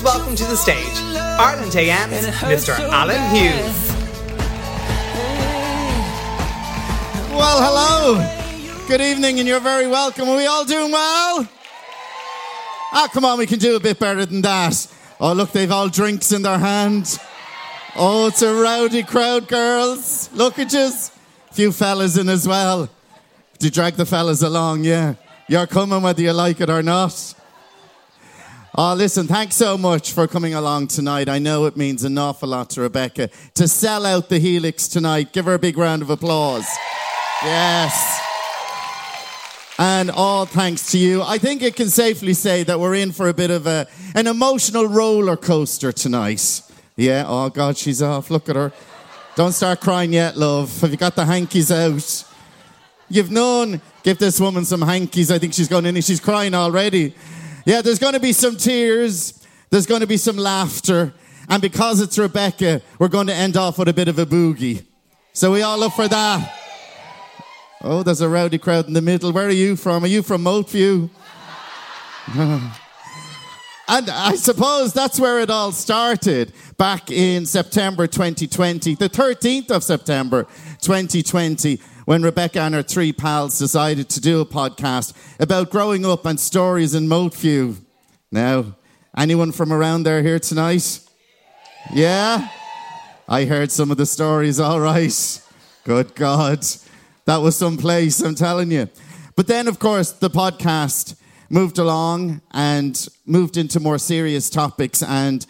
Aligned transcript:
Please 0.00 0.16
welcome 0.16 0.34
to 0.34 0.44
the 0.44 0.56
stage 0.56 0.96
Ireland 1.38 1.76
AM's 1.76 2.26
Mr. 2.38 2.78
Alan 2.88 3.20
Hughes. 3.36 3.92
Well, 7.36 7.60
hello. 7.60 8.86
Good 8.88 9.02
evening, 9.02 9.40
and 9.40 9.46
you're 9.46 9.60
very 9.60 9.86
welcome. 9.86 10.26
Are 10.26 10.36
we 10.38 10.46
all 10.46 10.64
doing 10.64 10.90
well? 10.90 11.46
Ah, 12.92 13.10
come 13.12 13.26
on, 13.26 13.38
we 13.38 13.46
can 13.46 13.58
do 13.58 13.76
a 13.76 13.80
bit 13.80 13.98
better 13.98 14.24
than 14.24 14.40
that. 14.40 14.86
Oh, 15.20 15.34
look, 15.34 15.52
they've 15.52 15.70
all 15.70 15.90
drinks 15.90 16.32
in 16.32 16.40
their 16.40 16.58
hand. 16.58 17.18
Oh, 17.94 18.28
it's 18.28 18.40
a 18.40 18.54
rowdy 18.54 19.02
crowd, 19.02 19.48
girls. 19.48 20.30
Look 20.32 20.58
at 20.58 20.72
you. 20.72 20.90
Few 21.52 21.72
fellas 21.72 22.16
in 22.16 22.30
as 22.30 22.48
well. 22.48 22.88
To 23.58 23.70
drag 23.70 23.96
the 23.96 24.06
fellas 24.06 24.40
along? 24.40 24.84
Yeah. 24.84 25.16
You're 25.46 25.66
coming 25.66 26.00
whether 26.00 26.22
you 26.22 26.32
like 26.32 26.62
it 26.62 26.70
or 26.70 26.82
not. 26.82 27.34
Oh, 28.76 28.94
listen, 28.94 29.26
thanks 29.26 29.56
so 29.56 29.76
much 29.76 30.12
for 30.12 30.28
coming 30.28 30.54
along 30.54 30.86
tonight. 30.86 31.28
I 31.28 31.40
know 31.40 31.64
it 31.64 31.76
means 31.76 32.04
an 32.04 32.16
awful 32.16 32.50
lot 32.50 32.70
to 32.70 32.82
Rebecca 32.82 33.28
to 33.54 33.66
sell 33.66 34.06
out 34.06 34.28
the 34.28 34.38
Helix 34.38 34.86
tonight. 34.86 35.32
Give 35.32 35.46
her 35.46 35.54
a 35.54 35.58
big 35.58 35.76
round 35.76 36.02
of 36.02 36.10
applause. 36.10 36.68
Yes. 37.42 38.20
And 39.76 40.08
all 40.08 40.46
thanks 40.46 40.92
to 40.92 40.98
you. 40.98 41.20
I 41.20 41.36
think 41.36 41.62
it 41.62 41.74
can 41.74 41.88
safely 41.88 42.32
say 42.32 42.62
that 42.62 42.78
we're 42.78 42.94
in 42.94 43.10
for 43.10 43.28
a 43.28 43.34
bit 43.34 43.50
of 43.50 43.66
a, 43.66 43.88
an 44.14 44.28
emotional 44.28 44.86
roller 44.86 45.36
coaster 45.36 45.90
tonight. 45.90 46.62
Yeah, 46.94 47.24
oh 47.26 47.50
God, 47.50 47.76
she's 47.76 48.00
off. 48.00 48.30
Look 48.30 48.48
at 48.48 48.54
her. 48.54 48.72
Don't 49.34 49.52
start 49.52 49.80
crying 49.80 50.12
yet, 50.12 50.36
love. 50.36 50.80
Have 50.80 50.92
you 50.92 50.96
got 50.96 51.16
the 51.16 51.24
hankies 51.24 51.72
out? 51.72 52.24
You've 53.08 53.32
known, 53.32 53.80
give 54.04 54.18
this 54.18 54.38
woman 54.38 54.64
some 54.64 54.82
hankies. 54.82 55.32
I 55.32 55.40
think 55.40 55.54
she's 55.54 55.66
going 55.66 55.86
in 55.86 55.96
and 55.96 56.04
she's 56.04 56.20
crying 56.20 56.54
already. 56.54 57.16
Yeah, 57.70 57.82
there's 57.82 58.00
going 58.00 58.14
to 58.14 58.20
be 58.20 58.32
some 58.32 58.56
tears. 58.56 59.46
There's 59.70 59.86
going 59.86 60.00
to 60.00 60.06
be 60.08 60.16
some 60.16 60.36
laughter. 60.36 61.14
And 61.48 61.62
because 61.62 62.00
it's 62.00 62.18
Rebecca, 62.18 62.82
we're 62.98 63.06
going 63.06 63.28
to 63.28 63.32
end 63.32 63.56
off 63.56 63.78
with 63.78 63.86
a 63.86 63.92
bit 63.92 64.08
of 64.08 64.18
a 64.18 64.26
boogie. 64.26 64.84
So 65.34 65.52
we 65.52 65.62
all 65.62 65.78
look 65.78 65.92
for 65.92 66.08
that. 66.08 66.58
Oh, 67.80 68.02
there's 68.02 68.22
a 68.22 68.28
rowdy 68.28 68.58
crowd 68.58 68.88
in 68.88 68.92
the 68.92 69.00
middle. 69.00 69.30
Where 69.30 69.46
are 69.46 69.52
you 69.52 69.76
from? 69.76 70.02
Are 70.02 70.08
you 70.08 70.24
from 70.24 70.42
Moatview? 70.42 71.10
And 73.92 74.08
I 74.08 74.36
suppose 74.36 74.92
that's 74.92 75.18
where 75.18 75.40
it 75.40 75.50
all 75.50 75.72
started 75.72 76.52
back 76.76 77.10
in 77.10 77.44
September 77.44 78.06
2020, 78.06 78.94
the 78.94 79.08
13th 79.08 79.72
of 79.72 79.82
September 79.82 80.44
2020, 80.80 81.80
when 82.10 82.24
Rebecca 82.24 82.58
and 82.62 82.74
her 82.74 82.82
three 82.82 83.12
pals 83.12 83.56
decided 83.56 84.08
to 84.08 84.20
do 84.20 84.40
a 84.40 84.44
podcast 84.44 85.12
about 85.38 85.70
growing 85.70 86.04
up 86.04 86.26
and 86.26 86.40
stories 86.40 86.92
in 86.92 87.06
Moatview. 87.06 87.76
Now, 88.32 88.74
anyone 89.16 89.52
from 89.52 89.72
around 89.72 90.02
there 90.02 90.20
here 90.20 90.40
tonight? 90.40 90.98
Yeah? 91.94 92.48
I 93.28 93.44
heard 93.44 93.70
some 93.70 93.92
of 93.92 93.96
the 93.96 94.06
stories, 94.06 94.58
all 94.58 94.80
right. 94.80 95.40
Good 95.84 96.16
God. 96.16 96.66
That 97.26 97.36
was 97.36 97.54
some 97.54 97.76
place, 97.76 98.20
I'm 98.20 98.34
telling 98.34 98.72
you. 98.72 98.88
But 99.36 99.46
then, 99.46 99.68
of 99.68 99.78
course, 99.78 100.10
the 100.10 100.30
podcast 100.30 101.14
moved 101.48 101.78
along 101.78 102.40
and 102.50 103.06
moved 103.24 103.56
into 103.56 103.78
more 103.78 103.98
serious 103.98 104.50
topics 104.50 105.00
and 105.04 105.46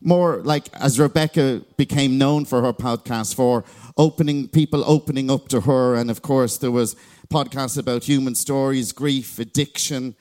more 0.00 0.38
like 0.38 0.74
as 0.74 0.98
Rebecca 0.98 1.62
became 1.76 2.18
known 2.18 2.46
for 2.46 2.62
her 2.62 2.72
podcast 2.72 3.36
for 3.36 3.64
opening 3.96 4.48
people 4.48 4.82
opening 4.86 5.30
up 5.30 5.48
to 5.48 5.62
her. 5.62 5.94
And 5.94 6.10
of 6.10 6.22
course 6.22 6.58
there 6.58 6.70
was 6.70 6.96
podcasts 7.28 7.78
about 7.78 8.04
human 8.04 8.34
stories 8.34 8.92
grief 8.92 9.38
addiction 9.38 10.16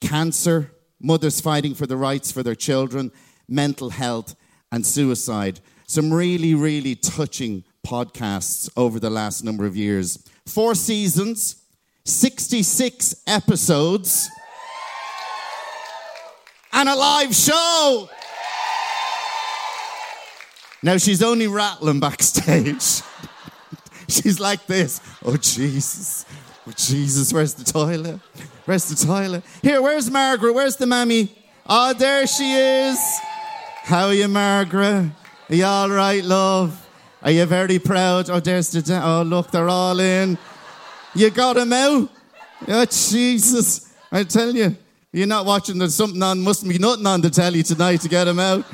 cancer 0.00 0.70
mothers 1.00 1.40
fighting 1.40 1.74
for 1.74 1.86
the 1.86 1.96
rights 1.96 2.30
for 2.30 2.42
their 2.42 2.54
children 2.54 3.10
mental 3.48 3.90
health 3.90 4.34
and 4.72 4.84
suicide. 4.86 5.60
Some 5.86 6.12
really 6.12 6.54
really 6.54 6.94
touching 6.94 7.64
podcasts 7.86 8.70
over 8.76 8.98
the 8.98 9.10
last 9.10 9.44
number 9.44 9.66
of 9.66 9.76
years. 9.76 10.26
Four 10.46 10.74
seasons 10.74 11.62
66 12.06 13.22
episodes 13.26 14.28
and 16.74 16.88
a 16.88 16.94
live 16.94 17.34
show. 17.34 18.10
Now 20.84 20.98
she's 20.98 21.22
only 21.22 21.46
rattling 21.46 21.98
backstage. 21.98 23.00
she's 24.06 24.38
like 24.38 24.66
this. 24.66 25.00
Oh, 25.24 25.34
Jesus. 25.38 26.26
Oh, 26.68 26.72
Jesus. 26.72 27.32
Where's 27.32 27.54
the 27.54 27.64
toilet? 27.64 28.20
Where's 28.66 28.84
the 28.90 29.06
toilet? 29.06 29.44
Here, 29.62 29.80
where's 29.80 30.10
Margaret? 30.10 30.52
Where's 30.52 30.76
the 30.76 30.84
mammy? 30.84 31.34
Oh, 31.66 31.94
there 31.94 32.26
she 32.26 32.52
is. 32.52 32.98
How 33.84 34.08
are 34.08 34.12
you, 34.12 34.28
Margaret? 34.28 35.10
Are 35.48 35.54
you 35.54 35.64
all 35.64 35.88
right, 35.88 36.22
love? 36.22 36.86
Are 37.22 37.30
you 37.30 37.46
very 37.46 37.78
proud? 37.78 38.28
Oh, 38.28 38.40
there's 38.40 38.68
the. 38.68 38.82
Da- 38.82 39.20
oh, 39.20 39.22
look, 39.22 39.50
they're 39.50 39.70
all 39.70 39.98
in. 39.98 40.36
You 41.14 41.30
got 41.30 41.56
him 41.56 41.72
out? 41.72 42.10
Oh, 42.68 42.84
Jesus. 42.84 43.90
I 44.12 44.24
tell 44.24 44.54
you. 44.54 44.76
You're 45.12 45.28
not 45.28 45.46
watching, 45.46 45.78
there's 45.78 45.94
something 45.94 46.22
on, 46.22 46.42
must 46.42 46.68
be 46.68 46.76
nothing 46.76 47.06
on 47.06 47.22
the 47.22 47.30
telly 47.30 47.62
tonight 47.62 48.02
to 48.02 48.08
get 48.08 48.28
him 48.28 48.38
out. 48.38 48.66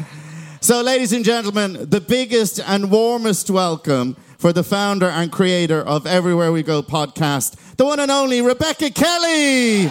So, 0.63 0.83
ladies 0.83 1.15
and 1.15 1.25
gentlemen, 1.25 1.89
the 1.89 2.03
biggest 2.03 2.61
and 2.61 2.91
warmest 2.91 3.49
welcome 3.49 4.15
for 4.37 4.53
the 4.53 4.63
founder 4.63 5.07
and 5.07 5.33
creator 5.33 5.81
of 5.81 6.07
Everywhere 6.07 6.53
We 6.53 6.63
Go 6.63 6.83
podcast, 6.83 7.55
the 7.79 7.87
one 7.87 7.99
and 7.99 8.11
only 8.11 8.43
Rebecca 8.43 8.91
Kelly. 8.91 9.91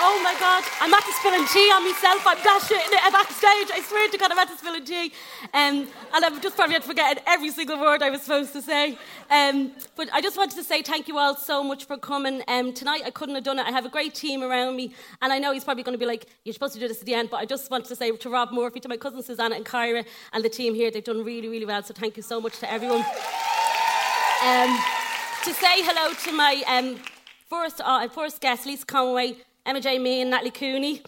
Oh 0.00 0.20
my 0.22 0.36
God, 0.38 0.62
I'm 0.80 0.94
at 0.94 1.04
to 1.04 1.12
spilling 1.12 1.46
tea 1.46 1.70
on 1.74 1.82
myself. 1.84 2.22
I'm 2.24 2.36
dashing 2.42 2.78
it 2.78 3.12
backstage. 3.12 3.70
I 3.74 3.82
swear 3.82 4.08
to 4.08 4.18
God, 4.18 4.30
I'm 4.30 4.38
at 4.38 4.48
to 4.48 4.56
spilling 4.56 4.84
tea. 4.84 5.12
Um, 5.52 5.88
and 6.14 6.24
I've 6.24 6.40
just 6.40 6.54
probably 6.56 6.78
forgetting 6.80 7.22
every 7.26 7.50
single 7.50 7.80
word 7.80 8.02
I 8.02 8.10
was 8.10 8.22
supposed 8.22 8.52
to 8.52 8.62
say. 8.62 8.96
Um, 9.28 9.72
but 9.96 10.08
I 10.12 10.20
just 10.20 10.36
wanted 10.36 10.54
to 10.56 10.62
say 10.62 10.82
thank 10.82 11.08
you 11.08 11.18
all 11.18 11.34
so 11.34 11.64
much 11.64 11.84
for 11.86 11.96
coming. 11.96 12.42
Um, 12.46 12.72
tonight, 12.72 13.02
I 13.04 13.10
couldn't 13.10 13.34
have 13.34 13.44
done 13.44 13.58
it. 13.58 13.66
I 13.66 13.70
have 13.72 13.86
a 13.86 13.88
great 13.88 14.14
team 14.14 14.42
around 14.42 14.76
me. 14.76 14.94
And 15.20 15.32
I 15.32 15.38
know 15.38 15.52
he's 15.52 15.64
probably 15.64 15.82
going 15.82 15.94
to 15.94 15.98
be 15.98 16.06
like, 16.06 16.26
you're 16.44 16.52
supposed 16.52 16.74
to 16.74 16.80
do 16.80 16.86
this 16.86 17.00
at 17.00 17.06
the 17.06 17.14
end. 17.14 17.30
But 17.30 17.38
I 17.38 17.44
just 17.44 17.70
wanted 17.70 17.88
to 17.88 17.96
say 17.96 18.16
to 18.16 18.30
Rob 18.30 18.52
Murphy, 18.52 18.78
to 18.80 18.88
my 18.88 18.96
cousin 18.96 19.22
Susanna 19.22 19.56
and 19.56 19.66
Kyra, 19.66 20.06
and 20.32 20.44
the 20.44 20.48
team 20.48 20.74
here, 20.74 20.90
they've 20.92 21.02
done 21.02 21.24
really, 21.24 21.48
really 21.48 21.66
well. 21.66 21.82
So 21.82 21.92
thank 21.92 22.16
you 22.16 22.22
so 22.22 22.40
much 22.40 22.58
to 22.60 22.70
everyone. 22.70 23.00
Um, 24.44 24.78
to 25.44 25.54
say 25.54 25.82
hello 25.82 26.14
to 26.14 26.32
my 26.32 26.62
um, 26.68 27.00
first, 27.48 27.80
uh, 27.84 28.06
first 28.08 28.40
guest, 28.40 28.64
Lisa 28.64 28.86
Conway. 28.86 29.36
Emma 29.68 29.82
J. 29.82 29.96
And 30.22 30.30
Natalie 30.30 30.50
Cooney. 30.50 31.02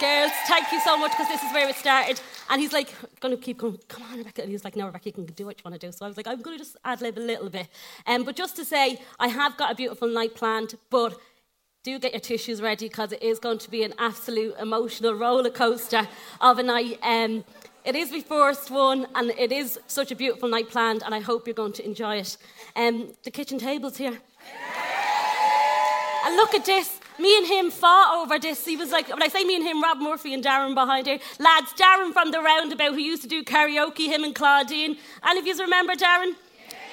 Girls, 0.00 0.32
thank 0.48 0.72
you 0.72 0.80
so 0.80 0.98
much 0.98 1.12
because 1.12 1.28
this 1.28 1.40
is 1.40 1.52
where 1.52 1.68
it 1.68 1.76
started. 1.76 2.20
And 2.50 2.60
he's 2.60 2.72
like, 2.72 2.92
going 3.20 3.36
to 3.36 3.40
keep 3.40 3.58
going, 3.58 3.78
come 3.86 4.02
on, 4.10 4.18
Rebecca. 4.18 4.42
And 4.42 4.48
he 4.48 4.54
was 4.54 4.64
like, 4.64 4.74
no, 4.74 4.86
Rebecca, 4.86 5.04
you 5.06 5.12
can 5.12 5.24
do 5.26 5.46
what 5.46 5.58
you 5.58 5.62
want 5.64 5.80
to 5.80 5.86
do. 5.86 5.92
So 5.92 6.04
I 6.04 6.08
was 6.08 6.16
like, 6.16 6.26
I'm 6.26 6.42
going 6.42 6.58
to 6.58 6.64
just 6.64 6.76
ad 6.84 7.00
lib 7.00 7.16
a 7.16 7.20
little 7.20 7.48
bit. 7.48 7.68
Um, 8.08 8.24
but 8.24 8.34
just 8.34 8.56
to 8.56 8.64
say, 8.64 9.00
I 9.20 9.28
have 9.28 9.56
got 9.56 9.70
a 9.70 9.76
beautiful 9.76 10.08
night 10.08 10.34
planned, 10.34 10.74
but 10.90 11.16
do 11.84 11.96
get 12.00 12.12
your 12.12 12.18
tissues 12.20 12.60
ready 12.60 12.88
because 12.88 13.12
it 13.12 13.22
is 13.22 13.38
going 13.38 13.58
to 13.58 13.70
be 13.70 13.84
an 13.84 13.94
absolute 13.98 14.56
emotional 14.58 15.14
roller 15.14 15.50
coaster 15.50 16.08
of 16.40 16.58
a 16.58 16.64
night. 16.64 16.98
Um, 17.04 17.44
It 17.84 17.94
is 17.94 18.10
my 18.10 18.20
first 18.20 18.70
one, 18.70 19.06
and 19.14 19.30
it 19.38 19.52
is 19.52 19.78
such 19.86 20.10
a 20.10 20.16
beautiful 20.16 20.48
night 20.48 20.70
planned, 20.70 21.02
and 21.04 21.14
I 21.14 21.20
hope 21.20 21.46
you're 21.46 21.54
going 21.54 21.74
to 21.74 21.84
enjoy 21.84 22.16
it. 22.16 22.36
Um, 22.74 23.12
the 23.22 23.30
kitchen 23.30 23.58
table's 23.58 23.98
here. 23.98 24.18
And 26.24 26.36
look 26.36 26.54
at 26.54 26.64
this. 26.64 26.98
Me 27.18 27.38
and 27.38 27.46
him 27.46 27.70
fought 27.70 28.22
over 28.22 28.38
this. 28.38 28.64
He 28.64 28.76
was 28.76 28.90
like, 28.90 29.08
when 29.08 29.22
I 29.22 29.28
say 29.28 29.44
me 29.44 29.56
and 29.56 29.64
him, 29.64 29.82
Rob 29.82 29.98
Murphy 29.98 30.34
and 30.34 30.42
Darren 30.42 30.74
behind 30.74 31.06
here. 31.06 31.18
Lads, 31.38 31.72
Darren 31.74 32.12
from 32.12 32.32
the 32.32 32.40
roundabout 32.40 32.92
who 32.92 33.00
used 33.00 33.22
to 33.22 33.28
do 33.28 33.44
karaoke, 33.44 34.06
him 34.06 34.24
and 34.24 34.34
Claudine. 34.34 34.96
And 35.22 35.38
if 35.38 35.46
you 35.46 35.56
remember 35.56 35.94
Darren, 35.94 36.34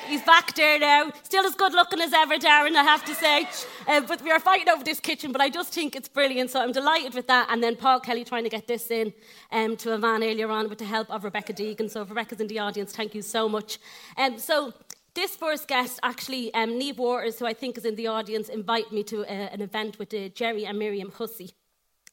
He's 0.08 0.24
back 0.24 0.56
there 0.56 0.80
now. 0.80 1.12
Still 1.24 1.46
as 1.46 1.56
good 1.56 1.74
looking 1.74 2.02
as 2.02 2.12
ever, 2.12 2.36
Darren, 2.36 2.76
I 2.76 2.84
have 2.84 3.06
to 3.06 3.16
say. 3.16 3.48
Uh, 3.88 4.02
but 4.02 4.22
we 4.22 4.32
are 4.32 4.40
fighting 4.40 4.68
over 4.68 4.84
this 4.84 5.00
kitchen, 5.00 5.32
but 5.32 5.42
I 5.42 5.50
just 5.50 5.74
think 5.74 5.96
it's 5.96 6.10
brilliant. 6.10 6.50
So 6.50 6.60
I'm 6.60 6.72
delighted 6.72 7.14
with 7.14 7.28
that. 7.28 7.48
And 7.50 7.64
then 7.64 7.76
Paul 7.76 8.00
Kelly 8.00 8.24
trying 8.24 8.44
to 8.44 8.50
get 8.50 8.68
this 8.68 8.90
in 8.90 9.14
um, 9.52 9.78
to 9.78 9.94
a 9.94 9.98
van 9.98 10.24
earlier 10.24 10.50
on 10.50 10.70
with 10.70 10.80
the 10.80 10.86
help 10.86 11.10
of 11.10 11.24
Rebecca 11.24 11.54
Deegan. 11.54 11.90
So 11.90 12.02
if 12.02 12.10
Rebecca's 12.10 12.42
in 12.42 12.48
the 12.48 12.60
audience, 12.60 12.94
thank 12.94 13.14
you 13.14 13.22
so 13.22 13.48
much. 13.48 13.80
Um, 14.18 14.40
so 14.40 14.74
this 15.14 15.36
first 15.36 15.68
guest, 15.68 16.00
actually, 16.04 16.54
um, 16.54 16.78
Neve 16.78 17.00
Waters, 17.00 17.40
who 17.40 17.46
I 17.46 17.54
think 17.54 17.78
is 17.78 17.86
in 17.86 17.96
the 17.96 18.08
audience, 18.08 18.50
invited 18.50 18.92
me 18.92 19.04
to 19.04 19.22
uh, 19.22 19.50
an 19.52 19.62
event 19.62 20.00
with 20.00 20.14
uh, 20.14 20.30
Gerry 20.30 20.66
and 20.66 20.80
Miriam 20.80 21.12
Hussey. 21.12 21.52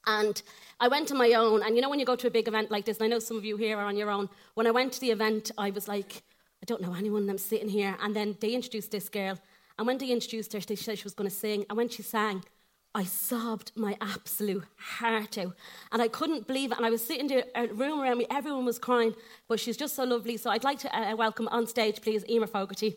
And 0.06 0.40
I 0.80 0.88
went 0.88 1.08
to 1.08 1.14
my 1.14 1.32
own, 1.34 1.62
and 1.62 1.76
you 1.76 1.82
know 1.82 1.90
when 1.90 2.00
you 2.00 2.06
go 2.06 2.16
to 2.16 2.26
a 2.26 2.30
big 2.30 2.48
event 2.48 2.70
like 2.70 2.84
this, 2.84 2.98
and 2.98 3.04
I 3.04 3.08
know 3.08 3.18
some 3.18 3.36
of 3.36 3.44
you 3.44 3.56
here 3.56 3.78
are 3.78 3.84
on 3.84 3.96
your 3.96 4.10
own, 4.10 4.28
when 4.54 4.66
I 4.66 4.70
went 4.70 4.92
to 4.94 5.00
the 5.00 5.10
event, 5.10 5.50
I 5.58 5.70
was 5.70 5.86
like, 5.86 6.22
I 6.62 6.64
don't 6.66 6.80
know 6.80 6.94
anyone, 6.94 7.28
I'm 7.28 7.38
sitting 7.38 7.68
here. 7.68 7.96
And 8.02 8.16
then 8.16 8.36
they 8.40 8.50
introduced 8.52 8.90
this 8.90 9.08
girl. 9.08 9.38
And 9.78 9.86
when 9.86 9.98
they 9.98 10.10
introduced 10.10 10.52
her, 10.54 10.60
they 10.60 10.74
said 10.76 10.98
she 10.98 11.04
was 11.04 11.14
going 11.14 11.30
to 11.30 11.34
sing. 11.34 11.64
And 11.68 11.76
when 11.76 11.88
she 11.88 12.02
sang, 12.02 12.44
I 12.98 13.04
sobbed 13.04 13.70
my 13.76 13.96
absolute 14.00 14.64
heart 14.76 15.38
out. 15.38 15.54
And 15.92 16.02
I 16.02 16.08
couldn't 16.08 16.48
believe 16.48 16.72
it. 16.72 16.78
And 16.78 16.84
I 16.84 16.90
was 16.90 17.06
sitting 17.06 17.30
in 17.30 17.44
a 17.54 17.68
room 17.68 18.00
around 18.00 18.18
me, 18.18 18.26
everyone 18.28 18.64
was 18.64 18.80
crying. 18.80 19.14
But 19.46 19.60
she's 19.60 19.76
just 19.76 19.94
so 19.94 20.02
lovely. 20.02 20.36
So 20.36 20.50
I'd 20.50 20.64
like 20.64 20.80
to 20.80 20.98
uh, 20.98 21.14
welcome 21.14 21.46
on 21.46 21.68
stage, 21.68 22.02
please, 22.02 22.24
Emer 22.28 22.48
Fogarty. 22.48 22.96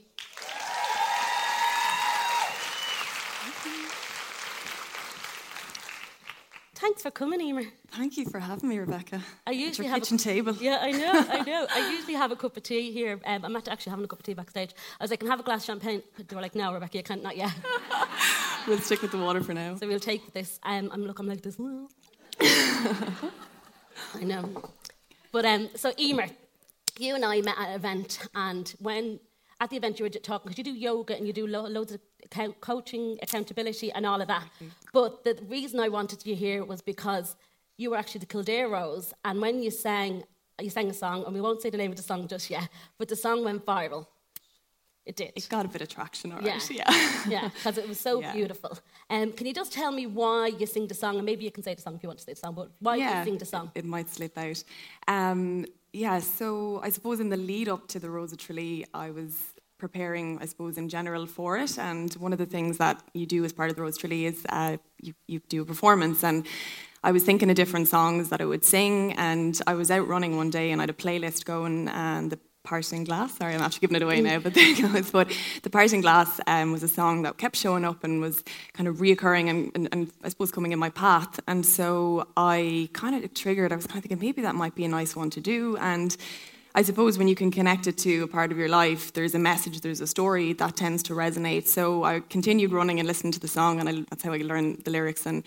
Thanks 6.74 7.04
for 7.04 7.12
coming, 7.12 7.40
Emer. 7.40 7.66
Thank 7.92 8.18
you 8.18 8.26
for 8.26 8.40
having 8.40 8.70
me, 8.70 8.80
Rebecca. 8.80 9.22
I 9.46 9.52
usually 9.52 9.88
have 9.88 10.00
kitchen 10.00 10.16
a, 10.16 10.20
table. 10.20 10.56
Yeah, 10.60 10.80
I 10.82 10.90
know, 10.90 11.12
I 11.30 11.44
know. 11.46 11.68
I 11.70 11.92
usually 11.92 12.16
have 12.16 12.32
a 12.32 12.36
cup 12.36 12.58
of 12.58 12.64
tea 12.64 12.92
here. 12.92 13.20
Um, 13.24 13.46
I'm 13.46 13.56
actually 13.56 13.92
having 13.92 14.06
a 14.06 14.08
cup 14.08 14.18
of 14.18 14.26
tea 14.26 14.34
backstage. 14.34 14.72
I 15.00 15.04
was 15.04 15.12
like, 15.12 15.20
"Can 15.20 15.30
I 15.30 15.32
have 15.34 15.40
a 15.40 15.44
glass 15.44 15.62
of 15.62 15.66
champagne?" 15.68 16.02
They 16.18 16.36
were 16.36 16.42
like, 16.42 16.56
"No, 16.56 16.74
Rebecca, 16.74 16.98
you 16.98 17.04
can't. 17.04 17.22
Not 17.22 17.38
yet." 17.38 17.52
we'll 18.68 18.80
stick 18.80 19.02
with 19.02 19.12
the 19.12 19.18
water 19.18 19.42
for 19.42 19.54
now. 19.54 19.76
So 19.76 19.88
we'll 19.88 20.00
take 20.00 20.34
this. 20.34 20.60
Um, 20.64 20.90
I'm 20.92 21.06
look, 21.06 21.20
I'm 21.20 21.28
like 21.28 21.42
this. 21.42 21.58
I 22.42 24.24
know. 24.24 24.50
But 25.32 25.46
um, 25.46 25.70
so 25.76 25.94
Emer, 26.00 26.28
you 26.98 27.16
and 27.16 27.24
I 27.24 27.42
met 27.42 27.56
at 27.58 27.70
an 27.70 27.76
event, 27.76 28.20
and 28.36 28.74
when 28.80 29.20
at 29.60 29.70
the 29.70 29.78
event 29.78 30.00
you 30.00 30.06
were 30.06 30.10
talking, 30.10 30.50
because 30.50 30.58
you 30.58 30.64
do 30.64 30.74
yoga 30.74 31.16
and 31.16 31.26
you 31.26 31.34
do 31.34 31.48
lo- 31.48 31.68
loads 31.68 31.92
of 31.94 32.00
coaching, 32.62 33.18
accountability, 33.22 33.92
and 33.92 34.06
all 34.06 34.22
of 34.22 34.28
that. 34.28 34.44
But 34.92 35.24
the 35.24 35.40
reason 35.48 35.80
I 35.80 35.90
wanted 35.90 36.26
you 36.26 36.36
here 36.36 36.64
was 36.66 36.82
because 36.82 37.36
you 37.78 37.92
were 37.92 37.98
actually 37.98 38.20
the 38.20 38.26
Kildare 38.26 38.70
Rose, 38.70 39.14
and 39.24 39.42
when 39.42 39.62
you 39.62 39.72
sang, 39.72 40.24
you 40.60 40.70
sang 40.70 40.90
a 40.90 40.94
song, 40.94 41.24
and 41.26 41.34
we 41.34 41.42
won't 41.42 41.62
say 41.62 41.70
the 41.70 41.78
name 41.78 41.92
of 41.92 41.98
the 41.98 42.04
song 42.04 42.28
just 42.28 42.50
yet, 42.50 42.68
but 42.98 43.08
the 43.08 43.16
song 43.16 43.44
went 43.44 43.66
viral. 43.66 44.08
It 45.06 45.16
did. 45.16 45.32
It 45.36 45.48
got 45.50 45.66
a 45.66 45.68
bit 45.68 45.82
of 45.82 45.88
traction, 45.88 46.32
all 46.32 46.40
right. 46.40 46.70
Yeah, 46.72 46.84
yeah, 47.28 47.50
because 47.50 47.78
it 47.78 47.88
was 47.88 48.00
so 48.00 48.22
yeah. 48.22 48.34
beautiful. 48.34 48.78
Um, 49.10 49.32
can 49.32 49.48
you 49.48 49.54
just 49.54 49.74
tell 49.74 49.92
me 49.92 50.06
why 50.06 50.48
you 50.48 50.68
sing 50.68 50.88
the 50.88 50.94
song, 50.94 51.16
and 51.16 51.26
maybe 51.26 51.44
you 51.44 51.52
can 51.52 51.64
say 51.64 51.74
the 51.74 51.82
song 51.82 51.96
if 51.96 52.04
you 52.04 52.08
want 52.08 52.20
to 52.20 52.26
say 52.26 52.34
the 52.34 52.40
song, 52.40 52.54
but 52.54 52.70
why 52.80 52.98
yeah, 52.98 53.20
you 53.20 53.26
sing 53.26 53.38
the 53.40 53.46
song? 53.46 53.72
It, 53.74 53.80
it 53.80 53.86
might 53.86 54.10
slip 54.10 54.38
out. 54.38 54.64
Um, 55.08 55.66
yeah, 55.92 56.20
so 56.20 56.80
I 56.84 56.90
suppose 56.90 57.20
in 57.20 57.30
the 57.30 57.38
lead 57.38 57.68
up 57.68 57.88
to 57.90 58.00
the 58.00 58.10
Rose 58.10 58.32
of 58.32 58.38
Tralee, 58.38 58.86
I 58.94 59.12
was 59.12 59.54
preparing, 59.82 60.38
I 60.40 60.46
suppose, 60.46 60.78
in 60.78 60.88
general 60.88 61.26
for 61.26 61.58
it. 61.58 61.78
And 61.80 62.14
one 62.14 62.32
of 62.32 62.40
the 62.40 62.46
things 62.46 62.78
that 62.78 63.02
you 63.14 63.26
do 63.26 63.44
as 63.44 63.52
part 63.52 63.72
of 63.72 63.76
the 63.76 63.82
Rose 63.82 63.96
of 63.96 64.02
Tralee 64.02 64.28
is 64.28 64.46
uh, 64.50 64.78
you, 65.02 65.14
you 65.28 65.42
do 65.50 65.64
a 65.64 65.66
performance. 65.66 66.24
And 66.24 66.46
I 67.04 67.12
was 67.12 67.24
thinking 67.24 67.50
of 67.50 67.56
different 67.56 67.88
songs 67.88 68.30
that 68.30 68.40
I 68.40 68.46
would 68.46 68.64
sing. 68.64 69.14
And 69.14 69.60
I 69.66 69.74
was 69.74 69.90
out 69.90 70.08
running 70.08 70.38
one 70.38 70.52
day 70.52 70.72
and 70.72 70.80
I 70.80 70.84
had 70.84 70.92
a 70.92 70.94
playlist 70.94 71.46
going, 71.46 71.90
and 71.90 72.32
the 72.32 72.40
Parting 72.64 73.04
Glass. 73.04 73.38
Sorry, 73.38 73.54
I'm 73.54 73.62
actually 73.62 73.82
giving 73.82 73.96
it 73.98 74.04
away 74.04 74.22
now, 74.22 74.40
but 74.40 74.54
there 74.56 74.70
it 74.70 74.82
goes. 74.82 75.12
But 75.12 75.32
The 75.64 75.70
Parting 75.70 76.02
Glass 76.02 76.40
um, 76.48 76.72
was 76.72 76.84
a 76.84 76.88
song 76.88 77.24
that 77.24 77.38
kept 77.38 77.56
showing 77.56 77.86
up 77.86 78.04
and 78.04 78.22
was 78.22 78.44
kind 78.74 78.88
of 78.88 78.98
reoccurring 78.98 79.50
and, 79.50 79.72
and, 79.76 79.90
and, 79.92 80.12
I 80.24 80.30
suppose 80.30 80.52
coming 80.52 80.72
in 80.72 80.80
my 80.80 80.90
path. 80.90 81.40
And 81.48 81.66
so 81.66 82.28
I 82.38 82.90
kind 82.94 83.24
of 83.24 83.34
triggered, 83.34 83.72
I 83.72 83.76
was 83.76 83.88
kind 83.88 83.98
of 83.98 84.04
thinking 84.04 84.26
maybe 84.26 84.42
that 84.44 84.56
might 84.56 84.76
be 84.76 84.86
a 84.86 84.90
nice 84.90 85.16
one 85.16 85.30
to 85.32 85.42
do. 85.42 85.78
And 85.78 86.16
I 86.74 86.84
suppose 86.84 87.18
when 87.18 87.28
you 87.28 87.36
can 87.36 87.52
connect 87.52 87.88
it 87.88 87.98
to 88.00 88.24
a 88.24 88.28
part 88.28 88.52
of 88.52 88.58
your 88.58 88.70
life, 88.70 89.12
there's 89.12 89.36
a 89.36 89.40
message, 89.40 89.82
there's 89.82 90.00
a 90.00 90.08
story 90.08 90.54
that 90.54 90.78
tends 90.78 91.04
to 91.04 91.14
resonate. 91.14 91.68
So 91.68 92.06
I 92.06 92.22
continued 92.22 92.72
running 92.72 93.00
and 93.00 93.08
listening 93.08 93.34
to 93.34 93.42
the 93.42 93.48
song, 93.50 93.82
and 93.82 93.90
I, 93.90 94.06
that's 94.10 94.24
how 94.24 94.32
I 94.32 94.38
learned 94.38 94.84
the 94.86 94.92
lyrics. 94.92 95.26
And 95.26 95.44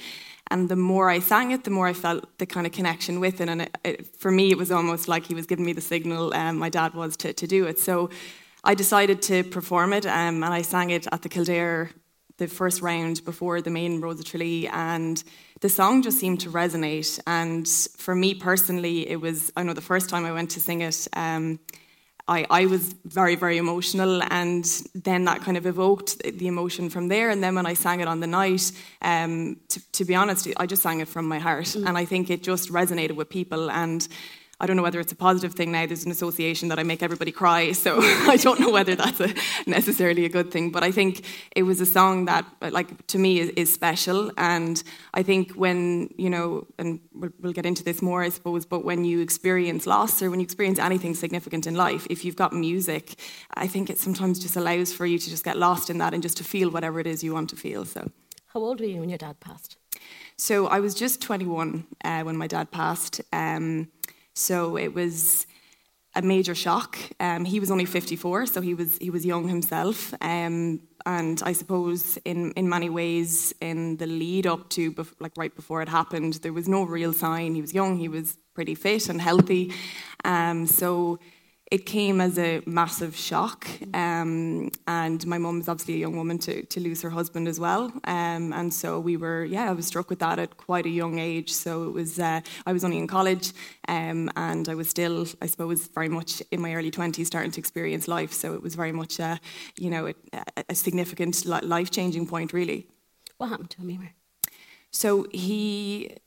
and 0.51 0.69
the 0.69 0.77
more 0.77 1.09
I 1.09 1.21
sang 1.21 1.53
it, 1.53 1.65
the 1.65 1.71
more 1.71 1.87
I 1.87 1.95
felt 1.95 2.39
the 2.39 2.47
kind 2.47 2.67
of 2.67 2.73
connection 2.73 3.21
with 3.21 3.41
it. 3.41 3.49
And 3.49 3.63
it, 3.63 3.79
it, 3.85 4.07
for 4.19 4.31
me, 4.31 4.51
it 4.51 4.59
was 4.59 4.71
almost 4.71 5.09
like 5.09 5.27
he 5.27 5.35
was 5.35 5.47
giving 5.47 5.65
me 5.65 5.73
the 5.73 5.81
signal. 5.81 6.35
Um, 6.35 6.59
my 6.59 6.69
dad 6.69 6.95
was 6.95 7.17
to 7.19 7.33
to 7.33 7.47
do 7.47 7.67
it. 7.67 7.79
So 7.79 8.11
I 8.65 8.75
decided 8.75 9.21
to 9.23 9.45
perform 9.45 9.93
it, 9.93 10.07
um, 10.07 10.43
and 10.43 10.55
I 10.55 10.63
sang 10.63 10.91
it 10.91 11.07
at 11.13 11.23
the 11.23 11.29
Kildare 11.29 11.91
the 12.37 12.49
first 12.49 12.83
round 12.83 13.25
before 13.25 13.61
the 13.61 13.71
main 13.71 14.01
Rose 14.01 14.19
of 14.19 14.25
Tralee, 14.25 14.67
and 14.69 15.23
the 15.61 15.69
song 15.69 16.03
just 16.03 16.19
seemed 16.19 16.41
to 16.41 16.51
resonate. 16.51 17.21
And 17.27 17.69
for 17.97 18.15
me 18.15 18.35
personally, 18.35 19.09
it 19.09 19.21
was, 19.21 19.53
I 19.57 19.63
know 19.63 19.73
the 19.73 19.81
first 19.81 20.09
time 20.09 20.25
I 20.25 20.33
went 20.33 20.51
to 20.51 20.61
sing 20.61 20.81
it, 20.81 21.07
um, 21.13 21.61
I, 22.27 22.47
I 22.49 22.67
was 22.67 22.95
very, 23.05 23.35
very 23.35 23.59
emotional, 23.59 24.23
and 24.23 24.65
then 24.95 25.25
that 25.25 25.43
kind 25.43 25.59
of 25.59 25.67
evoked 25.67 26.23
the 26.23 26.47
emotion 26.47 26.89
from 26.89 27.09
there. 27.09 27.29
And 27.29 27.43
then 27.43 27.55
when 27.55 27.67
I 27.67 27.75
sang 27.75 28.01
it 28.01 28.09
on 28.09 28.21
the 28.21 28.27
night, 28.27 28.73
um, 29.03 29.59
to, 29.69 29.93
to, 29.93 30.05
be 30.07 30.15
honest, 30.15 30.49
I 30.57 30.65
just 30.65 30.83
sang 30.83 31.01
it 31.01 31.09
from 31.09 31.29
my 31.29 31.39
heart, 31.39 31.67
mm. 31.67 31.87
and 31.87 31.99
I 31.99 32.07
think 32.07 32.31
it 32.31 32.43
just 32.43 32.71
resonated 32.71 33.13
with 33.13 33.29
people. 33.29 33.71
And 33.71 34.09
I 34.65 34.67
don't 34.67 34.77
know 34.79 34.83
whether 34.83 34.99
it's 34.99 35.13
a 35.13 35.17
positive 35.17 35.53
thing 35.53 35.73
now. 35.73 35.85
There's 35.85 36.07
an 36.07 36.11
association 36.11 36.71
that 36.71 36.79
I 36.79 36.85
make 36.85 37.03
everybody 37.03 37.31
cry, 37.31 37.73
so 37.85 37.99
I 38.01 38.39
don't 38.41 38.59
know 38.59 38.71
whether 38.71 38.95
that's 38.95 39.21
a, 39.21 39.29
necessarily 39.67 40.25
a 40.25 40.31
good 40.31 40.51
thing. 40.51 40.71
But 40.71 40.83
I 40.83 40.91
think 40.91 41.27
it 41.55 41.65
was 41.65 41.83
a 41.83 41.87
song 41.87 42.25
that, 42.25 42.47
like, 42.63 43.07
to 43.09 43.19
me, 43.19 43.41
is, 43.41 43.51
is 43.51 43.71
special. 43.71 44.33
And 44.39 44.83
I 45.13 45.23
think 45.23 45.53
when 45.53 46.09
you 46.17 46.31
know, 46.31 46.67
and 46.79 46.99
we'll, 47.13 47.31
we'll, 47.41 47.53
get 47.53 47.67
into 47.67 47.85
this 47.85 48.01
more, 48.01 48.23
I 48.23 48.31
suppose. 48.31 48.65
But 48.65 48.87
when 48.87 49.05
you 49.05 49.21
experience 49.21 49.87
loss 49.87 50.23
or 50.23 50.31
when 50.31 50.41
you 50.41 50.45
experience 50.45 50.79
anything 50.79 51.15
significant 51.15 51.67
in 51.67 51.75
life, 51.75 52.07
if 52.09 52.25
you've 52.25 52.37
got 52.37 52.55
music, 52.55 53.17
I 53.53 53.67
think 53.67 53.91
it 53.91 53.99
sometimes 53.99 54.39
just 54.39 54.57
allows 54.57 54.95
for 54.95 55.05
you 55.05 55.19
to 55.19 55.29
just 55.29 55.45
get 55.45 55.59
lost 55.59 55.91
in 55.91 55.99
that 55.99 56.15
and 56.15 56.23
just 56.23 56.39
to 56.39 56.45
feel 56.45 56.71
whatever 56.71 56.99
it 57.01 57.07
is 57.07 57.23
you 57.23 57.35
want 57.35 57.51
to 57.51 57.57
feel. 57.57 57.85
So, 57.85 58.11
how 58.47 58.61
old 58.61 58.81
were 58.81 58.87
you 58.87 59.01
when 59.01 59.11
your 59.11 59.19
dad 59.19 59.41
passed? 59.41 59.77
So 60.37 60.67
I 60.67 60.81
was 60.81 60.95
just 60.95 61.21
21 61.21 61.87
uh, 62.03 62.23
when 62.23 62.37
my 62.37 62.47
dad 62.47 62.71
passed. 62.71 63.21
Um, 63.33 63.89
so 64.35 64.77
it 64.77 64.95
was 64.95 65.47
a 66.17 66.23
major 66.23 66.55
shock. 66.55 66.99
Um, 67.19 67.45
he 67.45 67.59
was 67.61 67.71
only 67.71 67.85
54, 67.85 68.47
so 68.47 68.61
he 68.61 68.75
was 68.75 68.99
he 68.99 69.11
was 69.11 69.25
young 69.27 69.49
himself. 69.49 70.15
Um, 70.21 70.81
and 71.07 71.43
I 71.45 71.53
suppose 71.53 72.19
in 72.25 72.53
in 72.53 72.69
many 72.69 72.89
ways, 72.89 73.55
in 73.61 73.97
the 73.97 74.07
lead 74.07 74.47
up 74.47 74.69
to 74.71 74.93
bef- 74.93 75.15
like 75.21 75.33
right 75.37 75.55
before 75.55 75.83
it 75.83 75.89
happened, 75.89 76.35
there 76.35 76.53
was 76.53 76.69
no 76.69 76.83
real 76.85 77.13
sign. 77.13 77.55
He 77.55 77.61
was 77.61 77.75
young. 77.75 77.99
He 77.99 78.09
was 78.09 78.39
pretty 78.55 78.75
fit 78.75 79.09
and 79.09 79.21
healthy. 79.21 79.73
Um, 80.25 80.67
so 80.67 81.19
it 81.75 81.87
came 81.87 82.21
as 82.21 82.39
a 82.39 82.63
massive 82.67 83.17
shock. 83.17 83.67
Um, 83.95 84.71
and 84.87 85.27
my 85.27 85.39
mum 85.39 85.61
is 85.61 85.69
obviously 85.69 85.95
a 85.95 85.99
young 85.99 86.17
woman 86.17 86.39
to, 86.39 86.65
to 86.67 86.79
lose 86.79 87.03
her 87.03 87.11
husband 87.11 87.49
as 87.49 87.59
well. 87.59 87.93
Um, 88.05 88.53
and 88.53 88.73
so 88.73 89.01
we 89.01 89.17
were, 89.17 89.45
yeah, 89.45 89.71
I 89.71 89.73
was 89.73 89.85
struck 89.85 90.09
with 90.09 90.21
that 90.21 90.39
at 90.39 90.57
quite 90.57 90.87
a 90.87 90.95
young 91.03 91.19
age. 91.19 91.53
So 91.53 91.83
it 91.89 91.93
was, 91.93 92.21
uh, 92.21 92.43
I 92.65 92.73
was 92.73 92.85
only 92.85 92.99
in 92.99 93.09
college 93.09 93.53
um, 93.89 94.31
and 94.37 94.69
I 94.69 94.77
was 94.77 94.89
still, 94.89 95.27
I 95.43 95.47
suppose, 95.47 95.89
very 95.89 96.09
much 96.09 96.41
in 96.53 96.61
my 96.61 96.73
early 96.77 96.93
20s 96.93 97.27
starting 97.27 97.51
to 97.51 97.59
experience 97.59 98.07
life. 98.07 98.33
So 98.33 98.55
it 98.55 98.63
was 98.63 98.77
very 98.77 98.93
much, 98.93 99.19
uh, 99.19 99.39
you 99.77 99.91
know, 99.91 100.07
a, 100.07 100.15
a 100.69 100.77
significant 100.77 101.45
life 101.45 101.91
changing 101.91 102.29
point, 102.29 102.53
really. 102.53 102.87
What 103.39 103.49
happened 103.49 103.71
to 103.71 103.81
him, 103.81 104.11
So 104.93 105.27
he 105.33 106.19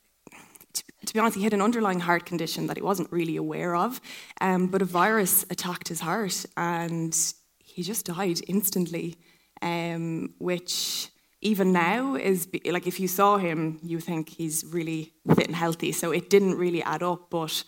to 1.06 1.14
be 1.14 1.20
honest, 1.20 1.38
he 1.38 1.44
had 1.44 1.54
an 1.54 1.62
underlying 1.62 2.00
heart 2.00 2.26
condition 2.26 2.68
that 2.68 2.78
he 2.78 2.84
wasn't 2.84 3.12
really 3.12 3.36
aware 3.36 3.76
of, 3.76 4.02
um, 4.42 4.68
but 4.68 4.82
a 4.82 4.86
virus 4.86 5.46
attacked 5.50 5.88
his 5.88 6.02
heart 6.02 6.46
and 6.56 7.16
he 7.60 7.84
just 7.84 8.06
died 8.06 8.42
instantly, 8.48 9.18
um, 9.62 10.34
which 10.40 11.10
even 11.42 11.72
now 11.72 12.16
is 12.16 12.48
like 12.66 12.88
if 12.88 13.00
you 13.00 13.08
saw 13.08 13.38
him, 13.38 13.80
you 13.84 14.00
think 14.00 14.30
he's 14.30 14.66
really 14.72 15.14
fit 15.36 15.48
and 15.48 15.56
healthy. 15.56 15.92
So 15.92 16.12
it 16.12 16.30
didn't 16.30 16.56
really 16.56 16.84
add 16.84 17.04
up, 17.04 17.30
but. 17.30 17.64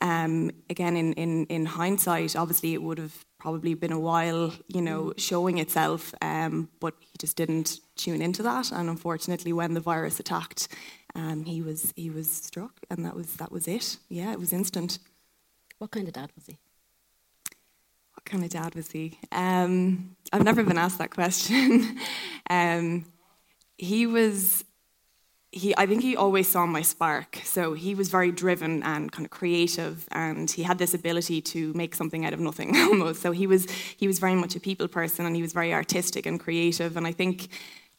Um, 0.00 0.50
again, 0.68 0.96
in, 0.96 1.12
in, 1.12 1.46
in 1.46 1.64
hindsight, 1.64 2.34
obviously 2.34 2.74
it 2.74 2.82
would 2.82 2.98
have 2.98 3.24
probably 3.42 3.74
been 3.74 3.92
a 3.92 3.98
while, 3.98 4.52
you 4.68 4.80
know, 4.80 5.12
showing 5.16 5.58
itself, 5.58 6.14
um, 6.22 6.68
but 6.80 6.94
he 7.00 7.10
just 7.18 7.36
didn't 7.36 7.80
tune 7.96 8.22
into 8.22 8.42
that. 8.42 8.70
And 8.72 8.88
unfortunately, 8.88 9.52
when 9.52 9.74
the 9.74 9.80
virus 9.80 10.20
attacked, 10.20 10.68
um, 11.14 11.44
he 11.44 11.62
was 11.62 11.92
he 11.96 12.10
was 12.10 12.30
struck, 12.30 12.80
and 12.90 13.04
that 13.04 13.14
was 13.14 13.34
that 13.36 13.52
was 13.52 13.68
it. 13.68 13.98
Yeah, 14.08 14.32
it 14.32 14.38
was 14.38 14.52
instant. 14.52 14.98
What 15.78 15.90
kind 15.90 16.06
of 16.06 16.14
dad 16.14 16.30
was 16.34 16.46
he? 16.46 16.58
What 18.14 18.24
kind 18.24 18.44
of 18.44 18.50
dad 18.50 18.74
was 18.74 18.90
he? 18.90 19.18
Um, 19.30 20.16
I've 20.32 20.44
never 20.44 20.62
been 20.62 20.78
asked 20.78 20.98
that 20.98 21.10
question. 21.10 21.98
um, 22.50 23.04
he 23.76 24.06
was 24.06 24.64
he 25.52 25.74
I 25.76 25.86
think 25.86 26.02
he 26.02 26.16
always 26.16 26.48
saw 26.48 26.64
my 26.64 26.80
spark. 26.80 27.38
So 27.44 27.74
he 27.74 27.94
was 27.94 28.08
very 28.08 28.32
driven 28.32 28.82
and 28.82 29.12
kind 29.12 29.26
of 29.26 29.30
creative 29.30 30.08
and 30.10 30.50
he 30.50 30.62
had 30.62 30.78
this 30.78 30.94
ability 30.94 31.42
to 31.42 31.72
make 31.74 31.94
something 31.94 32.24
out 32.24 32.32
of 32.32 32.40
nothing 32.40 32.74
almost. 32.88 33.20
So 33.20 33.32
he 33.32 33.46
was 33.46 33.70
he 33.70 34.06
was 34.06 34.18
very 34.18 34.34
much 34.34 34.56
a 34.56 34.60
people 34.60 34.88
person 34.88 35.26
and 35.26 35.36
he 35.36 35.42
was 35.42 35.52
very 35.52 35.74
artistic 35.74 36.24
and 36.26 36.40
creative 36.40 36.96
and 36.96 37.06
I 37.06 37.12
think 37.12 37.48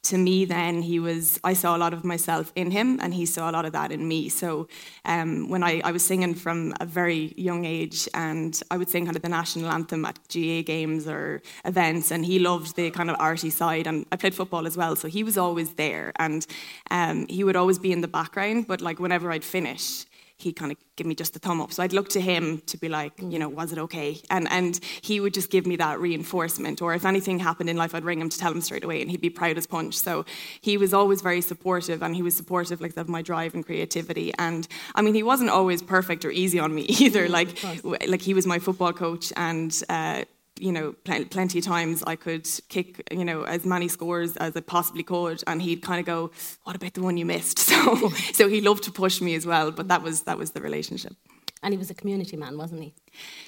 to 0.03 0.17
me 0.17 0.45
then 0.45 0.81
he 0.81 0.99
was 0.99 1.39
i 1.43 1.53
saw 1.53 1.75
a 1.75 1.79
lot 1.79 1.93
of 1.93 2.03
myself 2.03 2.51
in 2.55 2.71
him 2.71 2.99
and 3.01 3.13
he 3.13 3.25
saw 3.25 3.49
a 3.49 3.53
lot 3.53 3.65
of 3.65 3.71
that 3.71 3.91
in 3.91 4.07
me. 4.07 4.29
So 4.29 4.67
um, 5.05 5.49
when 5.49 5.63
I, 5.63 5.81
I 5.83 5.91
was 5.91 6.05
singing 6.05 6.35
from 6.35 6.73
a 6.79 6.85
very 6.85 7.33
young 7.37 7.65
age 7.65 8.07
and 8.13 8.59
i 8.69 8.77
would 8.77 8.89
sing 8.89 9.05
kind 9.05 9.15
of 9.15 9.21
the 9.21 9.29
national 9.29 9.69
anthem 9.69 10.05
at 10.05 10.19
ga 10.27 10.61
games 10.63 11.07
or 11.07 11.41
events 11.65 12.11
and 12.11 12.25
he 12.25 12.37
loved 12.39 12.75
the 12.75 12.91
kind 12.91 13.09
of 13.09 13.15
arty 13.19 13.49
side 13.49 13.87
and 13.87 14.05
i 14.11 14.15
played 14.15 14.35
football 14.35 14.67
as 14.67 14.77
well. 14.77 14.95
So 14.95 15.07
he 15.07 15.23
was 15.23 15.37
always 15.37 15.73
there 15.75 16.11
and 16.17 16.45
um, 16.91 17.27
he 17.27 17.43
would 17.43 17.55
always 17.55 17.79
be 17.79 17.91
in 17.91 18.01
the 18.01 18.07
background 18.07 18.67
but 18.67 18.81
like 18.81 18.99
whenever 18.99 19.31
i'd 19.31 19.43
finish 19.43 20.05
he'd 20.37 20.53
kind 20.53 20.71
of 20.71 20.77
give 20.95 21.07
me 21.07 21.15
just 21.15 21.35
a 21.35 21.39
thumb 21.39 21.61
up. 21.61 21.71
So 21.71 21.83
I'd 21.83 21.93
look 21.93 22.09
to 22.09 22.21
him 22.21 22.61
to 22.67 22.77
be 22.77 22.89
like, 22.89 23.13
you 23.19 23.39
know, 23.39 23.49
was 23.49 23.71
it 23.71 23.79
okay? 23.79 24.21
And 24.29 24.47
and 24.51 24.79
he 25.01 25.19
would 25.19 25.33
just 25.33 25.49
give 25.49 25.65
me 25.65 25.75
that 25.77 25.99
reinforcement. 25.99 26.81
Or 26.81 26.93
if 26.93 27.05
anything 27.05 27.39
happened 27.39 27.69
in 27.69 27.77
life, 27.77 27.95
I'd 27.95 28.03
ring 28.03 28.19
him 28.19 28.29
to 28.29 28.37
tell 28.37 28.51
him 28.51 28.61
straight 28.61 28.83
away, 28.83 29.01
and 29.01 29.09
he'd 29.09 29.21
be 29.21 29.29
proud 29.29 29.57
as 29.57 29.67
punch. 29.67 29.97
So 29.97 30.25
he 30.61 30.77
was 30.77 30.93
always 30.93 31.21
very 31.21 31.41
supportive, 31.41 32.03
and 32.03 32.15
he 32.15 32.21
was 32.21 32.35
supportive 32.35 32.81
like 32.81 32.95
of 32.97 33.09
my 33.09 33.21
drive 33.21 33.53
and 33.53 33.65
creativity. 33.65 34.33
And 34.37 34.67
I 34.95 35.01
mean, 35.01 35.13
he 35.13 35.23
wasn't 35.23 35.49
always 35.49 35.81
perfect 35.81 36.25
or 36.25 36.31
easy 36.31 36.59
on 36.59 36.73
me 36.73 36.81
either. 36.99 37.29
Like 37.29 37.63
like 37.83 38.21
he 38.21 38.33
was 38.33 38.45
my 38.45 38.59
football 38.59 38.93
coach, 38.93 39.31
and. 39.35 39.81
Uh, 39.89 40.23
you 40.59 40.71
know, 40.71 40.93
pl- 41.03 41.25
plenty 41.25 41.59
of 41.59 41.65
times 41.65 42.03
I 42.05 42.15
could 42.15 42.47
kick, 42.69 43.07
you 43.11 43.25
know, 43.25 43.43
as 43.43 43.65
many 43.65 43.87
scores 43.87 44.37
as 44.37 44.55
I 44.55 44.61
possibly 44.61 45.03
could, 45.03 45.43
and 45.47 45.61
he'd 45.61 45.81
kind 45.81 45.99
of 45.99 46.05
go, 46.05 46.31
"What 46.63 46.75
about 46.75 46.93
the 46.93 47.01
one 47.01 47.17
you 47.17 47.25
missed?" 47.25 47.59
So, 47.73 48.09
so 48.33 48.47
he 48.47 48.61
loved 48.61 48.83
to 48.83 48.91
push 48.91 49.19
me 49.19 49.35
as 49.35 49.45
well. 49.45 49.71
But 49.71 49.87
that 49.87 50.03
was 50.03 50.23
that 50.23 50.37
was 50.37 50.51
the 50.51 50.61
relationship. 50.61 51.15
And 51.63 51.73
he 51.73 51.77
was 51.77 51.89
a 51.89 51.93
community 51.93 52.35
man, 52.35 52.57
wasn't 52.57 52.83
he? 52.83 52.93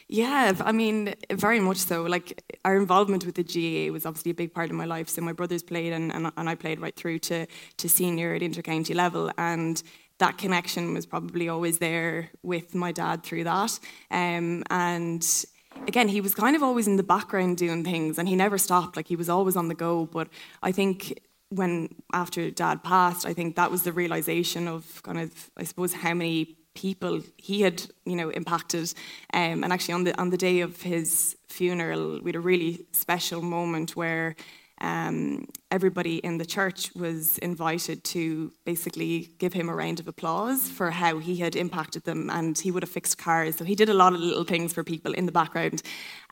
Yeah, 0.08 0.54
I 0.62 0.72
mean, 0.72 1.16
very 1.32 1.60
much 1.60 1.78
so. 1.78 2.04
Like 2.04 2.42
our 2.64 2.78
involvement 2.78 3.26
with 3.26 3.36
the 3.36 3.44
GAA 3.44 3.92
was 3.92 4.06
obviously 4.06 4.32
a 4.32 4.34
big 4.34 4.54
part 4.54 4.70
of 4.70 4.76
my 4.76 4.86
life. 4.86 5.10
So 5.10 5.22
my 5.22 5.34
brothers 5.34 5.62
played, 5.62 5.92
and, 5.92 6.14
and, 6.14 6.32
and 6.38 6.50
I 6.50 6.56
played 6.56 6.80
right 6.80 6.96
through 6.96 7.20
to 7.20 7.46
to 7.78 7.90
senior 7.90 8.34
at 8.34 8.42
intercounty 8.42 8.96
level, 8.96 9.32
and 9.38 9.84
that 10.18 10.38
connection 10.38 10.94
was 10.94 11.06
probably 11.06 11.50
always 11.50 11.80
there 11.80 12.32
with 12.42 12.74
my 12.74 12.92
dad 12.92 13.24
through 13.24 13.44
that. 13.44 13.78
Um, 14.10 14.64
and 14.70 15.46
again, 15.88 16.08
he 16.08 16.22
was 16.22 16.34
kind 16.34 16.56
of 16.56 16.64
always 16.64 16.88
in 16.88 16.96
the 16.96 17.04
background 17.04 17.58
doing 17.58 17.84
things 17.84 18.18
and 18.18 18.28
he 18.28 18.36
never 18.36 18.58
stopped. 18.58 18.96
Like 18.96 19.08
he 19.08 19.16
was 19.16 19.30
always 19.30 19.56
on 19.56 19.68
the 19.68 19.76
go. 19.76 20.06
But 20.06 20.28
I 20.64 20.72
think 20.72 21.22
when 21.50 21.90
after 22.14 22.50
dad 22.52 22.84
passed, 22.84 23.26
I 23.26 23.34
think 23.34 23.56
that 23.56 23.72
was 23.72 23.84
the 23.84 23.92
realization 23.92 24.68
of 24.68 25.02
kind 25.04 25.20
of, 25.20 25.52
I 25.58 25.64
suppose, 25.64 25.94
how 25.94 26.14
many 26.14 26.58
people 26.74 27.22
he 27.38 27.62
had, 27.62 27.84
you 28.06 28.16
know, 28.16 28.30
impacted. 28.30 28.94
Um, 29.34 29.64
and 29.64 29.72
actually, 29.72 29.94
on 29.94 30.04
the 30.04 30.20
on 30.20 30.30
the 30.30 30.38
day 30.38 30.62
of 30.62 30.82
his 30.82 31.38
funeral, 31.48 32.20
we 32.22 32.30
had 32.30 32.36
a 32.36 32.42
really 32.42 32.86
special 32.92 33.42
moment 33.42 33.96
where 33.96 34.36
um, 34.82 35.48
everybody 35.72 36.18
in 36.18 36.38
the 36.38 36.46
church 36.46 36.94
was 36.96 37.38
invited 37.38 38.04
to 38.04 38.52
basically 38.66 39.32
give 39.38 39.54
him 39.54 39.70
a 39.70 39.76
round 39.76 40.00
of 40.00 40.08
applause 40.08 40.70
for 40.70 40.92
how 40.92 41.20
he 41.20 41.38
had 41.38 41.56
impacted 41.56 42.04
them 42.04 42.30
and 42.30 42.60
he 42.60 42.72
would 42.72 42.84
have 42.84 42.90
fixed 42.90 43.18
cars. 43.18 43.56
So 43.56 43.64
he 43.64 43.76
did 43.76 43.90
a 43.90 43.94
lot 43.94 44.14
of 44.14 44.20
little 44.20 44.44
things 44.44 44.74
for 44.74 44.84
people 44.84 45.14
in 45.14 45.26
the 45.26 45.32
background. 45.32 45.82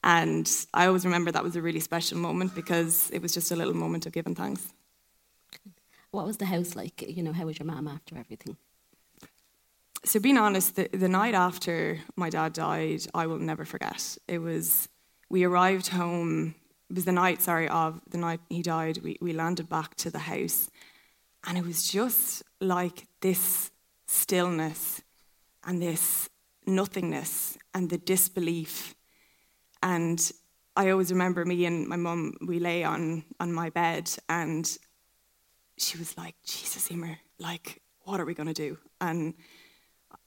And 0.03 0.49
I 0.73 0.87
always 0.87 1.05
remember 1.05 1.31
that 1.31 1.43
was 1.43 1.55
a 1.55 1.61
really 1.61 1.79
special 1.79 2.17
moment 2.17 2.53
because 2.53 3.09
it 3.11 3.21
was 3.21 3.33
just 3.33 3.51
a 3.51 3.55
little 3.55 3.73
moment 3.73 4.05
of 4.05 4.11
giving 4.11 4.35
thanks. 4.35 4.73
What 6.11 6.25
was 6.25 6.37
the 6.37 6.45
house 6.45 6.75
like? 6.75 7.01
You 7.01 7.23
know, 7.23 7.33
how 7.33 7.45
was 7.45 7.57
your 7.57 7.65
mum 7.65 7.87
after 7.87 8.17
everything? 8.17 8.57
So, 10.05 10.19
being 10.19 10.37
honest, 10.37 10.75
the, 10.75 10.89
the 10.91 11.07
night 11.07 11.33
after 11.33 12.01
my 12.17 12.29
dad 12.29 12.51
died, 12.53 13.03
I 13.15 13.25
will 13.25 13.39
never 13.39 13.63
forget. 13.63 14.17
It 14.27 14.39
was, 14.39 14.89
we 15.29 15.45
arrived 15.45 15.87
home 15.87 16.55
it 16.93 16.97
was 16.97 17.05
the 17.05 17.11
night, 17.11 17.41
sorry, 17.41 17.67
of 17.69 17.99
the 18.11 18.19
night 18.19 18.39
he 18.51 18.61
died. 18.61 18.99
We, 19.03 19.17
we 19.19 19.33
landed 19.33 19.67
back 19.67 19.95
to 19.95 20.11
the 20.11 20.19
house, 20.19 20.69
and 21.43 21.57
it 21.57 21.65
was 21.65 21.91
just 21.91 22.43
like 22.61 23.07
this 23.19 23.71
stillness 24.05 25.01
and 25.63 25.81
this 25.81 26.29
nothingness 26.67 27.57
and 27.73 27.89
the 27.89 27.97
disbelief. 27.97 28.93
And 29.81 30.31
I 30.75 30.91
always 30.91 31.11
remember 31.11 31.43
me 31.45 31.65
and 31.65 31.87
my 31.87 31.95
mum, 31.95 32.35
we 32.45 32.59
lay 32.59 32.83
on, 32.83 33.23
on 33.39 33.51
my 33.51 33.71
bed, 33.71 34.11
and 34.29 34.77
she 35.75 35.97
was 35.97 36.15
like, 36.15 36.35
Jesus, 36.45 36.91
Emer, 36.91 37.17
like, 37.39 37.81
what 38.01 38.19
are 38.19 38.25
we 38.25 38.35
going 38.35 38.53
to 38.53 38.53
do? 38.53 38.77
And 39.01 39.33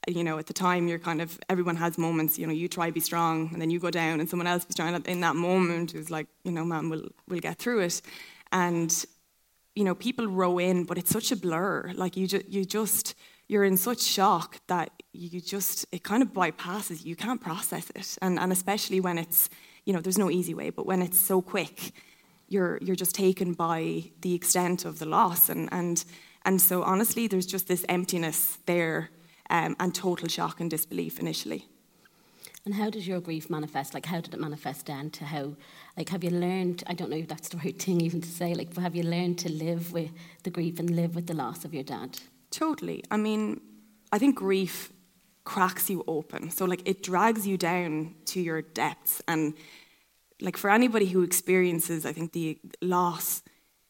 you 0.07 0.23
know, 0.23 0.39
at 0.39 0.47
the 0.47 0.53
time, 0.53 0.87
you're 0.87 0.99
kind 0.99 1.21
of, 1.21 1.37
everyone 1.49 1.75
has 1.75 1.97
moments, 1.97 2.39
you 2.39 2.47
know, 2.47 2.53
you 2.53 2.67
try 2.67 2.89
be 2.91 2.99
strong 2.99 3.49
and 3.51 3.61
then 3.61 3.69
you 3.69 3.79
go 3.79 3.91
down 3.91 4.19
and 4.19 4.29
someone 4.29 4.47
else 4.47 4.63
be 4.63 4.71
strong. 4.71 4.95
In 5.03 5.19
that 5.21 5.35
moment, 5.35 5.93
it 5.93 5.97
was 5.97 6.09
like, 6.09 6.27
you 6.43 6.51
know, 6.51 6.63
man, 6.63 6.89
we'll, 6.89 7.09
we'll 7.27 7.39
get 7.39 7.57
through 7.57 7.81
it. 7.81 8.01
And, 8.51 9.05
you 9.75 9.83
know, 9.83 9.93
people 9.93 10.25
row 10.27 10.59
in, 10.59 10.85
but 10.85 10.97
it's 10.97 11.11
such 11.11 11.31
a 11.31 11.35
blur. 11.35 11.91
Like 11.93 12.15
you, 12.15 12.27
you 12.47 12.63
just, 12.63 13.15
you're 13.49 13.65
in 13.65 13.75
such 13.75 14.01
shock 14.01 14.59
that 14.67 14.91
you 15.11 15.41
just, 15.41 15.85
it 15.91 16.03
kind 16.03 16.23
of 16.23 16.29
bypasses, 16.33 17.03
you 17.05 17.15
can't 17.15 17.41
process 17.41 17.89
it. 17.95 18.17
And, 18.21 18.39
and 18.39 18.51
especially 18.51 19.01
when 19.01 19.17
it's, 19.17 19.49
you 19.85 19.93
know, 19.93 19.99
there's 19.99 20.17
no 20.17 20.31
easy 20.31 20.53
way, 20.53 20.69
but 20.69 20.85
when 20.85 21.01
it's 21.01 21.19
so 21.19 21.41
quick, 21.41 21.91
you're, 22.47 22.77
you're 22.81 22.95
just 22.95 23.13
taken 23.13 23.53
by 23.53 24.05
the 24.21 24.33
extent 24.33 24.85
of 24.85 24.99
the 24.99 25.05
loss. 25.05 25.49
And, 25.49 25.67
and, 25.73 26.03
and 26.45 26.61
so 26.61 26.83
honestly, 26.83 27.27
there's 27.27 27.45
just 27.45 27.67
this 27.67 27.85
emptiness 27.89 28.57
there 28.65 29.09
um, 29.49 29.75
and 29.79 29.93
total 29.93 30.27
shock 30.27 30.59
and 30.59 30.69
disbelief 30.69 31.19
initially. 31.19 31.67
And 32.67 32.75
how 32.75 32.89
does 32.89 33.07
your 33.07 33.21
grief 33.21 33.49
manifest? 33.49 33.93
Like, 33.93 34.07
how 34.07 34.19
did 34.19 34.33
it 34.33 34.41
manifest 34.41 34.85
down 34.85 35.09
to 35.11 35.23
how, 35.23 35.55
like, 35.95 36.09
have 36.09 36.21
you 36.21 36.31
learned, 36.31 36.83
I 36.85 36.95
don't 36.95 37.09
know 37.09 37.15
if 37.15 37.29
that's 37.29 37.47
the 37.47 37.57
right 37.63 37.81
thing 37.81 38.01
even 38.01 38.19
to 38.19 38.27
say, 38.27 38.53
like, 38.53 38.73
but 38.73 38.81
have 38.81 38.93
you 38.93 39.03
learned 39.03 39.39
to 39.39 39.49
live 39.49 39.93
with 39.93 40.11
the 40.43 40.49
grief 40.49 40.77
and 40.77 40.89
live 40.89 41.15
with 41.15 41.27
the 41.27 41.33
loss 41.33 41.63
of 41.63 41.73
your 41.73 41.83
dad? 41.83 42.19
Totally. 42.51 43.05
I 43.09 43.15
mean, 43.15 43.61
I 44.11 44.17
think 44.17 44.35
grief 44.35 44.91
cracks 45.45 45.89
you 45.89 46.03
open. 46.09 46.51
So, 46.51 46.65
like, 46.65 46.85
it 46.85 47.01
drags 47.01 47.47
you 47.47 47.57
down 47.57 48.15
to 48.25 48.41
your 48.41 48.61
depths. 48.61 49.21
And, 49.29 49.53
like, 50.41 50.57
for 50.57 50.69
anybody 50.69 51.05
who 51.05 51.23
experiences, 51.23 52.05
I 52.05 52.11
think, 52.11 52.33
the 52.33 52.59
loss, 52.81 53.43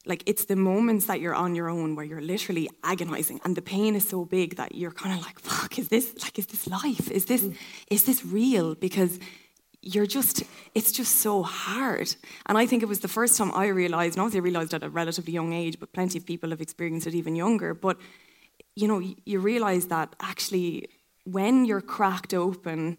like 0.07 0.23
it's 0.25 0.45
the 0.45 0.55
moments 0.55 1.05
that 1.05 1.19
you're 1.21 1.35
on 1.35 1.55
your 1.55 1.69
own 1.69 1.95
where 1.95 2.05
you're 2.05 2.21
literally 2.21 2.69
agonizing 2.83 3.39
and 3.43 3.55
the 3.55 3.61
pain 3.61 3.95
is 3.95 4.07
so 4.07 4.25
big 4.25 4.55
that 4.55 4.75
you're 4.75 4.91
kind 4.91 5.17
of 5.17 5.25
like 5.25 5.39
fuck 5.39 5.77
is 5.77 5.89
this 5.89 6.13
like 6.23 6.39
is 6.39 6.47
this 6.47 6.67
life? 6.67 7.11
Is 7.11 7.25
this 7.25 7.49
is 7.89 8.03
this 8.03 8.25
real? 8.25 8.75
Because 8.75 9.19
you're 9.81 10.05
just 10.05 10.43
it's 10.73 10.91
just 10.91 11.17
so 11.17 11.43
hard. 11.43 12.15
And 12.47 12.57
i 12.57 12.65
think 12.65 12.83
it 12.83 12.89
was 12.89 12.99
the 12.99 13.07
first 13.07 13.37
time 13.37 13.51
i 13.53 13.67
realized 13.67 14.15
and 14.15 14.21
obviously 14.21 14.39
i 14.39 14.43
realized 14.43 14.73
at 14.73 14.83
a 14.83 14.89
relatively 14.89 15.33
young 15.33 15.53
age 15.53 15.79
but 15.79 15.93
plenty 15.93 16.17
of 16.17 16.25
people 16.25 16.49
have 16.49 16.61
experienced 16.61 17.07
it 17.07 17.15
even 17.15 17.35
younger 17.35 17.73
but 17.73 17.97
you 18.75 18.87
know 18.87 18.99
you 19.25 19.39
realize 19.39 19.87
that 19.87 20.15
actually 20.19 20.89
when 21.23 21.65
you're 21.65 21.81
cracked 21.81 22.33
open 22.33 22.97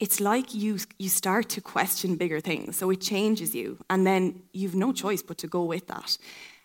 it's 0.00 0.20
like 0.20 0.54
you 0.54 0.78
you 0.98 1.08
start 1.08 1.48
to 1.50 1.60
question 1.60 2.16
bigger 2.16 2.40
things. 2.40 2.76
So 2.76 2.90
it 2.90 3.00
changes 3.00 3.54
you 3.54 3.78
and 3.90 4.06
then 4.06 4.42
you've 4.52 4.74
no 4.74 4.92
choice 4.92 5.22
but 5.22 5.38
to 5.38 5.46
go 5.46 5.64
with 5.64 5.86
that. 5.88 6.18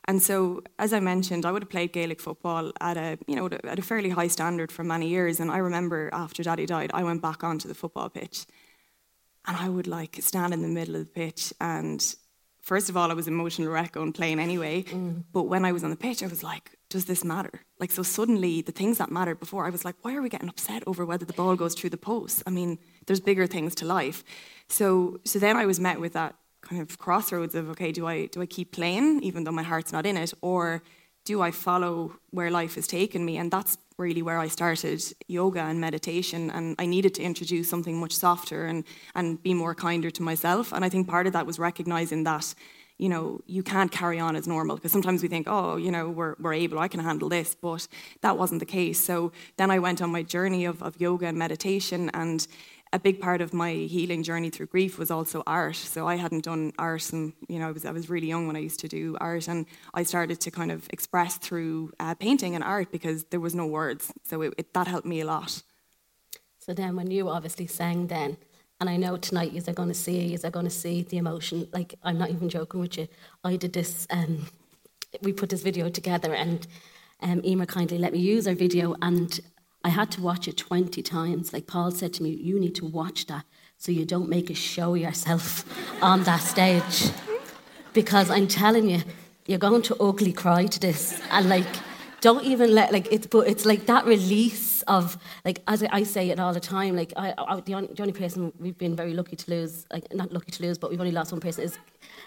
And 0.06 0.22
so 0.22 0.62
as 0.78 0.92
i 0.94 1.00
mentioned 1.00 1.46
i 1.46 1.52
would 1.52 1.64
have 1.64 1.70
played 1.70 1.94
gaelic 1.94 2.20
football 2.20 2.72
at 2.82 2.98
a 2.98 3.18
you 3.28 3.36
know 3.36 3.46
at 3.46 3.80
a 3.80 3.82
fairly 3.82 4.10
high 4.10 4.28
standard 4.28 4.72
for 4.72 4.84
many 4.84 5.08
years. 5.08 5.40
And 5.40 5.50
i 5.50 5.58
remember 5.58 6.10
after 6.14 6.44
daddy 6.44 6.66
died 6.66 6.92
i 6.94 7.04
went 7.04 7.22
back 7.22 7.44
onto 7.44 7.68
the 7.68 7.76
football 7.76 8.10
pitch. 8.10 8.46
And 9.48 9.58
i 9.58 9.68
would 9.70 9.88
like 9.88 10.18
stand 10.22 10.54
in 10.54 10.62
the 10.62 10.68
middle 10.68 10.96
of 10.96 11.06
the 11.06 11.14
pitch 11.22 11.54
and 11.60 12.16
first 12.62 12.90
of 12.90 12.98
all 12.98 13.10
i 13.10 13.14
was 13.14 13.28
emotional 13.28 13.72
wreck 13.72 13.98
on 13.98 14.12
playing 14.14 14.40
anyway. 14.40 14.84
Mm. 14.84 15.24
but 15.32 15.44
when 15.44 15.66
i 15.66 15.72
was 15.72 15.84
on 15.84 15.90
the 15.90 15.96
pitch 15.96 16.22
i 16.22 16.28
was 16.28 16.44
like 16.44 16.78
does 16.90 17.06
this 17.06 17.24
matter? 17.24 17.62
Like 17.80 17.90
so 17.90 18.04
suddenly 18.04 18.62
the 18.62 18.72
things 18.72 19.00
that 19.00 19.10
mattered 19.10 19.40
before 19.40 19.66
i 19.66 19.72
was 19.72 19.84
like 19.86 19.96
why 20.04 20.14
are 20.16 20.22
we 20.22 20.30
getting 20.30 20.50
upset 20.50 20.84
over 20.86 21.06
whether 21.06 21.26
the 21.26 21.34
ball 21.34 21.56
goes 21.56 21.74
through 21.74 21.90
the 21.90 21.98
post? 21.98 22.44
I 22.46 22.52
mean 22.52 22.78
there's 23.06 23.20
bigger 23.20 23.48
things 23.48 23.76
to 23.76 23.86
life. 23.86 24.24
So 24.68 25.20
so 25.24 25.40
then 25.40 25.58
I 25.58 25.66
was 25.66 25.80
met 25.80 26.00
with 26.00 26.14
that 26.14 26.36
kind 26.62 26.82
of 26.82 26.98
crossroads 26.98 27.56
of 27.56 27.70
okay, 27.70 27.92
do 27.92 28.08
I 28.08 28.28
do 28.28 28.42
I 28.42 28.46
keep 28.46 28.72
playing 28.72 29.22
even 29.24 29.44
though 29.44 29.52
my 29.52 29.64
heart's 29.64 29.92
not 29.92 30.06
in 30.06 30.18
it, 30.18 30.34
or 30.42 30.82
do 31.26 31.42
I 31.42 31.52
follow 31.52 32.16
where 32.32 32.52
life 32.52 32.76
has 32.76 32.88
taken 32.88 33.24
me? 33.26 33.38
And 33.38 33.50
that's 33.50 33.78
really 33.98 34.22
where 34.22 34.40
I 34.40 34.50
started 34.50 35.02
yoga 35.28 35.62
and 35.62 35.80
meditation. 35.80 36.50
And 36.50 36.76
I 36.80 36.86
needed 36.86 37.14
to 37.16 37.24
introduce 37.24 37.70
something 37.70 38.00
much 38.00 38.14
softer 38.14 38.66
and 38.66 38.84
and 39.16 39.42
be 39.42 39.54
more 39.54 39.76
kinder 39.76 40.12
to 40.12 40.24
myself. 40.24 40.74
And 40.74 40.84
I 40.86 40.90
think 40.90 41.08
part 41.08 41.28
of 41.28 41.34
that 41.34 41.46
was 41.46 41.60
recognizing 41.60 42.24
that 42.24 42.56
you 42.98 43.10
know, 43.10 43.42
you 43.48 43.64
can't 43.64 43.92
carry 43.92 44.20
on 44.20 44.36
as 44.36 44.48
normal 44.48 44.76
because 44.76 44.92
sometimes 44.92 45.24
we 45.24 45.28
think, 45.28 45.48
oh, 45.50 45.76
you 45.78 45.92
know, 45.92 46.10
we're, 46.10 46.36
we're 46.40 46.54
able, 46.54 46.80
I 46.80 46.88
can 46.88 47.00
handle 47.00 47.28
this, 47.28 47.56
but 47.56 47.88
that 48.22 48.38
wasn't 48.38 48.60
the 48.60 48.66
case. 48.66 49.04
So 49.04 49.32
then 49.58 49.72
I 49.72 49.80
went 49.80 50.02
on 50.02 50.12
my 50.12 50.22
journey 50.22 50.66
of, 50.66 50.82
of 50.84 51.00
yoga 51.02 51.26
and 51.26 51.38
meditation, 51.38 52.12
and 52.14 52.46
a 52.94 53.00
big 53.00 53.20
part 53.20 53.42
of 53.42 53.54
my 53.54 53.74
healing 53.74 54.24
journey 54.24 54.50
through 54.50 54.68
grief 54.68 54.98
was 54.98 55.12
also 55.12 55.44
art. 55.46 55.76
So 55.76 56.08
I 56.08 56.16
hadn't 56.16 56.46
done 56.46 56.72
art, 56.78 57.12
and 57.12 57.34
you 57.50 57.60
know, 57.60 57.68
I 57.68 57.72
was 57.72 57.86
I 57.86 57.92
was 57.92 58.10
really 58.10 58.28
young 58.28 58.48
when 58.48 58.56
I 58.56 58.60
used 58.60 58.80
to 58.82 58.88
do 58.88 59.18
art, 59.20 59.48
and 59.50 59.66
I 59.94 60.04
started 60.04 60.40
to 60.42 60.52
kind 60.52 60.72
of 60.72 60.88
express 60.92 61.38
through 61.38 61.92
uh, 62.00 62.14
painting 62.14 62.56
and 62.56 62.64
art 62.64 62.92
because 62.92 63.26
there 63.32 63.42
was 63.42 63.54
no 63.56 63.66
words. 63.66 64.14
So 64.24 64.42
it, 64.44 64.54
it, 64.58 64.74
that 64.74 64.88
helped 64.88 65.08
me 65.08 65.22
a 65.22 65.26
lot. 65.26 65.64
So 66.60 66.74
then, 66.74 66.96
when 66.96 67.12
you 67.12 67.30
obviously 67.30 67.68
sang, 67.68 68.08
then 68.08 68.38
and 68.80 68.90
I 68.90 68.98
know 68.98 69.18
tonight 69.18 69.54
you're 69.54 69.74
going 69.74 69.88
to 69.90 69.94
see, 69.96 70.36
you're 70.36 70.52
going 70.52 70.66
to 70.66 70.70
see 70.70 71.04
the 71.04 71.18
emotion. 71.18 71.68
Like, 71.72 71.96
I'm 72.04 72.18
not 72.18 72.32
even 72.32 72.50
joking 72.50 72.82
with 72.82 72.98
you. 72.98 73.08
I 73.44 73.56
did 73.56 73.72
this, 73.72 74.06
um, 74.10 74.48
we 75.22 75.32
put 75.32 75.50
this 75.50 75.64
video 75.64 75.90
together, 75.90 76.34
and 76.34 76.68
um, 77.22 77.42
Emer 77.46 77.66
kindly 77.66 77.98
let 77.98 78.12
me 78.12 78.20
use 78.20 78.46
our 78.46 78.56
video, 78.56 78.96
and 79.02 79.40
I 79.84 79.90
had 79.90 80.12
to 80.12 80.22
watch 80.22 80.48
it 80.48 80.58
20 80.58 81.02
times. 81.02 81.52
Like 81.52 81.68
Paul 81.68 81.92
said 81.92 82.14
to 82.14 82.24
me, 82.24 82.30
you 82.30 82.60
need 82.60 82.76
to 82.76 82.86
watch 82.86 83.26
that 83.28 83.46
so 83.78 83.92
you 83.92 84.06
don't 84.06 84.30
make 84.30 84.50
a 84.50 84.54
show 84.54 84.96
of 84.96 85.02
yourself 85.02 85.66
on 86.02 86.24
that 86.24 86.42
stage. 86.42 87.12
Because 87.92 88.30
I'm 88.30 88.48
telling 88.48 88.90
you, 88.90 89.02
you're 89.46 89.60
going 89.60 89.82
to 89.84 89.96
ugly 89.98 90.32
cry 90.32 90.66
to 90.66 90.80
this. 90.80 91.22
And 91.30 91.50
like, 91.50 91.68
don't 92.22 92.46
even 92.46 92.74
let 92.74 92.94
like 92.94 93.12
it's 93.12 93.28
but 93.28 93.50
it's 93.50 93.66
like 93.66 93.86
that 93.86 94.06
release 94.06 94.82
of 94.84 95.18
like 95.44 95.62
as 95.68 95.84
I, 95.84 96.04
say 96.04 96.30
it 96.30 96.40
all 96.40 96.54
the 96.54 96.62
time 96.62 96.96
like 96.96 97.12
I, 97.18 97.34
I 97.38 97.56
the, 97.58 97.64
the, 97.64 98.02
only, 98.02 98.14
person 98.14 98.54
we've 98.60 98.78
been 98.78 98.96
very 98.96 99.14
lucky 99.14 99.36
to 99.36 99.52
lose 99.52 99.86
like 99.92 100.06
not 100.14 100.32
lucky 100.32 100.50
to 100.52 100.64
lose 100.64 100.78
but 100.78 100.90
we've 100.90 101.02
only 101.02 101.12
lost 101.12 101.34
one 101.34 101.42
person 101.42 101.66
is 101.66 101.78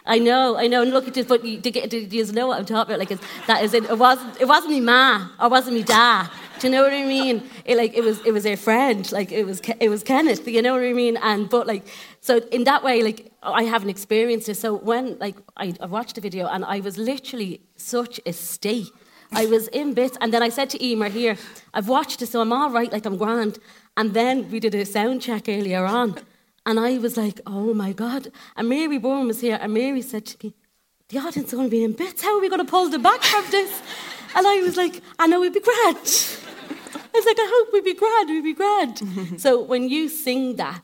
I 0.06 0.18
know 0.18 0.56
I 0.56 0.66
know. 0.66 0.82
And 0.82 1.14
to 1.14 1.24
but 1.24 1.44
you, 1.44 1.60
to 1.60 1.70
get, 1.70 1.90
do 1.90 1.98
you 1.98 2.32
know 2.32 2.46
what 2.46 2.58
I'm 2.58 2.66
talking 2.66 2.94
about? 2.94 2.98
Like 2.98 3.10
it's, 3.10 3.22
that 3.46 3.62
is 3.64 3.74
it, 3.74 3.84
it 3.84 3.98
wasn't 3.98 4.40
it 4.40 4.46
wasn't 4.46 4.72
me 4.72 4.80
ma. 4.80 5.28
Or 5.40 5.48
wasn't 5.48 5.74
me 5.76 5.82
dad 5.82 6.30
do 6.58 6.68
you 6.68 6.72
know 6.72 6.82
what 6.82 6.92
I 6.92 7.04
mean? 7.04 7.42
It 7.64 7.76
like 7.76 7.94
it 7.94 8.02
was 8.02 8.24
it 8.24 8.32
was 8.32 8.46
a 8.46 8.56
friend. 8.56 9.10
Like 9.12 9.30
it 9.30 9.44
was 9.44 9.60
it 9.80 9.88
was 9.88 10.02
Kenneth 10.02 10.46
you 10.48 10.62
know 10.62 10.72
what 10.72 10.82
I 10.82 10.92
mean? 10.92 11.16
And 11.18 11.48
but 11.48 11.66
like 11.66 11.86
so 12.20 12.38
in 12.50 12.64
that 12.64 12.82
way 12.82 13.02
like 13.02 13.30
I 13.42 13.64
haven't 13.64 13.90
experienced 13.90 14.48
it. 14.48 14.56
So 14.56 14.74
when 14.74 15.18
like 15.18 15.36
I, 15.56 15.74
I 15.80 15.86
watched 15.86 16.14
the 16.14 16.20
video 16.20 16.46
and 16.46 16.64
I 16.64 16.80
was 16.80 16.96
literally 16.96 17.60
such 17.76 18.20
a 18.24 18.32
state. 18.32 18.90
I 19.32 19.46
was 19.46 19.68
in 19.68 19.92
bits. 19.92 20.16
And 20.20 20.32
then 20.32 20.42
I 20.42 20.48
said 20.48 20.70
to 20.70 20.84
Emer, 20.84 21.08
here, 21.08 21.36
I've 21.74 21.88
watched 21.88 22.22
it, 22.22 22.28
so 22.28 22.40
I'm 22.40 22.52
all 22.52 22.70
right, 22.70 22.92
like 22.92 23.04
I'm 23.04 23.16
grand. 23.16 23.58
And 23.96 24.14
then 24.14 24.48
we 24.50 24.60
did 24.60 24.72
a 24.74 24.86
sound 24.86 25.20
check 25.20 25.48
earlier 25.48 25.84
on. 25.84 26.14
And 26.66 26.80
I 26.80 26.98
was 26.98 27.16
like, 27.16 27.40
oh 27.46 27.72
my 27.72 27.92
God. 27.92 28.32
And 28.56 28.68
Mary 28.68 28.98
Bourne 28.98 29.28
was 29.28 29.40
here, 29.40 29.58
and 29.60 29.72
Mary 29.72 30.02
said 30.02 30.26
to 30.26 30.46
me, 30.46 30.54
the 31.08 31.18
audience 31.18 31.52
are 31.52 31.56
going 31.56 31.68
to 31.68 31.70
be 31.70 31.84
in 31.84 31.92
bits. 31.92 32.22
How 32.22 32.36
are 32.36 32.40
we 32.40 32.48
going 32.48 32.64
to 32.64 32.70
pull 32.70 32.88
them 32.88 33.02
back 33.02 33.22
from 33.22 33.44
this? 33.52 33.80
And 34.34 34.44
I 34.44 34.56
was 34.56 34.76
like, 34.76 35.00
I 35.20 35.28
know 35.28 35.40
we'd 35.40 35.52
be 35.52 35.60
grand. 35.60 35.96
I 35.96 37.18
was 37.18 37.24
like, 37.24 37.38
I 37.38 37.48
hope 37.54 37.72
we'd 37.72 37.84
be 37.84 37.94
grand, 37.94 38.28
we'd 38.28 38.42
be 38.42 38.52
grand. 38.52 39.40
so 39.40 39.62
when 39.62 39.88
you 39.88 40.08
sing 40.08 40.56
that, 40.56 40.82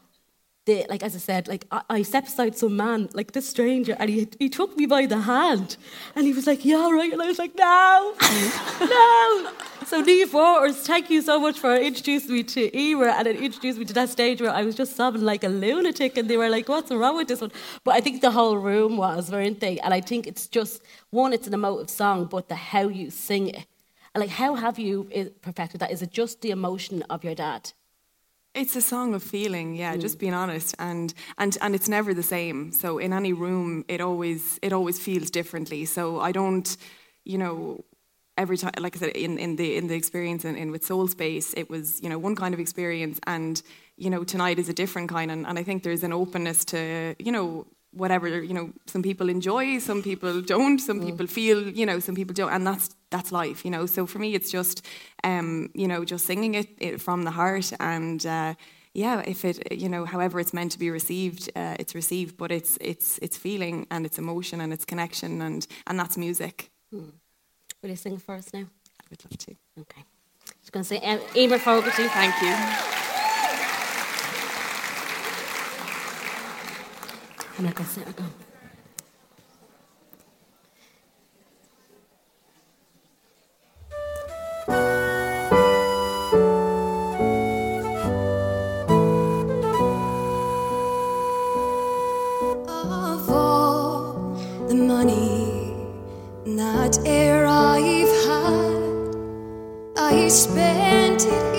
the, 0.64 0.86
like 0.88 1.02
as 1.02 1.16
I 1.16 1.18
said, 1.18 1.48
like 1.48 1.66
I, 1.72 1.82
I 1.90 2.02
stepped 2.02 2.28
aside 2.28 2.56
some 2.56 2.76
man, 2.76 3.08
like 3.14 3.32
this 3.32 3.48
stranger, 3.48 3.96
and 3.98 4.08
he, 4.08 4.28
he 4.38 4.48
took 4.48 4.76
me 4.76 4.86
by 4.86 5.06
the 5.06 5.22
hand, 5.22 5.76
and 6.14 6.24
he 6.24 6.32
was 6.32 6.46
like, 6.46 6.64
"Yeah, 6.64 6.88
right," 6.88 7.12
and 7.12 7.20
I 7.20 7.26
was 7.26 7.40
like, 7.40 7.56
"No, 7.56 8.14
no." 8.80 9.52
So 9.92 10.00
Neve 10.00 10.32
Waters, 10.32 10.78
thank 10.86 11.10
you 11.10 11.20
so 11.20 11.38
much 11.38 11.58
for 11.58 11.76
introducing 11.76 12.32
me 12.32 12.42
to 12.44 12.74
Emer 12.74 13.08
and 13.08 13.26
it 13.26 13.36
introduced 13.36 13.78
me 13.78 13.84
to 13.84 13.92
that 13.92 14.08
stage 14.08 14.40
where 14.40 14.50
I 14.50 14.62
was 14.62 14.74
just 14.74 14.96
sobbing 14.96 15.20
like 15.20 15.44
a 15.44 15.50
lunatic, 15.50 16.16
and 16.16 16.30
they 16.30 16.38
were 16.38 16.48
like, 16.48 16.66
"What's 16.66 16.90
wrong 16.90 17.18
with 17.18 17.28
this 17.28 17.42
one?" 17.42 17.52
But 17.84 17.96
I 17.96 18.00
think 18.00 18.22
the 18.22 18.30
whole 18.30 18.56
room 18.56 18.96
was, 18.96 19.30
weren't 19.30 19.60
they? 19.60 19.78
And 19.80 19.92
I 19.92 20.00
think 20.00 20.26
it's 20.26 20.46
just 20.46 20.80
one, 21.10 21.34
it's 21.34 21.46
an 21.46 21.52
emotive 21.52 21.90
song, 21.90 22.24
but 22.24 22.48
the 22.48 22.54
how 22.54 22.88
you 22.88 23.10
sing 23.10 23.48
it, 23.48 23.66
and 24.14 24.22
like 24.22 24.30
how 24.30 24.54
have 24.54 24.78
you 24.78 25.10
eh, 25.12 25.28
perfected 25.42 25.80
that? 25.80 25.90
Is 25.90 26.00
it 26.00 26.10
just 26.10 26.40
the 26.40 26.52
emotion 26.52 27.02
of 27.10 27.22
your 27.22 27.34
dad? 27.34 27.72
It's 28.54 28.74
a 28.76 28.80
song 28.80 29.12
of 29.12 29.22
feeling, 29.22 29.74
yeah, 29.74 29.94
mm. 29.94 30.00
just 30.00 30.18
being 30.18 30.32
honest, 30.32 30.74
and 30.78 31.12
and 31.36 31.58
and 31.60 31.74
it's 31.74 31.90
never 31.90 32.14
the 32.14 32.28
same. 32.36 32.72
So 32.72 32.96
in 32.96 33.12
any 33.12 33.34
room, 33.34 33.84
it 33.88 34.00
always 34.00 34.58
it 34.62 34.72
always 34.72 34.98
feels 34.98 35.30
differently. 35.30 35.84
So 35.84 36.18
I 36.18 36.32
don't, 36.32 36.78
you 37.24 37.36
know, 37.36 37.84
every 38.36 38.56
time, 38.56 38.72
like 38.78 38.96
I 38.96 38.98
said, 38.98 39.10
in, 39.10 39.38
in 39.38 39.56
the 39.56 39.76
in 39.76 39.88
the 39.88 39.94
experience 39.94 40.44
in, 40.44 40.56
in 40.56 40.70
with 40.70 40.84
Soul 40.84 41.06
Space, 41.08 41.54
it 41.54 41.68
was 41.68 42.00
you 42.02 42.08
know 42.08 42.18
one 42.18 42.36
kind 42.36 42.54
of 42.54 42.60
experience, 42.60 43.18
and 43.26 43.62
you 43.96 44.10
know 44.10 44.24
tonight 44.24 44.58
is 44.58 44.68
a 44.68 44.72
different 44.72 45.08
kind, 45.08 45.30
and, 45.30 45.46
and 45.46 45.58
I 45.58 45.62
think 45.62 45.82
there's 45.82 46.02
an 46.02 46.12
openness 46.12 46.64
to 46.66 47.14
you 47.18 47.32
know 47.32 47.66
whatever 47.92 48.42
you 48.42 48.54
know 48.54 48.72
some 48.86 49.02
people 49.02 49.28
enjoy 49.28 49.78
some 49.78 50.02
people 50.02 50.40
don't 50.40 50.78
some 50.78 50.98
mm. 50.98 51.04
people 51.04 51.26
feel 51.26 51.68
you 51.68 51.84
know 51.84 52.00
some 52.00 52.14
people 52.14 52.34
don't. 52.34 52.50
And 52.50 52.66
that's 52.66 52.94
that's 53.10 53.32
life 53.32 53.64
you 53.64 53.70
know. 53.70 53.86
So 53.86 54.06
for 54.06 54.18
me 54.18 54.34
it's 54.34 54.50
just 54.50 54.84
um 55.24 55.70
you 55.74 55.86
know 55.86 56.04
just 56.04 56.24
singing 56.26 56.54
it, 56.54 56.68
it 56.78 57.00
from 57.00 57.24
the 57.24 57.30
heart 57.30 57.70
and 57.80 58.24
uh, 58.24 58.54
yeah 58.94 59.20
if 59.26 59.44
it 59.44 59.72
you 59.72 59.88
know 59.88 60.04
however 60.06 60.40
it's 60.40 60.54
meant 60.54 60.72
to 60.72 60.78
be 60.78 60.90
received 60.90 61.50
uh, 61.54 61.76
it's 61.78 61.94
received. 61.94 62.38
But 62.38 62.50
it's 62.50 62.78
it's 62.80 63.18
it's 63.18 63.36
feeling 63.36 63.86
and 63.90 64.06
it's 64.06 64.18
emotion 64.18 64.60
and 64.60 64.72
it's 64.72 64.86
connection 64.86 65.42
and 65.42 65.66
and 65.86 65.98
that's 66.00 66.16
music. 66.16 66.70
Mm. 66.94 67.12
Will 67.82 67.90
you 67.90 67.96
sing 67.96 68.16
for 68.18 68.34
us 68.34 68.52
now? 68.54 68.60
I 69.00 69.04
would 69.10 69.24
love 69.24 69.36
to. 69.38 69.54
Okay. 69.80 70.04
Just 70.60 70.72
going 70.72 70.84
to 70.84 70.88
say 70.88 70.98
um, 70.98 71.20
Emer 71.36 71.58
Fogarty 71.58 72.06
thank 72.08 72.34
you. 72.42 72.54
Anak 77.58 77.74
kasih 77.76 78.06
ako. 78.08 78.24
gently 78.24 78.38
rise 78.38 78.51
and 100.34 101.20
I'll 101.20 101.51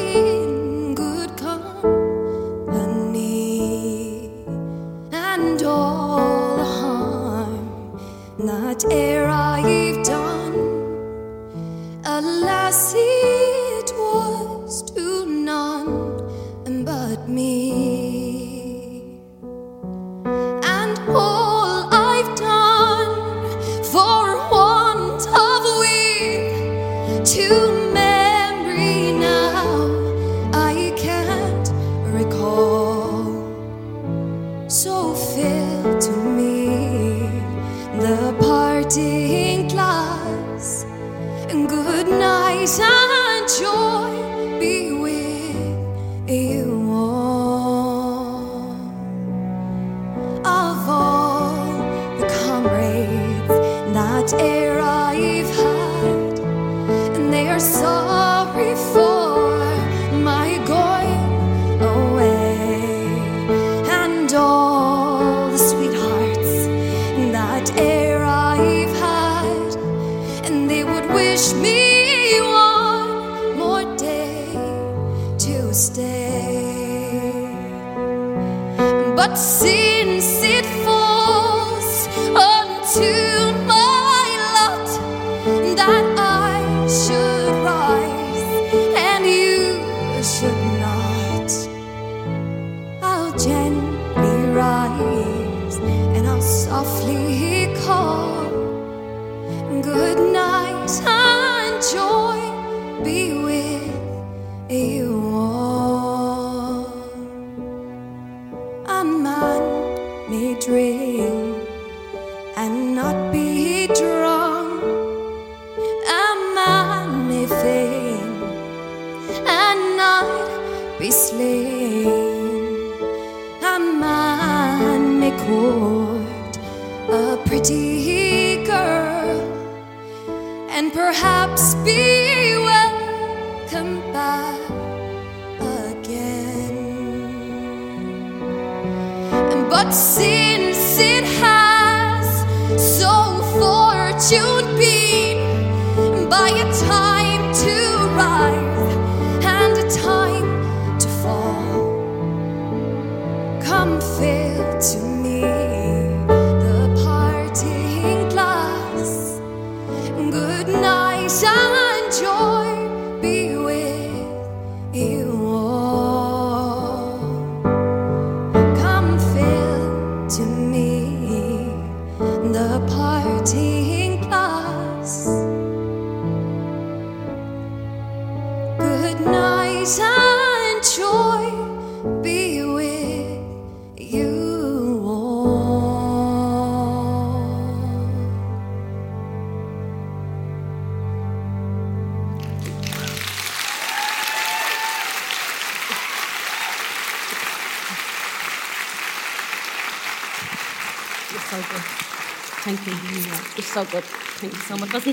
softly 57.59 57.83
call. 57.83 57.92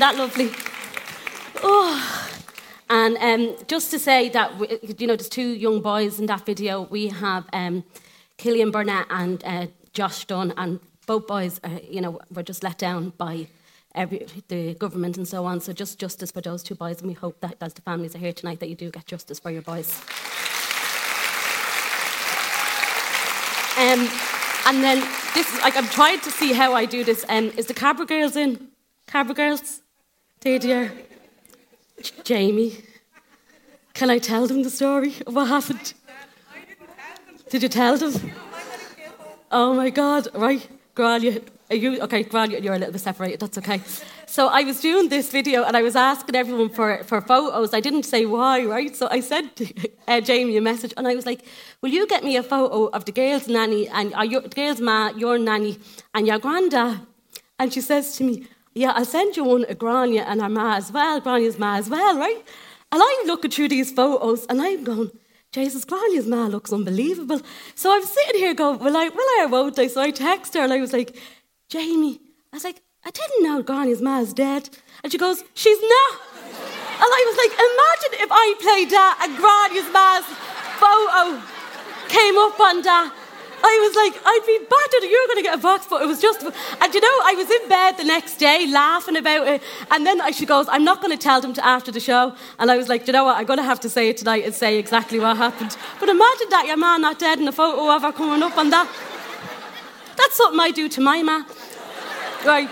That 0.01 0.17
lovely? 0.17 0.51
Oh. 1.63 2.31
And 2.89 3.19
um, 3.19 3.55
just 3.69 3.91
to 3.91 3.99
say 3.99 4.31
that, 4.31 4.51
you 4.99 5.07
know, 5.07 5.15
there's 5.15 5.29
two 5.29 5.51
young 5.51 5.83
boys 5.83 6.19
in 6.19 6.25
that 6.25 6.47
video. 6.47 6.81
We 6.81 7.09
have 7.09 7.45
um, 7.53 7.85
Killian 8.39 8.71
Burnett 8.71 9.07
and 9.11 9.45
uh, 9.45 9.67
Josh 9.93 10.25
Dunne, 10.25 10.55
and 10.57 10.81
both 11.07 11.27
boys, 11.27 11.61
uh, 11.63 11.81
you 11.87 12.01
know, 12.01 12.19
were 12.35 12.43
just 12.43 12.63
let 12.63 12.79
down 12.79 13.11
by 13.19 13.49
every, 13.95 14.27
the 14.49 14.73
government 14.73 15.19
and 15.19 15.29
so 15.29 15.45
on. 15.45 15.61
So 15.61 15.75
just 15.75 15.99
justice 15.99 16.31
for 16.31 16.41
those 16.41 16.63
two 16.63 16.75
boys, 16.75 17.01
and 17.01 17.09
we 17.09 17.13
hope 17.13 17.39
that 17.43 17.57
as 17.61 17.75
the 17.75 17.83
families 17.83 18.15
are 18.15 18.21
here 18.21 18.33
tonight, 18.33 18.61
that 18.61 18.71
you 18.71 18.77
do 18.77 18.91
get 18.91 19.05
justice 19.05 19.39
for 19.39 19.51
your 19.51 19.61
boys. 19.61 20.01
Um, 23.77 24.09
and 24.67 24.83
then 24.83 25.07
this 25.35 25.61
like 25.61 25.77
I'm 25.77 25.89
trying 25.89 26.21
to 26.21 26.31
see 26.31 26.55
how 26.55 26.73
I 26.73 26.87
do 26.87 27.05
this. 27.05 27.23
Um, 27.29 27.53
is 27.59 27.67
the 27.67 27.75
Cabra 27.75 28.07
girls 28.07 28.35
in? 28.35 28.69
Cabra 29.07 29.35
girls, 29.35 29.83
J- 30.43 30.91
Jamie, 32.25 32.73
can 33.93 34.09
I 34.09 34.17
tell 34.17 34.47
them 34.47 34.63
the 34.63 34.71
story 34.71 35.13
of 35.27 35.35
what 35.35 35.49
happened? 35.49 35.93
Did 37.51 37.63
you 37.63 37.69
tell 37.69 37.99
them? 37.99 38.15
Oh 39.53 39.75
my 39.75 39.91
God! 39.91 40.29
Right, 40.35 40.67
Grania, 40.95 41.43
are 41.69 41.77
you 41.77 42.01
okay? 42.01 42.23
Grania, 42.23 42.59
you're 42.59 42.73
a 42.73 42.79
little 42.79 42.93
bit 42.93 43.03
separated. 43.03 43.41
That's 43.41 43.59
okay. 43.59 43.83
So 44.25 44.49
I 44.49 44.63
was 44.63 44.81
doing 44.81 45.11
this 45.11 45.31
video 45.31 45.65
and 45.65 45.77
I 45.77 45.83
was 45.83 45.95
asking 45.95 46.35
everyone 46.37 46.71
for, 46.71 47.05
for 47.05 47.21
photos. 47.21 47.75
I 47.75 47.81
didn't 47.81 48.05
say 48.05 48.25
why, 48.25 48.65
right? 48.65 48.97
So 48.97 49.09
I 49.11 49.21
sent 49.21 49.61
uh, 50.09 50.23
Jamie 50.23 50.57
a 50.57 50.63
message 50.63 50.95
and 50.97 51.07
I 51.07 51.15
was 51.15 51.27
like, 51.27 51.45
"Will 51.83 51.91
you 51.91 52.07
get 52.07 52.25
me 52.25 52.37
a 52.37 52.43
photo 52.43 52.87
of 52.87 53.05
the 53.05 53.13
girl's 53.13 53.47
nanny 53.47 53.89
and 53.89 54.15
uh, 54.15 54.23
your 54.23 54.41
the 54.41 54.49
girl's 54.49 54.81
ma, 54.81 55.11
your 55.15 55.39
nanny, 55.39 55.79
and 56.15 56.27
your 56.27 56.39
granda?" 56.39 57.07
And 57.59 57.71
she 57.75 57.83
says 57.83 58.17
to 58.17 58.25
me, 58.25 58.47
"Yeah, 58.75 58.93
I'll 58.93 59.05
send 59.05 59.37
you 59.37 59.45
one 59.45 59.65
of 59.65 59.79
Grania 59.79 60.25
and 60.25 60.41
her 60.41 60.49
ma 60.49 60.77
as 60.77 60.93
well, 60.93 61.21
Grania's 61.21 61.59
ma 61.59 61.77
as 61.77 61.89
well, 61.89 62.19
right?" 62.19 62.43
And 62.93 63.03
I'm 63.03 63.27
looking 63.27 63.51
through 63.51 63.69
these 63.69 63.93
photos 63.93 64.47
and 64.47 64.61
I'm 64.61 64.85
going. 64.85 65.11
Jesus, 65.53 65.85
Grania's 65.85 66.29
ma 66.29 66.47
looks 66.47 66.73
unbelievable. 66.73 67.41
So 67.75 67.93
I'm 67.93 68.05
sitting 68.05 68.41
here 68.41 68.55
going, 68.55 68.79
Well, 68.79 68.97
I, 68.97 69.09
will 69.09 69.43
I 69.43 69.47
won't 69.51 69.77
I? 69.81 69.89
So 69.89 70.01
I 70.01 70.13
text 70.13 70.55
her 70.55 70.61
and 70.61 70.73
I 70.73 70.81
was 70.81 70.93
like, 70.93 71.17
Jamie, 71.69 72.21
I 72.53 72.57
was 72.57 72.63
like, 72.63 72.81
I 73.05 73.11
didn't 73.11 73.43
know 73.43 73.61
Grania's 73.63 74.01
ma's 74.01 74.33
dead. 74.33 74.69
And 75.03 75.11
she 75.11 75.19
goes, 75.19 75.43
she's 75.55 75.81
not. 75.81 76.21
And 76.45 77.09
I 77.09 77.25
was 77.27 77.37
like, 77.41 77.53
imagine 77.57 78.25
if 78.25 78.31
I 78.31 78.55
played 78.61 78.91
that 78.91 79.19
and 79.25 79.37
Grania's 79.39 79.91
ma's 79.91 80.27
photo 80.79 81.41
came 82.09 82.37
up 82.39 82.61
on 82.61 82.83
that. 82.83 83.15
I 83.63 83.87
was 83.87 83.97
like, 83.97 84.23
I'd 84.25 84.45
be 84.47 84.59
battered. 84.59 85.11
You 85.11 85.21
were 85.23 85.35
going 85.35 85.39
to 85.39 85.43
get 85.43 85.59
a 85.59 85.63
box, 85.63 85.87
but 85.89 86.03
it 86.03 86.07
was 86.07 86.21
just. 86.21 86.43
And 86.43 86.95
you 86.95 87.01
know, 87.01 87.17
I 87.25 87.35
was 87.37 87.51
in 87.51 87.69
bed 87.69 87.97
the 87.97 88.05
next 88.05 88.37
day 88.37 88.67
laughing 88.67 89.17
about 89.17 89.47
it. 89.47 89.63
And 89.91 90.07
then 90.07 90.21
she 90.33 90.47
goes, 90.47 90.67
I'm 90.69 90.85
not 90.85 91.01
going 91.01 91.17
to 91.17 91.23
tell 91.23 91.41
them 91.41 91.53
to 91.55 91.65
after 91.65 91.93
the 91.93 92.01
show. 92.01 92.35
And 92.59 92.71
I 92.71 92.77
was 92.77 92.89
like, 92.89 93.07
you 93.07 93.13
know 93.13 93.25
what? 93.25 93.37
I'm 93.37 93.47
going 93.47 93.59
to 93.59 93.65
have 93.65 93.81
to 93.81 93.89
say 93.89 94.09
it 94.09 94.17
tonight 94.17 94.45
and 94.45 94.55
say 94.55 94.79
exactly 94.79 95.19
what 95.19 95.37
happened. 95.37 95.77
But 95.99 96.09
imagine 96.09 96.49
that 96.51 96.67
your 96.67 96.77
man 96.77 97.03
not 97.03 97.19
dead 97.19 97.39
and 97.39 97.49
a 97.49 97.53
photo 97.53 97.95
of 97.95 98.03
her 98.03 98.13
coming 98.13 98.43
up 98.43 98.57
on 98.57 98.71
that. 98.71 98.89
That's 100.17 100.37
something 100.37 100.61
I 100.61 100.71
do 100.71 100.89
to 100.89 101.01
my 101.01 101.23
man. 101.23 101.45
Right. 102.45 102.71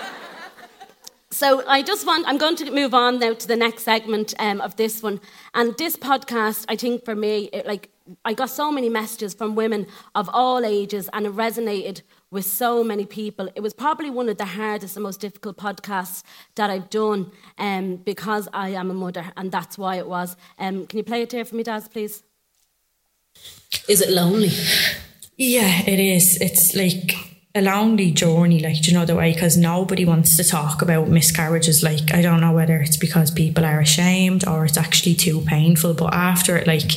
So 1.31 1.63
I 1.69 1.83
just 1.83 2.07
want, 2.07 2.27
I'm 2.27 2.39
going 2.39 2.57
to 2.57 2.71
move 2.71 2.95
on 2.95 3.21
now 3.21 3.35
to 3.35 3.47
the 3.47 3.55
next 3.55 3.85
segment 3.85 4.35
um, 4.39 4.61
of 4.61 4.77
this 4.77 5.03
one. 5.03 5.21
And 5.55 5.77
this 5.79 5.97
podcast, 5.97 6.65
I 6.69 6.77
think 6.77 7.05
for 7.05 7.15
me, 7.15 7.51
it, 7.53 7.67
like, 7.67 7.91
I 8.25 8.35
got 8.35 8.51
so 8.51 8.73
many 8.73 8.89
messages 8.89 9.35
from 9.35 9.55
women 9.55 9.87
of 10.15 10.31
all 10.33 10.65
ages 10.65 11.09
and 11.13 11.27
it 11.27 11.33
resonated 11.35 12.03
with 12.31 12.45
so 12.45 12.83
many 12.85 13.05
people. 13.05 13.49
It 13.55 13.61
was 13.61 13.75
probably 13.75 14.11
one 14.11 14.29
of 14.29 14.39
the 14.39 14.45
hardest 14.45 14.97
and 14.97 15.03
most 15.03 15.21
difficult 15.21 15.57
podcasts 15.57 16.23
that 16.55 16.71
I've 16.71 16.91
done 16.91 17.31
um, 17.59 17.97
because 17.97 18.49
I 18.53 18.71
am 18.71 18.91
a 18.91 18.95
mother 18.95 19.33
and 19.37 19.51
that's 19.51 19.79
why 19.79 19.97
it 19.97 20.07
was. 20.07 20.37
Um, 20.59 20.87
can 20.87 20.99
you 20.99 21.05
play 21.05 21.23
it 21.23 21.33
here 21.33 21.45
for 21.45 21.57
me, 21.57 21.63
Daz, 21.63 21.89
please? 21.89 22.23
Is 23.89 24.01
it 24.01 24.11
lonely? 24.11 24.51
Yeah, 25.37 25.83
it 25.87 26.01
is. 26.01 26.37
It's 26.41 26.75
like 26.75 27.15
a 27.55 27.63
lonely 27.63 28.11
journey, 28.11 28.61
like, 28.61 28.83
do 28.83 28.91
you 28.91 28.97
know 28.97 29.07
the 29.07 29.17
way? 29.17 29.33
Because 29.33 29.57
nobody 29.57 30.05
wants 30.05 30.37
to 30.37 30.45
talk 30.45 30.83
about 30.83 31.09
miscarriages. 31.09 31.83
Like, 31.83 32.13
I 32.13 32.23
don't 32.23 32.41
know 32.41 32.53
whether 32.53 32.77
it's 32.79 32.97
because 32.97 33.31
people 33.31 33.65
are 33.65 33.81
ashamed 33.81 34.47
or 34.47 34.65
it's 34.65 34.77
actually 34.77 35.15
too 35.15 35.41
painful. 35.43 35.95
But 35.95 36.15
after 36.15 36.57
it, 36.57 36.67
like, 36.67 36.91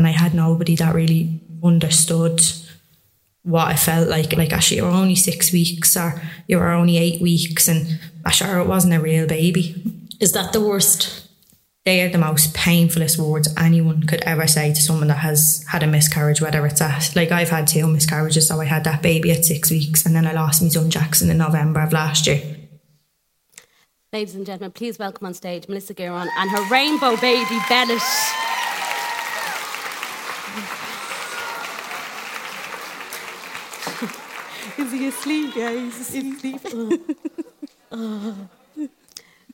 and 0.00 0.06
I 0.06 0.12
had 0.12 0.32
nobody 0.32 0.76
that 0.76 0.94
really 0.94 1.42
understood 1.62 2.40
what 3.42 3.68
I 3.68 3.76
felt 3.76 4.08
like. 4.08 4.32
Like, 4.32 4.50
actually, 4.50 4.78
you 4.78 4.84
were 4.84 4.88
only 4.88 5.14
six 5.14 5.52
weeks 5.52 5.94
or 5.94 6.20
you 6.48 6.56
were 6.56 6.70
only 6.70 6.96
eight 6.96 7.20
weeks, 7.20 7.68
and 7.68 8.00
I 8.24 8.30
sure, 8.30 8.60
it 8.60 8.66
wasn't 8.66 8.94
a 8.94 9.00
real 9.00 9.26
baby. 9.26 9.74
Is 10.18 10.32
that 10.32 10.54
the 10.54 10.60
worst? 10.62 11.28
They 11.84 12.00
are 12.00 12.08
the 12.08 12.16
most 12.16 12.54
painfulest 12.54 13.18
words 13.18 13.54
anyone 13.58 14.04
could 14.04 14.22
ever 14.22 14.46
say 14.46 14.72
to 14.72 14.80
someone 14.80 15.08
that 15.08 15.18
has 15.18 15.66
had 15.68 15.82
a 15.82 15.86
miscarriage, 15.86 16.40
whether 16.40 16.64
it's 16.64 16.80
at, 16.80 17.14
like, 17.14 17.30
I've 17.30 17.50
had 17.50 17.66
two 17.66 17.86
miscarriages. 17.86 18.48
So 18.48 18.58
I 18.58 18.64
had 18.64 18.84
that 18.84 19.02
baby 19.02 19.30
at 19.32 19.44
six 19.44 19.70
weeks, 19.70 20.06
and 20.06 20.16
then 20.16 20.26
I 20.26 20.32
lost 20.32 20.62
my 20.62 20.68
son 20.68 20.88
Jackson 20.88 21.28
in 21.28 21.36
November 21.36 21.80
of 21.80 21.92
last 21.92 22.26
year. 22.26 22.56
Ladies 24.14 24.34
and 24.34 24.46
gentlemen, 24.46 24.72
please 24.72 24.98
welcome 24.98 25.26
on 25.26 25.34
stage 25.34 25.68
Melissa 25.68 25.92
Giron 25.92 26.28
and 26.38 26.50
her 26.50 26.64
rainbow 26.70 27.16
baby, 27.18 27.58
Bennett. 27.68 28.00
Is 34.80 34.92
he 34.92 35.06
asleep? 35.08 35.54
Yeah, 35.56 35.72
he's 35.72 36.00
asleep. 36.00 36.60
Oh. 36.66 36.98
Oh. 37.92 38.48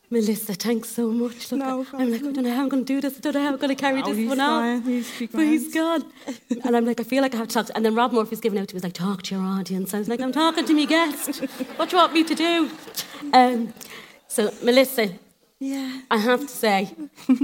Melissa, 0.08 0.54
thanks 0.54 0.90
so 0.90 1.10
much. 1.10 1.50
Look, 1.50 1.58
No 1.58 1.84
I'm 1.94 2.12
like, 2.12 2.20
I 2.22 2.30
don't 2.30 2.44
know 2.44 2.54
how 2.54 2.62
I'm 2.62 2.68
going 2.68 2.84
to 2.84 2.92
do 2.94 3.00
this. 3.00 3.16
I 3.16 3.20
don't 3.20 3.34
know 3.34 3.42
how 3.42 3.48
I'm 3.48 3.56
going 3.56 3.74
to 3.76 3.80
carry 3.86 4.02
No, 4.02 4.14
this 4.14 4.28
one 4.28 4.40
out. 4.40 4.82
He's 4.84 5.10
but 5.32 5.40
he's 5.44 5.74
gone. 5.74 6.04
and 6.64 6.76
I'm 6.76 6.84
like, 6.86 7.00
I 7.00 7.02
feel 7.02 7.22
like 7.22 7.34
I 7.34 7.38
have 7.38 7.48
to 7.48 7.54
talk. 7.54 7.66
To, 7.66 7.76
and 7.76 7.84
then 7.84 7.94
Rob 7.96 8.12
Murphy's 8.12 8.40
giving 8.40 8.58
out 8.60 8.68
to 8.68 8.74
me. 8.74 8.78
He's 8.78 8.84
like, 8.84 8.92
talk 8.92 9.22
to 9.24 9.34
your 9.34 9.42
audience. 9.44 9.94
I 9.94 9.98
was 9.98 10.08
like, 10.08 10.20
I'm 10.20 10.30
talking 10.32 10.64
to 10.64 10.74
me 10.74 10.86
guest. 10.86 11.40
what 11.76 11.90
do 11.90 11.96
you 11.96 12.00
want 12.02 12.12
me 12.12 12.22
to 12.22 12.34
do? 12.36 12.70
Um, 13.32 13.74
So, 14.28 14.52
Melissa, 14.62 15.08
Yeah. 15.58 16.02
I 16.08 16.18
have 16.18 16.42
to 16.42 16.48
say, 16.48 16.94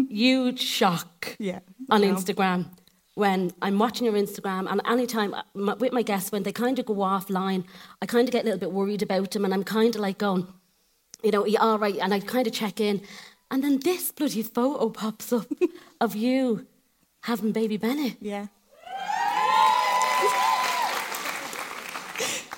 huge 0.09 0.61
shock 0.61 1.35
Yeah. 1.41 1.61
on 1.91 2.03
No. 2.03 2.15
Instagram 2.15 2.67
when 3.15 3.53
I'm 3.61 3.79
watching 3.79 4.07
your 4.07 4.15
Instagram, 4.15 4.71
and 4.71 4.81
anytime 4.87 5.35
with 5.55 5.93
my 5.93 6.03
guests, 6.03 6.33
when 6.33 6.45
they 6.45 6.53
kind 6.53 6.79
of 6.79 6.87
go 6.87 6.95
offline, 6.95 7.65
I 8.01 8.07
kind 8.07 8.27
of 8.27 8.33
get 8.33 8.43
a 8.43 8.45
little 8.45 8.61
bit 8.61 8.73
worried 8.73 9.03
about 9.03 9.31
them, 9.33 9.45
and 9.45 9.53
I'm 9.53 9.65
kind 9.65 9.95
of 9.95 10.01
like 10.01 10.19
going, 10.19 10.47
you 11.23 11.31
know, 11.31 11.45
yeah, 11.45 11.61
all 11.61 11.79
right, 11.79 11.97
and 11.99 12.15
I 12.15 12.21
kind 12.21 12.47
of 12.47 12.53
check 12.53 12.81
in, 12.81 13.03
and 13.51 13.63
then 13.63 13.81
this 13.81 14.11
bloody 14.13 14.43
photo 14.43 14.89
pops 14.89 15.33
up 15.33 15.47
of 16.01 16.17
you 16.17 16.67
having 17.23 17.53
baby 17.53 17.77
Bennett. 17.77 18.17
Yeah. 18.21 18.47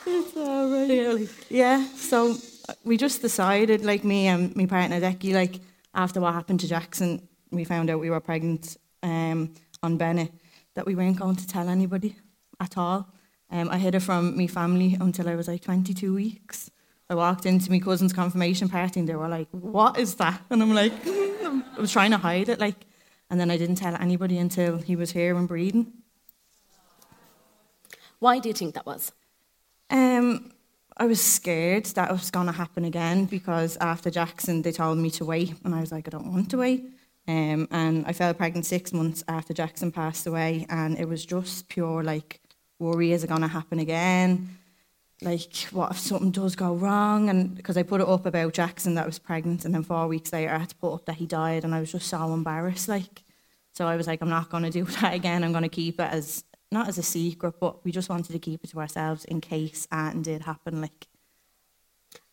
it's 0.07 0.37
all 0.37 0.71
right. 0.71 1.29
Yeah, 1.49 1.87
so 1.97 2.37
uh, 2.69 2.75
we 2.85 2.97
just 2.97 3.23
decided, 3.23 3.85
like 3.85 4.05
me 4.05 4.29
and 4.29 4.55
my 4.55 4.67
partner 4.67 5.01
Decky, 5.01 5.35
like 5.35 5.61
after 5.95 6.21
what 6.21 6.35
happened 6.35 6.61
to 6.61 6.69
Jackson, 6.69 7.27
we 7.51 7.64
found 7.64 7.90
out 7.90 8.01
we 8.01 8.11
were 8.11 8.21
pregnant 8.21 8.77
um, 9.03 9.53
on 9.83 9.97
Bennett, 9.97 10.33
that 10.75 10.87
we 10.87 10.95
weren't 10.95 11.19
going 11.19 11.37
to 11.37 11.47
tell 11.47 11.69
anybody 11.69 12.17
at 12.61 12.77
all. 12.77 13.09
Um, 13.51 13.69
I 13.69 13.79
hid 13.79 13.95
it 13.95 14.01
from 14.01 14.37
my 14.37 14.47
family 14.47 14.97
until 15.01 15.29
I 15.29 15.35
was 15.35 15.49
like 15.49 15.63
22 15.63 16.15
weeks. 16.15 16.71
I 17.09 17.15
walked 17.15 17.47
into 17.47 17.71
my 17.71 17.79
cousin's 17.79 18.13
confirmation 18.13 18.69
party 18.69 19.01
and 19.01 19.09
they 19.09 19.15
were 19.15 19.29
like, 19.29 19.49
What 19.51 19.99
is 19.99 20.15
that? 20.17 20.41
And 20.51 20.63
I'm 20.63 20.75
like, 20.75 20.93
I 21.07 21.63
was 21.79 21.93
trying 21.93 22.11
to 22.13 22.17
hide 22.17 22.49
it, 22.49 22.59
like, 22.59 22.87
and 23.31 23.39
then 23.39 23.51
I 23.51 23.57
didn't 23.57 23.77
tell 23.77 23.95
anybody 23.97 24.39
until 24.39 24.79
he 24.79 24.97
was 24.97 25.13
here 25.13 25.37
and 25.37 25.47
breathing. 25.47 25.93
Why 28.19 28.39
do 28.39 28.49
you 28.49 28.55
think 28.55 28.75
that 28.75 28.87
was? 28.87 29.13
Um, 29.91 30.53
I 30.97 31.07
was 31.07 31.23
scared 31.23 31.87
that 31.87 32.11
it 32.11 32.13
was 32.13 32.31
going 32.31 32.47
to 32.47 32.53
happen 32.53 32.85
again 32.85 33.27
because 33.27 33.77
after 33.81 34.11
Jackson, 34.11 34.63
they 34.63 34.73
told 34.73 34.99
me 34.99 35.11
to 35.11 35.25
wait, 35.25 35.55
and 35.65 35.75
I 35.75 35.81
was 35.81 35.93
like, 35.93 36.09
I 36.09 36.11
don't 36.11 36.33
want 36.33 36.51
to 36.51 36.59
wait. 36.59 36.85
Um, 37.27 37.69
and 37.71 38.07
I 38.07 38.13
fell 38.13 38.35
pregnant 38.35 38.67
six 38.67 38.93
months 38.93 39.25
after 39.29 39.55
Jackson 39.55 39.91
passed 39.91 40.27
away, 40.27 40.67
and 40.69 40.99
it 40.99 41.09
was 41.09 41.25
just 41.25 41.69
pure 41.69 42.03
like 42.03 42.41
worry: 42.79 43.13
is 43.13 43.25
it 43.25 43.29
going 43.29 43.41
to 43.41 43.49
happen 43.49 43.79
again? 43.79 44.59
Like, 45.23 45.55
what 45.71 45.93
if 45.93 45.99
something 45.99 46.33
does 46.33 46.55
go 46.55 46.75
wrong? 46.75 47.31
And 47.31 47.55
because 47.55 47.79
I 47.79 47.83
put 47.83 48.03
it 48.03 48.09
up 48.09 48.27
about 48.27 48.53
Jackson 48.53 48.95
that 48.95 49.05
I 49.05 49.07
was 49.07 49.19
pregnant, 49.19 49.65
and 49.65 49.75
then 49.75 49.83
four 49.83 50.07
weeks 50.07 50.33
later 50.33 50.53
I 50.53 50.59
had 50.59 50.69
to 50.71 50.77
put 50.77 50.93
up 50.93 51.07
that 51.07 51.17
he 51.17 51.27
died, 51.27 51.65
and 51.65 51.75
I 51.75 51.81
was 51.81 51.93
just 51.93 52.09
so 52.09 52.35
embarrassed. 52.35 52.89
Like, 52.89 53.23
so 53.73 53.87
I 53.87 53.97
was 53.97 54.07
like, 54.07 54.21
I'm 54.21 54.29
not 54.29 54.51
going 54.51 54.65
to 54.65 54.71
do 54.71 54.85
that 55.01 55.15
again. 55.15 55.45
I'm 55.45 55.53
going 55.53 55.63
to 55.63 55.69
keep 55.69 56.01
it 56.01 56.11
as 56.13 56.45
not 56.71 56.89
as 56.89 56.99
a 56.99 57.03
secret, 57.03 57.55
but 57.59 57.83
we 57.85 57.93
just 57.93 58.11
wanted 58.11 58.33
to 58.33 58.39
keep 58.39 58.65
it 58.65 58.71
to 58.71 58.81
ourselves 58.81 59.25
in 59.25 59.41
case 59.41 59.89
anything 59.93 60.23
did 60.23 60.43
happen. 60.43 60.83
Like, 60.83 61.07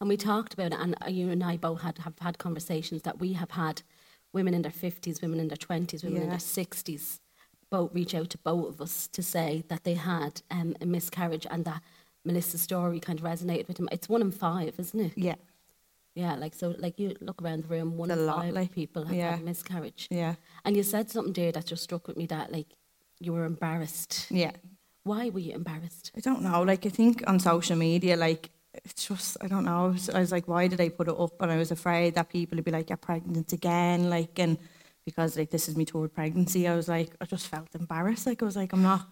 And 0.02 0.10
we 0.10 0.18
talked 0.18 0.54
about 0.54 0.74
it, 0.74 0.80
and 0.80 0.96
uh, 1.02 1.10
you 1.10 1.30
and 1.30 1.42
I 1.44 1.56
both 1.56 1.82
had 1.82 2.00
have 2.00 2.20
had 2.20 2.40
conversations 2.40 3.04
that 3.04 3.20
we 3.20 3.34
have 3.34 3.52
had 3.52 3.84
women 4.34 4.54
in 4.54 4.62
their 4.62 4.72
fifties, 4.72 5.22
women 5.22 5.39
in 5.39 5.48
their 5.48 5.58
twenties, 5.58 6.04
women 6.04 6.24
in 6.24 6.30
their 6.30 6.39
sixties, 6.39 7.20
both 7.70 7.94
reach 7.94 8.13
out 8.15 8.30
to 8.32 8.38
both 8.39 8.67
of 8.70 8.82
us 8.82 9.08
to 9.10 9.24
say 9.24 9.63
that 9.70 9.84
they 9.84 9.94
had 9.94 10.41
um, 10.52 10.76
a 10.82 10.86
miscarriage 10.86 11.48
and 11.50 11.65
that 11.65 11.82
Melissa's 12.26 12.62
story 12.62 13.00
kind 13.00 13.20
of 13.20 13.26
resonated 13.26 13.67
with 13.67 13.78
them. 13.78 13.89
It's 13.91 14.10
one 14.10 14.22
in 14.22 14.32
five, 14.32 14.74
isn't 14.78 15.00
it? 15.00 15.13
yeah, 15.17 15.36
Yeah, 16.13 16.36
like 16.36 16.54
so, 16.54 16.76
like 16.78 17.00
you 17.00 17.15
look 17.22 17.41
around 17.41 17.63
the 17.63 17.67
room, 17.70 17.98
one 17.98 18.12
A 18.12 18.17
in 18.17 18.28
five 18.28 18.54
like, 18.54 18.72
people 18.74 19.06
have 19.06 19.15
yeah. 19.15 19.32
had 19.32 19.39
a 19.41 19.44
miscarriage. 19.44 20.08
yeah, 20.12 20.36
And 20.65 20.76
you 20.76 20.84
said 20.84 21.10
something 21.10 21.34
there 21.34 21.52
that 21.54 21.65
just 21.65 21.84
struck 21.84 22.08
with 22.08 22.17
me 22.17 22.26
that 22.28 22.52
like 22.52 22.67
you 23.20 23.34
were 23.34 23.46
embarrassed. 23.46 24.28
yeah. 24.30 24.52
Why 25.04 25.30
were 25.30 25.39
you 25.39 25.54
embarrassed? 25.54 26.12
I 26.15 26.20
don't 26.20 26.44
know. 26.44 26.62
Like, 26.62 26.86
I 26.86 26.89
think 26.89 27.24
on 27.26 27.39
social 27.39 27.76
media, 27.76 28.15
like, 28.15 28.52
it's 28.74 29.08
just, 29.08 29.38
I 29.42 29.48
don't 29.48 29.66
know. 29.66 29.86
I 29.86 29.88
was, 29.90 30.10
I 30.10 30.20
was 30.20 30.32
like, 30.32 30.48
why 30.48 30.68
did 30.68 30.82
I 30.82 30.90
put 30.90 31.08
it 31.08 31.20
up? 31.20 31.42
And 31.42 31.52
I 31.52 31.58
was 31.58 31.72
afraid 31.72 32.16
that 32.16 32.30
people 32.30 32.56
would 32.56 32.66
be 32.66 32.72
like, 32.72 32.90
you're 32.90 32.98
pregnant 32.98 33.52
again. 33.54 34.10
Like, 34.10 34.40
and 34.40 34.58
because, 35.06 35.38
like, 35.38 35.50
this 35.50 35.68
is 35.68 35.76
my 35.76 35.84
third 35.84 36.14
pregnancy, 36.14 36.68
I 36.68 36.76
was 36.76 36.88
like, 36.88 37.12
I 37.20 37.26
just 37.26 37.48
felt 37.48 37.74
embarrassed. 37.76 38.28
Like, 38.28 38.42
I 38.42 38.46
was 38.46 38.56
like, 38.56 38.74
I'm 38.74 38.84
not 38.84 39.08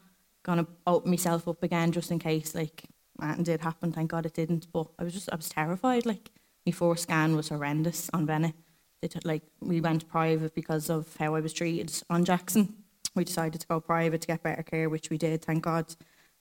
to 0.45 0.67
open 0.87 1.11
myself 1.11 1.47
up 1.47 1.61
again 1.61 1.91
just 1.91 2.09
in 2.11 2.17
case, 2.19 2.55
like, 2.55 2.83
anything 3.21 3.43
did 3.43 3.61
happen. 3.61 3.91
Thank 3.91 4.11
God 4.11 4.25
it 4.25 4.33
didn't. 4.33 4.71
But 4.71 4.87
I 4.97 5.03
was 5.03 5.13
just, 5.13 5.29
I 5.31 5.35
was 5.35 5.49
terrified. 5.49 6.05
Like, 6.05 6.31
my 6.65 6.71
first 6.71 7.03
scan 7.03 7.35
was 7.35 7.49
horrendous 7.49 8.09
on 8.13 8.25
Bennett. 8.25 8.55
They 9.01 9.07
took, 9.07 9.25
like, 9.25 9.43
we 9.59 9.79
went 9.81 10.09
private 10.09 10.55
because 10.55 10.89
of 10.89 11.15
how 11.17 11.35
I 11.35 11.39
was 11.39 11.53
treated 11.53 11.91
on 12.09 12.25
Jackson. 12.25 12.73
We 13.15 13.25
decided 13.25 13.61
to 13.61 13.67
go 13.67 13.79
private 13.79 14.21
to 14.21 14.27
get 14.27 14.43
better 14.43 14.63
care, 14.63 14.89
which 14.89 15.09
we 15.09 15.17
did, 15.17 15.43
thank 15.43 15.63
God. 15.63 15.93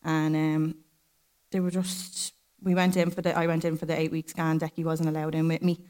And 0.02 0.36
um, 0.36 0.74
they 1.50 1.60
were 1.60 1.70
just 1.70 2.34
we 2.62 2.74
went 2.74 2.96
in 2.96 3.10
for 3.10 3.22
the 3.22 3.36
I 3.36 3.46
went 3.46 3.64
in 3.64 3.76
for 3.76 3.86
the 3.86 3.98
eight 3.98 4.10
week 4.10 4.30
scan. 4.30 4.58
Decky 4.58 4.84
wasn't 4.84 5.08
allowed 5.08 5.34
in 5.34 5.48
with 5.48 5.62
me, 5.62 5.80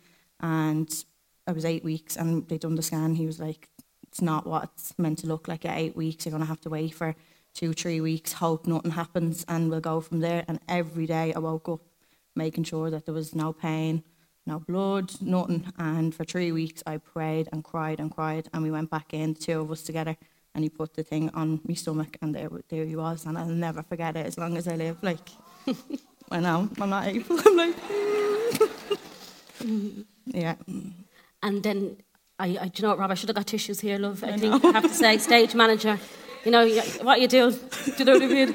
and 0.41 1.05
I 1.47 1.53
was 1.53 1.65
eight 1.65 1.85
weeks, 1.85 2.17
and 2.17 2.47
they 2.49 2.59
done 2.59 2.75
the 2.75 2.83
scan. 2.83 3.15
He 3.15 3.27
was 3.27 3.41
like, 3.41 3.69
"It's 4.07 4.21
not 4.21 4.47
what 4.47 4.65
it's 4.65 4.99
meant 4.99 5.19
to 5.21 5.27
look 5.27 5.49
like 5.49 5.65
at 5.65 5.79
eight 5.79 5.97
weeks. 5.97 6.27
You're 6.27 6.33
gonna 6.33 6.45
have 6.45 6.61
to 6.63 6.71
wait 6.71 6.95
for 6.95 7.15
two, 7.55 7.73
three 7.73 8.01
weeks. 8.01 8.35
Hope 8.35 8.67
nothing 8.67 8.93
happens, 8.93 9.45
and 9.49 9.71
we'll 9.71 9.81
go 9.81 10.01
from 10.01 10.21
there." 10.21 10.45
And 10.49 10.61
every 10.69 11.07
day 11.07 11.33
I 11.35 11.39
woke 11.39 11.69
up 11.69 11.81
making 12.35 12.65
sure 12.65 12.91
that 12.91 13.05
there 13.05 13.15
was 13.15 13.35
no 13.35 13.53
pain, 13.53 14.05
no 14.47 14.61
blood, 14.61 15.13
nothing. 15.21 15.73
And 15.79 16.15
for 16.15 16.25
three 16.25 16.53
weeks 16.53 16.83
I 16.87 16.99
prayed 16.99 17.49
and 17.53 17.65
cried 17.65 18.01
and 18.01 18.11
cried, 18.11 18.49
and 18.53 18.63
we 18.63 18.71
went 18.71 18.91
back 18.91 19.15
in, 19.15 19.35
the 19.35 19.41
two 19.41 19.61
of 19.61 19.71
us 19.71 19.83
together. 19.83 20.17
And 20.55 20.65
he 20.65 20.71
put 20.71 20.95
the 20.95 21.03
thing 21.03 21.31
on 21.35 21.61
my 21.69 21.75
stomach, 21.75 22.17
and 22.21 22.35
there, 22.35 22.51
there 22.69 22.85
he 22.85 22.97
was, 22.97 23.27
and 23.27 23.39
I'll 23.39 23.47
never 23.47 23.83
forget 23.83 24.17
it 24.17 24.27
as 24.27 24.39
long 24.39 24.57
as 24.57 24.67
I 24.67 24.77
live. 24.77 24.97
Like, 25.03 25.29
I 26.31 26.41
know, 26.41 26.69
I'm 26.81 26.91
not 26.91 27.07
able. 27.07 27.39
I'm 27.45 27.57
like, 27.57 27.75
yeah. 30.27 30.55
And 31.43 31.63
then 31.63 31.97
I, 32.39 32.47
I 32.61 32.69
do 32.69 32.73
you 32.77 32.83
know 32.83 32.89
what, 32.91 32.99
Rob? 32.99 33.11
I 33.11 33.15
should 33.15 33.29
have 33.29 33.37
got 33.37 33.47
tissues 33.47 33.81
here, 33.81 33.99
love. 33.99 34.23
I, 34.23 34.37
think 34.37 34.65
I 34.65 34.71
have 34.73 34.83
to 34.85 34.89
say, 34.91 35.19
stage 35.19 35.55
manager. 35.55 35.99
You 36.45 36.51
know 36.53 36.69
what 37.03 37.21
you 37.21 37.29
do. 37.29 37.51
Do 37.53 37.59
you 37.99 38.05
know 38.05 38.13
what 38.15 38.23
I 38.23 38.27
mean? 38.27 38.55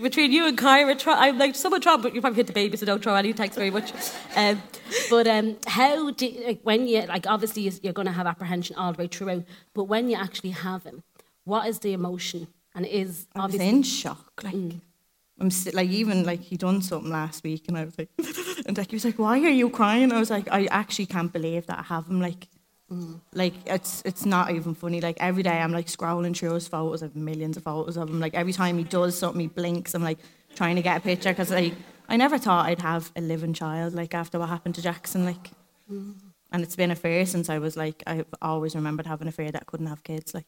Between- 0.00 0.30
you 0.30 0.46
and 0.46 0.56
Kyra, 0.56 0.96
try, 0.96 1.26
I'm 1.28 1.38
like 1.38 1.56
someone 1.56 1.80
try, 1.80 1.96
but 1.96 2.14
you 2.14 2.20
probably 2.20 2.36
hit 2.36 2.46
the 2.46 2.52
baby, 2.52 2.76
so 2.76 2.86
don't 2.86 3.02
throw 3.02 3.16
any. 3.16 3.32
Thanks 3.32 3.56
very 3.56 3.70
much. 3.70 3.92
Um, 4.36 4.62
but 5.10 5.26
um, 5.26 5.56
how 5.66 6.10
do 6.12 6.42
like, 6.46 6.60
when 6.62 6.86
you 6.86 7.02
like 7.06 7.26
obviously 7.26 7.62
you- 7.62 7.72
you're 7.82 7.92
going 7.92 8.06
to 8.06 8.12
have 8.12 8.26
apprehension 8.26 8.76
all 8.76 8.92
the 8.92 9.02
way 9.02 9.06
throughout, 9.08 9.42
but 9.74 9.84
when 9.84 10.08
you 10.08 10.16
actually 10.16 10.50
have 10.50 10.84
him, 10.84 11.02
what 11.44 11.66
is 11.66 11.80
the 11.80 11.92
emotion? 11.94 12.46
And 12.76 12.86
it 12.86 12.92
is 12.92 13.26
I 13.34 13.40
obviously 13.40 13.68
in 13.68 13.82
shock. 13.82 14.40
Like, 14.44 14.54
I'm 15.40 15.50
st- 15.50 15.74
like 15.74 15.90
even 15.90 16.24
like 16.24 16.40
he 16.40 16.56
done 16.56 16.82
something 16.82 17.10
last 17.10 17.44
week, 17.44 17.66
and 17.68 17.78
I 17.78 17.84
was 17.84 17.96
like, 17.96 18.10
and 18.66 18.76
like 18.76 18.90
he 18.90 18.96
was 18.96 19.04
like, 19.04 19.18
"Why 19.18 19.38
are 19.38 19.48
you 19.48 19.70
crying?" 19.70 20.12
I 20.12 20.18
was 20.18 20.30
like, 20.30 20.48
"I 20.50 20.66
actually 20.66 21.06
can't 21.06 21.32
believe 21.32 21.66
that 21.66 21.78
I 21.78 21.82
have 21.82 22.08
him." 22.08 22.20
Like, 22.20 22.48
mm. 22.90 23.20
like 23.34 23.54
it's 23.66 24.02
it's 24.04 24.26
not 24.26 24.50
even 24.50 24.74
funny. 24.74 25.00
Like 25.00 25.16
every 25.20 25.44
day 25.44 25.58
I'm 25.58 25.72
like 25.72 25.86
scrolling 25.86 26.36
through 26.36 26.54
his 26.54 26.66
photos. 26.66 27.02
I 27.02 27.06
have 27.06 27.16
millions 27.16 27.56
of 27.56 27.62
photos 27.62 27.96
of 27.96 28.08
him. 28.08 28.18
Like 28.20 28.34
every 28.34 28.52
time 28.52 28.78
he 28.78 28.84
does 28.84 29.16
something, 29.16 29.40
he 29.40 29.46
blinks. 29.46 29.94
I'm 29.94 30.02
like 30.02 30.18
trying 30.56 30.76
to 30.76 30.82
get 30.82 30.96
a 30.96 31.00
picture 31.00 31.30
because 31.30 31.50
like 31.50 31.74
I 32.08 32.16
never 32.16 32.38
thought 32.38 32.66
I'd 32.66 32.82
have 32.82 33.12
a 33.14 33.20
living 33.20 33.52
child. 33.52 33.94
Like 33.94 34.14
after 34.14 34.38
what 34.38 34.48
happened 34.48 34.74
to 34.76 34.82
Jackson, 34.82 35.24
like. 35.24 35.50
Mm. 35.90 36.14
And 36.50 36.62
it's 36.62 36.76
been 36.76 36.90
a 36.90 36.96
fear 36.96 37.26
since 37.26 37.50
I 37.50 37.58
was 37.58 37.76
like, 37.76 38.02
I've 38.06 38.24
always 38.40 38.74
remembered 38.74 39.06
having 39.06 39.28
a 39.28 39.32
fear 39.32 39.50
that 39.50 39.60
I 39.60 39.64
couldn't 39.66 39.88
have 39.88 40.02
kids. 40.02 40.32
Like, 40.32 40.46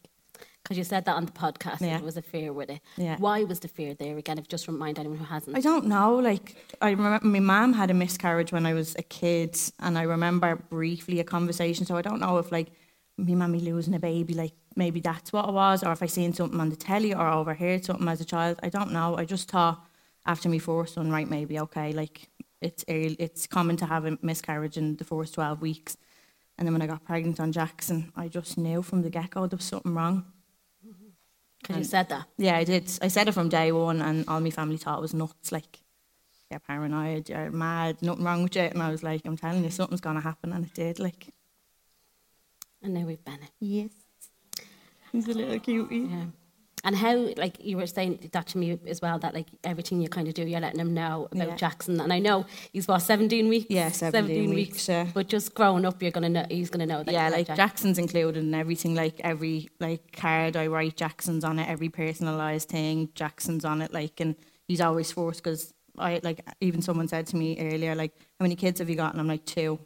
because 0.62 0.78
you 0.78 0.84
said 0.84 1.04
that 1.06 1.16
on 1.16 1.26
the 1.26 1.32
podcast. 1.32 1.80
Yeah. 1.80 1.96
There 1.96 2.04
was 2.04 2.16
a 2.16 2.22
fear 2.22 2.52
with 2.52 2.70
it. 2.70 2.80
Yeah. 2.96 3.16
Why 3.18 3.44
was 3.44 3.60
the 3.60 3.68
fear 3.68 3.94
there 3.94 4.16
again? 4.18 4.38
If 4.38 4.48
just 4.48 4.68
remind 4.68 4.98
anyone 4.98 5.18
who 5.18 5.24
hasn't. 5.24 5.56
I 5.56 5.60
don't 5.60 5.86
know. 5.86 6.16
Like 6.16 6.56
I 6.80 6.90
remember, 6.90 7.26
my 7.26 7.40
mum 7.40 7.72
had 7.72 7.90
a 7.90 7.94
miscarriage 7.94 8.52
when 8.52 8.66
I 8.66 8.74
was 8.74 8.94
a 8.96 9.02
kid, 9.02 9.58
and 9.80 9.98
I 9.98 10.02
remember 10.02 10.56
briefly 10.56 11.20
a 11.20 11.24
conversation. 11.24 11.86
So 11.86 11.96
I 11.96 12.02
don't 12.02 12.20
know 12.20 12.38
if 12.38 12.52
like 12.52 12.68
me 13.18 13.34
mummy 13.34 13.60
losing 13.60 13.94
a 13.94 13.98
baby, 13.98 14.34
like 14.34 14.52
maybe 14.76 15.00
that's 15.00 15.32
what 15.32 15.48
it 15.48 15.52
was, 15.52 15.82
or 15.82 15.92
if 15.92 16.02
I 16.02 16.06
seen 16.06 16.32
something 16.32 16.60
on 16.60 16.70
the 16.70 16.76
telly 16.76 17.14
or 17.14 17.28
overheard 17.28 17.84
something 17.84 18.08
as 18.08 18.20
a 18.20 18.24
child. 18.24 18.58
I 18.62 18.68
don't 18.68 18.92
know. 18.92 19.16
I 19.16 19.24
just 19.24 19.50
thought 19.50 19.84
after 20.26 20.48
me 20.48 20.58
first 20.58 20.96
one, 20.96 21.10
right, 21.10 21.28
maybe 21.28 21.58
okay, 21.60 21.92
like 21.92 22.28
it's 22.60 22.84
early, 22.88 23.16
it's 23.18 23.46
common 23.46 23.76
to 23.78 23.86
have 23.86 24.04
a 24.04 24.18
miscarriage 24.22 24.76
in 24.76 24.96
the 24.96 25.04
first 25.04 25.34
twelve 25.34 25.60
weeks. 25.60 25.96
And 26.58 26.66
then 26.66 26.74
when 26.74 26.82
I 26.82 26.86
got 26.86 27.04
pregnant 27.04 27.40
on 27.40 27.52
Jackson, 27.52 28.12
I 28.14 28.28
just 28.28 28.58
knew 28.58 28.82
from 28.82 29.00
the 29.02 29.08
get 29.08 29.30
go 29.30 29.46
there 29.46 29.56
was 29.56 29.64
something 29.64 29.94
wrong. 29.94 30.26
Because 31.60 31.76
you 31.76 31.84
said 31.84 32.08
that. 32.08 32.26
Yeah, 32.38 32.56
I 32.56 32.64
did. 32.64 32.90
I 33.02 33.08
said 33.08 33.28
it 33.28 33.32
from 33.32 33.48
day 33.48 33.70
one, 33.72 34.00
and 34.00 34.24
all 34.28 34.40
my 34.40 34.50
family 34.50 34.76
thought 34.78 34.98
it 34.98 35.02
was 35.02 35.14
nuts. 35.14 35.52
Like, 35.52 35.80
you're 36.50 36.60
paranoid, 36.60 37.28
you're 37.28 37.50
mad, 37.50 38.00
nothing 38.02 38.24
wrong 38.24 38.42
with 38.42 38.56
you. 38.56 38.62
And 38.62 38.82
I 38.82 38.90
was 38.90 39.02
like, 39.02 39.22
I'm 39.24 39.36
telling 39.36 39.62
you, 39.62 39.70
something's 39.70 40.00
going 40.00 40.16
to 40.16 40.22
happen. 40.22 40.52
And 40.52 40.64
it 40.64 40.74
did. 40.74 40.98
Like, 40.98 41.28
And 42.82 42.94
now 42.94 43.02
we've 43.04 43.24
been 43.24 43.34
it. 43.34 43.50
yes. 43.60 43.90
He's 45.12 45.28
a 45.28 45.32
little 45.34 45.58
cutie. 45.58 45.96
Yeah. 45.98 46.24
And 46.82 46.96
how, 46.96 47.14
like 47.36 47.62
you 47.62 47.76
were 47.76 47.86
saying 47.86 48.30
that 48.32 48.46
to 48.48 48.58
me 48.58 48.78
as 48.86 49.02
well, 49.02 49.18
that 49.18 49.34
like 49.34 49.48
everything 49.64 50.00
you 50.00 50.08
kind 50.08 50.26
of 50.28 50.34
do, 50.34 50.46
you're 50.46 50.60
letting 50.60 50.80
him 50.80 50.94
know 50.94 51.28
about 51.30 51.48
Yeah. 51.48 51.56
Jackson. 51.56 52.00
And 52.00 52.10
I 52.12 52.18
know 52.20 52.46
he's 52.72 52.88
what, 52.88 53.00
17 53.00 53.48
weeks? 53.48 53.66
Yeah, 53.68 53.90
17 53.90 54.48
weeks, 54.54 54.88
yeah. 54.88 55.06
But 55.12 55.28
just 55.28 55.54
growing 55.54 55.84
up, 55.84 56.00
you're 56.00 56.10
gonna 56.10 56.30
know, 56.30 56.46
he's 56.48 56.70
gonna 56.70 56.86
know 56.86 57.02
that. 57.02 57.12
Yeah, 57.12 57.28
like 57.28 57.48
Jack- 57.48 57.56
Jackson's 57.56 57.98
included 57.98 58.42
in 58.42 58.54
everything. 58.54 58.94
Like 58.94 59.20
every 59.22 59.68
like 59.78 60.12
card 60.12 60.56
I 60.56 60.68
write, 60.68 60.96
Jackson's 60.96 61.44
on 61.44 61.58
it. 61.58 61.68
Every 61.68 61.90
personalised 61.90 62.64
thing, 62.68 63.10
Jackson's 63.14 63.64
on 63.66 63.82
it. 63.82 63.92
Like, 63.92 64.18
and 64.20 64.34
he's 64.66 64.80
always 64.80 65.12
first 65.12 65.42
because 65.44 65.74
I 65.98 66.20
like 66.22 66.40
even 66.62 66.80
someone 66.80 67.08
said 67.08 67.26
to 67.26 67.36
me 67.36 67.58
earlier, 67.60 67.94
like, 67.94 68.12
how 68.38 68.44
many 68.44 68.56
kids 68.56 68.78
have 68.78 68.88
you 68.88 68.96
got? 68.96 69.12
And 69.12 69.20
I'm 69.20 69.28
like 69.28 69.44
two. 69.44 69.78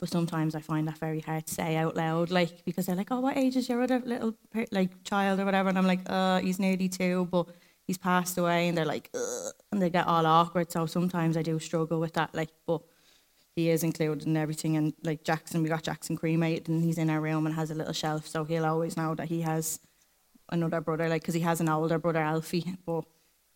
But 0.00 0.08
sometimes 0.10 0.54
I 0.54 0.60
find 0.60 0.86
that 0.86 0.98
very 0.98 1.20
hard 1.20 1.46
to 1.46 1.54
say 1.54 1.76
out 1.76 1.96
loud, 1.96 2.30
like 2.30 2.64
because 2.64 2.86
they're 2.86 2.94
like, 2.96 3.10
"Oh, 3.10 3.20
what 3.20 3.36
age 3.36 3.56
is 3.56 3.68
your 3.68 3.82
other 3.82 3.98
little 3.98 4.34
like 4.70 5.02
child 5.02 5.40
or 5.40 5.44
whatever?" 5.44 5.68
And 5.68 5.78
I'm 5.78 5.86
like, 5.86 6.00
"Uh, 6.06 6.38
he's 6.40 6.60
nearly 6.60 6.88
two, 6.88 7.26
but 7.32 7.48
he's 7.86 7.98
passed 7.98 8.38
away." 8.38 8.68
And 8.68 8.78
they're 8.78 8.84
like, 8.84 9.10
Ugh, 9.14 9.52
and 9.72 9.82
they 9.82 9.90
get 9.90 10.06
all 10.06 10.24
awkward. 10.24 10.70
So 10.70 10.86
sometimes 10.86 11.36
I 11.36 11.42
do 11.42 11.58
struggle 11.58 11.98
with 11.98 12.12
that, 12.14 12.32
like, 12.32 12.50
but 12.66 12.82
he 13.56 13.70
is 13.70 13.82
included 13.82 14.26
in 14.26 14.36
everything. 14.36 14.76
And 14.76 14.94
like 15.02 15.24
Jackson, 15.24 15.64
we 15.64 15.68
got 15.68 15.82
Jackson 15.82 16.16
cremated, 16.16 16.68
and 16.68 16.84
he's 16.84 16.98
in 16.98 17.10
our 17.10 17.20
room 17.20 17.44
and 17.46 17.54
has 17.56 17.72
a 17.72 17.74
little 17.74 17.92
shelf, 17.92 18.26
so 18.28 18.44
he'll 18.44 18.66
always 18.66 18.96
know 18.96 19.16
that 19.16 19.26
he 19.28 19.40
has 19.40 19.80
another 20.50 20.80
brother, 20.80 21.08
like, 21.08 21.22
because 21.22 21.34
he 21.34 21.40
has 21.40 21.60
an 21.60 21.68
older 21.68 21.98
brother, 21.98 22.20
Alfie, 22.20 22.76
but 22.86 23.04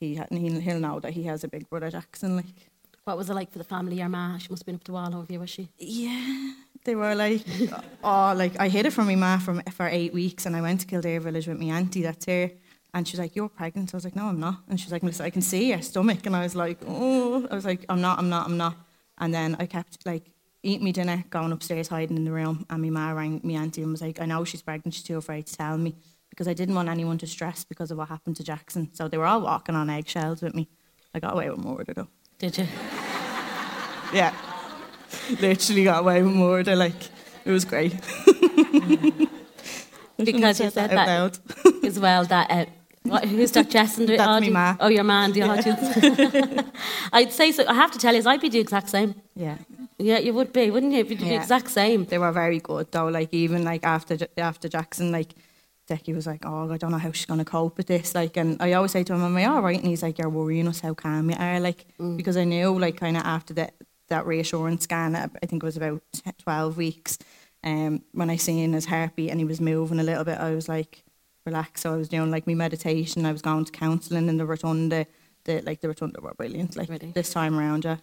he 0.00 0.20
he'll 0.30 0.80
know 0.80 0.98
that 0.98 1.12
he 1.12 1.22
has 1.22 1.44
a 1.44 1.48
big 1.48 1.70
brother, 1.70 1.90
Jackson, 1.90 2.34
like. 2.36 2.71
What 3.04 3.16
was 3.16 3.28
it 3.30 3.34
like 3.34 3.50
for 3.50 3.58
the 3.58 3.64
family? 3.64 3.96
Your 3.96 4.08
ma, 4.08 4.38
she 4.38 4.48
must 4.48 4.62
have 4.62 4.66
been 4.66 4.76
up 4.76 4.84
to 4.84 4.96
all 4.96 5.14
over 5.16 5.32
you, 5.32 5.40
was 5.40 5.50
she? 5.50 5.68
Yeah, 5.76 6.52
they 6.84 6.94
were 6.94 7.16
like, 7.16 7.42
oh, 8.04 8.32
like 8.36 8.58
I 8.60 8.68
hid 8.68 8.86
it 8.86 8.92
from 8.92 9.06
my 9.06 9.16
ma 9.16 9.38
for, 9.38 9.60
for 9.72 9.88
eight 9.88 10.12
weeks, 10.14 10.46
and 10.46 10.54
I 10.54 10.60
went 10.60 10.80
to 10.82 10.86
Kildare 10.86 11.18
Village 11.18 11.48
with 11.48 11.58
my 11.58 11.66
auntie 11.66 12.02
that's 12.02 12.24
here, 12.24 12.52
and 12.94 13.06
she's 13.06 13.18
like, 13.18 13.34
"You're 13.34 13.48
pregnant." 13.48 13.92
I 13.92 13.96
was 13.96 14.04
like, 14.04 14.14
"No, 14.14 14.26
I'm 14.26 14.38
not." 14.38 14.62
And 14.68 14.78
she's 14.78 14.92
like, 14.92 15.02
"Melissa, 15.02 15.24
I 15.24 15.30
can 15.30 15.42
see 15.42 15.70
your 15.70 15.82
stomach," 15.82 16.24
and 16.26 16.36
I 16.36 16.42
was 16.42 16.54
like, 16.54 16.78
"Oh," 16.86 17.46
I 17.50 17.54
was 17.56 17.64
like, 17.64 17.84
"I'm 17.88 18.00
not, 18.00 18.20
I'm 18.20 18.28
not, 18.28 18.46
I'm 18.46 18.56
not." 18.56 18.76
And 19.18 19.34
then 19.34 19.56
I 19.58 19.66
kept 19.66 20.06
like 20.06 20.30
eating 20.62 20.84
my 20.84 20.92
dinner, 20.92 21.24
going 21.28 21.50
upstairs, 21.50 21.88
hiding 21.88 22.16
in 22.16 22.24
the 22.24 22.32
room, 22.32 22.66
and 22.70 22.82
my 22.82 22.90
ma 22.90 23.10
rang 23.10 23.40
me 23.42 23.56
auntie 23.56 23.82
and 23.82 23.90
was 23.90 24.02
like, 24.02 24.20
"I 24.20 24.26
know 24.26 24.44
she's 24.44 24.62
pregnant. 24.62 24.94
She's 24.94 25.02
too 25.02 25.18
afraid 25.18 25.46
to 25.46 25.56
tell 25.56 25.76
me." 25.76 25.96
Because 26.30 26.46
I 26.48 26.54
didn't 26.54 26.76
want 26.76 26.88
anyone 26.88 27.18
to 27.18 27.26
stress 27.26 27.64
because 27.64 27.90
of 27.90 27.98
what 27.98 28.08
happened 28.08 28.36
to 28.36 28.44
Jackson. 28.44 28.94
So 28.94 29.06
they 29.06 29.18
were 29.18 29.26
all 29.26 29.42
walking 29.42 29.74
on 29.74 29.90
eggshells 29.90 30.40
with 30.40 30.54
me. 30.54 30.68
I 31.14 31.20
got 31.20 31.34
away 31.34 31.50
with 31.50 31.58
murder 31.58 31.92
though. 31.92 32.08
Did 32.42 32.58
you? 32.58 32.66
Yeah. 34.12 34.34
Literally 35.40 35.84
got 35.84 36.00
away 36.00 36.22
with 36.22 36.34
murder. 36.34 36.74
Like, 36.74 37.00
it 37.44 37.50
was 37.52 37.64
great. 37.64 37.94
Because 40.18 40.60
you 40.60 40.70
said 40.70 40.92
out 40.92 41.32
that 41.32 41.84
as 41.84 41.98
well. 41.98 42.24
That 42.24 42.48
uh, 42.50 42.66
what, 43.02 43.24
who's 43.24 43.50
that? 43.52 43.70
Jess 43.74 43.98
and 43.98 44.08
the 44.08 44.16
That's 44.16 44.40
me 44.40 44.50
ma. 44.50 44.76
Oh, 44.78 44.86
your 44.86 45.02
man, 45.02 45.32
the 45.32 45.42
audience. 45.42 45.80
I'd 47.12 47.32
say 47.32 47.50
so. 47.50 47.64
I 47.66 47.74
have 47.74 47.90
to 47.92 47.98
tell 47.98 48.14
you, 48.14 48.22
I'd 48.24 48.40
be 48.40 48.48
the 48.48 48.60
exact 48.60 48.90
same. 48.90 49.16
Yeah. 49.34 49.56
Yeah, 49.98 50.18
you 50.18 50.32
would 50.34 50.52
be, 50.52 50.70
wouldn't 50.70 50.92
you? 50.92 50.98
You'd 50.98 51.08
be 51.08 51.14
the 51.16 51.24
Yeah. 51.26 51.40
exact 51.40 51.70
same. 51.72 52.04
They 52.04 52.18
were 52.18 52.30
very 52.30 52.60
good 52.60 52.92
though. 52.92 53.08
Like 53.08 53.32
even 53.34 53.64
like 53.64 53.82
after 53.84 54.16
after 54.36 54.68
Jackson, 54.68 55.10
like 55.10 55.30
Decky 55.88 56.14
was 56.14 56.26
like, 56.26 56.44
"Oh, 56.46 56.70
I 56.70 56.76
don't 56.76 56.90
know 56.90 56.98
how 56.98 57.12
she's 57.12 57.26
gonna 57.26 57.44
cope 57.44 57.76
with 57.76 57.86
this." 57.86 58.14
Like, 58.14 58.36
and 58.36 58.60
I 58.62 58.72
always 58.74 58.92
say 58.92 59.02
to 59.04 59.14
him, 59.14 59.22
"Am 59.22 59.36
I 59.36 59.46
all 59.46 59.62
right?" 59.62 59.78
And 59.78 59.88
he's 59.88 60.02
like, 60.02 60.18
"You're 60.18 60.28
worrying 60.30 60.68
us 60.68 60.80
how 60.80 60.94
calm 60.94 61.30
you 61.30 61.36
are." 61.38 61.60
Like, 61.60 61.86
because 62.16 62.36
I 62.36 62.44
knew 62.44 62.78
like 62.78 62.96
kind 62.96 63.16
of 63.16 63.24
after 63.24 63.54
that 63.54 63.74
that 64.08 64.26
reassurance 64.26 64.84
scan, 64.84 65.16
I 65.16 65.28
think 65.46 65.62
it 65.62 65.66
was 65.66 65.76
about 65.76 66.02
twelve 66.38 66.76
weeks. 66.76 67.18
Um, 67.64 68.02
when 68.12 68.28
I 68.30 68.36
seen 68.36 68.72
his 68.72 68.86
heartbeat 68.86 69.30
and 69.30 69.38
he 69.38 69.44
was 69.44 69.60
moving 69.60 70.00
a 70.00 70.02
little 70.02 70.24
bit, 70.24 70.38
I 70.38 70.52
was 70.54 70.68
like, 70.68 71.04
relax. 71.46 71.82
So 71.82 71.94
I 71.94 71.96
was 71.96 72.08
doing 72.08 72.30
like 72.30 72.46
my 72.46 72.54
meditation. 72.54 73.24
I 73.24 73.32
was 73.32 73.42
going 73.42 73.64
to 73.64 73.72
counselling 73.72 74.28
in 74.28 74.36
the 74.36 74.46
rotunda. 74.46 75.06
The 75.44 75.60
like 75.62 75.80
the 75.80 75.88
rotunda 75.88 76.20
were 76.20 76.34
brilliant. 76.34 76.76
Like 76.76 76.88
this 77.14 77.30
time 77.32 77.58
around, 77.58 77.84
yeah. 77.84 77.96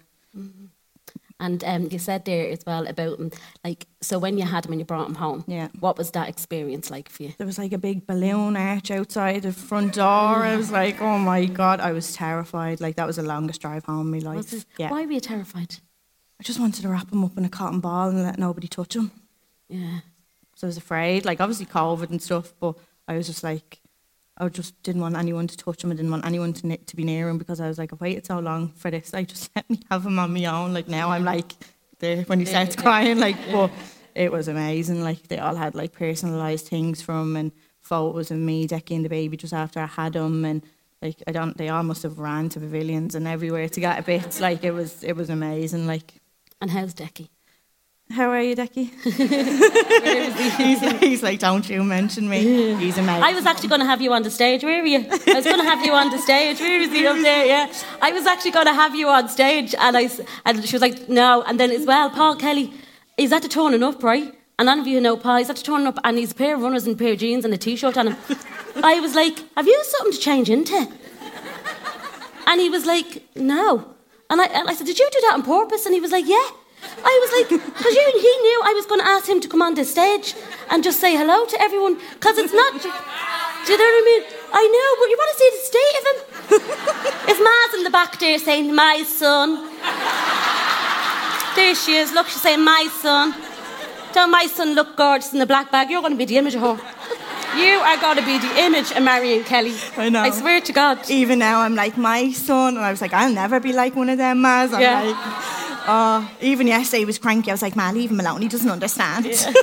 And 1.41 1.63
um, 1.63 1.87
you 1.89 1.99
said 1.99 2.25
there 2.25 2.49
as 2.51 2.59
well 2.67 2.85
about 2.85 3.17
him, 3.17 3.31
like, 3.63 3.87
so 4.01 4.19
when 4.19 4.37
you 4.37 4.43
had 4.45 4.65
him 4.65 4.73
and 4.73 4.81
you 4.81 4.85
brought 4.85 5.07
him 5.07 5.15
home, 5.15 5.45
Yeah. 5.47 5.69
what 5.79 5.97
was 5.97 6.11
that 6.11 6.27
experience 6.27 6.91
like 6.91 7.07
for 7.07 7.23
you? 7.23 7.33
There 7.37 7.47
was 7.47 7.57
like 7.57 7.71
a 7.71 7.77
big 7.77 8.05
balloon 8.05 8.57
arch 8.57 8.91
outside 8.91 9.43
the 9.43 9.53
front 9.53 9.93
door. 9.93 10.05
I 10.43 10.57
was 10.57 10.69
like, 10.69 11.01
oh 11.01 11.17
my 11.17 11.45
God, 11.45 11.79
I 11.79 11.93
was 11.93 12.13
terrified. 12.13 12.81
Like, 12.81 12.97
that 12.97 13.07
was 13.07 13.15
the 13.15 13.23
longest 13.23 13.61
drive 13.61 13.85
home 13.85 14.13
in 14.13 14.23
my 14.23 14.33
life. 14.33 14.65
Yeah. 14.77 14.91
Why 14.91 15.05
were 15.05 15.11
you 15.13 15.21
terrified? 15.21 15.75
I 16.39 16.43
just 16.43 16.59
wanted 16.59 16.81
to 16.81 16.89
wrap 16.89 17.11
him 17.11 17.23
up 17.23 17.37
in 17.37 17.45
a 17.45 17.49
cotton 17.49 17.79
ball 17.79 18.09
and 18.09 18.23
let 18.23 18.37
nobody 18.37 18.67
touch 18.67 18.95
him. 18.95 19.11
Yeah. 19.69 19.99
So 20.55 20.67
I 20.67 20.69
was 20.69 20.77
afraid. 20.77 21.23
Like, 21.23 21.39
obviously, 21.39 21.67
COVID 21.67 22.09
and 22.09 22.21
stuff, 22.21 22.53
but 22.59 22.75
I 23.07 23.15
was 23.15 23.27
just 23.27 23.43
like, 23.45 23.79
I 24.39 24.47
just 24.49 24.81
didn't 24.83 25.01
want 25.01 25.17
anyone 25.17 25.47
to 25.47 25.57
touch 25.57 25.83
him. 25.83 25.91
I 25.91 25.95
didn't 25.95 26.11
want 26.11 26.25
anyone 26.25 26.53
to, 26.53 26.77
to 26.77 26.95
be 26.95 27.03
near 27.03 27.27
him 27.27 27.37
because 27.37 27.59
I 27.59 27.67
was 27.67 27.77
like, 27.77 27.91
I've 27.91 27.99
waited 27.99 28.25
so 28.25 28.39
long 28.39 28.69
for 28.69 28.89
this. 28.89 29.11
Like, 29.11 29.27
just 29.27 29.51
let 29.55 29.69
me 29.69 29.81
have 29.91 30.05
him 30.05 30.17
on 30.17 30.33
my 30.33 30.45
own. 30.45 30.73
Like, 30.73 30.87
now 30.87 31.09
I'm 31.09 31.25
like, 31.25 31.53
there 31.99 32.23
when 32.23 32.39
he 32.39 32.45
starts 32.45 32.75
crying, 32.75 33.19
like, 33.19 33.35
but 33.51 33.71
it 34.15 34.31
was 34.31 34.47
amazing. 34.47 35.03
Like, 35.03 35.27
they 35.27 35.39
all 35.39 35.55
had 35.55 35.75
like 35.75 35.91
personalised 35.93 36.67
things 36.67 37.01
from 37.01 37.35
and 37.35 37.51
photos 37.81 38.31
of 38.31 38.37
me, 38.37 38.67
Decky 38.67 38.95
and 38.95 39.03
the 39.03 39.09
baby 39.09 39.35
just 39.35 39.53
after 39.53 39.79
I 39.81 39.87
had 39.87 40.15
him. 40.15 40.45
And 40.45 40.63
like, 41.01 41.21
I 41.27 41.31
don't, 41.31 41.57
they 41.57 41.69
all 41.69 41.83
must 41.83 42.03
have 42.03 42.19
ran 42.19 42.49
to 42.49 42.59
pavilions 42.59 43.15
and 43.15 43.27
everywhere 43.27 43.67
to 43.67 43.79
get 43.79 43.99
a 43.99 44.03
bit. 44.03 44.39
Like, 44.39 44.63
it 44.63 44.71
was, 44.71 45.03
it 45.03 45.13
was 45.17 45.29
amazing. 45.29 45.87
Like, 45.87 46.13
And 46.61 46.71
how's 46.71 46.93
Decky? 46.93 47.29
How 48.11 48.29
are 48.29 48.41
you, 48.41 48.55
Decky? 48.55 48.89
he's, 50.57 50.99
he's 50.99 51.23
like, 51.23 51.39
don't 51.39 51.69
you 51.69 51.83
mention 51.83 52.27
me. 52.27 52.75
He's 52.75 52.97
amazing. 52.97 53.23
I 53.23 53.33
was 53.33 53.45
actually 53.45 53.69
going 53.69 53.81
to 53.81 53.87
have 53.87 54.01
you 54.01 54.11
on 54.13 54.23
the 54.23 54.31
stage. 54.31 54.63
Where 54.63 54.81
were 54.81 54.87
you? 54.87 54.99
I 54.99 55.33
was 55.35 55.45
going 55.45 55.57
to 55.59 55.63
have 55.63 55.85
you 55.85 55.91
on 55.93 56.09
the 56.09 56.17
stage. 56.17 56.59
Where 56.59 56.79
was 56.79 56.89
he 56.89 57.05
up 57.05 57.17
there? 57.17 57.45
Yeah, 57.45 57.71
I 58.01 58.11
was 58.11 58.25
actually 58.25 58.51
going 58.51 58.65
to 58.65 58.73
have 58.73 58.95
you 58.95 59.07
on 59.07 59.29
stage, 59.29 59.75
and 59.77 59.95
I 59.95 60.03
s- 60.05 60.21
and 60.45 60.65
she 60.67 60.75
was 60.75 60.81
like, 60.81 61.07
no. 61.07 61.43
And 61.43 61.59
then 61.59 61.71
as 61.71 61.85
well, 61.85 62.09
Paul 62.09 62.35
Kelly, 62.35 62.73
he's 63.17 63.31
at 63.31 63.43
the 63.43 63.47
turning 63.47 63.83
up, 63.83 64.01
right? 64.03 64.33
And 64.57 64.65
none 64.65 64.79
of 64.79 64.87
you 64.87 64.99
know 64.99 65.15
Paul. 65.15 65.37
He's 65.37 65.49
at 65.49 65.57
the 65.57 65.63
turning 65.63 65.87
up, 65.87 65.99
and 66.03 66.17
he's 66.17 66.31
a 66.31 66.35
pair 66.35 66.55
of 66.55 66.61
runners 66.61 66.85
and 66.87 66.95
a 66.95 66.97
pair 66.99 67.13
of 67.13 67.19
jeans 67.19 67.45
and 67.45 67.53
a 67.53 67.57
t-shirt 67.57 67.95
on 67.97 68.07
him. 68.07 68.17
I 68.83 68.99
was 68.99 69.13
like, 69.15 69.37
have 69.55 69.67
you 69.67 69.81
something 69.83 70.13
to 70.13 70.19
change 70.19 70.49
into? 70.49 70.87
And 72.47 72.59
he 72.59 72.69
was 72.69 72.85
like, 72.87 73.23
no. 73.35 73.93
And 74.31 74.41
I, 74.41 74.45
and 74.45 74.67
I 74.67 74.73
said, 74.73 74.87
did 74.87 74.97
you 74.97 75.07
do 75.11 75.19
that 75.21 75.33
on 75.35 75.43
purpose? 75.43 75.85
And 75.85 75.93
he 75.93 76.01
was 76.01 76.11
like, 76.11 76.25
yeah. 76.27 76.49
I 76.81 77.13
was 77.21 77.31
like, 77.37 77.49
because 77.49 77.93
he 77.93 78.33
knew 78.45 78.61
I 78.65 78.73
was 78.73 78.85
going 78.85 78.99
to 79.01 79.07
ask 79.07 79.27
him 79.27 79.39
to 79.41 79.47
come 79.47 79.61
on 79.61 79.75
the 79.75 79.85
stage 79.85 80.35
and 80.69 80.83
just 80.83 80.99
say 80.99 81.15
hello 81.15 81.45
to 81.45 81.61
everyone. 81.61 81.97
Because 82.13 82.37
it's 82.37 82.53
not. 82.53 82.73
Do 82.73 83.71
you 83.71 83.77
know 83.77 83.83
what 83.83 84.01
I 84.01 84.05
mean? 84.05 84.23
I 84.51 84.63
know, 84.75 84.89
but 84.99 85.07
you 85.11 85.17
want 85.21 85.31
to 85.33 85.39
see 85.41 85.49
the 85.57 85.63
state 85.71 85.95
of 85.99 86.03
him. 86.09 86.17
His 87.29 87.39
ma's 87.39 87.73
in 87.75 87.83
the 87.83 87.89
back 87.89 88.19
there 88.19 88.39
saying, 88.39 88.73
my 88.73 89.03
son. 89.03 89.65
There 91.55 91.75
she 91.75 91.95
is. 91.95 92.11
Look, 92.13 92.27
she's 92.27 92.41
saying, 92.41 92.63
my 92.63 92.87
son. 93.01 93.33
Don't 94.13 94.31
my 94.31 94.47
son 94.47 94.73
look 94.75 94.95
gorgeous 94.95 95.33
in 95.33 95.39
the 95.39 95.45
black 95.45 95.71
bag? 95.71 95.89
You're 95.89 96.01
going 96.01 96.13
to 96.13 96.17
be 96.17 96.25
the 96.25 96.37
image 96.37 96.55
of 96.55 96.61
her. 96.61 96.79
You 97.57 97.79
are 97.79 97.97
going 97.97 98.17
to 98.17 98.25
be 98.25 98.37
the 98.37 98.59
image 98.59 98.91
of 98.91 99.03
Marion 99.03 99.43
Kelly. 99.43 99.73
I 99.97 100.09
know. 100.09 100.21
I 100.21 100.29
swear 100.29 100.61
to 100.61 100.73
God. 100.73 101.09
Even 101.09 101.39
now, 101.39 101.61
I'm 101.61 101.75
like, 101.75 101.97
my 101.97 102.31
son. 102.31 102.77
And 102.77 102.85
I 102.85 102.91
was 102.91 103.01
like, 103.01 103.13
I'll 103.13 103.33
never 103.33 103.59
be 103.59 103.73
like 103.73 103.95
one 103.95 104.09
of 104.09 104.17
them, 104.17 104.37
Maz. 104.43 104.73
I'm 104.73 104.81
Yeah. 104.81 105.01
like, 105.01 105.58
oh, 105.87 106.31
even 106.41 106.67
yesterday 106.67 106.99
he 106.99 107.05
was 107.05 107.17
cranky. 107.17 107.51
I 107.51 107.53
was 107.53 107.61
like, 107.61 107.75
man, 107.75 107.95
leave 107.95 108.11
him 108.11 108.19
alone. 108.19 108.41
He 108.41 108.47
doesn't 108.47 108.69
understand. 108.69 109.25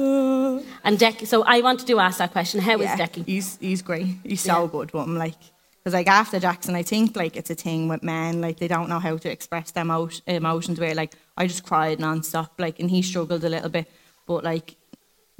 And 0.82 0.98
Decky, 0.98 1.26
so 1.26 1.42
I 1.42 1.60
wanted 1.60 1.86
to 1.88 1.98
ask 1.98 2.18
that 2.18 2.32
question. 2.32 2.60
How 2.60 2.76
Yeah, 2.76 2.96
Decky? 2.96 3.26
He's, 3.26 3.58
he's 3.58 3.82
great. 3.82 4.06
He's 4.24 4.40
so 4.40 4.66
good 4.66 4.90
i'm 4.94 5.16
Like, 5.16 5.36
because 5.78 5.94
like 5.94 6.08
after 6.08 6.40
Jackson, 6.40 6.74
I 6.74 6.82
think 6.82 7.16
like 7.16 7.36
it's 7.36 7.50
a 7.50 7.54
thing 7.54 7.88
with 7.88 8.02
men. 8.02 8.40
Like 8.40 8.58
they 8.58 8.68
don't 8.68 8.88
know 8.88 8.98
how 8.98 9.16
to 9.16 9.30
express 9.30 9.70
their 9.70 9.84
emo- 9.84 10.10
emotions. 10.26 10.80
Where 10.80 10.94
like 10.94 11.14
I 11.36 11.46
just 11.46 11.64
cried 11.64 11.98
nonstop. 11.98 12.50
Like, 12.58 12.80
and 12.80 12.90
he 12.90 13.02
struggled 13.02 13.44
a 13.44 13.48
little 13.48 13.68
bit. 13.68 13.90
But 14.26 14.44
like 14.44 14.76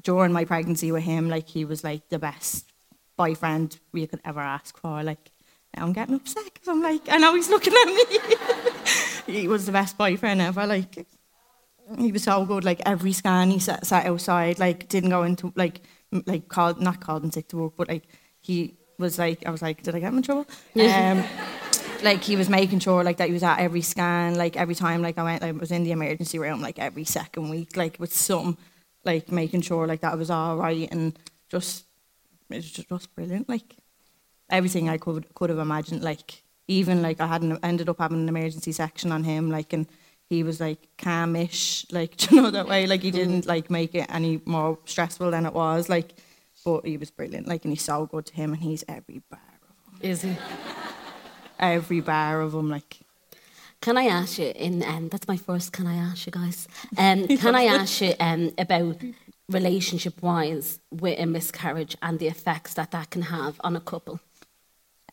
during 0.02 0.32
my 0.32 0.44
pregnancy 0.44 0.92
with 0.92 1.04
him, 1.04 1.28
like 1.28 1.48
he 1.48 1.64
was 1.64 1.84
like 1.84 2.08
the 2.08 2.18
best 2.18 2.66
boyfriend 3.16 3.78
we 3.92 4.06
could 4.06 4.20
ever 4.24 4.40
ask 4.40 4.78
for. 4.78 5.02
Like 5.02 5.30
now 5.76 5.84
I'm 5.84 5.92
getting 5.92 6.14
upset 6.14 6.44
because 6.52 6.68
I'm 6.68 6.82
like 6.82 7.02
I 7.08 7.18
know 7.18 7.34
he's 7.34 7.48
looking 7.48 7.72
at 7.74 7.86
me. 7.86 8.04
he 9.32 9.48
was 9.48 9.66
the 9.66 9.72
best 9.72 9.96
boyfriend 9.96 10.40
ever. 10.40 10.66
Like 10.66 11.06
he 11.98 12.12
was 12.12 12.24
so 12.24 12.44
good. 12.44 12.64
Like 12.64 12.82
every 12.86 13.12
scan, 13.12 13.50
he 13.50 13.58
sat, 13.58 13.86
sat 13.86 14.06
outside. 14.06 14.58
Like 14.58 14.88
didn't 14.88 15.10
go 15.10 15.22
into 15.22 15.52
like 15.56 15.80
like 16.26 16.48
called 16.48 16.80
not 16.80 17.00
called 17.00 17.22
and 17.22 17.32
sick 17.32 17.48
to 17.48 17.56
work, 17.56 17.74
but 17.76 17.88
like 17.88 18.04
he 18.40 18.76
was 18.98 19.18
like 19.18 19.46
I 19.46 19.50
was 19.50 19.62
like, 19.62 19.82
did 19.82 19.94
I 19.94 20.00
get 20.00 20.08
him 20.08 20.18
in 20.18 20.22
trouble? 20.22 20.46
Um, 20.76 21.24
like 22.02 22.22
he 22.22 22.36
was 22.36 22.48
making 22.48 22.80
sure 22.80 23.04
like 23.04 23.18
that 23.18 23.28
he 23.28 23.32
was 23.32 23.42
at 23.42 23.58
every 23.58 23.82
scan. 23.82 24.34
Like 24.34 24.56
every 24.56 24.74
time 24.74 25.02
like 25.02 25.18
I 25.18 25.22
went, 25.22 25.42
like, 25.42 25.54
I 25.54 25.58
was 25.58 25.70
in 25.70 25.84
the 25.84 25.92
emergency 25.92 26.38
room 26.38 26.60
like 26.60 26.78
every 26.78 27.04
second 27.04 27.48
week, 27.48 27.76
like 27.76 27.96
with 27.98 28.12
some 28.12 28.58
like 29.04 29.30
making 29.32 29.62
sure 29.62 29.86
like 29.86 30.00
that 30.00 30.12
I 30.12 30.16
was 30.16 30.30
all 30.30 30.56
right 30.56 30.88
and 30.90 31.18
just 31.48 31.84
it 32.50 32.56
was 32.56 32.70
just, 32.70 32.88
just 32.88 33.14
brilliant. 33.14 33.48
Like 33.48 33.76
everything 34.50 34.88
I 34.88 34.98
could 34.98 35.32
could 35.34 35.50
have 35.50 35.58
imagined. 35.58 36.02
Like 36.02 36.42
even 36.68 37.02
like 37.02 37.20
I 37.20 37.26
hadn't 37.26 37.58
ended 37.62 37.88
up 37.88 37.98
having 37.98 38.20
an 38.22 38.28
emergency 38.28 38.72
section 38.72 39.12
on 39.12 39.24
him. 39.24 39.50
Like 39.50 39.72
and 39.72 39.86
he 40.28 40.42
was 40.42 40.60
like 40.60 40.78
calmish. 40.98 41.90
Like 41.92 42.30
you 42.30 42.40
know 42.40 42.50
that 42.50 42.68
way. 42.68 42.86
Like 42.86 43.02
he 43.02 43.10
didn't 43.10 43.46
like 43.46 43.70
make 43.70 43.94
it 43.94 44.06
any 44.08 44.40
more 44.44 44.78
stressful 44.84 45.30
than 45.30 45.46
it 45.46 45.52
was. 45.52 45.88
Like 45.88 46.14
but 46.64 46.84
he 46.84 46.96
was 46.96 47.10
brilliant. 47.10 47.48
Like 47.48 47.64
and 47.64 47.72
he's 47.72 47.82
so 47.82 48.06
good 48.06 48.26
to 48.26 48.34
him 48.34 48.52
and 48.52 48.62
he's 48.62 48.84
every 48.88 49.22
bar 49.30 49.40
of 49.62 50.00
him. 50.00 50.10
Is 50.10 50.22
he? 50.22 50.36
every 51.58 52.00
bar 52.00 52.40
of 52.40 52.54
him. 52.54 52.68
Like 52.68 53.00
Can 53.80 53.96
I 53.96 54.04
ask 54.06 54.38
you? 54.38 54.52
In 54.54 54.82
um, 54.82 55.08
that's 55.08 55.28
my 55.28 55.36
first. 55.36 55.72
Can 55.72 55.86
I 55.86 55.96
ask 55.96 56.26
you 56.26 56.32
guys? 56.32 56.66
Um, 56.98 57.26
can 57.28 57.54
I 57.54 57.64
ask 57.64 58.00
you 58.00 58.14
um, 58.18 58.52
about 58.58 58.96
relationship 59.48 60.22
wise 60.22 60.80
with 60.90 61.18
a 61.18 61.26
miscarriage 61.26 61.96
and 62.02 62.18
the 62.18 62.28
effects 62.28 62.74
that 62.74 62.90
that 62.92 63.10
can 63.10 63.22
have 63.22 63.60
on 63.62 63.76
a 63.76 63.80
couple? 63.80 64.20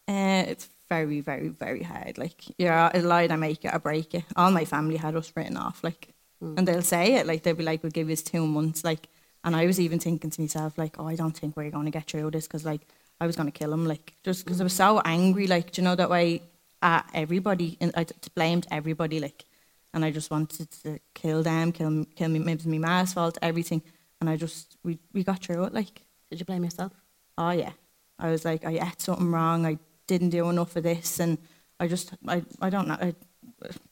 Uh, 0.08 0.46
it's 0.48 0.70
very, 0.90 1.22
very, 1.22 1.50
very 1.50 1.84
hard. 1.84 2.18
Like, 2.18 2.42
yeah, 2.58 2.90
a 2.94 3.02
lie 3.02 3.28
I 3.30 3.36
make 3.36 3.66
it, 3.66 3.74
I 3.74 3.78
break 3.78 4.14
it. 4.14 4.24
All 4.36 4.52
my 4.52 4.66
family 4.66 4.98
had 4.98 5.16
us 5.16 5.32
written 5.36 5.58
off, 5.58 5.84
like, 5.84 6.10
and 6.42 6.68
they'll 6.68 6.82
say 6.82 7.16
it, 7.16 7.26
like, 7.28 7.44
they'll 7.44 7.56
be 7.56 7.64
like, 7.64 7.84
we'll 7.84 7.92
give 7.92 8.10
you 8.10 8.16
two 8.16 8.46
months, 8.46 8.84
like, 8.84 9.08
and 9.44 9.56
I 9.56 9.66
was 9.66 9.80
even 9.80 10.00
thinking 10.00 10.30
to 10.30 10.42
myself, 10.42 10.78
like, 10.78 11.00
oh, 11.00 11.08
I 11.08 11.16
don't 11.16 11.36
think 11.36 11.58
we're 11.58 11.72
going 11.72 11.86
to 11.86 11.92
get 11.92 12.08
through 12.08 12.32
this 12.32 12.48
because, 12.48 12.66
like, 12.66 12.82
I 13.20 13.26
was 13.26 13.36
going 13.36 13.52
to 13.52 13.60
kill 13.60 13.74
him, 13.74 13.86
like, 13.86 14.14
just 14.24 14.46
because 14.46 14.62
I 14.62 14.64
was 14.64 14.74
so 14.74 15.02
angry, 15.04 15.48
like, 15.48 15.72
do 15.72 15.82
you 15.82 15.86
know, 15.88 15.96
that 15.96 16.10
way 16.10 16.42
at 16.82 17.10
everybody, 17.14 17.78
and 17.82 17.92
I 17.96 18.06
blamed 18.36 18.68
everybody, 18.72 19.20
like, 19.20 19.46
and 19.94 20.06
I 20.06 20.12
just 20.12 20.30
wanted 20.32 20.70
to 20.84 21.00
kill 21.14 21.44
them, 21.44 21.72
kill, 21.72 22.06
kill 22.16 22.30
me, 22.30 22.40
maybe 22.40 22.52
it 22.62 22.66
was 22.66 22.68
my 22.68 22.78
ma's 22.78 23.14
fault, 23.14 23.38
everything, 23.42 23.82
and 24.22 24.30
I 24.30 24.36
just, 24.36 24.78
we, 24.84 25.00
we 25.14 25.24
got 25.24 25.44
through 25.44 25.64
it, 25.66 25.74
like. 25.74 26.04
Did 26.30 26.42
you 26.42 26.46
blame 26.46 26.66
yourself? 26.66 26.92
Oh 27.38 27.52
yeah, 27.52 27.72
I 28.20 28.30
was 28.32 28.44
like, 28.44 28.66
I 28.66 28.72
ate 28.72 29.00
something 29.00 29.32
wrong. 29.32 29.66
I 29.66 29.80
didn't 30.08 30.30
do 30.30 30.50
enough 30.50 30.76
of 30.76 30.84
this, 30.84 31.20
and 31.20 31.38
I 31.80 31.88
just, 31.88 32.14
I, 32.28 32.44
I 32.60 32.70
don't 32.70 32.88
know. 32.88 32.98
I, 33.00 33.14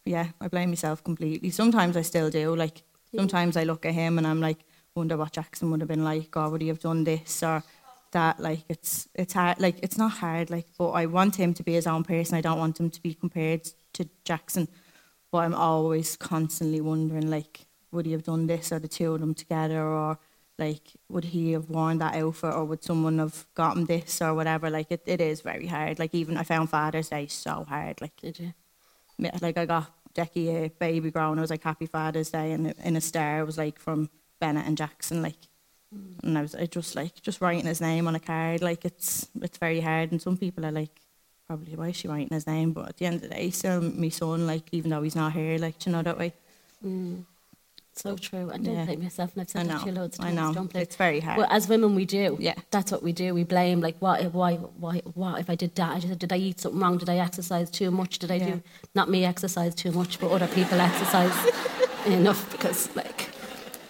yeah, 0.06 0.28
I 0.42 0.48
blame 0.48 0.70
myself 0.70 1.04
completely. 1.04 1.50
Sometimes 1.50 1.98
I 1.98 2.02
still 2.02 2.30
do. 2.30 2.56
Like 2.56 2.84
sometimes 3.16 3.58
I 3.58 3.64
look 3.64 3.86
at 3.86 3.94
him 3.94 4.18
and 4.18 4.28
I'm 4.28 4.42
like, 4.42 4.60
wonder 4.96 5.18
what 5.18 5.34
Jackson 5.34 5.72
would 5.72 5.82
have 5.82 5.88
been 5.90 6.04
like, 6.04 6.36
or 6.36 6.50
would 6.50 6.62
he 6.62 6.68
have 6.68 6.80
done 6.80 7.04
this 7.04 7.44
or 7.44 7.64
that? 8.12 8.40
Like 8.40 8.62
it's, 8.70 9.08
it's 9.16 9.34
hard. 9.34 9.60
Like 9.60 9.80
it's 9.84 9.98
not 9.98 10.12
hard. 10.12 10.50
Like, 10.50 10.68
but 10.78 10.92
I 10.92 11.06
want 11.06 11.36
him 11.36 11.54
to 11.56 11.64
be 11.64 11.74
his 11.74 11.88
own 11.88 12.04
person. 12.04 12.38
I 12.38 12.42
don't 12.42 12.60
want 12.60 12.80
him 12.80 12.90
to 12.90 13.02
be 13.02 13.14
compared 13.14 13.70
to 13.94 14.08
Jackson. 14.24 14.68
But 15.32 15.40
I'm 15.40 15.56
always 15.56 16.16
constantly 16.16 16.82
wondering, 16.82 17.30
like, 17.30 17.66
would 17.92 18.06
he 18.06 18.12
have 18.12 18.24
done 18.24 18.48
this 18.48 18.72
or 18.72 18.80
the 18.80 18.88
two 18.88 19.14
of 19.14 19.20
them 19.20 19.34
together, 19.34 19.82
or 19.82 20.18
like, 20.58 20.94
would 21.10 21.26
he 21.26 21.52
have 21.52 21.70
worn 21.70 21.98
that 21.98 22.16
outfit, 22.16 22.54
or 22.54 22.64
would 22.66 22.84
someone 22.84 23.20
have 23.20 23.46
gotten 23.56 23.86
this 23.86 24.22
or 24.22 24.34
whatever? 24.34 24.70
Like, 24.70 24.90
it, 24.90 25.02
it 25.06 25.20
is 25.20 25.42
very 25.42 25.68
hard. 25.68 26.00
Like, 26.00 26.16
even 26.16 26.38
I 26.38 26.44
found 26.44 26.70
Father's 26.70 27.10
Day 27.10 27.28
so 27.28 27.66
hard. 27.68 28.00
Like, 28.02 28.16
did 28.18 28.40
you? 28.40 28.54
Like, 29.42 29.58
I 29.58 29.66
got 29.66 29.92
Decky 30.14 30.66
a 30.66 30.70
baby 30.70 31.12
grown. 31.12 31.38
I 31.38 31.42
was 31.42 31.50
like, 31.50 31.64
Happy 31.64 31.86
Father's 31.86 32.30
Day, 32.30 32.54
and 32.54 32.74
in 32.84 32.96
a 32.96 33.02
star 33.02 33.42
it 33.42 33.46
was 33.46 33.58
like 33.58 33.80
from 33.80 34.10
Bennett 34.40 34.66
and 34.66 34.78
Jackson. 34.78 35.22
Like, 35.22 35.36
and 36.24 36.38
I 36.38 36.42
was 36.42 36.56
I 36.56 36.66
just 36.66 36.96
like 36.96 37.22
just 37.22 37.42
writing 37.42 37.66
his 37.66 37.82
name 37.82 38.08
on 38.08 38.16
a 38.16 38.20
card. 38.20 38.62
Like, 38.62 38.86
it's 38.86 39.28
it's 39.42 39.58
very 39.58 39.82
hard, 39.82 40.12
and 40.12 40.22
some 40.22 40.38
people 40.38 40.66
are 40.66 40.72
like. 40.72 41.02
Probably 41.48 41.76
why 41.76 41.90
is 41.90 41.96
she 41.96 42.08
writing 42.08 42.34
his 42.34 42.48
name, 42.48 42.74
but 42.74 42.90
at 42.90 42.98
the 42.98 43.06
end 43.06 43.18
of 43.18 43.22
the 43.22 43.28
day, 43.28 43.52
still 43.52 43.80
my 43.80 44.10
son. 44.10 44.48
Like 44.48 44.64
even 44.72 44.90
though 44.90 45.04
he's 45.04 45.16
not 45.16 45.34
here, 45.34 45.60
like 45.60 45.86
you 45.86 45.92
know 45.92 46.02
that 46.02 46.18
way. 46.18 46.34
Mm. 46.84 47.24
So 47.98 48.18
true. 48.18 48.52
I 48.54 48.58
don't 48.58 48.76
Yeah. 48.76 48.86
blame 48.86 49.04
myself, 49.04 49.32
and 49.34 49.42
I've 49.42 49.50
said 49.50 49.68
that 49.70 49.80
to 49.82 49.86
you 49.86 49.92
loads 49.94 50.20
of 50.20 50.26
I 50.26 50.32
know. 50.32 50.54
Don't 50.54 50.70
blame. 50.72 50.82
It's 50.84 50.98
very 50.98 51.22
hard. 51.22 51.38
Well, 51.38 51.48
as 51.50 51.70
women, 51.70 51.96
we 51.96 52.04
do. 52.06 52.38
Yeah. 52.42 52.56
That's 52.72 52.92
what 52.92 53.02
we 53.02 53.14
do. 53.14 53.34
We 53.34 53.44
blame, 53.46 53.80
like, 53.80 53.96
what, 54.00 54.34
why, 54.34 54.56
why, 54.56 55.02
what 55.14 55.40
if 55.40 55.50
I 55.50 55.56
did 55.56 55.76
that? 55.76 55.92
I 55.96 56.00
just, 56.00 56.20
did 56.20 56.34
I 56.34 56.38
eat 56.38 56.60
something 56.60 56.80
wrong? 56.82 56.98
Did 56.98 57.10
I 57.10 57.18
exercise 57.18 57.70
too 57.72 57.92
much? 57.92 58.20
Did 58.20 58.32
I 58.32 58.36
Yeah. 58.36 58.46
do, 58.56 58.64
not 58.96 59.10
me 59.10 59.24
exercise 59.24 59.74
too 59.74 59.92
much, 59.94 60.20
but 60.20 60.30
other 60.30 60.48
people 60.48 60.80
exercise 60.82 61.32
enough 62.06 62.52
because, 62.52 62.94
like, 62.98 63.30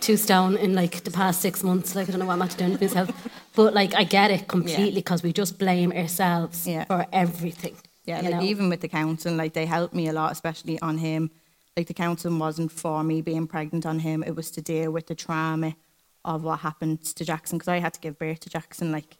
two 0.01 0.17
stone 0.17 0.55
in, 0.57 0.75
like, 0.75 1.03
the 1.03 1.11
past 1.11 1.41
six 1.41 1.63
months. 1.63 1.95
Like, 1.95 2.07
I 2.07 2.11
don't 2.11 2.19
know 2.19 2.27
what 2.27 2.33
I'm 2.33 2.41
actually 2.43 2.59
doing 2.67 2.71
with 2.73 2.81
myself. 2.81 3.11
But, 3.55 3.73
like, 3.73 3.95
I 3.95 4.03
get 4.03 4.31
it 4.31 4.49
completely 4.49 4.91
because 4.95 5.23
we 5.23 5.31
just 5.31 5.57
blame 5.57 5.93
ourselves 5.93 6.67
Yeah. 6.67 6.83
for 6.85 7.07
everything. 7.13 7.75
Yeah, 8.03 8.19
like 8.21 8.31
know? 8.35 8.41
even 8.41 8.69
with 8.69 8.81
the 8.81 8.87
counselling, 8.89 9.35
like 9.37 9.53
they 9.53 9.65
helped 9.65 9.95
me 9.95 10.07
a 10.09 10.13
lot, 10.13 10.31
especially 10.33 10.79
on 10.81 10.97
him. 10.99 11.31
Like 11.77 11.87
the 11.87 11.93
counselling 11.93 12.39
wasn't 12.39 12.71
for 12.71 13.03
me 13.03 13.21
being 13.21 13.47
pregnant 13.47 13.85
on 13.85 13.99
him; 13.99 14.23
it 14.23 14.35
was 14.35 14.51
to 14.51 14.61
deal 14.61 14.91
with 14.91 15.07
the 15.07 15.15
trauma 15.15 15.75
of 16.23 16.43
what 16.43 16.59
happened 16.61 17.03
to 17.03 17.25
Jackson 17.25 17.57
because 17.57 17.67
I 17.67 17.79
had 17.79 17.93
to 17.93 17.99
give 17.99 18.17
birth 18.17 18.39
to 18.41 18.49
Jackson. 18.49 18.91
Like, 18.91 19.17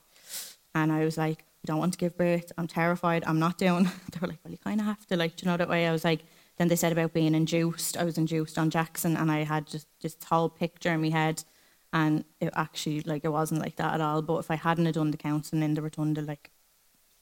and 0.74 0.92
I 0.92 1.04
was 1.06 1.18
like, 1.18 1.40
I 1.42 1.66
don't 1.66 1.80
want 1.80 1.94
to 1.94 2.00
give 2.00 2.18
birth. 2.18 2.52
I'm 2.58 2.68
terrified. 2.68 3.24
I'm 3.28 3.40
not 3.40 3.58
doing. 3.58 3.86
They 4.12 4.20
were 4.22 4.28
like, 4.28 4.40
well, 4.44 4.52
you 4.52 4.58
kind 4.58 4.80
of 4.80 4.86
have 4.86 5.06
to. 5.08 5.18
Like, 5.18 5.36
do 5.36 5.46
you 5.46 5.52
know 5.52 5.58
that 5.58 5.70
way? 5.70 5.88
I 5.88 5.92
was 5.92 6.04
like. 6.06 6.22
Then 6.58 6.70
they 6.70 6.78
said 6.78 6.94
about 6.94 7.12
being 7.12 7.36
induced. 7.36 7.98
I 7.98 8.06
was 8.06 8.18
induced 8.18 8.58
on 8.58 8.70
Jackson, 8.70 9.18
and 9.18 9.30
I 9.30 9.44
had 9.44 9.68
just 9.68 9.88
this 10.02 10.16
whole 10.30 10.48
picture 10.48 10.94
in 10.94 11.02
my 11.02 11.10
head, 11.10 11.44
and 11.92 12.24
it 12.40 12.54
actually 12.56 13.02
like 13.02 13.26
it 13.26 13.30
wasn't 13.30 13.60
like 13.60 13.76
that 13.76 13.94
at 13.96 14.00
all. 14.00 14.22
But 14.22 14.38
if 14.38 14.50
I 14.50 14.56
hadn't 14.56 14.86
have 14.86 14.96
done 14.96 15.12
the 15.12 15.18
counselling 15.18 15.64
in 15.64 15.74
the 15.74 15.82
rotunda, 15.82 16.22
like 16.22 16.52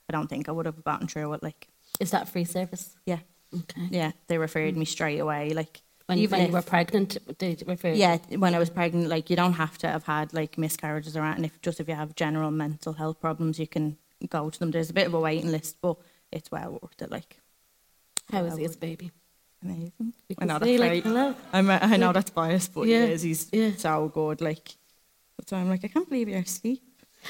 I 0.07 0.11
don't 0.11 0.27
think 0.29 0.47
I 0.47 0.51
would 0.51 0.67
have 0.67 0.83
gotten 0.83 1.07
through 1.07 1.33
it. 1.33 1.41
Like, 1.41 1.67
Is 1.99 2.11
that 2.11 2.29
free 2.29 2.43
service? 2.43 2.95
yeah, 3.07 3.21
Okay. 3.53 3.87
yeah, 3.91 4.11
they 4.27 4.37
referred 4.37 4.75
me 4.77 4.85
straight 4.85 5.19
away. 5.19 5.51
Like, 5.53 5.81
When, 6.07 6.17
even 6.17 6.39
when 6.39 6.47
you 6.47 6.53
were 6.53 6.61
pregnant, 6.61 7.17
they 7.39 7.55
referred 7.65 7.95
yeah, 7.97 8.17
when 8.37 8.55
I 8.55 8.59
was 8.59 8.69
pregnant, 8.69 9.07
like 9.09 9.29
you 9.29 9.35
don't 9.35 9.53
have 9.53 9.77
to 9.79 9.87
have 9.87 10.03
had 10.05 10.33
like 10.33 10.57
miscarriages 10.57 11.15
or 11.15 11.23
anything. 11.23 11.45
If 11.45 11.61
just 11.61 11.79
if 11.79 11.87
you 11.87 11.95
have 11.95 12.15
general 12.15 12.51
mental 12.51 12.93
health 12.93 13.19
problems, 13.19 13.59
you 13.59 13.67
can 13.67 13.97
go 14.29 14.49
to 14.49 14.59
them. 14.59 14.71
There's 14.71 14.89
a 14.89 14.93
bit 14.93 15.07
of 15.07 15.13
a 15.13 15.19
waiting 15.19 15.51
list, 15.51 15.77
but 15.81 15.97
it's 16.31 16.51
well 16.51 16.79
worth 16.81 17.01
it. 17.01 17.11
Like, 17.11 17.39
How 18.31 18.43
is 18.45 18.57
he 18.57 18.65
as 18.65 18.75
a 18.75 18.79
baby? 18.79 19.11
amazing. 19.63 20.13
I 20.39 20.45
know 20.45 20.59
say, 20.59 20.77
that's 20.77 20.79
like, 20.79 21.03
hello. 21.03 21.35
I'm, 21.53 21.69
I 21.69 21.97
know 21.97 22.11
that's 22.11 22.31
biased, 22.31 22.73
but 22.73 22.87
Yeah, 22.87 23.05
he 23.05 23.11
is. 23.13 23.21
He's 23.21 23.49
yeah. 23.51 23.71
so 23.77 24.09
good. 24.13 24.41
Like, 24.41 24.75
so 25.47 25.57
I'm 25.57 25.69
like, 25.69 25.83
I 25.83 25.87
can't 25.87 26.07
believe 26.09 26.27
you're 26.29 26.39
asleep. 26.39 26.81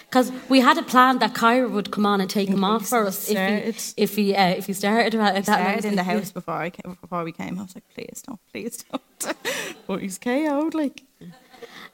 Because 0.10 0.32
we 0.50 0.60
had 0.60 0.78
a 0.78 0.84
plan 0.84 1.20
that 1.20 1.34
Kyra 1.34 1.70
would 1.70 1.92
come 1.92 2.06
on 2.06 2.22
and 2.22 2.30
take 2.30 2.50
him 2.50 2.64
off 2.64 2.88
for 2.88 3.06
us 3.06 3.30
if 3.30 3.38
he 3.38 3.94
if 4.04 4.16
he 4.16 4.36
uh, 4.36 4.50
if 4.50 4.68
he 4.68 4.74
started 4.74 5.14
that. 5.14 5.36
and 5.36 5.46
started 5.46 5.76
was 5.78 5.86
in 5.86 5.96
the 5.96 5.98
like, 5.98 6.08
yeah. 6.08 6.14
house 6.14 6.32
before 6.32 6.56
I 6.56 6.70
came, 6.70 6.98
before 7.00 7.24
we 7.24 7.32
came. 7.32 7.60
I 7.60 7.64
was 7.64 7.76
like, 7.76 7.88
please 7.94 8.24
don't, 8.26 8.40
please 8.52 8.84
don't. 8.84 9.36
but 9.88 10.02
he's 10.02 10.18
KO'd. 10.18 10.74
Like, 10.74 11.04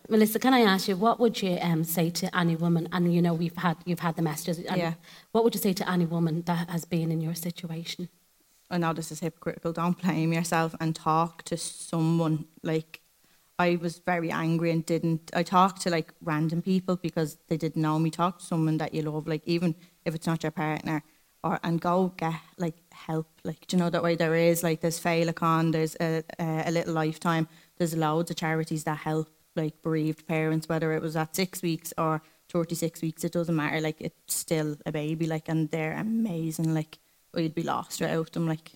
Melissa, 0.10 0.40
can 0.40 0.54
I 0.54 0.62
ask 0.62 0.88
you 0.88 0.96
what 0.96 1.20
would 1.20 1.42
you 1.42 1.58
um, 1.62 1.84
say 1.84 2.10
to 2.10 2.36
any 2.36 2.56
woman? 2.56 2.88
And 2.92 3.14
you 3.14 3.22
know 3.22 3.34
we've 3.34 3.58
had 3.58 3.78
you've 3.86 4.00
had 4.00 4.16
the 4.16 4.22
messages. 4.22 4.60
And 4.60 4.78
Yeah. 4.78 4.94
What 5.32 5.44
would 5.44 5.54
you 5.54 5.62
say 5.62 5.74
to 5.74 5.90
any 5.90 6.06
woman 6.06 6.44
that 6.44 6.70
has 6.70 6.86
been 6.86 7.12
in 7.12 7.22
your 7.22 7.36
situation? 7.36 8.10
I 8.72 8.78
know 8.78 8.94
this 8.94 9.12
is 9.12 9.20
hypocritical. 9.20 9.74
Don't 9.74 10.00
blame 10.02 10.32
yourself 10.32 10.76
and 10.80 10.96
talk 10.96 11.44
to 11.44 11.58
someone. 11.58 12.46
Like, 12.62 13.02
I 13.60 13.78
was 13.82 14.00
very 14.00 14.32
angry 14.32 14.72
and 14.72 14.86
didn't. 14.86 15.30
I 15.34 15.44
talked 15.44 15.82
to 15.82 15.90
like 15.90 16.14
random 16.22 16.62
people 16.62 16.96
because 16.96 17.38
they 17.48 17.58
didn't 17.58 17.82
know 17.82 18.00
me. 18.00 18.10
Talk 18.10 18.40
to 18.40 18.46
someone 18.46 18.78
that 18.78 18.94
you 18.94 19.04
love, 19.04 19.28
like 19.28 19.44
even 19.46 19.76
if 20.06 20.16
it's 20.16 20.26
not 20.26 20.44
your 20.44 20.52
partner, 20.52 21.04
or 21.44 21.60
and 21.64 21.80
go 21.80 22.14
get 22.18 22.40
like 22.58 22.76
help. 22.92 23.28
Like, 23.44 23.68
do 23.68 23.78
you 23.78 23.84
know 23.84 23.90
that 23.90 24.02
way 24.02 24.16
there 24.16 24.36
is 24.36 24.64
like 24.64 24.82
there's 24.82 25.00
Féileacáin, 25.00 25.72
there's 25.74 25.96
a, 26.00 26.24
a, 26.40 26.64
a 26.68 26.72
little 26.72 26.94
lifetime. 26.94 27.48
There's 27.78 27.96
loads 27.96 28.32
of 28.32 28.38
charities 28.38 28.86
that 28.86 28.98
help 28.98 29.30
like 29.56 29.82
bereaved 29.82 30.26
parents, 30.28 30.70
whether 30.70 30.94
it 30.94 31.02
was 31.02 31.16
at 31.16 31.36
six 31.36 31.62
weeks 31.62 31.94
or 31.98 32.22
36 32.50 33.02
weeks, 33.02 33.24
it 33.24 33.32
doesn't 33.32 33.56
matter. 33.56 33.80
Like, 33.80 33.98
it's 34.00 34.36
still 34.36 34.76
a 34.86 34.92
baby, 34.92 35.28
like, 35.28 35.50
and 35.50 35.70
they're 35.70 35.94
amazing. 35.94 36.74
Like, 36.74 37.00
we'd 37.34 37.56
be 37.56 37.64
lost 37.64 38.02
without 38.02 38.32
them. 38.34 38.48
Like, 38.48 38.72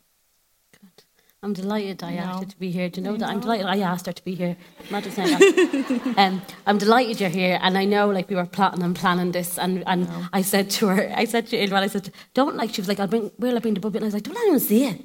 I'm 1.44 1.52
delighted 1.52 2.02
I 2.04 2.16
No. 2.16 2.22
asked 2.22 2.40
her 2.44 2.50
to 2.52 2.58
be 2.60 2.72
here. 2.72 2.88
Do 2.88 3.02
you 3.02 3.06
know 3.08 3.16
I 3.16 3.18
that? 3.18 3.30
I'm 3.30 3.42
delighted 3.42 3.66
I 3.68 3.80
asked 3.80 4.06
her 4.06 4.14
to 4.14 4.24
be 4.24 4.34
here. 4.34 4.56
Not 4.90 5.04
just 5.04 5.20
um, 6.18 6.42
I'm 6.66 6.78
delighted 6.78 7.20
you're 7.20 7.30
here, 7.30 7.60
and 7.62 7.78
I 7.78 7.84
know 7.84 8.08
like 8.10 8.30
we 8.30 8.36
were 8.38 8.46
plotting 8.46 8.82
and 8.82 8.96
planning 8.96 9.34
this, 9.34 9.60
and, 9.60 9.84
and 9.86 10.08
I 10.32 10.42
said 10.42 10.70
to 10.78 10.88
her, 10.88 11.12
I 11.16 11.26
said 11.26 11.48
to 11.48 11.58
Ilva, 11.58 11.74
I 11.74 11.88
said, 11.88 12.12
don't 12.34 12.56
like. 12.56 12.74
She 12.74 12.80
was 12.80 12.88
like, 12.88 13.00
I'll 13.02 13.08
bring, 13.08 13.30
where'll 13.38 13.58
I 13.58 13.60
bring 13.60 13.74
the 13.74 13.82
bubble? 13.82 13.98
And 13.98 14.06
I 14.06 14.08
was 14.08 14.14
like, 14.14 14.24
don't 14.24 14.36
let 14.36 14.44
anyone 14.44 14.60
see 14.62 14.86
it. 14.86 15.02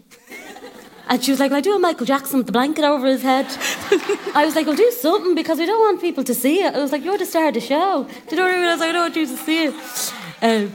And 1.10 1.24
she 1.24 1.30
was 1.32 1.40
like, 1.40 1.50
well, 1.50 1.58
I 1.58 1.62
do 1.62 1.74
a 1.74 1.78
Michael 1.78 2.06
Jackson 2.06 2.36
with 2.36 2.46
the 2.46 2.52
blanket 2.52 2.84
over 2.84 3.06
his 3.06 3.22
head. 3.22 3.46
I 4.34 4.44
was 4.44 4.54
like, 4.54 4.66
well, 4.66 4.76
do 4.76 4.90
something 4.92 5.34
because 5.34 5.58
we 5.58 5.64
don't 5.66 5.80
want 5.80 6.00
people 6.02 6.22
to 6.22 6.34
see 6.34 6.62
it. 6.62 6.74
I 6.74 6.78
was 6.78 6.92
like, 6.92 7.02
you're 7.02 7.16
the 7.18 7.24
star 7.26 7.48
of 7.48 7.54
the 7.54 7.60
show. 7.60 8.06
Do 8.28 8.36
you 8.36 8.36
know 8.36 8.46
what 8.46 8.52
I 8.54 8.56
mean? 8.56 8.64
I 8.68 8.72
was 8.72 8.80
like, 8.80 8.90
I 8.90 8.92
don't 8.92 9.02
want 9.02 9.16
you 9.16 9.26
to 9.26 9.36
see 9.38 9.64
it. 9.64 9.74
Um, 10.42 10.72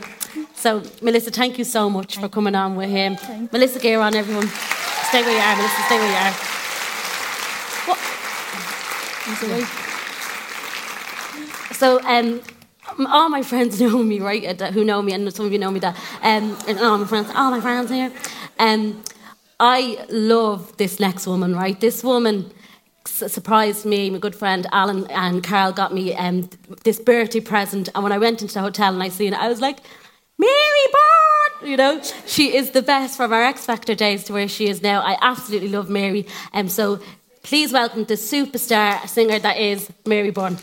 so, 0.55 0.81
Melissa, 1.03 1.29
thank 1.29 1.59
you 1.59 1.63
so 1.63 1.87
much 1.89 2.17
for 2.17 2.27
coming 2.27 2.55
on 2.55 2.75
with 2.75 2.89
him. 2.89 3.15
Melissa 3.51 3.79
Gearon, 3.79 4.15
everyone. 4.15 4.49
Stay 5.13 5.21
where 5.21 5.31
you 5.31 5.41
are, 5.41 5.55
Melissa, 5.55 5.81
stay 5.83 5.99
where 5.99 6.09
you 6.09 6.15
are. 6.15 6.33
What? 7.85 7.99
So, 11.75 12.01
um, 12.01 12.41
all 13.07 13.29
my 13.29 13.43
friends 13.43 13.79
know 13.83 14.01
me, 14.01 14.19
right? 14.19 14.59
uh, 14.59 14.71
Who 14.71 14.83
know 14.83 15.03
me, 15.03 15.13
and 15.13 15.31
some 15.31 15.45
of 15.45 15.51
you 15.51 15.59
know 15.59 15.69
me. 15.69 15.79
That 15.81 15.95
um, 16.23 16.57
and 16.67 16.79
all 16.79 16.97
my 16.97 17.05
friends, 17.05 17.29
all 17.35 17.51
my 17.51 17.61
friends 17.61 17.91
here. 17.91 18.11
Um, 18.57 19.03
I 19.59 20.03
love 20.09 20.75
this 20.77 20.99
next 20.99 21.27
woman, 21.27 21.55
right? 21.55 21.79
This 21.79 22.03
woman 22.03 22.51
surprised 23.05 23.85
me. 23.85 24.09
My 24.09 24.17
good 24.17 24.35
friend 24.35 24.65
Alan 24.71 25.05
and 25.11 25.43
Carl 25.43 25.73
got 25.73 25.93
me 25.93 26.15
um, 26.15 26.49
this 26.85 26.99
birthday 26.99 27.39
present, 27.39 27.87
and 27.93 28.03
when 28.03 28.13
I 28.13 28.17
went 28.17 28.41
into 28.41 28.55
the 28.55 28.61
hotel 28.61 28.91
and 28.91 29.03
I 29.03 29.09
seen 29.09 29.33
it, 29.33 29.39
I 29.39 29.47
was 29.47 29.61
like, 29.61 29.77
Mary 30.37 30.87
Bond! 30.91 31.69
You 31.69 31.77
know, 31.77 32.01
she 32.25 32.55
is 32.55 32.71
the 32.71 32.81
best 32.81 33.17
from 33.17 33.31
our 33.31 33.43
X 33.43 33.65
Factor 33.65 33.95
days 33.95 34.25
to 34.25 34.33
where 34.33 34.47
she 34.47 34.67
is 34.67 34.81
now. 34.81 35.01
I 35.01 35.17
absolutely 35.21 35.69
love 35.69 35.89
Mary. 35.89 36.27
Um, 36.53 36.69
so 36.69 36.99
please 37.43 37.71
welcome 37.71 38.05
the 38.05 38.15
superstar 38.15 39.07
singer 39.07 39.39
that 39.39 39.57
is 39.57 39.89
Mary 40.05 40.31
Byrne. 40.31 40.57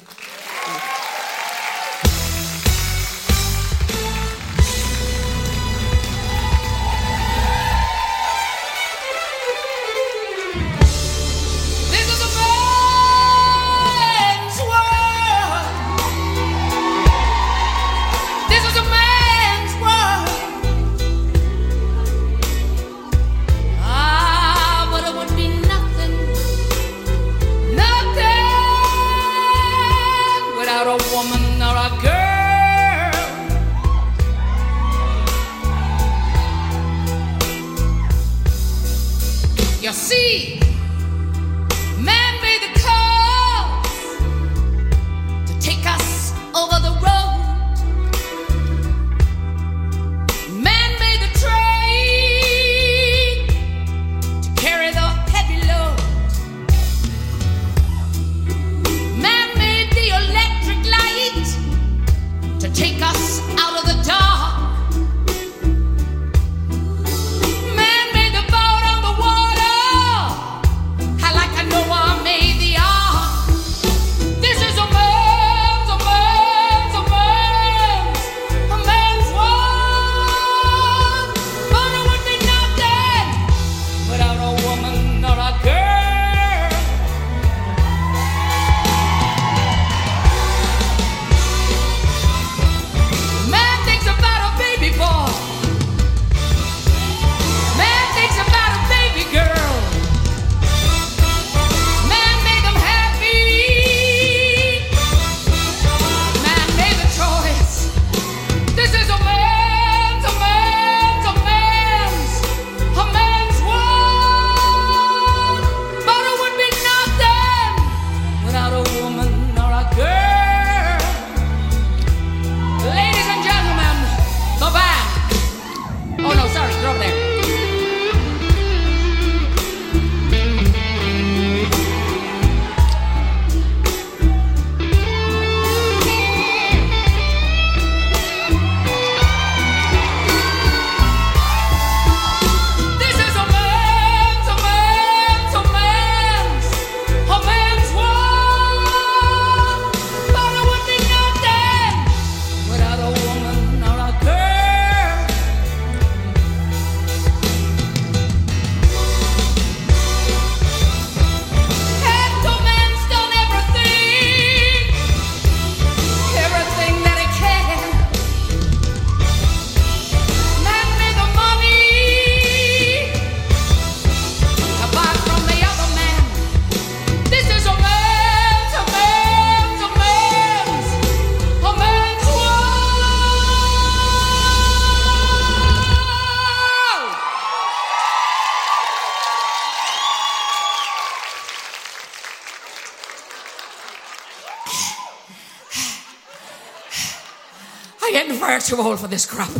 This 199.10 199.26
crap. 199.26 199.50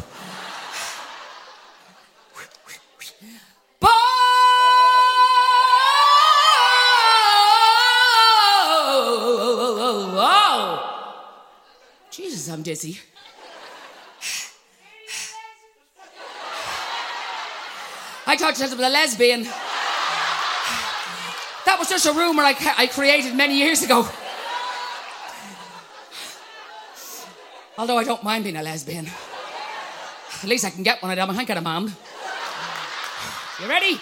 Jesus, 12.11 12.49
I'm 12.49 12.63
dizzy. 12.63 12.99
I 18.27 18.37
thought 18.37 18.55
this 18.55 18.71
was 18.71 18.81
a 18.81 18.89
lesbian. 18.89 19.43
That 21.67 21.77
was 21.79 21.89
just 21.89 22.07
a 22.07 22.13
rumor 22.13 22.43
I, 22.43 22.55
I 22.79 22.87
created 22.87 23.35
many 23.35 23.59
years 23.59 23.83
ago. 23.83 24.09
Although 27.79 27.97
I 27.97 28.05
don't 28.05 28.23
mind 28.23 28.45
being 28.45 28.57
a 28.57 28.63
lesbian. 28.63 29.09
At 30.43 30.49
least 30.49 30.65
I 30.65 30.71
can 30.71 30.83
get 30.83 31.03
one 31.03 31.11
of 31.11 31.17
them. 31.17 31.31
I 31.31 31.35
can't 31.35 31.47
get 31.47 31.59
a 31.59 31.61
man. 31.61 31.93
You 33.61 33.69
ready? 33.69 34.01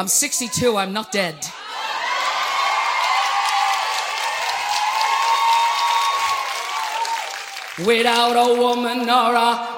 I'm 0.00 0.08
62, 0.08 0.78
I'm 0.78 0.94
not 0.94 1.12
dead. 1.12 1.36
Without 7.86 8.36
a 8.36 8.60
woman 8.60 9.08
or 9.08 9.34
a 9.34 9.68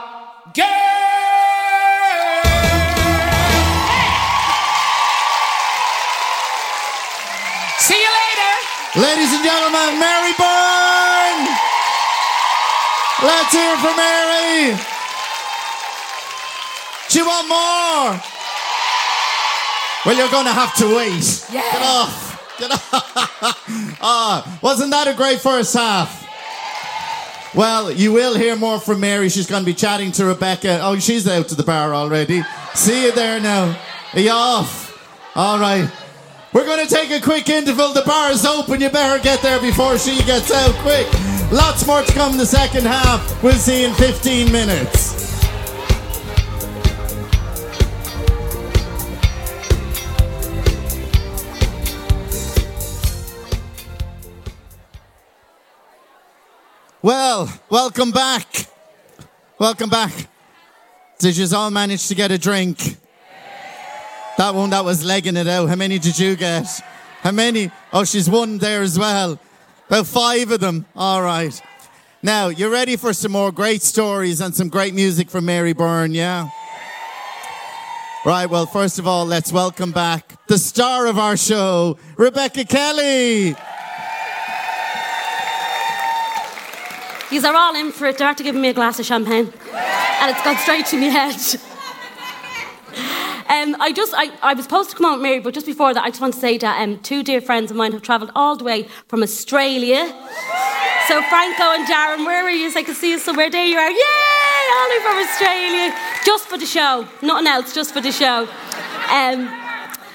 girl. 0.55 0.93
See 7.79 7.95
you 8.01 8.11
later. 8.11 8.53
Ladies 9.07 9.33
and 9.33 9.45
gentlemen, 9.45 9.99
Mary 9.99 10.33
Byrne! 10.39 11.47
Let's 13.23 13.53
hear 13.53 13.77
from 13.79 13.97
Mary! 13.97 14.77
Do 17.11 17.19
you 17.19 17.27
want 17.27 17.49
more? 17.49 18.21
Well, 20.05 20.17
you're 20.17 20.31
going 20.31 20.47
to 20.47 20.53
have 20.53 20.75
to 20.77 20.97
wait. 20.97 21.47
Yeah. 21.53 21.63
Get 21.73 21.83
off. 21.83 22.57
Get 22.59 22.71
off. 22.73 23.99
Ah, 24.05 24.59
wasn't 24.61 24.91
that 24.91 25.07
a 25.07 25.15
great 25.15 25.41
first 25.41 25.75
half? 25.75 26.27
Well, 27.55 27.93
you 27.93 28.13
will 28.13 28.35
hear 28.35 28.57
more 28.57 28.81
from 28.81 29.01
Mary. 29.01 29.29
She's 29.29 29.47
going 29.47 29.63
to 29.63 29.67
be 29.67 29.75
chatting 29.75 30.11
to 30.13 30.25
Rebecca. 30.25 30.81
Oh, 30.83 30.99
she's 30.99 31.29
out 31.29 31.49
to 31.49 31.55
the 31.55 31.63
bar 31.63 31.95
already. 31.95 32.43
See 32.75 33.05
you 33.05 33.13
there 33.13 33.41
now. 33.41 33.79
Are 34.15 34.21
you 34.21 34.31
off? 34.31 34.99
All 35.37 35.59
right. 35.59 35.91
We're 36.55 36.65
going 36.65 36.87
to 36.87 36.95
take 36.95 37.11
a 37.11 37.21
quick 37.21 37.49
interval. 37.49 37.93
The 37.93 38.03
bar 38.03 38.31
is 38.31 38.47
open. 38.47 38.81
You 38.81 38.89
better 38.89 39.23
get 39.23 39.43
there 39.43 39.61
before 39.61 39.99
she 39.99 40.23
gets 40.25 40.51
out 40.51 40.75
quick. 40.77 41.07
Lots 41.53 41.87
more 41.87 42.03
to 42.03 42.13
come 42.13 42.33
in 42.33 42.39
the 42.39 42.47
second 42.47 42.87
half. 42.87 43.43
We'll 43.43 43.53
see 43.55 43.83
you 43.83 43.89
in 43.89 43.95
15 43.95 44.51
minutes. 44.51 45.12
Well, 57.05 57.53
welcome 57.69 58.13
back. 58.13 58.47
Welcome 59.59 59.91
back. 59.91 60.13
Did 61.19 61.37
you 61.37 61.49
all 61.53 61.69
manage 61.69 62.07
to 62.07 62.15
get 62.15 62.31
a 62.31 62.39
drink? 62.39 62.79
That 64.39 64.55
one 64.55 64.71
that 64.71 64.85
was 64.85 65.05
legging 65.05 65.37
it 65.37 65.49
out. 65.49 65.69
How 65.69 65.75
many 65.75 65.99
did 65.99 66.17
you 66.17 66.37
get? 66.37 66.69
How 67.23 67.33
many? 67.33 67.73
Oh, 67.93 68.05
she's 68.05 68.31
one 68.31 68.59
there 68.59 68.83
as 68.83 69.01
well. 69.01 69.41
About 69.89 70.07
five 70.07 70.53
of 70.53 70.61
them. 70.61 70.87
All 70.95 71.21
right. 71.23 71.61
Now, 72.23 72.49
you're 72.49 72.71
ready 72.71 72.95
for 72.95 73.13
some 73.13 73.33
more 73.33 73.51
great 73.51 73.83
stories 73.83 74.41
and 74.41 74.55
some 74.55 74.69
great 74.69 74.95
music 74.95 75.29
from 75.29 75.45
Mary 75.45 75.73
Byrne, 75.73 76.15
yeah? 76.15 76.51
Right, 78.25 78.47
well, 78.47 78.67
first 78.67 79.01
of 79.01 79.09
all, 79.09 79.27
let's 79.27 79.51
welcome 79.51 79.91
back 79.91 80.37
the 80.47 80.57
star 80.57 81.09
of 81.09 81.19
our 81.19 81.37
show, 81.37 81.99
Rebecca 82.17 82.65
Kelly. 82.65 83.57
These 87.33 87.45
are 87.45 87.57
all 87.57 87.75
in 87.75 87.93
for 87.93 88.09
it. 88.09 88.19
They're 88.19 88.29
after 88.29 88.45
giving 88.45 88.61
me 88.61 88.69
a 88.69 88.75
glass 88.75 89.01
of 89.01 89.07
champagne. 89.07 89.51
And 89.73 90.31
it's 90.31 90.45
gone 90.45 90.59
straight 90.59 90.85
to 90.87 90.99
my 90.99 91.07
head. 91.07 91.41
Um, 93.49 93.77
I 93.81 93.93
just, 93.93 94.15
I, 94.17 94.33
I 94.43 94.55
was 94.55 94.65
supposed 94.65 94.91
to 94.91 94.97
come 94.97 95.05
out 95.05 95.13
with 95.15 95.23
Mary, 95.23 95.39
but 95.39 95.53
just 95.53 95.67
before 95.67 95.93
that, 95.93 96.03
I 96.03 96.09
just 96.09 96.23
want 96.23 96.33
to 96.33 96.41
say 96.41 96.57
that 96.57 96.81
um, 96.81 96.99
two 97.01 97.23
dear 97.23 97.39
friends 97.41 97.71
of 97.71 97.77
mine 97.77 97.93
have 97.93 98.01
travelled 98.01 98.31
all 98.35 98.57
the 98.57 98.65
way 98.65 98.89
from 99.09 99.23
Australia. 99.23 100.07
So 101.07 101.21
Franco 101.25 101.63
and 101.63 101.87
Darren, 101.87 102.25
where 102.25 102.45
are 102.45 102.51
you? 102.51 102.73
I 102.75 102.83
can 102.83 102.95
see 102.95 103.11
you 103.11 103.19
somewhere. 103.19 103.51
There 103.51 103.65
you 103.65 103.77
are. 103.77 103.91
Yay! 103.91 104.71
All 104.75 104.89
the 104.89 104.95
way 104.95 105.03
from 105.03 105.19
Australia. 105.19 105.95
Just 106.25 106.49
for 106.49 106.57
the 106.57 106.65
show. 106.65 107.07
Nothing 107.21 107.47
else, 107.47 107.75
just 107.75 107.93
for 107.93 108.01
the 108.01 108.13
show. 108.13 108.49
Um, 109.11 109.62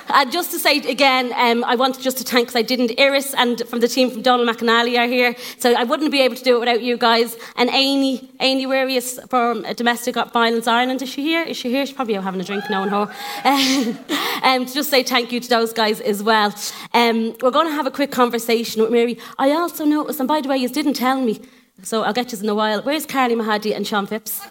and 0.09 0.31
just 0.31 0.51
to 0.51 0.59
say 0.59 0.77
again, 0.77 1.33
um, 1.35 1.63
I 1.63 1.75
wanted 1.75 2.01
just 2.01 2.17
to 2.19 2.23
thank, 2.23 2.47
because 2.47 2.55
I 2.55 2.61
didn't, 2.61 2.99
Iris 2.99 3.33
and 3.33 3.61
from 3.67 3.79
the 3.79 3.87
team 3.87 4.09
from 4.09 4.21
Donald 4.21 4.47
McAnally 4.47 4.97
are 4.97 5.07
here, 5.07 5.35
so 5.57 5.73
I 5.73 5.83
wouldn't 5.83 6.11
be 6.11 6.21
able 6.21 6.35
to 6.35 6.43
do 6.43 6.55
it 6.57 6.59
without 6.59 6.81
you 6.81 6.97
guys. 6.97 7.37
And 7.55 7.69
Amy, 7.71 8.29
Amy 8.39 8.65
Warius 8.65 9.29
from 9.29 9.65
uh, 9.65 9.73
Domestic 9.73 10.15
Violence 10.15 10.67
Ireland, 10.67 11.01
is 11.01 11.09
she 11.09 11.21
here? 11.21 11.43
Is 11.43 11.57
she 11.57 11.69
here? 11.69 11.85
She's 11.85 11.95
probably 11.95 12.15
having 12.15 12.41
a 12.41 12.43
drink, 12.43 12.63
knowing 12.69 12.89
her. 12.89 13.01
um, 14.43 14.65
to 14.65 14.73
just 14.73 14.89
say 14.89 15.03
thank 15.03 15.31
you 15.31 15.39
to 15.39 15.49
those 15.49 15.73
guys 15.73 16.01
as 16.01 16.23
well. 16.23 16.53
Um, 16.93 17.35
we're 17.41 17.51
going 17.51 17.67
to 17.67 17.73
have 17.73 17.87
a 17.87 17.91
quick 17.91 18.11
conversation 18.11 18.81
with 18.81 18.91
Mary. 18.91 19.17
I 19.37 19.51
also 19.51 19.85
noticed, 19.85 20.19
and 20.19 20.27
by 20.27 20.41
the 20.41 20.49
way, 20.49 20.57
you 20.57 20.69
didn't 20.69 20.93
tell 20.93 21.21
me, 21.21 21.41
so 21.83 22.03
I'll 22.03 22.13
get 22.13 22.31
you 22.31 22.39
in 22.39 22.49
a 22.49 22.55
while. 22.55 22.81
Where's 22.81 23.05
Carly 23.05 23.35
Mahadi 23.35 23.75
and 23.75 23.85
Sean 23.85 24.07
Phipps? 24.07 24.41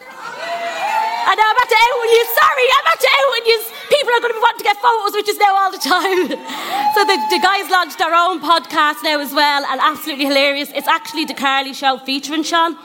Know, 1.27 1.43
I'm 1.43 1.57
about 1.57 1.68
to 1.68 1.74
out 1.74 1.99
with 2.01 2.11
you. 2.14 2.24
Sorry, 2.39 2.66
I'm 2.70 2.85
about 2.87 3.01
to 3.01 3.09
out 3.11 3.31
with 3.35 3.47
you. 3.51 3.59
People 3.91 4.12
are 4.14 4.20
going 4.20 4.33
to 4.33 4.39
be 4.39 4.45
wanting 4.47 4.59
to 4.59 4.64
get 4.64 4.77
photos, 4.79 5.12
which 5.12 5.29
is 5.29 5.39
now 5.39 5.57
all 5.57 5.72
the 5.72 5.83
time. 5.83 6.29
so 6.95 7.05
the, 7.05 7.18
the 7.31 7.41
guys 7.43 7.68
launched 7.68 7.99
their 7.99 8.14
own 8.14 8.41
podcast 8.41 9.03
now 9.03 9.18
as 9.20 9.35
well, 9.35 9.64
and 9.66 9.81
absolutely 9.83 10.24
hilarious. 10.27 10.70
It's 10.72 10.87
actually 10.87 11.24
the 11.24 11.35
Carly 11.35 11.74
Show 11.74 11.99
featuring 11.99 12.45
Sean. 12.45 12.79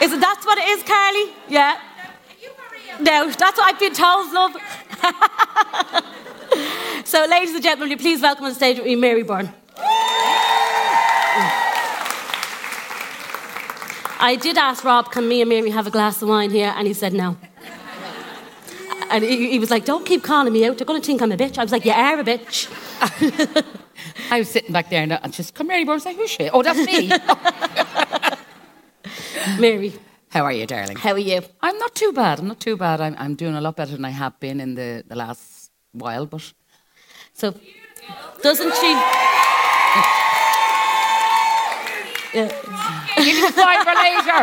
Is 0.00 0.12
it 0.12 0.20
that's 0.20 0.46
what 0.46 0.58
it 0.58 0.68
is, 0.68 0.82
Carly? 0.84 1.32
Yeah. 1.48 1.78
No, 3.00 3.30
that's 3.30 3.58
what 3.58 3.74
I've 3.74 3.78
been 3.78 3.94
told, 3.94 4.32
love. 4.32 4.56
so, 7.04 7.26
ladies 7.28 7.54
and 7.54 7.62
gentlemen, 7.62 7.98
please 7.98 8.22
welcome 8.22 8.46
on 8.46 8.54
stage 8.54 8.78
with 8.78 8.86
me 8.86 8.96
Mary 8.96 9.22
Byrne. 9.22 9.52
I 14.20 14.36
did 14.36 14.58
ask 14.58 14.84
Rob, 14.84 15.12
can 15.12 15.28
me 15.28 15.40
and 15.42 15.48
Mary 15.48 15.70
have 15.70 15.86
a 15.86 15.90
glass 15.90 16.20
of 16.22 16.28
wine 16.28 16.50
here? 16.50 16.72
And 16.76 16.86
he 16.86 16.94
said 16.94 17.12
no. 17.12 17.36
And 19.10 19.24
he, 19.24 19.50
he 19.50 19.58
was 19.58 19.70
like, 19.70 19.84
don't 19.84 20.04
keep 20.04 20.22
calling 20.22 20.52
me 20.52 20.66
out. 20.66 20.76
They're 20.76 20.86
going 20.86 21.00
to 21.00 21.06
think 21.06 21.22
I'm 21.22 21.32
a 21.32 21.36
bitch. 21.36 21.56
I 21.56 21.62
was 21.62 21.72
like, 21.72 21.84
you 21.84 21.92
are 21.92 22.18
a 22.18 22.24
bitch. 22.24 22.68
I 24.30 24.40
was 24.40 24.50
sitting 24.50 24.72
back 24.72 24.90
there 24.90 25.02
and, 25.02 25.12
and 25.12 25.34
she's 25.34 25.50
come 25.50 25.68
Mary 25.68 25.84
Byrne's 25.84 26.04
like, 26.04 26.16
who's 26.16 26.30
she? 26.30 26.50
Oh, 26.50 26.62
that's 26.62 26.84
me. 26.84 27.10
Mary. 29.60 29.94
How 30.30 30.44
are 30.44 30.52
you, 30.52 30.66
darling? 30.66 30.96
How 30.96 31.12
are 31.12 31.18
you? 31.18 31.40
I'm 31.62 31.78
not 31.78 31.94
too 31.94 32.12
bad. 32.12 32.38
I'm 32.38 32.48
not 32.48 32.60
too 32.60 32.76
bad. 32.76 33.00
I'm, 33.00 33.14
I'm 33.18 33.34
doing 33.34 33.54
a 33.54 33.60
lot 33.60 33.76
better 33.76 33.92
than 33.92 34.04
I 34.04 34.10
have 34.10 34.38
been 34.40 34.60
in 34.60 34.74
the, 34.74 35.04
the 35.06 35.16
last 35.16 35.70
while, 35.92 36.26
but. 36.26 36.52
So, 37.32 37.54
doesn't 38.42 38.74
she. 38.74 39.02
Yeah. 42.34 42.97
Give 43.28 43.36
me 43.36 43.42
the 43.46 43.52
five 43.52 43.84
for 43.84 43.94
later. 43.94 44.40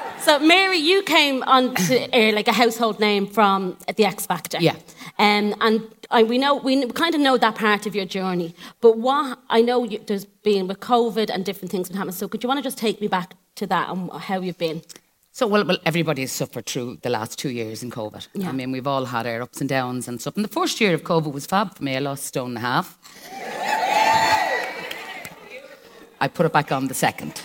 So, 0.26 0.40
Mary, 0.40 0.78
you 0.78 1.04
came 1.04 1.44
on 1.44 1.76
to 1.76 2.12
air 2.12 2.32
like 2.32 2.48
a 2.48 2.52
household 2.52 2.98
name 2.98 3.28
from 3.28 3.76
the 3.96 4.04
X 4.04 4.26
Factor. 4.26 4.58
Yeah. 4.60 4.74
Um, 5.20 5.54
and 5.60 5.82
I, 6.10 6.24
we 6.24 6.36
know 6.36 6.56
we 6.56 6.84
kind 6.88 7.14
of 7.14 7.20
know 7.20 7.36
that 7.36 7.54
part 7.54 7.86
of 7.86 7.94
your 7.94 8.06
journey. 8.06 8.52
But 8.80 8.98
what 8.98 9.38
I 9.48 9.62
know 9.62 9.84
you, 9.84 10.00
there's 10.04 10.24
been 10.24 10.66
with 10.66 10.80
COVID 10.80 11.30
and 11.32 11.44
different 11.44 11.70
things 11.70 11.88
that 11.88 11.96
happened. 11.96 12.16
So, 12.16 12.26
could 12.26 12.42
you 12.42 12.48
want 12.48 12.58
to 12.58 12.64
just 12.64 12.76
take 12.76 13.00
me 13.00 13.06
back 13.06 13.34
to 13.54 13.68
that 13.68 13.88
and 13.88 14.10
how 14.10 14.40
you've 14.40 14.58
been? 14.58 14.82
So, 15.30 15.46
well, 15.46 15.64
well, 15.64 15.78
everybody 15.86 16.22
has 16.22 16.32
suffered 16.32 16.66
through 16.66 16.96
the 17.02 17.10
last 17.10 17.38
two 17.38 17.50
years 17.50 17.84
in 17.84 17.92
COVID. 17.92 18.26
Yeah. 18.34 18.48
I 18.48 18.52
mean, 18.52 18.72
we've 18.72 18.86
all 18.88 19.04
had 19.04 19.28
our 19.28 19.42
ups 19.42 19.60
and 19.60 19.68
downs 19.68 20.08
and 20.08 20.20
stuff. 20.20 20.34
And 20.34 20.44
the 20.44 20.48
first 20.48 20.80
year 20.80 20.92
of 20.92 21.04
COVID 21.04 21.32
was 21.32 21.46
fab 21.46 21.76
for 21.76 21.84
me. 21.84 21.94
I 21.94 22.00
lost 22.00 22.24
a 22.24 22.26
stone 22.26 22.56
and 22.56 22.58
a 22.58 22.62
half. 22.62 22.98
I 26.20 26.28
put 26.28 26.46
it 26.46 26.52
back 26.52 26.72
on 26.72 26.88
the 26.88 26.94
second. 26.94 27.42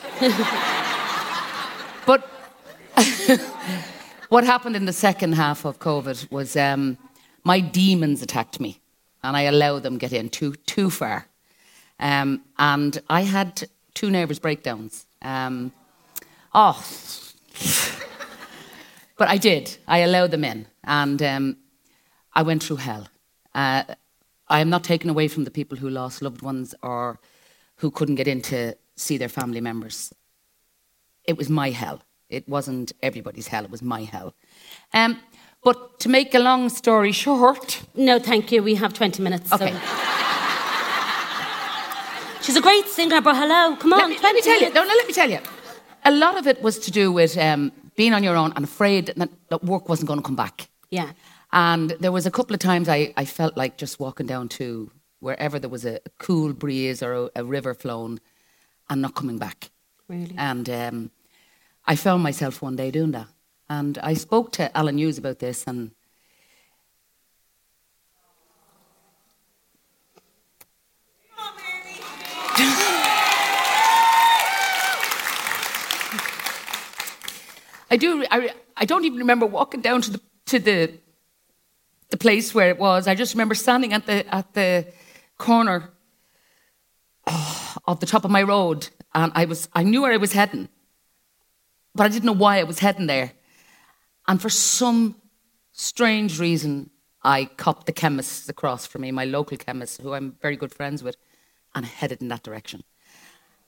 but 2.06 2.28
what 4.30 4.44
happened 4.44 4.76
in 4.76 4.86
the 4.86 4.94
second 4.94 5.34
half 5.34 5.66
of 5.66 5.80
COVID 5.80 6.32
was 6.32 6.56
um, 6.56 6.98
my 7.44 7.60
demons 7.60 8.22
attacked 8.22 8.60
me, 8.60 8.80
and 9.24 9.36
I 9.36 9.42
allowed 9.42 9.84
them 9.84 9.98
get 9.98 10.14
in 10.14 10.30
too 10.30 10.56
too 10.66 10.90
far. 10.90 11.28
Um, 12.00 12.44
and 12.58 13.02
I 13.10 13.22
had 13.22 13.68
two 13.94 14.10
nervous 14.10 14.40
breakdowns. 14.40 15.06
Um, 15.22 15.72
oh, 16.54 16.84
but 19.18 19.28
I 19.28 19.38
did. 19.38 19.78
I 19.88 20.00
allowed 20.00 20.32
them 20.32 20.44
in, 20.44 20.68
and 20.84 21.22
um, 21.22 21.58
I 22.34 22.42
went 22.44 22.64
through 22.64 22.78
hell. 22.78 23.08
Uh, 23.54 23.84
I 24.48 24.60
am 24.60 24.70
not 24.70 24.84
taken 24.84 25.10
away 25.10 25.28
from 25.28 25.44
the 25.44 25.52
people 25.52 25.78
who 25.78 25.90
lost 25.90 26.22
loved 26.22 26.42
ones 26.42 26.74
or 26.82 27.20
who 27.82 27.90
couldn't 27.90 28.16
get 28.16 28.28
in 28.28 28.42
to 28.42 28.76
see 28.96 29.18
their 29.18 29.30
family 29.30 29.60
members. 29.60 30.14
It 31.24 31.38
was 31.38 31.50
my 31.50 31.72
hell. 31.72 32.04
It 32.30 32.48
wasn't 32.48 32.94
everybody's 33.02 33.48
hell, 33.48 33.66
it 33.66 33.72
was 33.72 33.82
my 33.82 34.04
hell. 34.04 34.36
Um, 34.94 35.20
but 35.64 36.00
to 36.02 36.10
make 36.10 36.36
a 36.36 36.40
long 36.40 36.70
story 36.70 37.12
short. 37.12 37.82
No, 37.96 38.20
thank 38.20 38.52
you. 38.52 38.62
We 38.64 38.76
have 38.76 38.94
20 38.94 39.24
minutes. 39.24 39.52
Okay. 39.52 39.72
So. 39.72 39.80
She's 42.44 42.56
a 42.56 42.62
great 42.62 42.88
singer, 42.88 43.22
but 43.22 43.36
hello, 43.36 43.76
come 43.76 43.94
on. 43.94 44.00
Let 44.00 44.10
me, 44.10 44.20
let 44.22 44.36
me 44.36 44.42
tell 44.42 44.60
you. 44.60 44.74
No, 44.74 44.84
no, 44.84 44.88
let 44.88 45.08
me 45.08 45.14
tell 45.14 45.30
you. 45.30 45.40
A 46.06 46.12
lot 46.12 46.38
of 46.38 46.48
it 46.48 46.62
was 46.62 46.80
to 46.80 46.92
do 46.92 47.12
with 47.12 47.38
um, 47.38 47.72
being 47.96 48.14
on 48.14 48.24
your 48.24 48.36
own 48.36 48.54
and 48.56 48.64
afraid 48.64 49.08
that, 49.08 49.30
that 49.50 49.64
work 49.64 49.90
wasn't 49.90 50.08
going 50.08 50.20
to 50.20 50.26
come 50.26 50.36
back. 50.36 50.70
Yeah. 50.92 51.12
And 51.52 51.92
there 52.00 52.12
was 52.12 52.26
a 52.26 52.32
couple 52.32 52.54
of 52.54 52.60
times 52.60 52.90
I, 52.90 53.14
I 53.18 53.26
felt 53.26 53.58
like 53.58 53.78
just 53.78 54.00
walking 54.00 54.28
down 54.28 54.50
to 54.50 54.92
wherever 55.22 55.58
there 55.60 55.70
was 55.70 55.86
a, 55.86 55.96
a 56.06 56.10
cool 56.18 56.52
breeze 56.52 57.02
or 57.02 57.14
a, 57.14 57.30
a, 57.38 57.44
river 57.46 57.74
flowing 57.74 58.20
and 58.90 59.02
not 59.02 59.16
coming 59.16 59.38
back. 59.38 59.70
Really? 60.10 60.36
And 60.38 60.70
um, 60.70 61.12
I 61.86 61.96
found 61.96 62.24
myself 62.24 62.62
one 62.62 62.76
day 62.76 62.92
doing 62.92 63.12
that. 63.12 63.28
And 63.70 63.98
I 64.00 64.16
spoke 64.16 64.52
to 64.54 64.76
Alan 64.78 64.98
Hughes 64.98 65.18
about 65.18 65.40
this 65.40 65.64
and 65.66 65.92
I 77.90 77.98
do. 77.98 78.26
I, 78.30 78.50
I 78.76 78.86
don't 78.86 79.06
even 79.06 79.20
remember 79.20 79.46
walking 79.46 79.82
down 79.82 80.02
to 80.02 80.12
the 80.12 80.22
to 80.48 80.60
the 80.60 80.92
the 82.10 82.18
place 82.18 82.54
where 82.54 82.70
it 82.70 82.78
was. 82.78 83.08
I 83.08 83.16
just 83.16 83.34
remember 83.34 83.56
standing 83.56 83.94
at 83.94 84.06
the 84.06 84.36
at 84.36 84.54
the 84.54 84.86
corner 85.42 85.90
oh, 87.26 87.76
of 87.86 88.00
the 88.00 88.06
top 88.06 88.24
of 88.24 88.32
my 88.32 88.44
road, 88.44 88.90
and 89.14 89.32
I 89.34 89.46
was 89.46 89.68
I 89.74 89.84
knew 89.84 90.04
where 90.04 90.14
I 90.14 90.18
was 90.18 90.34
heading, 90.34 90.70
but 91.96 92.04
I 92.06 92.10
didn't 92.10 92.26
know 92.26 92.42
why 92.46 92.60
I 92.60 92.64
was 92.64 92.80
heading 92.80 93.08
there. 93.08 93.32
And 94.28 94.40
for 94.40 94.50
some 94.50 95.16
strange 95.72 96.40
reason, 96.40 96.92
I 97.24 97.46
copped 97.58 97.88
the 97.88 97.92
chemists 97.92 98.50
across 98.50 98.86
from 98.86 99.02
me, 99.02 99.12
my 99.12 99.26
local 99.26 99.58
chemist, 99.58 100.02
who 100.02 100.14
I'm 100.14 100.38
very 100.42 100.56
good 100.56 100.74
friends 100.74 101.02
with, 101.02 101.18
and 101.74 101.86
headed 101.86 102.22
in 102.22 102.28
that 102.28 102.44
direction. 102.44 102.84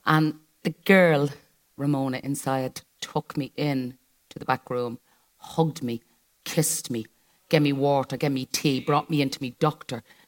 And 0.06 0.34
the 0.62 0.74
girl, 0.84 1.30
Ramona, 1.76 2.20
inside 2.22 2.82
took 3.00 3.36
me 3.36 3.52
in 3.56 3.98
to 4.30 4.38
the 4.38 4.44
back 4.44 4.70
room, 4.70 5.00
hugged 5.38 5.82
me, 5.82 6.02
kissed 6.44 6.88
me, 6.88 7.06
gave 7.48 7.62
me 7.62 7.72
water, 7.72 8.16
gave 8.16 8.32
me 8.32 8.44
tea, 8.46 8.78
brought 8.80 9.10
me 9.10 9.20
into 9.20 9.42
me 9.42 9.56
doctor, 9.58 10.04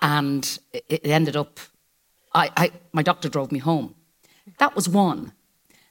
And 0.00 0.58
it 0.72 1.06
ended 1.06 1.36
up 1.36 1.58
I, 2.34 2.50
I 2.56 2.70
my 2.92 3.02
doctor 3.02 3.28
drove 3.28 3.50
me 3.52 3.58
home 3.58 3.94
that 4.58 4.74
was 4.76 4.88
one 4.88 5.32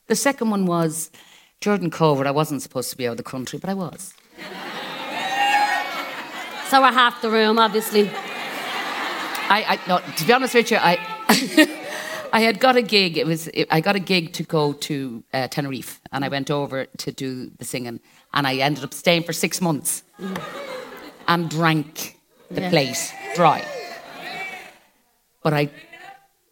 the 0.08 0.16
second 0.16 0.50
one 0.52 0.66
was 0.66 1.10
jordan 1.62 1.90
covert 1.90 2.28
i 2.28 2.32
wasn't 2.32 2.62
supposed 2.62 2.90
to 2.92 2.98
be 2.98 3.08
out 3.08 3.12
of 3.12 3.18
the 3.18 3.24
country 3.24 3.58
but 3.60 3.70
i 3.70 3.74
was 3.74 4.14
So 6.70 6.82
we're 6.82 6.92
half 6.92 7.22
the 7.22 7.30
room, 7.30 7.60
obviously. 7.60 8.10
i, 9.50 9.78
I 9.78 9.80
no, 9.88 10.00
to 10.18 10.26
be 10.26 10.34
honest 10.34 10.56
with 10.56 10.72
you 10.72 10.78
i 10.78 10.98
I 12.34 12.42
had 12.42 12.60
got 12.60 12.76
a 12.76 12.82
gig. 12.82 13.18
It 13.18 13.26
was 13.26 13.50
I 13.72 13.80
got 13.80 13.96
a 13.96 14.00
gig 14.00 14.34
to 14.34 14.44
go 14.44 14.74
to 14.74 15.24
uh, 15.34 15.48
Tenerife, 15.48 16.02
and 16.12 16.26
I 16.26 16.28
went 16.28 16.52
over 16.52 16.86
to 16.86 17.12
do 17.14 17.50
the 17.60 17.64
singing, 17.64 18.02
and 18.34 18.46
I 18.46 18.56
ended 18.58 18.84
up 18.84 18.94
staying 18.94 19.24
for 19.24 19.32
six 19.32 19.62
months, 19.62 20.04
and 21.30 21.50
drank 21.50 22.20
the 22.52 22.60
Yeah. 22.62 22.70
place 22.72 23.14
dry. 23.36 23.64
But 25.46 25.54
I 25.54 25.70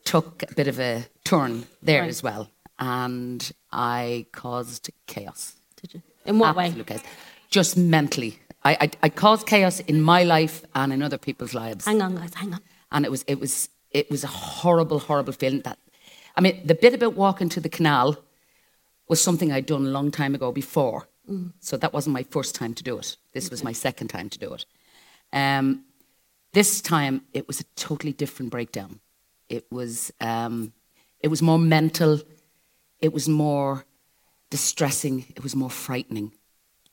took 0.04 0.44
a 0.52 0.54
bit 0.56 0.68
of 0.68 0.80
a 0.80 1.06
turn 1.24 1.66
there 1.82 2.02
Right. 2.02 2.10
as 2.10 2.22
well, 2.24 2.48
and 2.78 3.52
I 3.72 4.26
caused 4.32 4.90
chaos. 5.08 5.56
Did 5.82 5.94
you? 5.96 6.02
In 6.26 6.40
what 6.40 6.56
way? 6.56 6.66
Absolute 6.68 6.88
chaos. 6.88 7.04
Just 7.50 7.76
mentally, 7.78 8.38
I, 8.64 8.72
I 8.86 8.90
I 9.08 9.10
caused 9.10 9.48
chaos 9.48 9.80
in 9.88 10.02
my 10.02 10.24
life 10.24 10.64
and 10.76 10.94
in 10.94 11.02
other 11.04 11.18
people's 11.18 11.54
lives 11.54 11.86
Hang 11.86 12.02
on, 12.02 12.16
guys, 12.16 12.34
hang 12.36 12.54
on. 12.54 12.60
and 12.92 13.06
it 13.06 13.12
was 13.12 13.24
it 13.28 13.40
was 13.40 13.70
it 13.92 14.10
was 14.12 14.24
a 14.24 14.28
horrible 14.28 15.00
horrible 15.00 15.34
feeling 15.34 15.62
that 15.64 15.78
i 16.38 16.42
mean 16.42 16.56
the 16.68 16.76
bit 16.76 16.94
about 16.94 17.14
walking 17.16 17.50
to 17.50 17.60
the 17.62 17.70
canal 17.70 18.16
was 19.10 19.22
something 19.22 19.52
i'd 19.52 19.66
done 19.68 19.86
a 19.86 19.90
long 20.00 20.12
time 20.12 20.36
ago 20.36 20.52
before 20.52 21.02
Mm. 21.30 21.54
so 21.60 21.78
that 21.78 21.94
wasn't 21.94 22.14
my 22.20 22.24
first 22.36 22.54
time 22.56 22.74
to 22.74 22.84
do 22.84 22.98
it 23.00 23.18
this 23.34 23.50
was 23.52 23.64
my 23.64 23.74
second 23.74 24.08
time 24.10 24.30
to 24.30 24.38
do 24.40 24.54
it 24.54 24.66
um, 25.32 25.84
this 26.54 26.82
time 26.82 27.22
it 27.34 27.48
was 27.48 27.60
a 27.60 27.64
totally 27.76 28.14
different 28.14 28.52
breakdown 28.52 29.00
it 29.50 29.66
was 29.72 30.12
um, 30.22 30.74
it 31.20 31.28
was 31.28 31.42
more 31.42 31.60
mental 31.60 32.22
it 33.00 33.14
was 33.14 33.28
more 33.28 33.86
distressing 34.50 35.26
it 35.36 35.44
was 35.44 35.56
more 35.56 35.70
frightening 35.70 36.32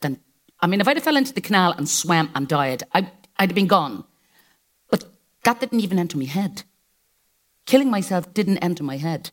than 0.01 0.19
i 0.61 0.67
mean 0.67 0.81
if 0.81 0.89
i'd 0.89 0.97
have 0.97 1.05
fell 1.05 1.17
into 1.17 1.35
the 1.35 1.41
canal 1.41 1.73
and 1.73 1.89
swam 1.89 2.31
and 2.35 2.49
died 2.49 2.83
I, 2.95 3.11
i'd 3.39 3.51
have 3.51 3.55
been 3.55 3.67
gone 3.67 4.05
but 4.91 5.05
that 5.45 5.61
didn't 5.61 5.81
even 5.81 5.99
enter 5.99 6.19
my 6.19 6.25
head. 6.25 6.65
Killing 7.67 7.91
myself 7.91 8.33
didn't 8.35 8.59
enter 8.59 8.83
my 8.83 8.97
head. 8.97 9.31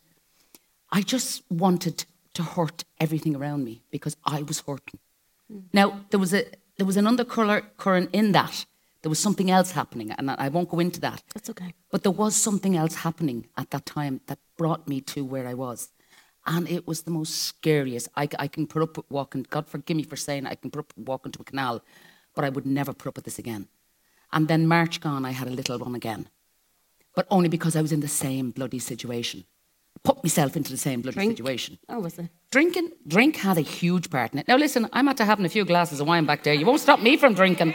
I 0.90 1.02
just 1.02 1.42
wanted 1.50 2.04
to 2.34 2.42
hurt 2.42 2.84
everything 3.00 3.34
around 3.36 3.64
me 3.64 3.82
because 3.90 4.16
I 4.24 4.42
was 4.42 4.60
hurting. 4.60 5.00
Now 5.72 6.04
there 6.10 6.20
was 6.20 6.32
a 6.32 6.44
there 6.76 6.86
was 6.86 6.96
an 6.96 7.06
undercurrent 7.06 8.10
in 8.12 8.32
that. 8.32 8.64
There 9.02 9.10
was 9.10 9.20
something 9.20 9.50
else 9.50 9.72
happening, 9.72 10.10
and 10.12 10.30
I 10.30 10.48
won't 10.48 10.68
go 10.68 10.80
into 10.80 11.00
that. 11.00 11.22
That's 11.32 11.50
okay. 11.50 11.74
But 11.90 12.02
there 12.02 12.12
was 12.12 12.34
something 12.34 12.76
else 12.76 12.96
happening 12.96 13.46
at 13.56 13.70
that 13.70 13.86
time 13.86 14.20
that 14.26 14.38
brought 14.56 14.88
me 14.88 15.00
to 15.02 15.24
where 15.24 15.46
I 15.46 15.54
was. 15.54 15.90
And 16.46 16.68
it 16.68 16.86
was 16.86 17.02
the 17.02 17.10
most 17.10 17.42
scariest. 17.42 18.08
I, 18.16 18.28
I 18.38 18.48
can 18.48 18.66
put 18.66 18.82
up 18.82 18.96
with 18.96 19.10
walking, 19.10 19.46
God 19.48 19.68
forgive 19.68 19.96
me 19.96 20.02
for 20.02 20.16
saying 20.16 20.46
I 20.46 20.54
can 20.54 20.70
put 20.70 20.80
up 20.80 20.92
with 20.96 21.06
walking 21.06 21.30
to 21.32 21.42
a 21.42 21.44
canal, 21.44 21.82
but 22.34 22.44
I 22.44 22.48
would 22.48 22.66
never 22.66 22.92
put 22.92 23.08
up 23.08 23.16
with 23.16 23.24
this 23.24 23.38
again. 23.38 23.68
And 24.32 24.48
then 24.48 24.66
March 24.66 25.00
gone, 25.00 25.24
I 25.24 25.30
had 25.30 25.46
a 25.46 25.52
little 25.52 25.78
one 25.78 25.94
again. 25.94 26.28
But 27.14 27.26
only 27.30 27.48
because 27.48 27.76
I 27.76 27.82
was 27.82 27.92
in 27.92 28.00
the 28.00 28.08
same 28.08 28.50
bloody 28.50 28.78
situation. 28.78 29.44
Put 30.04 30.22
myself 30.24 30.56
into 30.56 30.70
the 30.70 30.78
same 30.78 31.02
bloody 31.02 31.16
Drink? 31.16 31.36
situation. 31.36 31.78
Oh, 31.88 32.00
was 32.00 32.18
it? 32.18 32.30
Drinking, 32.50 32.92
drink 33.06 33.36
had 33.36 33.58
a 33.58 33.62
huge 33.62 34.10
part 34.10 34.32
in 34.32 34.38
it. 34.38 34.48
Now 34.48 34.56
listen, 34.56 34.88
I'm 34.92 35.08
after 35.08 35.24
having 35.24 35.44
a 35.44 35.48
few 35.48 35.64
glasses 35.64 36.00
of 36.00 36.06
wine 36.06 36.24
back 36.24 36.44
there. 36.44 36.54
You 36.54 36.66
won't 36.66 36.80
stop 36.80 37.00
me 37.00 37.16
from 37.16 37.34
drinking. 37.34 37.74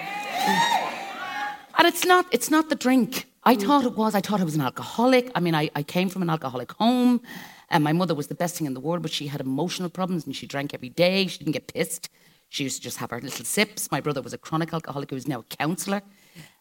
And 1.78 1.88
it's 1.88 2.06
not, 2.06 2.26
it's 2.32 2.52
not 2.52 2.70
the 2.70 2.76
drink. 2.76 3.28
I 3.44 3.56
thought 3.56 3.84
it 3.84 3.96
was. 3.96 4.16
I 4.16 4.22
thought 4.22 4.40
I 4.40 4.44
was 4.44 4.56
an 4.56 4.62
alcoholic. 4.62 5.32
I 5.36 5.40
mean, 5.40 5.56
I, 5.56 5.70
I 5.76 5.84
came 5.84 6.10
from 6.10 6.22
an 6.22 6.30
alcoholic 6.30 6.72
home, 6.74 7.22
and 7.70 7.84
my 7.84 7.92
mother 7.92 8.16
was 8.16 8.28
the 8.28 8.36
best 8.36 8.58
thing 8.58 8.68
in 8.68 8.74
the 8.74 8.80
world, 8.80 9.02
but 9.02 9.12
she 9.12 9.28
had 9.28 9.42
emotional 9.42 9.90
problems 9.90 10.26
and 10.26 10.36
she 10.36 10.48
drank 10.48 10.74
every 10.74 10.90
day. 10.90 11.28
She 11.28 11.40
didn't 11.40 11.54
get 11.54 11.74
pissed. 11.74 12.10
She 12.50 12.64
used 12.64 12.78
to 12.78 12.84
just 12.84 12.98
have 12.98 13.10
her 13.10 13.20
little 13.20 13.46
sips. 13.46 13.92
My 13.92 14.00
brother 14.00 14.22
was 14.22 14.34
a 14.34 14.38
chronic 14.38 14.74
alcoholic 14.74 15.10
who 15.10 15.16
is 15.16 15.28
now 15.28 15.40
a 15.40 15.56
counsellor. 15.56 16.04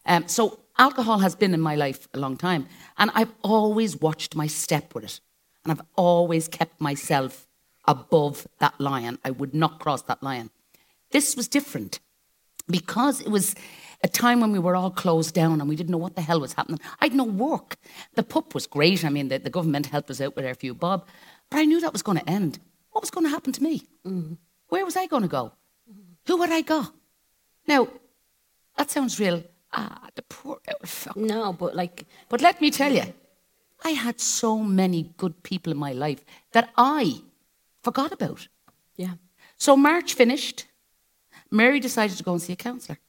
Um, 0.05 0.27
so 0.27 0.59
alcohol 0.77 1.19
has 1.19 1.35
been 1.35 1.53
in 1.53 1.61
my 1.61 1.75
life 1.75 2.07
a 2.13 2.19
long 2.19 2.35
time, 2.35 2.67
and 2.97 3.11
I've 3.13 3.31
always 3.43 4.01
watched 4.01 4.35
my 4.35 4.47
step 4.47 4.95
with 4.95 5.03
it, 5.05 5.19
and 5.63 5.71
I've 5.71 5.85
always 5.95 6.47
kept 6.47 6.81
myself 6.81 7.47
above 7.85 8.47
that 8.59 8.79
line. 8.81 9.19
I 9.23 9.31
would 9.31 9.53
not 9.53 9.79
cross 9.79 10.01
that 10.03 10.23
line. 10.23 10.49
This 11.11 11.35
was 11.35 11.47
different 11.47 11.99
because 12.67 13.21
it 13.21 13.29
was 13.29 13.55
a 14.03 14.07
time 14.07 14.41
when 14.41 14.51
we 14.51 14.59
were 14.59 14.75
all 14.75 14.91
closed 14.91 15.33
down 15.33 15.61
and 15.61 15.69
we 15.69 15.75
didn't 15.75 15.91
know 15.91 15.97
what 15.97 16.15
the 16.15 16.21
hell 16.21 16.41
was 16.41 16.53
happening. 16.53 16.79
I'd 16.99 17.13
no 17.13 17.23
work. 17.23 17.77
The 18.15 18.23
pup 18.23 18.53
was 18.53 18.67
great. 18.67 19.05
I 19.05 19.09
mean, 19.09 19.29
the, 19.29 19.39
the 19.39 19.49
government 19.49 19.87
helped 19.87 20.11
us 20.11 20.19
out 20.19 20.35
with 20.35 20.45
our 20.45 20.53
few 20.53 20.73
bob, 20.73 21.07
but 21.49 21.59
I 21.59 21.65
knew 21.65 21.79
that 21.81 21.93
was 21.93 22.03
going 22.03 22.19
to 22.19 22.29
end. 22.29 22.59
What 22.91 23.01
was 23.01 23.11
going 23.11 23.25
to 23.25 23.29
happen 23.29 23.53
to 23.53 23.63
me? 23.63 23.87
Where 24.67 24.85
was 24.85 24.97
I 24.97 25.07
going 25.07 25.23
to 25.23 25.29
go? 25.29 25.53
Who 26.27 26.37
would 26.37 26.51
I 26.51 26.61
go? 26.61 26.87
Now, 27.67 27.87
that 28.77 28.91
sounds 28.91 29.19
real. 29.19 29.43
Ah, 29.71 30.09
the 30.15 30.21
poor 30.23 30.59
little 30.67 30.85
fuck. 30.85 31.17
No, 31.17 31.53
but 31.53 31.75
like. 31.75 32.05
But 32.29 32.41
let 32.41 32.61
me 32.61 32.69
tell 32.69 32.91
you, 32.91 33.03
I 33.83 33.91
had 33.91 34.19
so 34.19 34.59
many 34.59 35.13
good 35.17 35.41
people 35.43 35.71
in 35.71 35.79
my 35.79 35.93
life 35.93 36.23
that 36.51 36.69
I 36.77 37.21
forgot 37.81 38.11
about. 38.11 38.47
Yeah. 38.95 39.15
So 39.57 39.75
March 39.75 40.13
finished. 40.13 40.65
Mary 41.49 41.79
decided 41.79 42.17
to 42.17 42.23
go 42.23 42.33
and 42.33 42.41
see 42.41 42.53
a 42.53 42.57
counsellor. 42.57 42.99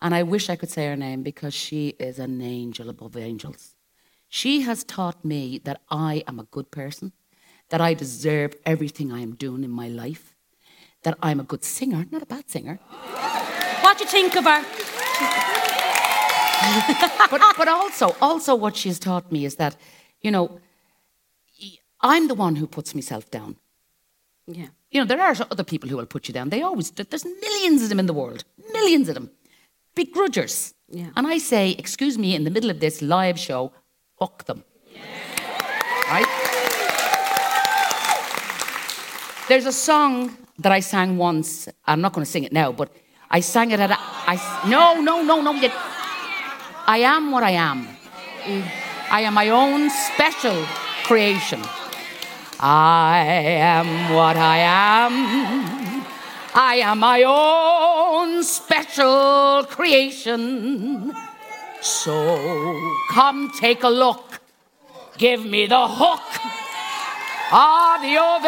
And 0.00 0.14
I 0.14 0.22
wish 0.22 0.48
I 0.48 0.56
could 0.56 0.70
say 0.70 0.86
her 0.86 0.96
name 0.96 1.22
because 1.22 1.54
she 1.54 1.88
is 1.98 2.18
an 2.18 2.40
angel 2.40 2.88
above 2.88 3.16
angels. 3.16 3.74
She 4.28 4.62
has 4.62 4.84
taught 4.84 5.24
me 5.24 5.60
that 5.64 5.80
I 5.90 6.24
am 6.26 6.40
a 6.40 6.44
good 6.44 6.70
person, 6.70 7.12
that 7.70 7.80
I 7.80 7.94
deserve 7.94 8.54
everything 8.66 9.12
I 9.12 9.20
am 9.20 9.34
doing 9.34 9.64
in 9.64 9.70
my 9.70 9.88
life, 9.88 10.34
that 11.02 11.16
I'm 11.22 11.40
a 11.40 11.44
good 11.44 11.64
singer, 11.64 12.06
not 12.10 12.22
a 12.22 12.26
bad 12.26 12.50
singer. 12.50 12.78
What 13.80 13.98
do 13.98 14.04
you 14.04 14.10
think 14.10 14.36
of 14.36 14.44
her? 14.44 14.64
but, 17.30 17.40
but 17.56 17.68
also, 17.68 18.16
also 18.20 18.54
what 18.54 18.76
she 18.76 18.88
has 18.88 18.98
taught 18.98 19.30
me 19.30 19.44
is 19.44 19.56
that, 19.56 19.76
you 20.20 20.30
know, 20.30 20.60
I'm 22.00 22.28
the 22.28 22.34
one 22.34 22.56
who 22.56 22.66
puts 22.66 22.94
myself 22.94 23.30
down. 23.30 23.56
Yeah. 24.46 24.68
You 24.90 25.00
know, 25.00 25.06
there 25.06 25.20
are 25.20 25.34
other 25.50 25.64
people 25.64 25.88
who 25.88 25.96
will 25.96 26.06
put 26.06 26.28
you 26.28 26.34
down. 26.34 26.50
They 26.50 26.62
always, 26.62 26.90
there's 26.90 27.24
millions 27.24 27.82
of 27.82 27.88
them 27.88 27.98
in 27.98 28.06
the 28.06 28.12
world, 28.12 28.44
millions 28.72 29.08
of 29.08 29.14
them. 29.14 29.30
Begrudgers. 29.94 30.74
Yeah. 30.88 31.10
And 31.16 31.26
I 31.26 31.38
say, 31.38 31.70
excuse 31.78 32.18
me, 32.18 32.34
in 32.34 32.44
the 32.44 32.50
middle 32.50 32.70
of 32.70 32.80
this 32.80 33.00
live 33.02 33.38
show, 33.38 33.72
fuck 34.18 34.44
them. 34.44 34.64
Right? 36.08 36.26
There's 39.48 39.66
a 39.66 39.72
song 39.72 40.36
that 40.58 40.72
I 40.72 40.80
sang 40.80 41.16
once. 41.18 41.68
I'm 41.84 42.00
not 42.00 42.12
going 42.12 42.24
to 42.24 42.30
sing 42.30 42.44
it 42.44 42.52
now, 42.52 42.72
but 42.72 42.90
I 43.30 43.40
sang 43.40 43.70
it 43.72 43.80
at 43.80 43.90
a. 43.90 43.96
I, 43.98 44.36
no, 44.68 45.00
no, 45.00 45.22
no, 45.22 45.42
no. 45.42 45.52
I 46.86 46.98
am 46.98 47.30
what 47.30 47.42
I 47.42 47.50
am. 47.50 47.88
I 49.10 49.22
am 49.22 49.34
my 49.34 49.48
own 49.48 49.90
special 49.90 50.64
creation. 51.04 51.62
I 52.60 53.18
am 53.18 54.14
what 54.14 54.36
I 54.36 54.58
am. 54.58 55.83
I 56.54 56.76
am 56.76 57.00
my 57.00 57.22
own 57.24 58.44
special 58.44 59.64
creation. 59.68 61.12
So 61.80 62.14
come 63.10 63.50
take 63.58 63.82
a 63.82 63.88
look. 63.88 64.40
Give 65.18 65.44
me 65.44 65.66
the 65.66 65.86
hook 65.88 66.20
the 68.04 68.18
ovation. 68.18 68.44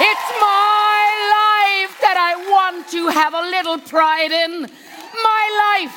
It's 0.00 0.28
my 0.40 1.04
life 1.38 1.94
that 2.00 2.16
I 2.16 2.32
want 2.48 2.88
to 2.90 3.08
have 3.08 3.34
a 3.34 3.42
little 3.42 3.78
pride 3.78 4.32
in. 4.32 4.62
My 4.62 5.44
life. 5.66 5.96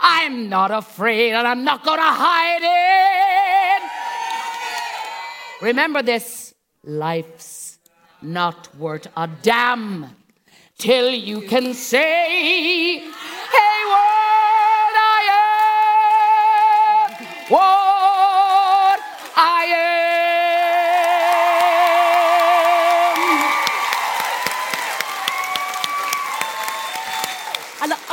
I'm 0.00 0.48
not 0.48 0.70
afraid 0.70 1.32
and 1.32 1.46
I'm 1.46 1.62
not 1.62 1.84
going 1.84 1.98
to 1.98 2.12
hide 2.26 2.62
it. 2.62 3.81
Remember 5.62 6.02
this. 6.02 6.54
Life's 6.82 7.78
not 8.20 8.74
worth 8.76 9.06
a 9.16 9.28
damn 9.42 10.16
till 10.76 11.08
you 11.10 11.42
can 11.42 11.72
say, 11.72 12.98
Hey, 12.98 13.84
what 13.92 14.94
I 14.98 15.22
am, 17.06 17.26
what 17.48 19.00
I 19.36 19.71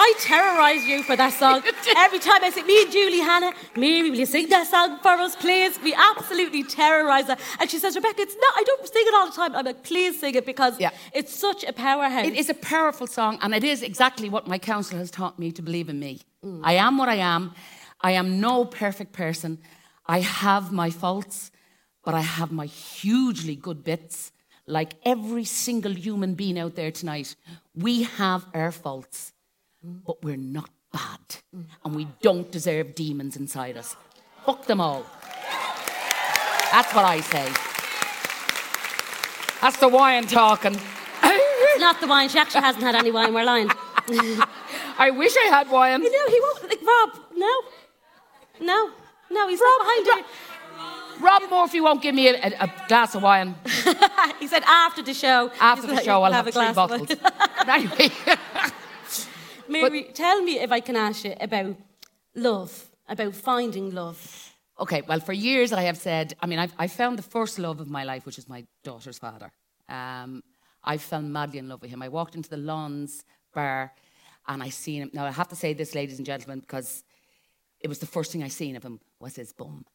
I 0.09 0.13
terrorise 0.17 0.85
you 0.85 1.03
for 1.03 1.15
that 1.15 1.33
song. 1.33 1.61
Every 1.97 2.17
time 2.17 2.43
I 2.43 2.49
say, 2.49 2.63
me 2.63 2.81
and 2.81 2.91
Julie 2.91 3.19
Hannah, 3.19 3.53
Mary, 3.75 4.09
will 4.09 4.17
you 4.17 4.25
sing 4.25 4.49
that 4.49 4.65
song 4.65 4.97
for 5.03 5.09
us, 5.09 5.35
please? 5.35 5.79
We 5.83 5.93
absolutely 5.93 6.63
terrorise 6.63 7.27
her. 7.27 7.37
And 7.59 7.69
she 7.69 7.77
says, 7.77 7.95
Rebecca, 7.95 8.21
it's 8.23 8.35
not, 8.35 8.53
I 8.57 8.63
don't 8.63 8.87
sing 8.87 9.03
it 9.05 9.13
all 9.13 9.27
the 9.27 9.33
time. 9.33 9.55
I'm 9.55 9.65
like, 9.65 9.83
please 9.83 10.19
sing 10.19 10.33
it 10.33 10.47
because 10.47 10.77
it's 11.13 11.35
such 11.35 11.63
a 11.63 11.73
powerhouse. 11.73 12.25
It 12.25 12.35
is 12.35 12.49
a 12.49 12.55
powerful 12.55 13.05
song, 13.05 13.37
and 13.43 13.53
it 13.53 13.63
is 13.63 13.83
exactly 13.83 14.29
what 14.29 14.47
my 14.47 14.57
counsellor 14.57 14.97
has 14.97 15.11
taught 15.11 15.37
me 15.37 15.51
to 15.51 15.61
believe 15.61 15.89
in 15.89 15.99
me. 15.99 16.21
I 16.63 16.73
am 16.73 16.97
what 16.97 17.09
I 17.09 17.15
am. 17.15 17.53
I 18.01 18.13
am 18.13 18.41
no 18.41 18.65
perfect 18.65 19.13
person. 19.13 19.59
I 20.07 20.21
have 20.21 20.71
my 20.71 20.89
faults, 20.89 21.51
but 22.03 22.15
I 22.15 22.21
have 22.21 22.51
my 22.51 22.65
hugely 22.65 23.55
good 23.55 23.83
bits. 23.83 24.31
Like 24.65 24.93
every 25.03 25.45
single 25.45 25.93
human 25.93 26.33
being 26.33 26.57
out 26.57 26.73
there 26.73 26.89
tonight, 26.91 27.35
we 27.75 28.03
have 28.03 28.47
our 28.55 28.71
faults, 28.71 29.33
but 29.83 30.23
we're 30.23 30.37
not 30.37 30.69
bad. 30.91 31.19
And 31.83 31.95
we 31.95 32.07
don't 32.21 32.51
deserve 32.51 32.95
demons 32.95 33.37
inside 33.37 33.77
us. 33.77 33.95
Fuck 34.45 34.65
them 34.65 34.81
all. 34.81 35.05
That's 36.71 36.93
what 36.93 37.05
I 37.05 37.21
say. 37.21 37.51
That's 39.61 39.77
the 39.77 39.89
wine 39.89 40.27
talking. 40.27 40.75
it's 40.75 41.79
not 41.79 41.99
the 41.99 42.07
wine. 42.07 42.29
She 42.29 42.39
actually 42.39 42.61
hasn't 42.61 42.83
had 42.83 42.95
any 42.95 43.11
wine. 43.11 43.33
We're 43.33 43.43
lying. 43.43 43.69
I 44.97 45.11
wish 45.11 45.35
I 45.37 45.49
had 45.49 45.69
wine. 45.69 46.01
You 46.01 46.11
know, 46.11 46.27
he 46.27 46.39
won't. 46.39 46.63
Like, 46.63 46.81
Rob, 46.81 47.19
no. 47.35 47.61
No. 48.61 48.91
No, 49.31 49.47
he's 49.47 49.59
not 49.59 49.79
behind 49.79 50.05
you. 50.05 50.25
Rob 51.19 51.49
Murphy 51.49 51.81
won't 51.81 52.01
give 52.01 52.15
me 52.15 52.29
a, 52.29 52.35
a, 52.35 52.63
a 52.63 52.73
glass 52.87 53.13
of 53.13 53.23
wine. 53.23 53.55
he 54.39 54.47
said 54.47 54.63
after 54.65 55.01
the 55.01 55.13
show. 55.13 55.51
After 55.59 55.87
the 55.87 56.01
show, 56.01 56.23
I'll 56.23 56.31
have 56.31 56.45
have, 56.45 56.55
a 56.55 56.65
three 56.65 56.73
bottles. 56.73 57.09
anyway, 57.67 58.09
Mary, 59.69 60.03
tell 60.13 60.41
me 60.41 60.59
if 60.59 60.71
I 60.71 60.79
can 60.79 60.95
ask 60.95 61.23
you 61.23 61.35
about 61.39 61.75
love, 62.35 62.89
about 63.07 63.35
finding 63.35 63.93
love. 63.93 64.53
Okay, 64.79 65.01
well, 65.01 65.19
for 65.19 65.33
years 65.33 65.73
I 65.73 65.83
have 65.83 65.97
said, 65.97 66.35
I 66.41 66.47
mean, 66.47 66.59
I've, 66.59 66.73
I 66.79 66.87
found 66.87 67.17
the 67.17 67.23
first 67.23 67.59
love 67.59 67.79
of 67.79 67.89
my 67.89 68.03
life, 68.03 68.25
which 68.25 68.37
is 68.37 68.47
my 68.47 68.65
daughter's 68.83 69.19
father. 69.19 69.51
Um, 69.89 70.43
I 70.83 70.97
fell 70.97 71.21
madly 71.21 71.59
in 71.59 71.67
love 71.67 71.81
with 71.81 71.91
him. 71.91 72.01
I 72.01 72.09
walked 72.09 72.35
into 72.35 72.49
the 72.49 72.57
Lawns 72.57 73.25
bar 73.53 73.93
and 74.47 74.63
I 74.63 74.69
seen 74.69 75.01
him. 75.03 75.11
Now, 75.13 75.25
I 75.25 75.31
have 75.31 75.49
to 75.49 75.55
say 75.55 75.73
this, 75.73 75.93
ladies 75.93 76.17
and 76.17 76.25
gentlemen, 76.25 76.59
because 76.61 77.03
it 77.81 77.87
was 77.87 77.99
the 77.99 78.05
first 78.05 78.31
thing 78.31 78.43
I 78.43 78.47
seen 78.47 78.75
of 78.75 78.83
him 78.83 78.99
was 79.19 79.35
his 79.35 79.53
bum. 79.53 79.85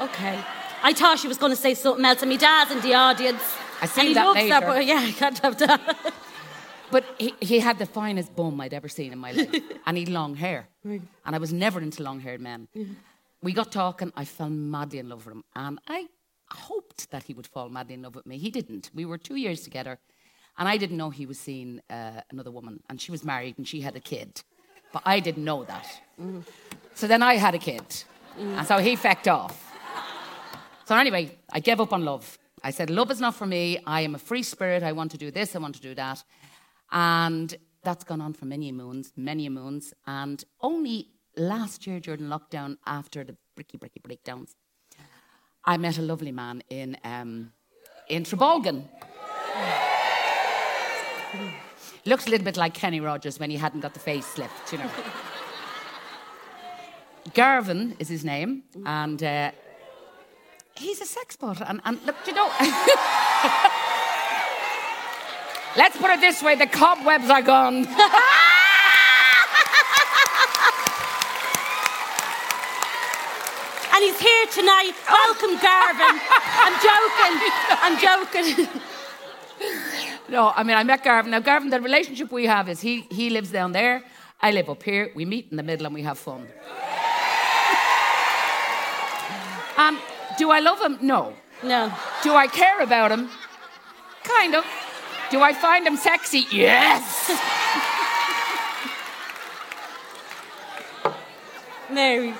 Okay. 0.00 0.38
I 0.82 0.92
thought 0.92 1.18
she 1.18 1.28
was 1.28 1.38
going 1.38 1.52
to 1.52 1.56
say 1.56 1.74
something 1.74 2.04
else, 2.04 2.22
and 2.22 2.30
my 2.30 2.36
dad's 2.36 2.70
in 2.70 2.80
the 2.80 2.94
audience. 2.94 3.42
I 3.80 3.86
seen 3.86 4.00
and 4.00 4.08
he 4.08 4.14
that 4.14 4.26
loves 4.26 4.48
that, 4.48 4.62
but 4.66 4.86
yeah, 4.86 5.00
I 5.00 5.12
can't 5.12 5.38
have 5.38 5.58
that. 5.58 6.12
But 6.90 7.04
he, 7.18 7.34
he 7.40 7.58
had 7.58 7.78
the 7.78 7.86
finest 7.86 8.34
bum 8.34 8.60
I'd 8.60 8.74
ever 8.74 8.88
seen 8.88 9.12
in 9.12 9.18
my 9.18 9.32
life. 9.32 9.54
and 9.86 9.96
he 9.96 10.04
had 10.04 10.12
long 10.12 10.34
hair. 10.36 10.68
Right. 10.84 11.02
And 11.24 11.34
I 11.34 11.38
was 11.38 11.52
never 11.52 11.80
into 11.80 12.02
long 12.02 12.20
haired 12.20 12.40
men. 12.40 12.68
Mm-hmm. 12.76 12.94
We 13.42 13.52
got 13.52 13.72
talking, 13.72 14.12
I 14.16 14.24
fell 14.24 14.50
madly 14.50 14.98
in 14.98 15.08
love 15.08 15.26
with 15.26 15.34
him. 15.34 15.44
And 15.54 15.78
I 15.88 16.06
hoped 16.50 17.10
that 17.10 17.24
he 17.24 17.34
would 17.34 17.46
fall 17.46 17.68
madly 17.68 17.94
in 17.94 18.02
love 18.02 18.14
with 18.14 18.26
me. 18.26 18.38
He 18.38 18.50
didn't. 18.50 18.90
We 18.94 19.04
were 19.04 19.18
two 19.18 19.36
years 19.36 19.62
together. 19.62 19.98
And 20.58 20.68
I 20.68 20.76
didn't 20.78 20.96
know 20.96 21.10
he 21.10 21.26
was 21.26 21.38
seeing 21.38 21.80
uh, 21.90 22.22
another 22.30 22.50
woman. 22.50 22.82
And 22.88 23.00
she 23.00 23.10
was 23.10 23.24
married 23.24 23.58
and 23.58 23.66
she 23.68 23.80
had 23.80 23.96
a 23.96 24.00
kid. 24.00 24.42
But 24.92 25.02
I 25.04 25.20
didn't 25.20 25.44
know 25.44 25.64
that. 25.64 25.86
Mm-hmm. 26.20 26.40
So 26.94 27.06
then 27.06 27.22
I 27.22 27.34
had 27.34 27.54
a 27.54 27.58
kid. 27.58 27.86
Mm-hmm. 27.88 28.58
And 28.58 28.66
so 28.66 28.78
he 28.78 28.96
fecked 28.96 29.30
off. 29.30 29.62
So 30.86 30.96
anyway, 30.96 31.36
I 31.52 31.60
gave 31.60 31.80
up 31.80 31.92
on 31.92 32.04
love. 32.04 32.38
I 32.62 32.70
said, 32.70 32.90
love 32.90 33.10
is 33.10 33.20
not 33.20 33.34
for 33.34 33.46
me. 33.46 33.78
I 33.86 34.00
am 34.02 34.14
a 34.14 34.18
free 34.18 34.42
spirit. 34.42 34.82
I 34.82 34.92
want 34.92 35.10
to 35.10 35.18
do 35.18 35.30
this. 35.30 35.54
I 35.54 35.58
want 35.58 35.74
to 35.74 35.80
do 35.80 35.94
that. 35.94 36.22
And 36.90 37.54
that's 37.82 38.04
gone 38.04 38.20
on 38.20 38.32
for 38.32 38.44
many 38.46 38.72
moons, 38.72 39.12
many 39.16 39.48
moons. 39.48 39.94
And 40.06 40.44
only 40.60 41.08
last 41.36 41.86
year 41.86 42.00
during 42.00 42.22
lockdown, 42.22 42.78
after 42.86 43.24
the 43.24 43.36
bricky, 43.54 43.78
bricky 43.78 44.00
breakdowns, 44.02 44.54
I 45.64 45.76
met 45.76 45.98
a 45.98 46.02
lovely 46.02 46.32
man 46.32 46.62
in, 46.68 46.96
um, 47.04 47.52
in 48.08 48.24
Trabolgan. 48.24 48.88
Looks 52.04 52.26
a 52.26 52.30
little 52.30 52.44
bit 52.44 52.56
like 52.56 52.74
Kenny 52.74 53.00
Rogers 53.00 53.40
when 53.40 53.50
he 53.50 53.56
hadn't 53.56 53.80
got 53.80 53.94
the 53.94 54.00
facelift, 54.00 54.72
you 54.72 54.78
know. 54.78 54.90
Garvin 57.34 57.96
is 57.98 58.08
his 58.08 58.24
name, 58.24 58.62
and 58.84 59.22
uh, 59.22 59.50
he's 60.76 61.00
a 61.00 61.06
sex 61.06 61.36
bot. 61.36 61.60
And, 61.60 61.80
and 61.84 62.00
look, 62.06 62.16
you 62.26 62.32
know. 62.32 62.50
Let's 65.76 65.96
put 65.98 66.10
it 66.10 66.20
this 66.20 66.42
way 66.42 66.54
the 66.54 66.66
cobwebs 66.66 67.28
are 67.28 67.42
gone. 67.42 67.74
and 67.76 67.86
he's 74.00 74.18
here 74.18 74.46
tonight. 74.52 74.92
Welcome, 75.08 75.58
Garvin. 75.60 76.20
I'm 76.64 76.76
joking. 76.88 77.36
I'm 77.84 77.98
joking. 78.00 78.68
No, 80.28 80.52
I 80.56 80.62
mean, 80.62 80.76
I 80.76 80.82
met 80.82 81.04
Garvin. 81.04 81.30
Now, 81.30 81.40
Garvin, 81.40 81.70
the 81.70 81.80
relationship 81.80 82.32
we 82.32 82.46
have 82.46 82.68
is 82.68 82.80
he, 82.80 83.02
he 83.10 83.30
lives 83.30 83.50
down 83.50 83.72
there, 83.72 84.02
I 84.40 84.50
live 84.50 84.68
up 84.68 84.82
here. 84.82 85.10
We 85.14 85.24
meet 85.24 85.48
in 85.50 85.56
the 85.56 85.62
middle 85.62 85.86
and 85.86 85.94
we 85.94 86.02
have 86.02 86.18
fun. 86.18 86.48
Um, 89.76 89.98
do 90.38 90.50
I 90.50 90.60
love 90.60 90.80
him? 90.80 90.98
No. 91.00 91.34
No. 91.62 91.92
Do 92.22 92.34
I 92.34 92.46
care 92.46 92.80
about 92.80 93.12
him? 93.12 93.28
Kind 94.24 94.54
of. 94.54 94.64
Do 95.30 95.42
I 95.42 95.52
find 95.52 95.86
him 95.86 95.96
sexy? 95.96 96.46
Yes. 96.52 97.30
Mary, 101.90 102.34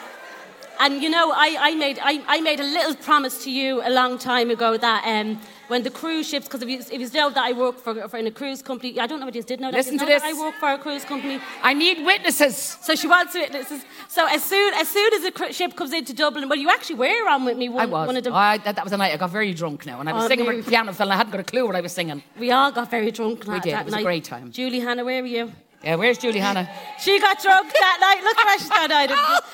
And 0.80 1.02
you 1.02 1.08
know, 1.08 1.32
I, 1.32 1.56
I 1.58 1.74
made 1.74 1.98
I, 2.02 2.22
I 2.26 2.40
made 2.40 2.60
a 2.60 2.64
little 2.64 2.94
promise 2.94 3.44
to 3.44 3.50
you 3.50 3.80
a 3.82 3.90
long 3.90 4.18
time 4.18 4.50
ago 4.50 4.76
that 4.76 5.04
um, 5.06 5.40
when 5.68 5.82
the 5.82 5.90
cruise 5.90 6.28
ships, 6.28 6.46
because 6.46 6.62
if 6.62 6.68
you, 6.68 6.78
if 6.78 6.92
you 6.92 7.10
know 7.20 7.30
that 7.30 7.44
I 7.44 7.52
work 7.52 7.78
for, 7.78 8.08
for 8.08 8.16
in 8.16 8.26
a 8.26 8.30
cruise 8.30 8.62
company, 8.62 8.98
I 9.00 9.06
don't 9.06 9.20
know 9.20 9.26
what 9.26 9.34
you 9.34 9.42
did 9.42 9.60
know 9.60 9.70
that. 9.70 9.76
Listen 9.76 9.98
to 9.98 10.04
this. 10.06 10.22
I 10.22 10.32
work 10.32 10.54
for 10.56 10.70
a 10.72 10.78
cruise 10.78 11.04
company. 11.04 11.40
I 11.62 11.74
need 11.74 12.04
witnesses. 12.04 12.56
So 12.82 12.94
she 12.94 13.08
wants 13.08 13.34
witnesses. 13.34 13.84
So 14.08 14.26
as 14.26 14.42
soon 14.42 14.74
as 14.74 14.88
soon 14.88 15.12
as 15.14 15.24
a 15.24 15.30
cru- 15.32 15.52
ship 15.52 15.74
comes 15.76 15.92
into 15.92 16.12
Dublin, 16.14 16.48
well, 16.48 16.58
you 16.58 16.70
actually 16.70 16.96
were 16.96 17.28
on 17.28 17.44
with 17.44 17.56
me. 17.56 17.68
One, 17.68 17.82
I 17.82 17.86
was. 17.86 18.06
One 18.06 18.16
of 18.16 18.24
them. 18.24 18.34
I, 18.34 18.58
that, 18.58 18.76
that 18.76 18.84
was 18.84 18.92
a 18.92 18.96
night 18.96 19.12
I 19.12 19.16
got 19.16 19.30
very 19.30 19.52
drunk 19.54 19.86
now, 19.86 20.00
and 20.00 20.08
I 20.08 20.12
was 20.12 20.24
Oh, 20.24 20.28
singing 20.28 20.46
with 20.46 20.64
the 20.64 20.70
piano 20.70 20.92
fell, 20.92 21.06
and 21.08 21.14
I 21.14 21.16
hadn't 21.16 21.32
got 21.32 21.40
a 21.40 21.44
clue 21.44 21.66
what 21.66 21.76
I 21.76 21.80
was 21.80 21.92
singing. 21.92 22.22
We 22.38 22.50
all 22.52 22.70
got 22.72 22.90
very 22.90 23.10
drunk. 23.10 23.44
We 23.46 23.54
that- 23.54 23.62
did. 23.62 23.72
that 23.74 23.80
It 23.82 23.86
was 23.86 23.94
a 23.94 24.02
great 24.02 24.24
time. 24.24 24.50
Julie 24.52 24.80
Hannah, 24.80 25.04
where 25.04 25.22
were 25.22 25.28
you? 25.28 25.52
Yeah, 25.84 25.94
where's 25.96 26.18
Julie 26.18 26.40
Hannah? 26.40 26.68
She 26.98 27.20
got 27.20 27.40
drunk 27.40 27.72
that 27.72 27.98
night. 28.00 28.24
Look 28.24 28.36
where 28.44 28.58
she's 28.58 28.68
that 28.70 28.88
night. 28.90 29.10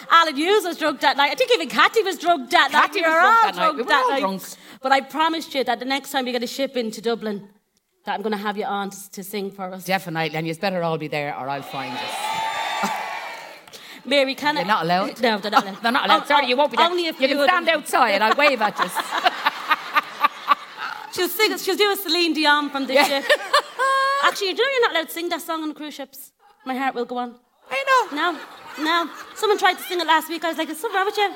Alan 0.10 0.36
Hughes 0.36 0.64
was 0.64 0.78
drunk 0.78 1.00
that 1.00 1.16
night. 1.16 1.30
I 1.32 1.34
think 1.34 1.50
even 1.52 1.68
Kathy 1.68 2.02
was 2.02 2.16
drunk 2.18 2.48
that 2.50 2.70
night. 2.72 2.86
Kathy 2.86 3.00
We 3.02 3.08
were 3.08 3.18
all 3.20 3.42
that 3.42 3.54
night. 3.54 3.54
drunk 3.56 3.76
We 3.76 3.82
were 3.82 3.88
that 3.88 4.04
all 4.04 4.10
night. 4.10 4.20
drunk. 4.20 4.42
But 4.80 4.92
I 4.92 5.00
promised 5.02 5.54
you 5.54 5.64
that 5.64 5.78
the 5.78 5.84
next 5.84 6.10
time 6.10 6.24
we 6.24 6.32
get 6.32 6.42
a 6.42 6.46
ship 6.46 6.76
into 6.76 7.00
Dublin, 7.02 7.48
that 8.04 8.14
I'm 8.14 8.22
going 8.22 8.32
to 8.32 8.38
have 8.38 8.56
you 8.56 8.64
on 8.64 8.90
to, 8.90 9.22
sing 9.22 9.50
for 9.50 9.64
us. 9.72 9.84
Definitely, 9.84 10.36
and 10.36 10.46
you 10.46 10.54
better 10.54 10.82
all 10.82 10.96
be 10.98 11.08
there, 11.08 11.36
or 11.38 11.48
I'll 11.48 11.62
find 11.62 11.92
you. 11.92 12.88
Mary, 14.04 14.34
can 14.34 14.54
They're 14.54 14.64
I? 14.64 14.66
not 14.66 14.84
allowed. 14.84 15.20
No, 15.20 15.38
they're 15.38 15.50
not 15.50 15.64
allowed. 15.64 15.76
They're 15.82 15.92
not 15.92 16.04
allowed. 16.06 16.22
Oh, 16.22 16.26
Sorry, 16.26 16.44
oh, 16.46 16.48
you 16.48 16.56
won't 16.56 16.70
be 16.70 16.76
there. 16.78 16.86
Only 16.86 17.06
if 17.06 17.20
you 17.20 17.28
can 17.28 17.44
stand 17.44 17.68
outside. 17.68 18.20
I'll 18.22 18.34
wave 18.36 18.60
at 18.62 18.78
you. 18.78 18.88
She'll 21.12 21.28
sing. 21.28 21.56
She'll 21.58 21.76
do 21.76 21.92
a 21.92 21.96
Celine 21.96 22.32
Dion 22.32 22.70
from 22.70 22.86
the 22.86 22.94
Yeah. 22.94 23.04
ship. 23.04 23.24
Actually, 24.22 24.48
you 24.48 24.54
know 24.54 24.64
you're 24.72 24.82
not 24.82 24.92
allowed 24.92 25.08
to 25.08 25.12
sing 25.12 25.28
that 25.30 25.42
song 25.42 25.62
on 25.62 25.68
the 25.68 25.74
cruise 25.74 25.94
ships. 25.94 26.32
My 26.64 26.76
heart 26.76 26.94
will 26.94 27.04
go 27.04 27.18
on. 27.18 27.34
I 27.70 27.84
know. 27.88 28.16
No, 28.16 28.40
no. 28.84 29.10
Someone 29.34 29.58
tried 29.58 29.74
to 29.74 29.82
sing 29.82 30.00
it 30.00 30.06
last 30.06 30.28
week. 30.28 30.44
I 30.44 30.48
was 30.48 30.58
like, 30.58 30.68
"It's 30.68 30.80
something 30.80 30.96
wrong 30.96 31.06
with 31.06 31.16
you?" 31.16 31.34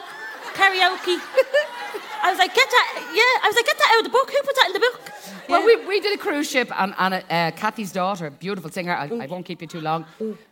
Karaoke. 0.55 1.19
I 2.23 2.31
was 2.31 2.39
like, 2.39 2.55
"Get 2.55 2.69
that!" 2.71 2.89
Yeah, 3.13 3.45
I 3.45 3.49
was 3.49 3.57
like, 3.57 3.67
"Get 3.67 3.79
that 3.79 3.91
out 3.95 3.99
of 4.01 4.05
the 4.05 4.11
book. 4.11 4.31
Who 4.31 4.43
put 4.43 4.55
that 4.57 4.67
in 4.67 4.73
the 4.73 4.81
book?" 4.81 5.01
Well, 5.49 5.65
we, 5.65 5.77
we 5.87 6.01
did 6.01 6.19
a 6.19 6.21
cruise 6.21 6.51
ship, 6.51 6.71
and, 6.77 6.93
and 6.99 7.15
uh, 7.31 7.51
Kathy's 7.57 7.93
daughter, 7.93 8.31
beautiful 8.31 8.71
singer, 8.71 8.93
I, 8.93 9.07
I 9.07 9.27
won't 9.27 9.47
keep 9.47 9.63
you 9.63 9.69
too 9.69 9.81
long, 9.81 10.05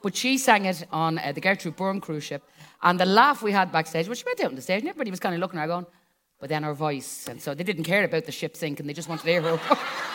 but 0.02 0.14
she 0.14 0.38
sang 0.38 0.66
it 0.66 0.86
on 0.92 1.18
uh, 1.18 1.32
the 1.32 1.40
Gertrude 1.40 1.74
Byrne 1.74 2.00
cruise 2.00 2.22
ship. 2.22 2.44
And 2.80 3.00
the 3.00 3.06
laugh 3.06 3.42
we 3.42 3.50
had 3.50 3.72
backstage, 3.72 4.06
well, 4.06 4.14
she 4.14 4.24
went 4.24 4.40
out 4.40 4.50
on 4.50 4.54
the 4.54 4.62
stage, 4.62 4.80
and 4.80 4.88
everybody 4.88 5.10
was 5.10 5.18
kind 5.18 5.34
of 5.34 5.40
looking 5.40 5.58
at 5.58 5.62
her 5.62 5.68
going, 5.68 5.86
but 6.38 6.48
then 6.48 6.62
her 6.62 6.74
voice. 6.74 7.26
And 7.28 7.42
so 7.42 7.54
they 7.54 7.64
didn't 7.64 7.84
care 7.84 8.04
about 8.04 8.24
the 8.24 8.32
ship 8.32 8.56
sinking, 8.56 8.86
they 8.86 8.92
just 8.92 9.08
wanted 9.08 9.24
to 9.24 9.30
hear 9.30 9.42
her. 9.42 9.58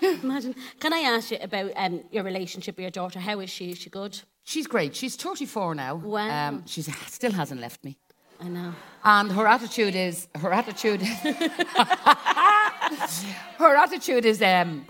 Imagine. 0.22 0.54
Can 0.78 0.92
I 0.92 1.00
ask 1.00 1.30
you 1.30 1.38
about 1.40 1.72
um, 1.76 2.02
your 2.10 2.24
relationship 2.24 2.76
with 2.76 2.82
your 2.82 2.90
daughter? 2.90 3.18
How 3.18 3.40
is 3.40 3.50
she? 3.50 3.70
Is 3.70 3.78
she 3.78 3.90
good? 3.90 4.18
She's 4.44 4.66
great. 4.66 4.96
She's 4.96 5.16
34 5.16 5.74
now. 5.74 5.96
Wow. 5.96 6.48
Um, 6.48 6.66
she 6.66 6.82
still 6.82 7.32
hasn't 7.32 7.60
left 7.60 7.84
me. 7.84 7.98
I 8.40 8.48
know. 8.48 8.74
And 9.04 9.30
her 9.32 9.46
attitude 9.46 9.94
is, 9.94 10.28
her 10.36 10.52
attitude, 10.52 11.02
her 13.58 13.76
attitude 13.76 14.24
is, 14.24 14.40
um, 14.40 14.86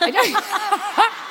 I 0.00 0.10
don't, 0.10 0.34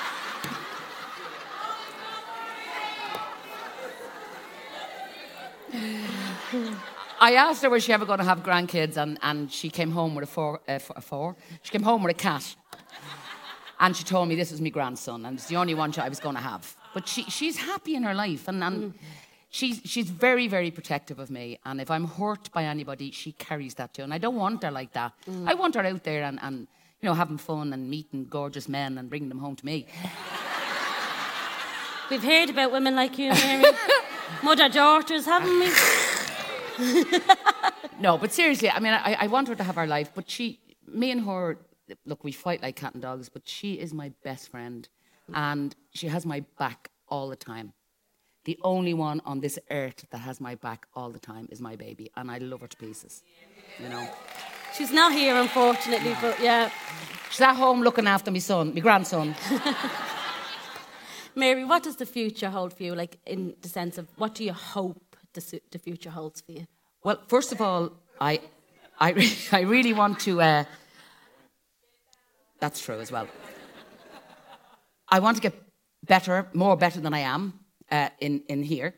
I 7.20 7.34
asked 7.34 7.64
her 7.64 7.70
was 7.70 7.84
she 7.84 7.94
ever 7.94 8.06
going 8.06 8.20
to 8.20 8.26
have 8.26 8.44
grandkids, 8.44 8.98
and, 8.98 9.18
and 9.22 9.52
she 9.52 9.70
came 9.70 9.92
home 9.92 10.16
with 10.16 10.24
a 10.24 10.28
four, 10.28 10.62
uh, 10.68 10.80
a 10.96 11.02
four. 11.02 11.36
She 11.64 11.72
came 11.72 11.84
home 11.84 12.04
with 12.04 12.12
a 12.12 12.18
cat, 12.18 12.56
and 13.80 13.96
she 13.96 14.04
told 14.04 14.28
me 14.28 14.36
this 14.36 14.52
was 14.52 14.62
my 14.62 14.70
grandson, 14.70 15.26
and 15.26 15.38
it's 15.38 15.48
the 15.48 15.56
only 15.56 15.74
one 15.74 15.94
I 15.98 16.10
was 16.10 16.20
going 16.20 16.36
to 16.36 16.42
have. 16.42 16.76
But 16.94 17.08
she, 17.08 17.24
she's 17.24 17.58
happy 17.58 17.96
in 17.96 18.04
her 18.04 18.14
life, 18.14 18.48
and, 18.48 18.64
and 18.64 18.94
mm. 18.94 18.98
she's, 19.50 19.82
she's 19.86 20.10
very, 20.10 20.48
very 20.48 20.72
protective 20.72 21.20
of 21.20 21.30
me. 21.30 21.60
And 21.66 21.80
if 21.80 21.92
I'm 21.92 22.06
hurt 22.06 22.52
by 22.52 22.64
anybody, 22.64 23.12
she 23.12 23.34
carries 23.34 23.76
that 23.76 23.94
too. 23.94 24.04
And 24.04 24.14
I 24.14 24.18
don't 24.18 24.36
want 24.36 24.64
her 24.64 24.72
like 24.72 24.94
that. 24.94 25.14
Mm. 25.30 25.48
I 25.50 25.54
want 25.54 25.76
her 25.76 25.86
out 25.86 26.04
there 26.04 26.24
and, 26.24 26.40
and 26.42 26.68
you 27.02 27.08
know, 27.08 27.14
having 27.14 27.38
fun 27.38 27.74
and 27.74 27.90
meeting 27.90 28.26
gorgeous 28.26 28.68
men 28.68 28.98
and 28.98 29.10
bringing 29.10 29.30
them 29.30 29.40
home 29.40 29.56
to 29.56 29.66
me. 29.66 29.86
We've 32.10 32.24
heard 32.24 32.50
about 32.50 32.72
women 32.72 32.96
like 32.96 33.18
you, 33.18 33.32
Mary. 33.32 33.72
Mother 34.44 34.70
daughters, 34.70 35.26
haven't 35.26 35.60
we? 35.60 35.72
No, 38.00 38.18
but 38.18 38.32
seriously, 38.32 38.70
I 38.70 38.80
mean, 38.80 38.94
I, 38.94 39.18
I 39.22 39.28
want 39.28 39.48
her 39.48 39.56
to 39.56 39.64
have 39.64 39.76
her 39.76 39.88
life, 39.88 40.12
but 40.14 40.30
she, 40.30 40.60
me 40.88 41.12
and 41.12 41.26
her, 41.26 41.58
look, 42.06 42.24
we 42.24 42.32
fight 42.32 42.62
like 42.62 42.76
cat 42.76 42.94
and 42.94 43.02
dogs, 43.02 43.30
but 43.30 43.48
she 43.48 43.74
is 43.74 43.94
my 43.94 44.12
best 44.24 44.50
friend, 44.50 44.88
and 45.34 45.76
she 45.94 46.08
has 46.08 46.26
my 46.26 46.44
back 46.58 46.90
all 47.10 47.30
the 47.30 47.36
time. 47.36 47.74
The 48.46 48.58
only 48.64 48.94
one 48.94 49.22
on 49.26 49.42
this 49.42 49.60
earth 49.70 50.06
that 50.12 50.20
has 50.20 50.40
my 50.40 50.56
back 50.56 50.88
all 50.94 51.10
the 51.10 51.20
time 51.20 51.48
is 51.52 51.60
my 51.60 51.76
baby, 51.76 52.10
and 52.16 52.32
I 52.32 52.38
love 52.38 52.62
her 52.62 52.68
to 52.68 52.78
pieces. 52.78 53.24
You 53.82 53.90
know, 53.90 54.08
She's 54.78 54.92
not 54.92 55.12
here, 55.12 55.36
unfortunately, 55.36 56.16
but 56.22 56.40
yeah. 56.40 56.70
she's 57.32 57.42
at 57.42 57.56
home 57.56 57.82
looking 57.82 58.06
after 58.08 58.30
my 58.30 58.40
son, 58.40 58.74
my 58.74 58.80
grandson. 58.80 59.36
Mary, 61.36 61.64
what 61.66 61.84
does 61.84 61.96
the 61.96 62.06
future 62.06 62.50
hold 62.50 62.74
for 62.74 62.84
you? 62.84 62.94
Like, 62.94 63.18
in 63.26 63.56
the 63.62 63.70
sense 63.70 63.98
of 63.98 64.08
what 64.18 64.36
do 64.36 64.44
you 64.44 64.54
hope 64.54 65.16
the, 65.34 65.62
the 65.72 65.80
future 65.80 66.10
holds 66.10 66.42
for 66.42 66.52
you? 66.52 66.68
Well, 67.04 67.20
first 67.28 67.52
of 67.52 67.60
all, 67.62 67.92
I, 68.20 68.40
I, 69.00 69.12
re- 69.12 69.38
I 69.52 69.62
really 69.62 69.94
want 69.94 70.20
to. 70.22 70.42
Uh, 70.42 70.64
that's 72.60 72.80
true 72.80 73.00
as 73.00 73.12
well. 73.12 73.28
I 75.10 75.20
want 75.20 75.38
to 75.38 75.42
get 75.42 75.54
better, 76.04 76.50
more 76.54 76.76
better 76.76 77.00
than 77.00 77.14
I 77.14 77.20
am 77.20 77.60
uh, 77.92 78.10
in 78.20 78.44
in 78.48 78.64
here, 78.64 78.94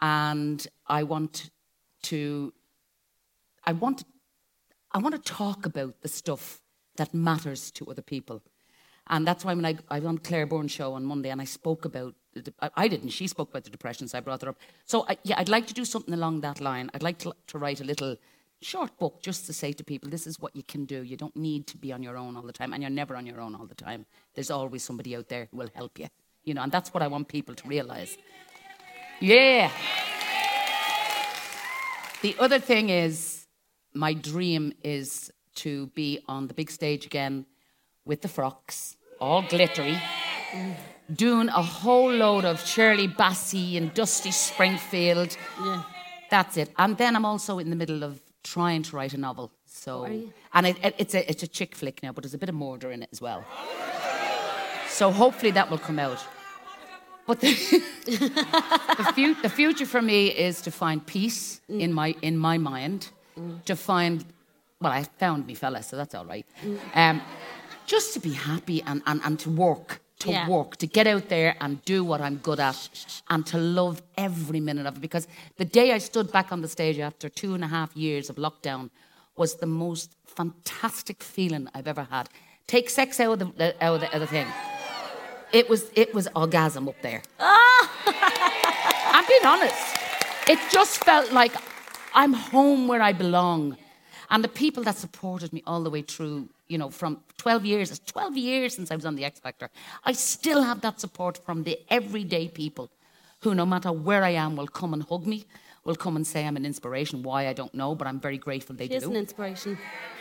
and 0.00 0.66
I 0.86 1.02
want 1.02 1.50
to. 2.04 2.52
I 3.64 3.72
want. 3.72 4.04
I 4.92 4.98
want 4.98 5.14
to 5.14 5.32
talk 5.32 5.66
about 5.66 6.00
the 6.02 6.08
stuff 6.08 6.60
that 6.96 7.14
matters 7.14 7.70
to 7.72 7.86
other 7.86 8.02
people. 8.02 8.42
And 9.06 9.26
that's 9.26 9.44
why 9.44 9.54
when 9.54 9.64
I, 9.64 9.76
I 9.88 9.98
was 9.98 10.06
on 10.06 10.18
Claire 10.18 10.46
Byrne's 10.46 10.70
show 10.70 10.92
on 10.94 11.04
Monday 11.04 11.30
and 11.30 11.40
I 11.40 11.44
spoke 11.44 11.84
about, 11.84 12.14
the, 12.34 12.52
I, 12.76 12.88
didn't, 12.88 13.08
she 13.08 13.26
spoke 13.26 13.50
about 13.50 13.64
the 13.64 13.70
depression, 13.70 14.06
so 14.06 14.18
I 14.18 14.20
brought 14.20 14.42
her 14.42 14.50
up. 14.50 14.58
So 14.84 15.04
I, 15.08 15.16
yeah, 15.24 15.36
I'd 15.38 15.48
like 15.48 15.66
to 15.68 15.74
do 15.74 15.84
something 15.84 16.14
along 16.14 16.42
that 16.42 16.60
line. 16.60 16.90
I'd 16.94 17.02
like 17.02 17.18
to, 17.18 17.32
to 17.48 17.58
write 17.58 17.80
a 17.80 17.84
little 17.84 18.16
short 18.62 18.98
book 18.98 19.22
just 19.22 19.46
to 19.46 19.52
say 19.52 19.72
to 19.72 19.84
people, 19.84 20.10
this 20.10 20.26
is 20.26 20.38
what 20.38 20.54
you 20.54 20.62
can 20.62 20.84
do. 20.84 21.02
You 21.02 21.16
don't 21.16 21.34
need 21.36 21.66
to 21.68 21.78
be 21.78 21.92
on 21.92 22.02
your 22.02 22.16
own 22.16 22.36
all 22.36 22.42
the 22.42 22.52
time, 22.52 22.72
and 22.72 22.82
you're 22.82 22.90
never 22.90 23.16
on 23.16 23.26
your 23.26 23.40
own 23.40 23.54
all 23.54 23.66
the 23.66 23.74
time. 23.74 24.06
There's 24.34 24.50
always 24.50 24.82
somebody 24.82 25.16
out 25.16 25.28
there 25.28 25.48
who 25.50 25.56
will 25.56 25.70
help 25.74 25.98
you. 25.98 26.08
You 26.44 26.54
know, 26.54 26.62
and 26.62 26.72
that's 26.72 26.92
what 26.92 27.02
I 27.02 27.08
want 27.08 27.28
people 27.28 27.54
to 27.54 27.68
realize. 27.68 28.16
Yeah. 29.20 29.70
The 32.22 32.36
other 32.38 32.58
thing 32.58 32.90
is, 32.90 33.46
my 33.94 34.14
dream 34.14 34.72
is 34.84 35.32
to 35.56 35.86
be 35.88 36.20
on 36.28 36.46
the 36.46 36.54
big 36.54 36.70
stage 36.70 37.06
again 37.06 37.46
with 38.04 38.22
the 38.22 38.28
frocks, 38.28 38.96
all 39.20 39.42
glittery, 39.42 39.98
doing 41.12 41.48
a 41.48 41.62
whole 41.62 42.12
load 42.12 42.44
of 42.44 42.64
Shirley 42.64 43.08
Bassey 43.08 43.76
and 43.76 43.92
Dusty 43.94 44.30
Springfield. 44.30 45.36
Yeah. 45.60 45.82
That's 46.30 46.56
it. 46.56 46.70
And 46.78 46.96
then 46.96 47.16
I'm 47.16 47.24
also 47.24 47.58
in 47.58 47.70
the 47.70 47.76
middle 47.76 48.04
of 48.04 48.20
trying 48.42 48.82
to 48.84 48.96
write 48.96 49.12
a 49.14 49.18
novel. 49.18 49.50
So, 49.66 50.04
and 50.54 50.66
it, 50.66 50.76
it- 50.84 50.94
it's 50.98 51.14
a 51.14 51.30
it's 51.30 51.42
a 51.42 51.46
chick 51.48 51.74
flick 51.76 52.02
now, 52.02 52.12
but 52.12 52.24
there's 52.24 52.34
a 52.34 52.38
bit 52.38 52.48
of 52.48 52.54
murder 52.54 52.90
in 52.90 53.02
it 53.02 53.08
as 53.12 53.20
well. 53.20 53.44
So 54.88 55.10
hopefully 55.10 55.52
that 55.52 55.70
will 55.70 55.78
come 55.78 55.98
out. 55.98 56.18
But 57.26 57.40
the, 57.40 57.52
the, 58.06 59.12
fu- 59.14 59.40
the 59.42 59.48
future 59.48 59.86
for 59.86 60.02
me 60.02 60.26
is 60.28 60.60
to 60.62 60.70
find 60.70 61.04
peace 61.06 61.60
in 61.68 61.92
my 61.92 62.14
in 62.22 62.36
my 62.38 62.58
mind, 62.58 63.08
to 63.66 63.76
find 63.76 64.24
well, 64.80 64.92
I 64.92 65.04
found 65.18 65.46
me 65.46 65.54
fella, 65.54 65.82
so 65.82 65.96
that's 65.96 66.14
all 66.14 66.24
right. 66.24 66.46
Um, 66.94 67.20
just 67.86 68.14
to 68.14 68.20
be 68.20 68.32
happy 68.32 68.82
and, 68.82 69.02
and, 69.06 69.20
and 69.24 69.38
to 69.40 69.50
work, 69.50 70.00
to 70.20 70.30
Yeah. 70.30 70.48
work, 70.48 70.76
to 70.76 70.86
get 70.86 71.06
out 71.06 71.28
there 71.28 71.56
and 71.60 71.84
do 71.84 72.04
what 72.04 72.20
I'm 72.20 72.36
good 72.36 72.60
at 72.60 72.88
and 73.28 73.44
to 73.46 73.58
love 73.58 74.02
every 74.16 74.60
minute 74.60 74.86
of 74.86 74.96
it. 74.96 75.00
Because 75.00 75.26
the 75.56 75.64
day 75.64 75.92
I 75.92 75.98
stood 75.98 76.30
back 76.30 76.52
on 76.52 76.60
the 76.62 76.68
stage 76.68 76.98
after 76.98 77.28
two 77.28 77.54
and 77.54 77.64
a 77.64 77.66
half 77.68 77.96
years 77.96 78.30
of 78.30 78.36
lockdown 78.36 78.90
was 79.36 79.56
the 79.56 79.66
most 79.66 80.14
fantastic 80.26 81.22
feeling 81.22 81.68
I've 81.74 81.88
ever 81.88 82.04
had. 82.10 82.28
Take 82.66 82.88
sex 82.90 83.18
out 83.18 83.40
of 83.42 83.56
the, 83.56 83.74
out 83.84 83.94
of 83.96 84.00
the, 84.00 84.06
out 84.08 84.14
of 84.14 84.20
the 84.20 84.26
thing. 84.26 84.46
It 85.52 85.68
was, 85.68 85.90
it 85.96 86.14
was 86.14 86.28
orgasm 86.36 86.88
up 86.88 87.00
there. 87.02 87.22
Ah! 87.40 89.12
I'm 89.12 89.26
being 89.26 89.44
honest. 89.46 89.96
It 90.48 90.58
just 90.70 91.04
felt 91.04 91.32
like 91.32 91.52
I'm 92.14 92.32
home 92.32 92.88
where 92.88 93.02
I 93.02 93.12
belong. 93.12 93.76
And 94.30 94.44
the 94.44 94.48
people 94.48 94.82
that 94.84 94.96
supported 94.96 95.52
me 95.52 95.62
all 95.66 95.82
the 95.82 95.90
way 95.90 96.02
through, 96.02 96.48
you 96.70 96.78
know, 96.78 96.88
from 96.88 97.20
12 97.38 97.66
years, 97.66 97.90
it's 97.90 97.98
12 98.12 98.36
years 98.36 98.74
since 98.76 98.90
I 98.90 98.94
was 98.94 99.04
on 99.04 99.16
the 99.16 99.24
X 99.24 99.40
Factor, 99.40 99.68
I 100.04 100.12
still 100.12 100.62
have 100.62 100.80
that 100.82 101.00
support 101.00 101.44
from 101.44 101.64
the 101.64 101.78
everyday 101.88 102.48
people 102.48 102.90
who, 103.40 103.54
no 103.54 103.66
matter 103.66 103.90
where 103.90 104.22
I 104.22 104.30
am, 104.30 104.56
will 104.56 104.68
come 104.68 104.92
and 104.94 105.02
hug 105.02 105.26
me, 105.26 105.46
will 105.84 105.96
come 105.96 106.14
and 106.14 106.26
say 106.26 106.46
I'm 106.46 106.56
an 106.56 106.64
inspiration. 106.64 107.22
Why, 107.22 107.48
I 107.48 107.52
don't 107.52 107.74
know, 107.74 107.94
but 107.94 108.06
I'm 108.06 108.20
very 108.20 108.38
grateful 108.38 108.76
they 108.76 108.86
She 108.86 108.94
is 108.94 109.02
do. 109.02 109.10
an 109.10 109.16
inspiration. 109.16 109.78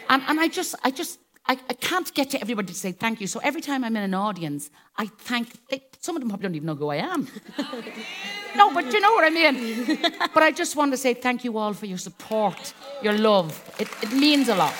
And, 0.10 0.24
and 0.28 0.40
I 0.40 0.48
just, 0.48 0.74
I 0.84 0.90
just, 0.90 1.20
I, 1.46 1.54
I 1.70 1.74
can't 1.74 2.12
get 2.14 2.32
to 2.32 2.42
everybody 2.42 2.68
to 2.70 2.74
say 2.74 2.92
thank 2.94 3.22
you. 3.22 3.28
So 3.28 3.40
every 3.44 3.62
time 3.62 3.84
I'm 3.84 3.96
in 3.96 4.04
an 4.04 4.14
audience, 4.14 4.72
I 4.98 5.06
thank. 5.06 5.48
They, 5.70 5.84
some 6.00 6.16
of 6.16 6.22
them 6.22 6.30
probably 6.30 6.44
don't 6.48 6.56
even 6.56 6.68
know 6.68 6.76
who 6.76 6.88
I 6.88 6.98
am. 6.98 7.28
no, 8.56 8.74
but 8.74 8.92
you 8.92 9.00
know 9.02 9.12
what 9.14 9.26
I 9.26 9.30
mean. 9.30 10.00
but 10.34 10.42
I 10.42 10.52
just 10.52 10.76
want 10.76 10.92
to 10.94 10.98
say 10.98 11.14
thank 11.14 11.44
you 11.44 11.58
all 11.58 11.74
for 11.74 11.86
your 11.86 11.98
support, 11.98 12.74
your 13.04 13.14
love. 13.14 13.52
It, 13.78 13.90
it 14.02 14.14
means 14.14 14.48
a 14.50 14.56
lot. 14.56 14.74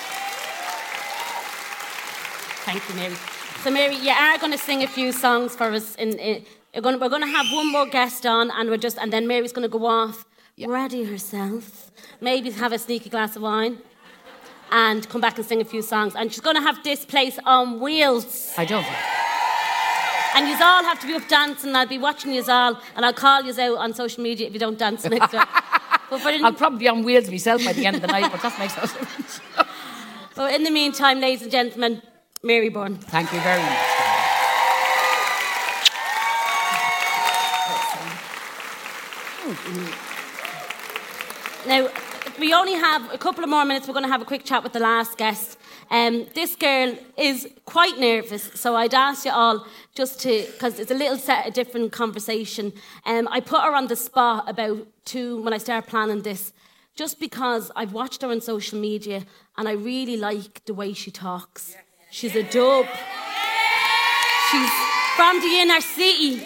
Thank 2.70 2.88
you, 2.88 2.94
Mary. 2.94 3.14
So, 3.64 3.70
Mary, 3.72 3.96
you 3.96 4.12
are 4.12 4.38
going 4.38 4.52
to 4.52 4.58
sing 4.58 4.84
a 4.84 4.86
few 4.86 5.10
songs 5.10 5.56
for 5.56 5.72
us. 5.72 5.96
In, 5.96 6.16
in, 6.20 6.44
we're 6.72 7.08
going 7.08 7.20
to 7.20 7.26
have 7.26 7.46
one 7.50 7.72
more 7.72 7.84
guest 7.84 8.24
on, 8.24 8.52
and 8.52 8.70
we're 8.70 8.76
just, 8.76 8.96
and 8.96 9.12
then 9.12 9.26
Mary's 9.26 9.52
going 9.52 9.68
to 9.68 9.78
go 9.78 9.86
off, 9.86 10.24
ready 10.56 11.02
herself, 11.02 11.90
maybe 12.20 12.48
have 12.52 12.72
a 12.72 12.78
sneaky 12.78 13.10
glass 13.10 13.34
of 13.34 13.42
wine, 13.42 13.78
and 14.70 15.08
come 15.08 15.20
back 15.20 15.36
and 15.36 15.44
sing 15.44 15.60
a 15.60 15.64
few 15.64 15.82
songs. 15.82 16.14
And 16.14 16.30
she's 16.32 16.42
going 16.42 16.54
to 16.54 16.62
have 16.62 16.84
this 16.84 17.04
place 17.04 17.40
on 17.44 17.80
wheels. 17.80 18.54
I 18.56 18.66
don't. 18.66 18.86
And 20.36 20.46
you 20.46 20.54
all 20.54 20.84
have 20.84 21.00
to 21.00 21.08
be 21.08 21.14
up 21.14 21.26
dancing. 21.26 21.74
I'll 21.74 21.88
be 21.88 21.98
watching 21.98 22.32
you 22.32 22.44
all, 22.46 22.80
and 22.94 23.04
I'll 23.04 23.12
call 23.12 23.42
you 23.42 23.50
out 23.50 23.78
on 23.78 23.94
social 23.94 24.22
media 24.22 24.46
if 24.46 24.52
you 24.52 24.60
don't 24.60 24.78
dance 24.78 25.04
next 25.04 25.32
time. 25.32 25.48
But, 26.08 26.22
for 26.22 26.30
in, 26.30 26.44
I'll 26.44 26.52
probably 26.52 26.80
be 26.80 26.88
on 26.88 27.04
wheels 27.04 27.30
myself 27.30 27.64
by 27.64 27.72
the 27.72 27.86
end 27.86 27.94
of 27.94 28.02
the 28.02 28.08
night, 28.08 28.32
but 28.32 28.42
that 28.42 28.58
makes 28.58 28.76
no 28.76 28.82
difference. 28.82 29.40
but 30.34 30.52
in 30.52 30.64
the 30.64 30.70
meantime, 30.72 31.20
ladies 31.20 31.42
and 31.42 31.52
gentlemen, 31.52 32.02
Mary 32.42 32.70
Byrne. 32.70 32.96
Thank 32.96 33.32
you 33.32 33.40
very 33.40 33.60
much. 33.60 34.00
Now, 41.66 41.88
we 42.38 42.54
only 42.54 42.72
have 42.72 43.12
a 43.12 43.18
couple 43.18 43.44
of 43.44 43.50
more 43.50 43.64
minutes. 43.64 43.86
We're 43.86 43.94
going 43.94 44.06
to 44.06 44.10
have 44.10 44.22
a 44.22 44.24
quick 44.24 44.44
chat 44.44 44.62
with 44.62 44.72
the 44.72 44.80
last 44.80 45.18
guest. 45.18 45.58
Um, 45.90 46.26
this 46.34 46.56
girl 46.56 46.96
is 47.18 47.48
quite 47.66 47.98
nervous, 47.98 48.44
so 48.54 48.76
I'd 48.76 48.94
ask 48.94 49.24
you 49.26 49.32
all 49.32 49.66
just 49.94 50.20
to, 50.20 50.46
because 50.52 50.78
it's 50.78 50.90
a 50.90 50.94
little 50.94 51.18
set, 51.18 51.46
a 51.46 51.50
different 51.50 51.92
conversation. 51.92 52.72
Um, 53.04 53.28
I 53.30 53.40
put 53.40 53.60
her 53.60 53.74
on 53.74 53.88
the 53.88 53.96
spot 53.96 54.48
about 54.48 54.86
two 55.04 55.42
when 55.42 55.52
I 55.52 55.58
started 55.58 55.90
planning 55.90 56.22
this, 56.22 56.52
just 56.94 57.18
because 57.20 57.70
I've 57.74 57.92
watched 57.92 58.22
her 58.22 58.28
on 58.28 58.40
social 58.40 58.78
media 58.78 59.26
and 59.58 59.68
I 59.68 59.72
really 59.72 60.16
like 60.16 60.64
the 60.64 60.74
way 60.74 60.92
she 60.92 61.10
talks. 61.10 61.74
She's 62.12 62.34
a 62.34 62.42
dope. 62.42 62.88
She's 64.50 64.70
from 65.14 65.40
the 65.40 65.58
inner 65.60 65.80
city. 65.80 66.42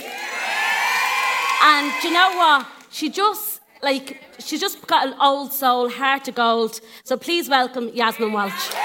And 1.62 1.92
you 2.04 2.12
know 2.12 2.36
what? 2.36 2.66
She 2.90 3.08
just, 3.08 3.60
like, 3.82 4.20
she's 4.38 4.60
just 4.60 4.86
got 4.86 5.08
an 5.08 5.14
old 5.18 5.52
soul, 5.54 5.88
heart 5.88 6.28
of 6.28 6.34
gold. 6.34 6.80
So 7.04 7.16
please 7.16 7.48
welcome 7.48 7.88
Yasmin 7.94 8.32
Welch. 8.32 8.52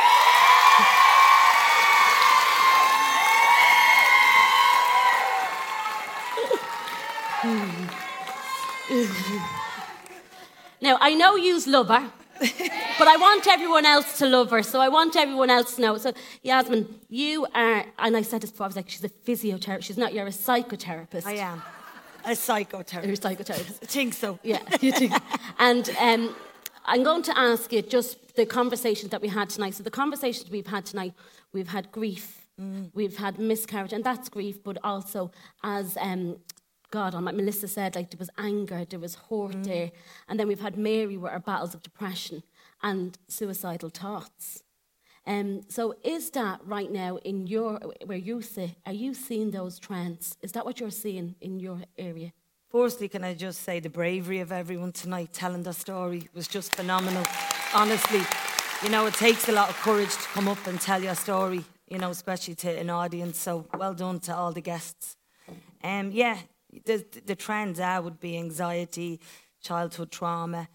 Now, 10.81 10.97
I 11.01 11.13
know 11.13 11.35
you's 11.35 11.67
love 11.67 11.89
her, 11.89 12.09
but 12.39 13.07
I 13.07 13.17
want 13.17 13.47
everyone 13.47 13.85
else 13.85 14.17
to 14.19 14.27
love 14.27 14.51
her. 14.51 14.63
So 14.63 14.79
I 14.79 14.89
want 14.89 15.15
everyone 15.15 15.49
else 15.49 15.75
to 15.75 15.81
know. 15.81 15.97
So, 15.97 16.13
Yasmin, 16.43 16.87
you 17.09 17.45
are, 17.53 17.85
and 17.97 18.15
I 18.15 18.21
said 18.21 18.41
this 18.41 18.51
before, 18.51 18.65
I 18.65 18.67
was 18.67 18.75
like, 18.75 18.89
she's 18.89 19.03
a 19.03 19.09
physiotherapist. 19.09 19.83
She's 19.83 19.97
not, 19.97 20.13
you're 20.13 20.27
a 20.27 20.31
psychotherapist. 20.31 21.25
I 21.25 21.33
am. 21.33 21.61
A 22.25 22.29
psychotherapist. 22.31 23.05
You're 23.05 23.13
a 23.13 23.17
psychotherapist. 23.17 23.83
I 23.83 23.85
think 23.85 24.13
so. 24.13 24.39
Yeah, 24.43 24.61
you 24.81 24.91
think. 24.91 25.13
and 25.59 25.89
um, 25.99 26.35
I'm 26.85 27.03
going 27.03 27.23
to 27.23 27.37
ask 27.37 27.71
you 27.71 27.81
just 27.81 28.35
the 28.35 28.45
conversations 28.45 29.11
that 29.11 29.21
we 29.21 29.27
had 29.27 29.49
tonight. 29.49 29.75
So, 29.75 29.83
the 29.83 29.91
conversations 29.91 30.49
we've 30.49 30.67
had 30.67 30.85
tonight, 30.85 31.13
we've 31.53 31.69
had 31.69 31.91
grief, 31.91 32.35
Mm. 32.59 32.91
we've 32.93 33.15
had 33.15 33.39
miscarriage, 33.39 33.93
and 33.93 34.03
that's 34.03 34.27
grief, 34.27 34.61
but 34.61 34.77
also 34.83 35.31
as 35.63 35.95
um, 36.01 36.37
God 36.91 37.13
on, 37.15 37.25
like 37.25 37.35
Melissa 37.35 37.67
said, 37.67 37.95
like 37.95 38.09
there 38.11 38.17
was 38.19 38.29
anger, 38.37 38.85
there 38.85 38.99
was 38.99 39.15
hurt 39.15 39.55
Mm. 39.55 39.63
there, 39.65 39.91
and 40.27 40.39
then 40.39 40.47
we've 40.47 40.61
had 40.61 40.77
Mary 40.77 41.17
with 41.17 41.31
her 41.31 41.39
battles 41.39 41.73
of 41.75 41.83
depression 41.83 42.43
and 42.81 43.17
suicidal 43.27 43.89
thoughts. 43.89 44.63
Um, 45.27 45.61
so, 45.69 45.95
is 46.03 46.31
that 46.31 46.59
right 46.65 46.91
now 46.91 47.17
in 47.17 47.45
your 47.47 47.79
where 48.05 48.17
you 48.17 48.41
sit? 48.41 48.71
Are 48.85 48.93
you 48.93 49.13
seeing 49.13 49.51
those 49.51 49.77
trends? 49.77 50.37
Is 50.41 50.51
that 50.53 50.65
what 50.65 50.79
you're 50.79 50.89
seeing 50.91 51.35
in 51.41 51.59
your 51.59 51.81
area? 51.97 52.33
Firstly, 52.71 53.07
can 53.09 53.23
I 53.23 53.33
just 53.33 53.61
say 53.63 53.79
the 53.79 53.89
bravery 53.89 54.39
of 54.39 54.51
everyone 54.51 54.91
tonight 54.91 55.33
telling 55.33 55.63
their 55.63 55.73
story 55.73 56.29
was 56.33 56.47
just 56.47 56.75
phenomenal. 56.75 57.23
Honestly, 57.73 58.21
you 58.83 58.89
know, 58.89 59.05
it 59.07 59.13
takes 59.15 59.49
a 59.49 59.51
lot 59.51 59.69
of 59.69 59.75
courage 59.77 60.13
to 60.13 60.27
come 60.33 60.47
up 60.47 60.65
and 60.67 60.79
tell 60.79 61.01
your 61.03 61.15
story, 61.15 61.63
you 61.87 61.97
know, 61.97 62.09
especially 62.11 62.55
to 62.55 62.79
an 62.79 62.89
audience. 62.89 63.37
So 63.39 63.67
well 63.77 63.93
done 63.93 64.19
to 64.21 64.35
all 64.35 64.51
the 64.51 64.61
guests. 64.61 65.17
Um, 65.83 66.11
yeah, 66.11 66.37
the, 66.85 67.05
the 67.25 67.35
trends 67.35 67.79
are 67.79 68.01
would 68.01 68.19
be 68.19 68.37
anxiety, 68.37 69.19
childhood 69.61 70.11
trauma, 70.11 70.67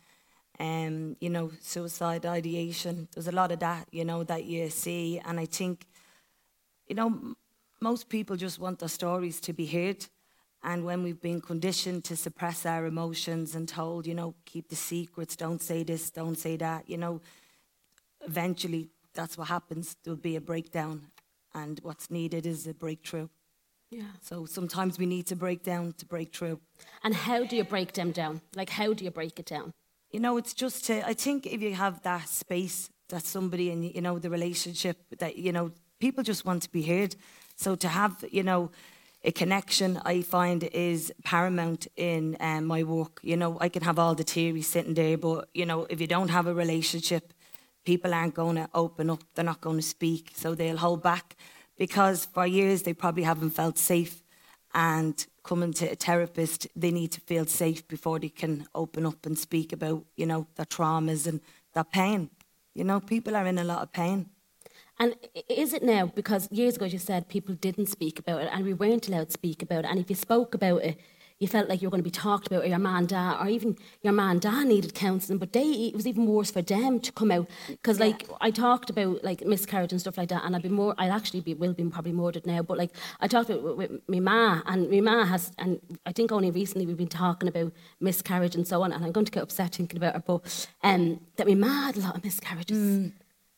um, 0.59 1.17
you 1.21 1.31
know, 1.31 1.51
suicide 1.61 2.27
ideation. 2.27 3.09
There's 3.15 3.29
a 3.29 3.33
lot 3.33 3.53
of 3.53 3.61
that, 3.61 3.89
you 3.91 4.05
know, 4.05 4.25
that 4.25 4.45
you 4.45 4.71
see. 4.71 5.21
And 5.25 5.41
I 5.41 5.47
think, 5.47 5.87
you 6.87 6.95
know, 6.95 7.35
most 7.81 8.09
people 8.09 8.37
just 8.37 8.59
want 8.59 8.79
their 8.79 8.89
stories 8.89 9.41
to 9.41 9.53
be 9.53 9.67
heard. 9.67 10.07
And 10.63 10.85
when 10.85 11.03
we've 11.03 11.21
been 11.21 11.41
conditioned 11.41 12.05
to 12.05 12.17
suppress 12.17 12.65
our 12.65 12.87
emotions 12.87 13.55
and 13.55 13.69
told, 13.69 14.07
you 14.07 14.15
know, 14.15 14.35
keep 14.47 14.69
the 14.69 14.77
secrets, 14.77 15.37
don't 15.37 15.61
say 15.61 15.83
this, 15.83 16.11
don't 16.11 16.39
say 16.39 16.57
that, 16.57 16.89
you 16.89 16.97
know, 16.97 17.21
eventually 18.27 18.89
that's 19.13 19.37
what 19.37 19.49
happens. 19.49 19.97
There'll 20.03 20.17
be 20.17 20.37
a 20.37 20.41
breakdown. 20.41 21.09
And 21.55 21.79
what's 21.83 22.11
needed 22.11 22.47
is 22.47 22.67
a 22.67 22.75
breakthrough. 22.75 23.29
Yeah. 23.95 24.03
So 24.23 24.45
sometimes 24.45 24.99
we 24.99 25.07
need 25.07 25.27
to 25.29 25.37
break 25.37 25.63
down 25.63 25.95
to 25.99 26.07
break 26.07 26.35
through. 26.35 26.59
And 27.05 27.15
how 27.15 27.45
do 27.45 27.55
you 27.55 27.63
break 27.63 27.93
them 27.93 28.11
down? 28.11 28.41
Like, 28.57 28.71
how 28.71 28.93
do 28.93 29.05
you 29.05 29.13
break 29.13 29.39
it 29.39 29.47
down? 29.47 29.73
You 30.11 30.19
know, 30.19 30.37
it's 30.37 30.53
just 30.53 30.87
to, 30.87 31.07
I 31.07 31.15
think 31.15 31.47
if 31.47 31.63
you 31.63 31.75
have 31.75 32.03
that 32.03 32.29
space 32.29 32.91
that 33.11 33.25
somebody 33.25 33.71
in, 33.71 33.85
you 33.85 34.01
know, 34.01 34.19
the 34.19 34.31
relationship 34.31 34.97
that, 35.19 35.37
you 35.37 35.53
know, 35.53 35.71
people 36.01 36.25
just 36.25 36.45
want 36.45 36.63
to 36.63 36.73
be 36.73 36.83
heard. 36.83 37.15
So 37.55 37.77
to 37.77 37.89
have, 37.89 38.25
you 38.33 38.43
know, 38.43 38.73
a 39.23 39.31
connection, 39.31 40.01
I 40.05 40.23
find 40.23 40.65
is 40.65 41.13
paramount 41.23 41.87
in 41.95 42.37
um, 42.41 42.65
my 42.65 42.83
work. 42.83 43.21
You 43.23 43.37
know, 43.37 43.59
I 43.61 43.69
can 43.69 43.83
have 43.83 44.01
all 44.01 44.17
the 44.17 44.25
theories 44.25 44.67
sitting 44.67 44.95
there, 44.95 45.17
but, 45.17 45.49
you 45.55 45.67
know, 45.67 45.87
if 45.89 46.01
you 46.01 46.09
don't 46.09 46.31
have 46.31 46.49
a 46.49 46.55
relationship, 46.55 47.33
people 47.85 48.13
aren't 48.13 48.35
going 48.35 48.57
to 48.57 48.69
open 48.75 49.09
up, 49.09 49.23
they're 49.35 49.45
not 49.45 49.61
going 49.61 49.77
to 49.77 49.83
speak, 49.83 50.33
so 50.35 50.55
they'll 50.57 50.79
hold 50.79 51.03
back 51.03 51.37
because 51.77 52.25
for 52.25 52.47
years 52.47 52.83
they 52.83 52.95
probably 52.95 53.25
haven't 53.25 53.51
felt 53.51 53.79
safe. 53.79 54.23
And 54.75 55.25
coming 55.45 55.73
to 55.75 55.93
a 55.93 55.95
therapist, 55.95 56.67
they 56.75 56.91
need 56.91 57.13
to 57.13 57.21
feel 57.21 57.47
safe 57.47 57.87
before 57.87 58.19
they 58.19 58.29
can 58.29 58.67
open 58.75 59.07
up 59.07 59.25
and 59.25 59.39
speak 59.39 59.73
about, 59.73 60.05
you 60.17 60.27
know, 60.27 60.47
their 60.57 60.67
traumas 60.67 61.27
and 61.27 61.41
their 61.75 61.85
pain. 61.85 62.31
You 62.75 62.85
know, 62.85 62.99
people 63.01 63.37
are 63.37 63.47
in 63.47 63.59
a 63.59 63.65
lot 63.65 63.83
of 63.83 63.93
pain. 63.93 64.31
And 64.99 65.17
is 65.49 65.73
it 65.73 65.83
now? 65.83 66.07
Because 66.07 66.51
years 66.53 66.77
ago 66.77 66.87
you 66.87 66.99
said 66.99 67.29
people 67.29 67.55
didn't 67.55 67.87
speak 67.87 68.19
about 68.19 68.43
it 68.43 68.51
and 68.53 68.65
we 68.65 68.75
weren't 68.75 69.09
allowed 69.09 69.29
to 69.29 69.33
speak 69.33 69.63
about 69.63 69.85
it. 69.85 69.91
And 69.91 69.99
if 69.99 70.09
you 70.09 70.17
spoke 70.17 70.55
about 70.55 70.83
it, 70.83 71.01
you 71.41 71.49
felt 71.49 71.69
like 71.69 71.83
you 71.83 71.89
were 71.89 71.91
going 71.91 72.03
to 72.03 72.05
be 72.05 72.11
talked 72.11 72.47
about, 72.47 72.63
or 72.63 72.67
your 72.67 72.79
man, 72.79 73.07
dad, 73.07 73.39
or 73.41 73.49
even 73.49 73.77
your 74.03 74.13
man, 74.13 74.39
dad 74.39 74.67
needed 74.67 74.95
counselling. 74.95 75.39
But 75.39 75.53
they, 75.53 75.63
it 75.63 75.95
was 75.95 76.07
even 76.07 76.27
worse 76.27 76.51
for 76.51 76.63
them 76.63 77.01
to 77.01 77.13
come 77.13 77.33
out 77.33 77.49
because, 77.69 77.99
like, 77.99 78.29
I 78.41 78.51
talked 78.51 78.89
about 78.89 79.25
like 79.25 79.45
miscarriage 79.45 79.93
and 79.93 80.01
stuff 80.01 80.17
like 80.17 80.29
that, 80.29 80.45
and 80.45 80.55
I'd 80.55 80.63
be 80.63 80.69
more. 80.69 80.95
I'd 80.97 81.11
actually 81.11 81.41
be 81.41 81.55
will 81.55 81.73
be 81.73 81.85
probably 81.85 82.13
murdered 82.13 82.47
now. 82.47 82.63
But 82.63 82.79
like, 82.79 82.91
I 83.21 83.27
talked 83.27 83.51
about 83.51 83.59
it 83.59 83.77
with, 83.77 83.91
with 83.91 84.01
my 84.09 84.21
ma, 84.21 84.63
and 84.67 84.91
my 84.91 85.01
ma 85.01 85.25
has, 85.25 85.53
and 85.59 85.81
I 86.07 86.13
think 86.13 86.31
only 86.31 86.51
recently 86.51 86.87
we've 86.87 86.97
been 86.97 87.09
talking 87.09 87.49
about 87.49 87.73
miscarriage 88.01 88.55
and 88.55 88.67
so 88.67 88.83
on. 88.83 88.93
And 88.93 89.05
I'm 89.05 89.13
going 89.13 89.27
to 89.27 89.33
get 89.33 89.43
upset 89.43 89.75
thinking 89.75 89.97
about 89.97 90.15
her, 90.15 90.23
but 90.25 90.69
um, 90.83 91.21
that 91.37 91.49
my 91.49 91.55
ma 91.55 91.87
had 91.87 91.97
a 91.97 92.01
lot 92.01 92.17
of 92.17 92.25
miscarriages. 92.25 93.11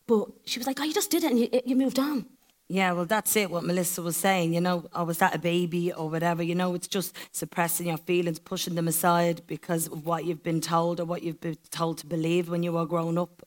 But 0.07 0.29
she 0.45 0.59
was 0.59 0.67
like, 0.67 0.79
"Oh, 0.79 0.83
you 0.83 0.93
just 0.93 1.11
did 1.11 1.23
it, 1.23 1.31
and 1.31 1.39
you, 1.39 1.49
you 1.65 1.75
moved 1.75 1.99
on." 1.99 2.25
Yeah, 2.69 2.91
well, 2.91 3.05
that's 3.05 3.37
it, 3.37 3.49
what 3.49 3.63
Melissa 3.63 4.01
was 4.01 4.17
saying, 4.17 4.53
you 4.53 4.59
know, 4.59 4.85
or 4.93 5.05
was 5.05 5.19
that 5.19 5.33
a 5.33 5.39
baby 5.39 5.93
or 5.93 6.09
whatever, 6.09 6.43
you 6.43 6.53
know, 6.53 6.73
it's 6.73 6.87
just 6.87 7.15
suppressing 7.31 7.87
your 7.87 7.95
feelings, 7.97 8.39
pushing 8.39 8.75
them 8.75 8.89
aside 8.89 9.41
because 9.47 9.87
of 9.87 10.05
what 10.05 10.25
you've 10.25 10.43
been 10.43 10.59
told 10.59 10.99
or 10.99 11.05
what 11.05 11.23
you've 11.23 11.39
been 11.39 11.55
told 11.71 11.97
to 11.99 12.05
believe 12.05 12.49
when 12.49 12.63
you 12.63 12.73
were 12.73 12.85
growing 12.85 13.17
up. 13.17 13.41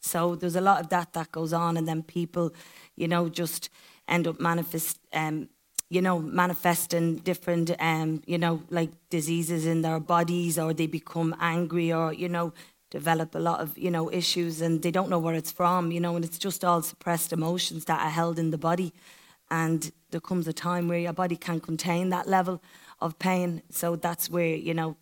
So 0.00 0.34
there's 0.34 0.56
a 0.56 0.60
lot 0.60 0.80
of 0.80 0.88
that 0.88 1.12
that 1.12 1.30
goes 1.30 1.52
on, 1.52 1.76
and 1.76 1.86
then 1.86 2.02
people, 2.02 2.52
you 2.96 3.06
know, 3.06 3.28
just 3.28 3.70
end 4.08 4.26
up 4.26 4.40
manifest, 4.40 4.98
um, 5.12 5.48
you 5.88 6.02
know, 6.02 6.18
manifesting 6.18 7.16
different, 7.18 7.70
um, 7.78 8.22
you 8.26 8.38
know, 8.38 8.60
like 8.70 8.90
diseases 9.08 9.66
in 9.66 9.82
their 9.82 10.00
bodies, 10.00 10.58
or 10.58 10.74
they 10.74 10.86
become 10.88 11.34
angry, 11.40 11.92
or 11.92 12.12
you 12.12 12.28
know, 12.28 12.52
develop 12.94 13.34
a 13.34 13.40
lot 13.40 13.58
of 13.60 13.76
you 13.76 13.90
know 13.90 14.10
issues, 14.10 14.60
and 14.60 14.80
they 14.82 14.92
don't 14.92 15.10
know 15.10 15.18
where 15.18 15.34
it's 15.34 15.50
from, 15.50 15.90
you 15.90 16.00
know, 16.00 16.14
and 16.14 16.24
it's 16.24 16.38
just 16.38 16.64
all 16.64 16.80
suppressed 16.80 17.32
emotions 17.32 17.84
that 17.86 18.00
are 18.00 18.14
held 18.20 18.38
in 18.38 18.50
the 18.52 18.62
body, 18.70 18.92
and 19.50 19.90
there 20.10 20.20
comes 20.20 20.46
a 20.46 20.52
time 20.52 20.86
where 20.86 21.04
your 21.06 21.12
body 21.12 21.36
can't 21.36 21.62
contain 21.70 22.10
that 22.10 22.28
level 22.28 22.62
of 23.00 23.18
pain, 23.18 23.62
so 23.68 23.96
that's 23.96 24.30
where 24.30 24.54
you 24.68 24.72
know 24.72 24.96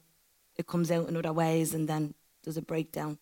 it 0.57 0.67
comes 0.67 0.91
out 0.91 1.09
in 1.09 1.17
other 1.19 1.35
ways, 1.35 1.75
and 1.75 1.87
then 1.87 2.15
there's 2.43 2.57
a 2.57 2.63
breakdown. 2.63 3.19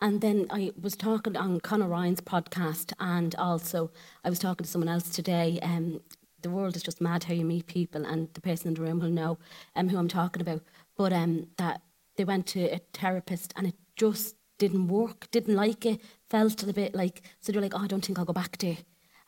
And 0.00 0.20
then 0.20 0.46
I 0.50 0.72
was 0.80 0.96
talking 0.96 1.36
on 1.36 1.60
Conor 1.60 1.88
Ryan's 1.88 2.22
podcast, 2.22 2.94
and 2.98 3.34
also 3.34 3.90
I 4.24 4.30
was 4.30 4.38
talking 4.38 4.64
to 4.64 4.70
someone 4.70 4.94
else 4.96 5.10
today. 5.10 5.58
Um, 5.62 6.00
the 6.42 6.50
world 6.50 6.76
is 6.76 6.82
just 6.82 7.00
mad 7.00 7.24
how 7.24 7.34
you 7.34 7.44
meet 7.44 7.66
people, 7.66 8.06
and 8.06 8.32
the 8.32 8.40
person 8.40 8.68
in 8.68 8.74
the 8.74 8.82
room 8.82 9.00
will 9.00 9.10
know 9.10 9.38
um, 9.74 9.88
who 9.90 9.98
I'm 9.98 10.08
talking 10.08 10.40
about. 10.40 10.62
But 10.96 11.12
um, 11.12 11.48
that 11.58 11.82
they 12.16 12.24
went 12.24 12.46
to 12.48 12.60
a 12.74 12.80
therapist, 12.92 13.52
and 13.56 13.66
it 13.66 13.74
just 13.96 14.36
didn't 14.58 14.88
work, 14.88 15.30
didn't 15.30 15.54
like 15.54 15.84
it, 15.86 16.00
felt 16.30 16.62
a 16.62 16.72
bit 16.72 16.94
like 16.94 17.22
so 17.40 17.52
they're 17.52 17.62
like, 17.62 17.74
oh, 17.74 17.84
I 17.84 17.86
don't 17.86 18.04
think 18.04 18.18
I'll 18.18 18.24
go 18.24 18.32
back 18.32 18.58
there. 18.58 18.78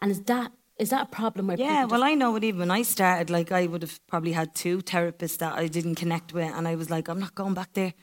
And 0.01 0.11
is 0.11 0.23
that 0.23 0.53
is 0.79 0.91
that 0.91 1.03
a 1.03 1.07
problem 1.07 1.49
where 1.49 1.59
Yeah, 1.59 1.85
well, 1.87 2.05
I 2.05 2.15
know 2.15 2.37
it 2.37 2.45
even 2.45 2.61
when 2.61 2.71
I 2.71 2.83
started, 2.83 3.31
like, 3.31 3.51
I 3.51 3.67
would 3.67 3.83
have 3.83 3.99
probably 4.07 4.33
had 4.33 4.55
two 4.55 4.79
therapists 4.79 5.39
that 5.39 5.55
I 5.59 5.67
didn't 5.67 5.97
connect 5.97 6.33
with, 6.33 6.53
and 6.55 6.69
I 6.69 6.77
was 6.77 6.89
like, 6.89 7.09
I'm 7.09 7.19
not 7.19 7.35
going 7.35 7.55
back 7.55 7.73
there. 7.73 7.95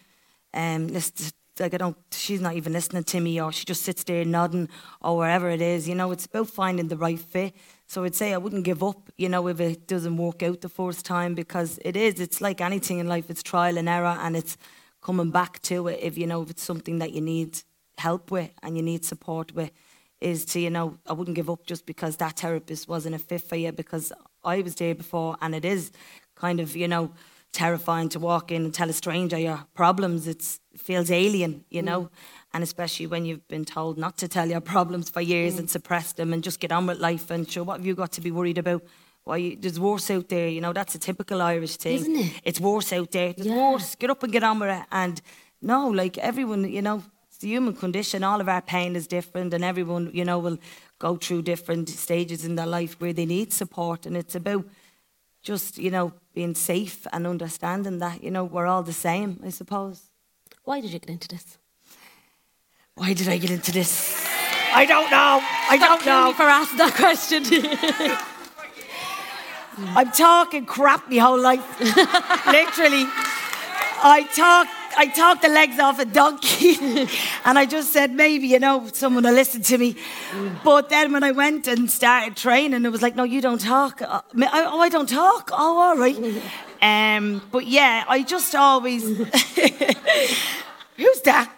Um, 0.54 0.88
listen, 0.88 1.32
like, 1.60 1.74
I 1.74 1.78
don't, 1.78 1.98
she's 2.12 2.42
not 2.42 2.56
even 2.56 2.74
listening 2.74 3.04
to 3.04 3.20
me, 3.20 3.42
or 3.42 3.52
she 3.52 3.66
just 3.66 3.84
sits 3.84 4.04
there 4.04 4.26
nodding, 4.26 4.70
or 5.02 5.18
wherever 5.18 5.50
it 5.50 5.62
is. 5.62 5.88
You 5.88 5.96
know, 5.96 6.12
it's 6.12 6.26
about 6.26 6.50
finding 6.50 6.88
the 6.88 6.98
right 6.98 7.20
fit. 7.20 7.54
So 7.88 8.04
I'd 8.04 8.16
say 8.16 8.34
I 8.34 8.38
wouldn't 8.38 8.64
give 8.64 8.84
up, 8.84 9.12
you 9.18 9.30
know, 9.30 9.48
if 9.48 9.60
it 9.60 9.88
doesn't 9.88 10.18
work 10.18 10.42
out 10.44 10.62
the 10.62 10.70
first 10.70 11.06
time, 11.06 11.36
because 11.36 11.80
it 11.86 11.96
is, 11.96 12.20
it's 12.20 12.42
like 12.42 12.62
anything 12.62 13.00
in 13.00 13.08
life, 13.08 13.30
it's 13.30 13.44
trial 13.44 13.78
and 13.78 13.88
error, 13.88 14.18
and 14.22 14.36
it's 14.36 14.58
coming 15.02 15.30
back 15.30 15.62
to 15.62 15.88
it 15.88 16.00
if, 16.02 16.18
you 16.18 16.26
know, 16.26 16.42
if 16.42 16.50
it's 16.50 16.64
something 16.64 17.00
that 17.00 17.12
you 17.12 17.22
need 17.22 17.62
help 17.98 18.32
with 18.32 18.52
and 18.64 18.76
you 18.76 18.84
need 18.84 19.06
support 19.06 19.54
with 19.54 19.72
is 20.20 20.46
to, 20.46 20.60
you 20.60 20.70
know, 20.70 20.98
I 21.06 21.14
wouldn't 21.14 21.36
give 21.36 21.50
up 21.50 21.66
just 21.66 21.86
because 21.86 22.18
that 22.18 22.40
therapist 22.40 22.88
wasn't 22.88 23.16
a 23.16 23.20
fit 23.20 23.42
for 23.42 23.56
you 23.56 23.72
because 23.72 24.12
I 24.44 24.62
was 24.62 24.76
there 24.76 24.96
before 24.96 25.38
and 25.42 25.54
it 25.54 25.64
is 25.64 25.92
kind 26.36 26.60
of, 26.60 26.76
you 26.76 26.88
know, 26.88 27.12
terrifying 27.56 28.10
to 28.10 28.20
walk 28.20 28.52
in 28.52 28.66
and 28.66 28.74
tell 28.74 28.90
a 28.90 28.94
stranger 28.94 29.40
your 29.40 29.66
problems. 29.74 30.28
It's, 30.28 30.60
it 30.74 30.80
feels 30.80 31.10
alien, 31.10 31.64
you 31.70 31.82
mm. 31.82 31.86
know, 31.86 32.10
and 32.54 32.64
especially 32.64 33.08
when 33.08 33.26
you've 33.26 33.48
been 33.48 33.66
told 33.66 33.98
not 33.98 34.18
to 34.18 34.28
tell 34.28 34.48
your 34.48 34.62
problems 34.62 35.10
for 35.10 35.22
years 35.22 35.56
mm. 35.56 35.60
and 35.60 35.70
suppress 35.70 36.14
them 36.14 36.34
and 36.34 36.44
just 36.44 36.60
get 36.60 36.72
on 36.72 36.86
with 36.86 37.00
life 37.00 37.32
and 37.32 37.50
sure, 37.50 37.64
what 37.64 37.78
have 37.78 37.86
you 37.86 37.96
got 37.96 38.12
to 38.12 38.22
be 38.22 38.32
worried 38.32 38.58
about? 38.58 38.84
Why 39.24 39.38
you, 39.38 39.56
there's 39.56 39.80
worse 39.80 40.12
out 40.12 40.30
there, 40.30 40.48
you 40.48 40.62
know, 40.62 40.74
that's 40.74 40.96
a 40.96 41.00
typical 41.00 41.42
Irish 41.42 41.78
thing. 41.78 42.00
Isn't 42.02 42.16
it? 42.16 42.42
It's 42.44 42.60
worse 42.60 42.94
out 42.94 43.12
there. 43.12 43.34
There's 43.34 43.50
worse. 43.50 43.96
Get 43.96 44.10
up 44.10 44.22
and 44.22 44.32
get 44.32 44.44
on 44.44 44.60
with 44.60 44.70
it. 44.70 44.86
And 44.92 45.22
no, 45.62 45.88
like 45.88 46.18
everyone, 46.20 46.70
you 46.70 46.82
know, 46.82 47.02
it's 47.28 47.38
the 47.38 47.48
human 47.48 47.74
condition. 47.74 48.24
All 48.24 48.40
of 48.40 48.48
our 48.48 48.62
pain 48.62 48.96
is 48.96 49.08
different, 49.08 49.54
and 49.54 49.64
everyone, 49.64 50.12
you 50.14 50.24
know, 50.24 50.40
will 50.40 50.58
go 51.00 51.16
through 51.18 51.42
different 51.42 51.90
stages 51.90 52.46
in 52.46 52.56
their 52.56 52.68
life 52.68 53.00
where 53.00 53.14
they 53.14 53.26
need 53.26 53.52
support. 53.52 54.06
And 54.06 54.16
it's 54.16 54.36
about 54.36 54.66
just, 55.46 55.78
you 55.78 55.92
know, 55.92 56.12
being 56.34 56.56
safe 56.56 57.06
and 57.14 57.26
understanding 57.28 58.00
that, 58.00 58.24
you 58.24 58.32
know, 58.32 58.44
we're 58.44 58.66
all 58.66 58.82
the 58.84 58.92
same, 58.92 59.40
I 59.46 59.50
suppose. 59.50 60.10
Why 60.64 60.82
did 60.82 60.92
you 60.92 61.00
get 61.00 61.10
into 61.10 61.28
this? 61.28 61.58
Why 62.96 63.14
did 63.14 63.30
I 63.30 63.38
get 63.38 63.52
into 63.52 63.72
this? 63.72 64.26
I 64.74 64.86
don't 64.86 65.10
know. 65.12 65.40
I 65.70 65.78
Stop 65.78 66.04
don't 66.04 66.06
know. 66.06 66.34
for 66.34 66.44
asking 66.44 66.78
that 66.80 66.96
question. 66.96 67.44
I'm 69.96 70.12
talking 70.12 70.66
crap 70.66 71.10
my 71.12 71.18
whole 71.18 71.40
life. 71.40 71.80
Literally. 71.80 73.06
I 74.04 74.28
talk 74.36 74.68
I 74.98 75.08
talked 75.08 75.42
the 75.42 75.50
legs 75.50 75.80
off 75.80 76.00
a 76.00 76.06
donkey 76.06 76.78
and 77.46 77.58
I 77.60 77.66
just 77.66 77.92
said 77.94 78.12
maybe, 78.12 78.48
you 78.48 78.60
know, 78.60 78.88
someone 78.94 79.24
will 79.24 79.34
listen 79.34 79.62
to 79.64 79.78
me. 79.78 79.96
But 80.64 80.90
then 80.90 81.12
when 81.14 81.24
I 81.24 81.32
went 81.32 81.68
and 81.68 81.90
started 81.92 82.36
training, 82.38 82.86
it 82.86 82.90
was 82.90 83.02
like, 83.02 83.16
no, 83.16 83.24
you 83.24 83.42
don't 83.42 83.62
talk. 83.62 84.02
Uh, 84.02 84.22
I- 84.38 84.66
Oh, 84.68 84.80
I 84.80 84.90
don't 84.90 85.10
talk. 85.10 85.50
Oh, 85.54 85.78
all 85.80 85.98
right. 85.98 86.18
Um, 86.82 87.42
but 87.52 87.66
yeah, 87.66 88.04
I 88.08 88.22
just 88.22 88.54
always. 88.54 89.04
Who's 90.98 91.22
that? 91.22 91.50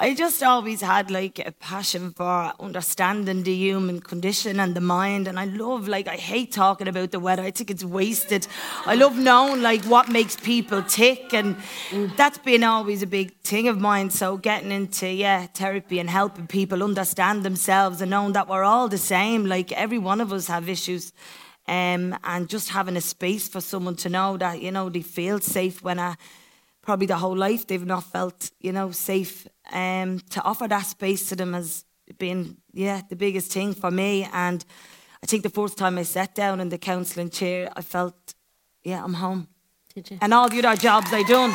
I 0.00 0.14
just 0.14 0.44
always 0.44 0.80
had 0.80 1.10
like 1.10 1.40
a 1.44 1.50
passion 1.50 2.12
for 2.12 2.52
understanding 2.60 3.42
the 3.42 3.52
human 3.52 4.00
condition 4.00 4.60
and 4.60 4.76
the 4.76 4.80
mind, 4.80 5.26
and 5.26 5.40
I 5.40 5.46
love 5.46 5.88
like 5.88 6.06
I 6.06 6.14
hate 6.14 6.52
talking 6.52 6.86
about 6.86 7.10
the 7.10 7.18
weather. 7.18 7.42
I 7.42 7.50
think 7.50 7.68
it's 7.68 7.82
wasted. 7.82 8.46
I 8.86 8.94
love 8.94 9.18
knowing 9.18 9.60
like 9.60 9.84
what 9.86 10.08
makes 10.08 10.36
people 10.36 10.84
tick, 10.84 11.34
and 11.34 11.56
that's 12.16 12.38
been 12.38 12.62
always 12.62 13.02
a 13.02 13.08
big 13.08 13.40
thing 13.40 13.66
of 13.66 13.80
mine. 13.80 14.10
So 14.10 14.36
getting 14.36 14.70
into 14.70 15.08
yeah 15.08 15.48
therapy 15.48 15.98
and 15.98 16.08
helping 16.08 16.46
people 16.46 16.84
understand 16.84 17.42
themselves 17.42 18.00
and 18.00 18.12
knowing 18.12 18.34
that 18.34 18.46
we're 18.46 18.62
all 18.62 18.86
the 18.86 18.98
same. 18.98 19.46
Like 19.46 19.72
every 19.72 19.98
one 19.98 20.20
of 20.20 20.32
us 20.32 20.46
have 20.46 20.68
issues. 20.68 21.12
Um, 21.66 22.16
and 22.24 22.48
just 22.48 22.70
having 22.70 22.96
a 22.96 23.00
space 23.02 23.46
for 23.46 23.60
someone 23.60 23.96
to 23.96 24.08
know 24.08 24.36
that 24.36 24.62
you 24.62 24.70
know 24.70 24.88
they 24.88 25.02
feel 25.02 25.40
safe 25.40 25.82
when 25.82 25.98
I 25.98 26.14
probably 26.82 27.06
the 27.06 27.16
whole 27.18 27.36
life 27.36 27.66
they've 27.66 27.84
not 27.84 28.04
felt 28.04 28.50
you 28.60 28.72
know 28.72 28.90
safe 28.90 29.46
um, 29.72 30.20
to 30.30 30.42
offer 30.42 30.68
that 30.68 30.86
space 30.86 31.28
to 31.28 31.36
them 31.36 31.52
has 31.54 31.84
been 32.18 32.56
yeah 32.72 33.02
the 33.08 33.16
biggest 33.16 33.52
thing 33.52 33.74
for 33.74 33.90
me 33.90 34.26
and 34.32 34.64
I 35.22 35.26
think 35.26 35.42
the 35.42 35.50
first 35.50 35.76
time 35.76 35.98
I 35.98 36.04
sat 36.04 36.34
down 36.34 36.60
in 36.60 36.68
the 36.68 36.78
counselling 36.78 37.30
chair 37.30 37.70
I 37.76 37.82
felt 37.82 38.34
yeah 38.82 39.04
I'm 39.04 39.14
home 39.14 39.48
Did 39.94 40.10
you? 40.10 40.18
and 40.20 40.32
all 40.32 40.48
the 40.48 40.64
other 40.64 40.80
jobs 40.80 41.12
I 41.12 41.22
done 41.22 41.52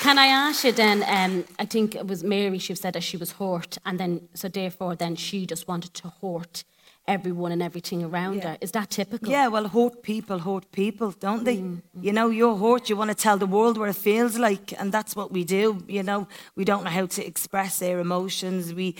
Can 0.00 0.18
I 0.18 0.26
ask 0.26 0.62
you 0.62 0.72
then? 0.72 1.02
Um, 1.08 1.44
I 1.58 1.64
think 1.64 1.94
it 1.96 2.06
was 2.06 2.22
Mary. 2.22 2.58
She 2.58 2.74
said 2.76 2.92
that 2.92 3.02
she 3.02 3.16
was 3.16 3.32
hurt, 3.32 3.78
and 3.84 3.98
then 3.98 4.28
so 4.34 4.48
therefore, 4.48 4.94
then 4.94 5.16
she 5.16 5.46
just 5.46 5.66
wanted 5.66 5.94
to 5.94 6.12
hurt 6.22 6.64
everyone 7.08 7.52
and 7.52 7.62
everything 7.62 8.02
around 8.02 8.42
her. 8.42 8.56
Is 8.60 8.72
that 8.72 8.90
typical? 8.90 9.30
Yeah, 9.30 9.48
well, 9.48 9.68
hurt 9.68 10.02
people 10.02 10.38
hurt 10.40 10.70
people, 10.72 11.12
don't 11.12 11.44
they? 11.44 11.58
Mm, 11.58 11.82
mm. 11.96 12.04
You 12.04 12.12
know, 12.12 12.30
you're 12.30 12.56
hurt, 12.56 12.88
you 12.88 12.96
want 12.96 13.10
to 13.10 13.16
tell 13.16 13.38
the 13.38 13.46
world 13.46 13.78
what 13.78 13.88
it 13.88 13.96
feels 13.96 14.38
like, 14.38 14.72
and 14.78 14.92
that's 14.92 15.14
what 15.14 15.32
we 15.32 15.44
do. 15.44 15.82
You 15.88 16.02
know, 16.02 16.28
we 16.54 16.64
don't 16.64 16.84
know 16.84 16.90
how 16.90 17.06
to 17.06 17.26
express 17.26 17.82
our 17.82 18.00
emotions. 18.00 18.74
We, 18.74 18.96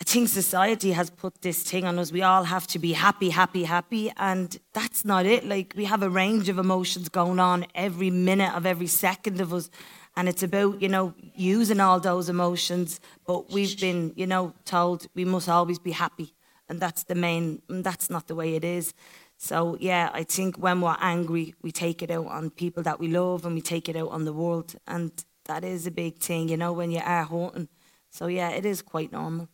I 0.00 0.04
think 0.04 0.28
society 0.28 0.92
has 0.92 1.10
put 1.10 1.42
this 1.42 1.62
thing 1.62 1.84
on 1.84 1.98
us. 1.98 2.12
We 2.12 2.22
all 2.22 2.44
have 2.44 2.66
to 2.68 2.78
be 2.78 2.92
happy, 2.92 3.30
happy, 3.30 3.64
happy, 3.64 4.12
and 4.16 4.56
that's 4.72 5.04
not 5.04 5.26
it. 5.26 5.44
Like, 5.44 5.74
we 5.76 5.84
have 5.86 6.02
a 6.02 6.10
range 6.10 6.48
of 6.48 6.58
emotions 6.58 7.08
going 7.08 7.40
on 7.40 7.66
every 7.74 8.10
minute 8.10 8.54
of 8.54 8.66
every 8.66 8.88
second 8.88 9.40
of 9.40 9.52
us. 9.52 9.70
And 10.16 10.28
it's 10.28 10.44
about, 10.44 10.80
you 10.80 10.88
know, 10.88 11.12
using 11.34 11.80
all 11.80 11.98
those 11.98 12.28
emotions. 12.28 13.00
But 13.26 13.50
we've 13.50 13.78
been, 13.80 14.12
you 14.14 14.28
know, 14.28 14.54
told 14.64 15.08
we 15.16 15.24
must 15.24 15.48
always 15.48 15.80
be 15.80 15.90
happy 15.90 16.34
and 16.68 16.80
that's 16.80 17.04
the 17.04 17.14
main 17.14 17.62
that's 17.68 18.10
not 18.10 18.26
the 18.26 18.34
way 18.34 18.54
it 18.54 18.64
is. 18.64 18.94
So 19.36 19.76
yeah 19.80 20.10
i 20.12 20.22
think 20.22 20.56
when 20.56 20.80
we're 20.80 20.96
angry 21.00 21.54
we 21.62 21.72
take 21.72 22.02
it 22.02 22.10
out 22.10 22.26
on 22.26 22.50
people 22.50 22.82
that 22.84 23.00
we 23.00 23.08
love 23.08 23.44
and 23.44 23.54
we 23.54 23.60
take 23.60 23.88
it 23.88 23.96
out 23.96 24.10
on 24.10 24.24
the 24.24 24.32
world. 24.32 24.74
And 24.86 25.12
that 25.46 25.64
is 25.64 25.86
a 25.86 25.90
big 25.90 26.18
thing 26.18 26.48
you 26.48 26.56
know 26.56 26.72
when 26.72 26.90
you 26.90 27.00
are 27.04 27.24
hurting. 27.24 27.68
So 28.10 28.26
yeah 28.26 28.50
it 28.50 28.64
is 28.64 28.82
quite 28.82 29.12
normal. 29.12 29.48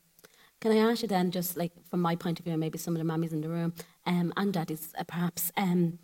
Can 0.61 0.73
I 0.73 0.91
ask 0.91 1.01
you 1.01 1.09
then, 1.09 1.31
just 1.31 1.57
like 1.57 1.73
from 1.89 2.01
my 2.03 2.17
point 2.17 2.39
of 2.39 2.45
view, 2.45 2.59
maybe 2.59 2.77
some 2.77 2.95
of 2.95 2.99
the 2.99 3.05
mummies 3.05 3.33
in 3.33 3.41
the 3.41 3.49
room 3.49 3.73
um, 4.05 4.31
and 4.37 4.53
daddies, 4.53 4.93
uh, 4.99 5.05
perhaps, 5.05 5.51
um, 5.57 5.99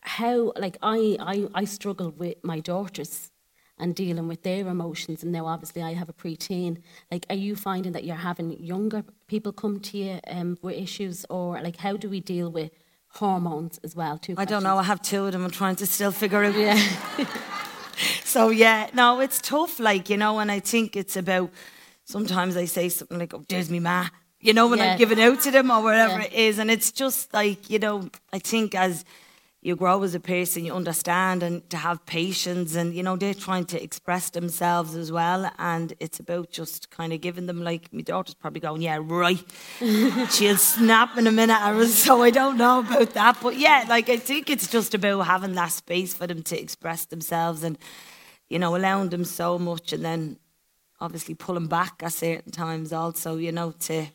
how 0.00 0.52
like 0.56 0.78
I, 0.82 1.18
I 1.20 1.48
I 1.54 1.64
struggle 1.66 2.10
with 2.10 2.36
my 2.42 2.60
daughters 2.60 3.31
and 3.82 3.94
dealing 3.94 4.28
with 4.28 4.42
their 4.42 4.66
emotions, 4.68 5.22
and 5.22 5.32
now 5.32 5.44
obviously 5.46 5.82
I 5.82 5.92
have 6.00 6.08
a 6.08 6.12
preteen. 6.22 6.72
Like, 7.10 7.24
are 7.30 7.40
you 7.46 7.56
finding 7.56 7.92
that 7.92 8.04
you're 8.04 8.24
having 8.30 8.48
younger 8.72 9.00
people 9.26 9.52
come 9.52 9.80
to 9.88 9.98
you 9.98 10.20
um, 10.28 10.56
with 10.62 10.76
issues, 10.86 11.26
or 11.28 11.60
like 11.66 11.76
how 11.86 11.94
do 12.02 12.08
we 12.08 12.20
deal 12.20 12.48
with 12.50 12.70
hormones 13.20 13.78
as 13.84 13.94
well? 13.94 14.16
Two 14.18 14.34
i 14.38 14.46
don't 14.46 14.62
know 14.62 14.78
i 14.78 14.82
have 14.92 15.02
two 15.02 15.26
of 15.26 15.32
them 15.32 15.44
i'm 15.44 15.50
trying 15.50 15.76
to 15.76 15.86
still 15.86 16.12
figure 16.12 16.42
it 16.44 16.54
out 16.56 16.78
Yeah. 17.18 17.26
so 18.24 18.48
yeah 18.48 18.88
no 18.94 19.20
it's 19.20 19.38
tough 19.40 19.78
like 19.78 20.08
you 20.08 20.16
know 20.16 20.38
and 20.38 20.50
i 20.50 20.60
think 20.60 20.96
it's 20.96 21.16
about 21.16 21.50
sometimes 22.04 22.56
i 22.56 22.64
say 22.64 22.88
something 22.88 23.18
like 23.18 23.34
oh 23.34 23.44
there's 23.50 23.68
me 23.70 23.80
ma 23.80 24.06
you 24.40 24.52
know 24.54 24.66
when 24.66 24.78
Yeah. 24.78 24.92
i'm 24.92 24.98
giving 24.98 25.20
out 25.20 25.40
to 25.42 25.50
them 25.50 25.70
or 25.70 25.82
whatever 25.82 26.18
Yeah. 26.20 26.24
it 26.26 26.32
is 26.32 26.58
and 26.58 26.70
it's 26.70 26.90
just 26.90 27.32
like 27.34 27.68
you 27.68 27.78
know 27.78 28.08
i 28.32 28.38
think 28.38 28.74
as 28.74 29.04
you 29.64 29.76
grow 29.76 30.02
as 30.02 30.12
a 30.12 30.20
person 30.20 30.64
you 30.64 30.74
understand 30.74 31.40
and 31.40 31.68
to 31.70 31.76
have 31.76 32.04
patience 32.04 32.74
and 32.74 32.94
you 32.94 33.02
know 33.02 33.14
they're 33.14 33.32
trying 33.32 33.64
to 33.64 33.80
express 33.80 34.30
themselves 34.30 34.96
as 34.96 35.12
well. 35.12 35.50
And 35.58 35.94
it's 36.00 36.18
about 36.18 36.50
just 36.50 36.90
kind 36.90 37.12
of 37.12 37.20
giving 37.20 37.46
them 37.46 37.62
like 37.62 37.92
my 37.92 38.02
daughter's 38.02 38.34
probably 38.34 38.60
going 38.60 38.82
yeah 38.82 38.98
right. 39.00 39.42
She'll 40.32 40.56
snap 40.56 41.16
in 41.16 41.28
a 41.28 41.32
minute 41.32 41.86
so 41.86 42.22
i 42.22 42.30
don't 42.30 42.58
know 42.58 42.80
about 42.80 43.14
that. 43.14 43.38
But 43.40 43.56
yeah 43.56 43.86
like 43.88 44.08
i 44.08 44.16
think 44.16 44.50
it's 44.50 44.66
just 44.66 44.94
about 44.94 45.20
having 45.20 45.54
that 45.54 45.70
space 45.70 46.12
for 46.12 46.26
them 46.26 46.42
to 46.42 46.60
express 46.60 47.04
themselves 47.04 47.62
and 47.62 47.78
you 48.48 48.58
know 48.58 48.74
allowing 48.74 49.10
them 49.10 49.24
so 49.24 49.60
much 49.60 49.92
and 49.92 50.04
then 50.04 50.38
obviously 51.00 51.34
pulling 51.34 51.68
back 51.68 52.02
at 52.02 52.12
certain 52.12 52.50
times 52.50 52.92
also 52.92 53.36
you 53.36 53.52
know 53.52 53.70
to 53.78 54.06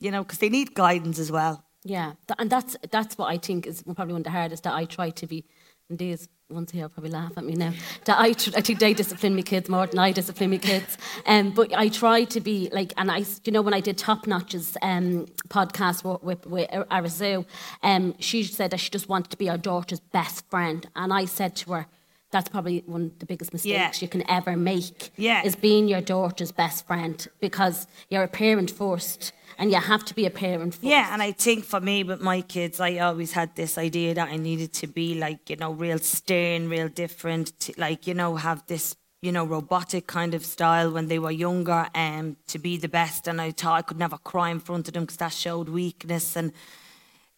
you 0.00 0.10
know 0.10 0.22
because 0.22 0.38
they 0.38 0.48
need 0.48 0.74
guidance 0.74 1.18
as 1.18 1.30
well 1.30 1.65
Yeah, 1.88 2.12
th- 2.26 2.36
and 2.38 2.50
that's 2.50 2.76
that's 2.90 3.16
what 3.18 3.26
I 3.34 3.38
think 3.38 3.66
is 3.66 3.82
probably 3.82 4.12
one 4.12 4.20
of 4.20 4.24
the 4.24 4.30
hardest 4.30 4.64
that 4.64 4.74
I 4.74 4.84
try 4.86 5.10
to 5.10 5.26
be 5.26 5.44
and 5.88 5.98
these 6.00 6.28
ones 6.50 6.72
here 6.72 6.88
probably 6.88 7.10
laugh 7.12 7.32
at 7.36 7.44
me 7.44 7.54
now. 7.54 7.72
That 8.06 8.18
I, 8.18 8.32
tr- 8.32 8.50
I 8.56 8.60
think 8.60 8.80
they 8.80 8.92
discipline 8.92 9.36
me 9.36 9.42
kids 9.44 9.68
more 9.68 9.86
than 9.86 10.00
I 10.00 10.10
discipline 10.10 10.50
me 10.50 10.58
kids. 10.58 10.98
Um, 11.26 11.52
but 11.52 11.72
I 11.74 11.88
try 11.88 12.24
to 12.24 12.40
be 12.40 12.68
like, 12.72 12.92
and 12.96 13.08
I, 13.10 13.24
you 13.44 13.52
know, 13.52 13.62
when 13.62 13.72
I 13.74 13.78
did 13.80 13.96
Top 13.96 14.26
Notch's 14.26 14.76
um, 14.82 15.26
podcast 15.48 16.02
with, 16.04 16.22
with, 16.24 16.46
with 16.46 16.70
Arazu, 16.90 17.44
um, 17.84 18.14
she 18.18 18.42
said 18.42 18.72
that 18.72 18.80
she 18.80 18.90
just 18.90 19.08
wanted 19.08 19.30
to 19.30 19.36
be 19.36 19.46
her 19.46 19.56
daughter's 19.58 20.00
best 20.00 20.48
friend. 20.50 20.88
And 20.96 21.12
I 21.12 21.24
said 21.24 21.54
to 21.56 21.72
her, 21.72 21.86
that's 22.32 22.48
probably 22.48 22.82
one 22.86 23.02
of 23.06 23.18
the 23.20 23.26
biggest 23.26 23.52
mistakes 23.52 23.72
Yeah. 23.72 23.92
you 24.00 24.08
can 24.08 24.28
ever 24.28 24.56
make 24.56 25.10
Yeah. 25.16 25.42
is 25.44 25.54
being 25.54 25.86
your 25.86 26.00
daughter's 26.00 26.50
best 26.52 26.84
friend 26.86 27.24
because 27.40 27.86
you're 28.10 28.24
a 28.24 28.28
parent 28.28 28.70
first 28.72 29.32
and 29.58 29.70
you 29.70 29.78
have 29.78 30.04
to 30.04 30.14
be 30.14 30.26
a 30.26 30.30
parent 30.30 30.74
first. 30.74 30.84
Yeah, 30.84 31.12
and 31.12 31.22
I 31.22 31.32
think 31.32 31.64
for 31.64 31.80
me 31.80 32.04
with 32.04 32.20
my 32.20 32.42
kids, 32.42 32.80
I 32.80 32.98
always 32.98 33.32
had 33.32 33.54
this 33.56 33.78
idea 33.78 34.14
that 34.14 34.28
I 34.28 34.36
needed 34.36 34.72
to 34.74 34.86
be 34.86 35.14
like, 35.14 35.50
you 35.50 35.56
know, 35.56 35.72
real 35.72 35.98
stern, 35.98 36.68
real 36.68 36.88
different, 36.88 37.58
to, 37.60 37.72
like, 37.78 38.06
you 38.06 38.14
know, 38.14 38.36
have 38.36 38.66
this, 38.66 38.96
you 39.22 39.32
know, 39.32 39.44
robotic 39.44 40.06
kind 40.06 40.34
of 40.34 40.44
style 40.44 40.90
when 40.90 41.08
they 41.08 41.18
were 41.18 41.30
younger 41.30 41.88
and 41.94 42.36
to 42.48 42.58
be 42.58 42.76
the 42.76 42.88
best. 42.88 43.26
And 43.26 43.40
I 43.40 43.50
thought 43.50 43.78
I 43.78 43.82
could 43.82 43.98
never 43.98 44.18
cry 44.18 44.50
in 44.50 44.60
front 44.60 44.88
of 44.88 44.94
them 44.94 45.04
because 45.04 45.16
that 45.18 45.32
showed 45.32 45.68
weakness. 45.68 46.36
And 46.36 46.52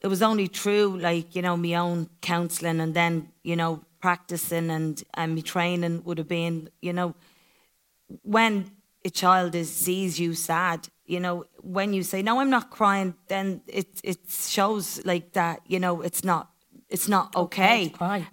it 0.00 0.08
was 0.08 0.22
only 0.22 0.46
through, 0.46 0.98
like, 0.98 1.34
you 1.34 1.42
know, 1.42 1.56
my 1.56 1.74
own 1.74 2.08
counselling 2.20 2.80
and 2.80 2.94
then, 2.94 3.28
you 3.42 3.56
know, 3.56 3.84
practicing 4.00 4.70
and, 4.70 5.02
and 5.14 5.34
my 5.34 5.40
training 5.40 6.02
would 6.04 6.18
have 6.18 6.28
been, 6.28 6.68
you 6.80 6.92
know, 6.92 7.14
when 8.22 8.70
a 9.04 9.10
child 9.10 9.54
is 9.54 9.74
sees 9.74 10.18
you 10.18 10.34
sad, 10.34 10.88
you 11.08 11.20
know, 11.20 11.44
when 11.62 11.92
you 11.92 12.02
say, 12.02 12.22
No, 12.22 12.40
I'm 12.40 12.50
not 12.50 12.70
crying, 12.70 13.14
then 13.28 13.62
it 13.66 13.88
it 14.04 14.18
shows 14.28 15.04
like 15.04 15.32
that, 15.32 15.60
you 15.66 15.80
know, 15.80 16.02
it's 16.02 16.22
not 16.22 16.50
it's 16.88 17.08
not 17.08 17.34
okay. 17.36 17.92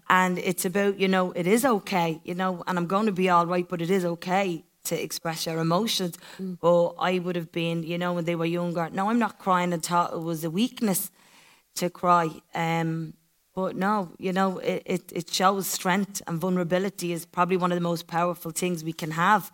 And 0.09 0.37
it's 0.39 0.65
about, 0.65 0.99
you 0.99 1.07
know, 1.07 1.31
it 1.31 1.47
is 1.47 1.65
okay, 1.65 2.21
you 2.23 2.35
know, 2.35 2.63
and 2.67 2.77
I'm 2.77 2.87
going 2.87 3.05
to 3.07 3.11
be 3.11 3.29
all 3.29 3.45
right, 3.45 3.67
but 3.67 3.81
it 3.81 3.89
is 3.89 4.05
okay 4.05 4.63
to 4.85 5.03
express 5.03 5.45
your 5.45 5.59
emotions. 5.59 6.17
But 6.61 6.93
I 6.99 7.19
would 7.19 7.35
have 7.35 7.51
been, 7.51 7.83
you 7.83 7.97
know, 7.97 8.13
when 8.13 8.25
they 8.25 8.35
were 8.35 8.45
younger, 8.45 8.89
no, 8.91 9.09
I'm 9.09 9.19
not 9.19 9.39
crying 9.39 9.73
and 9.73 9.83
thought 9.83 10.13
it 10.13 10.21
was 10.21 10.43
a 10.43 10.49
weakness 10.49 11.11
to 11.75 11.89
cry. 11.89 12.29
Um, 12.53 13.13
but 13.55 13.75
no, 13.75 14.11
you 14.19 14.33
know, 14.33 14.59
it, 14.59 14.83
it, 14.85 15.11
it 15.13 15.29
shows 15.33 15.67
strength 15.67 16.21
and 16.27 16.39
vulnerability 16.39 17.11
is 17.13 17.25
probably 17.25 17.57
one 17.57 17.71
of 17.71 17.77
the 17.77 17.81
most 17.81 18.05
powerful 18.07 18.51
things 18.51 18.83
we 18.83 18.93
can 18.93 19.11
have 19.11 19.51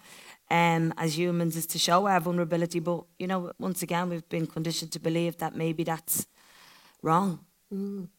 um, 0.52 0.94
as 0.98 1.18
humans 1.18 1.56
is 1.56 1.66
to 1.68 1.80
show 1.80 2.08
our 2.08 2.20
vulnerability. 2.20 2.80
But, 2.80 3.06
you 3.18 3.26
know, 3.26 3.54
once 3.58 3.82
again, 3.82 4.10
we've 4.10 4.28
been 4.28 4.48
conditioned 4.48 4.92
to 4.92 5.00
believe 5.00 5.38
that 5.38 5.56
maybe 5.56 5.84
that's 5.84 6.28
wrong. 7.02 7.40
Mm. 7.74 8.10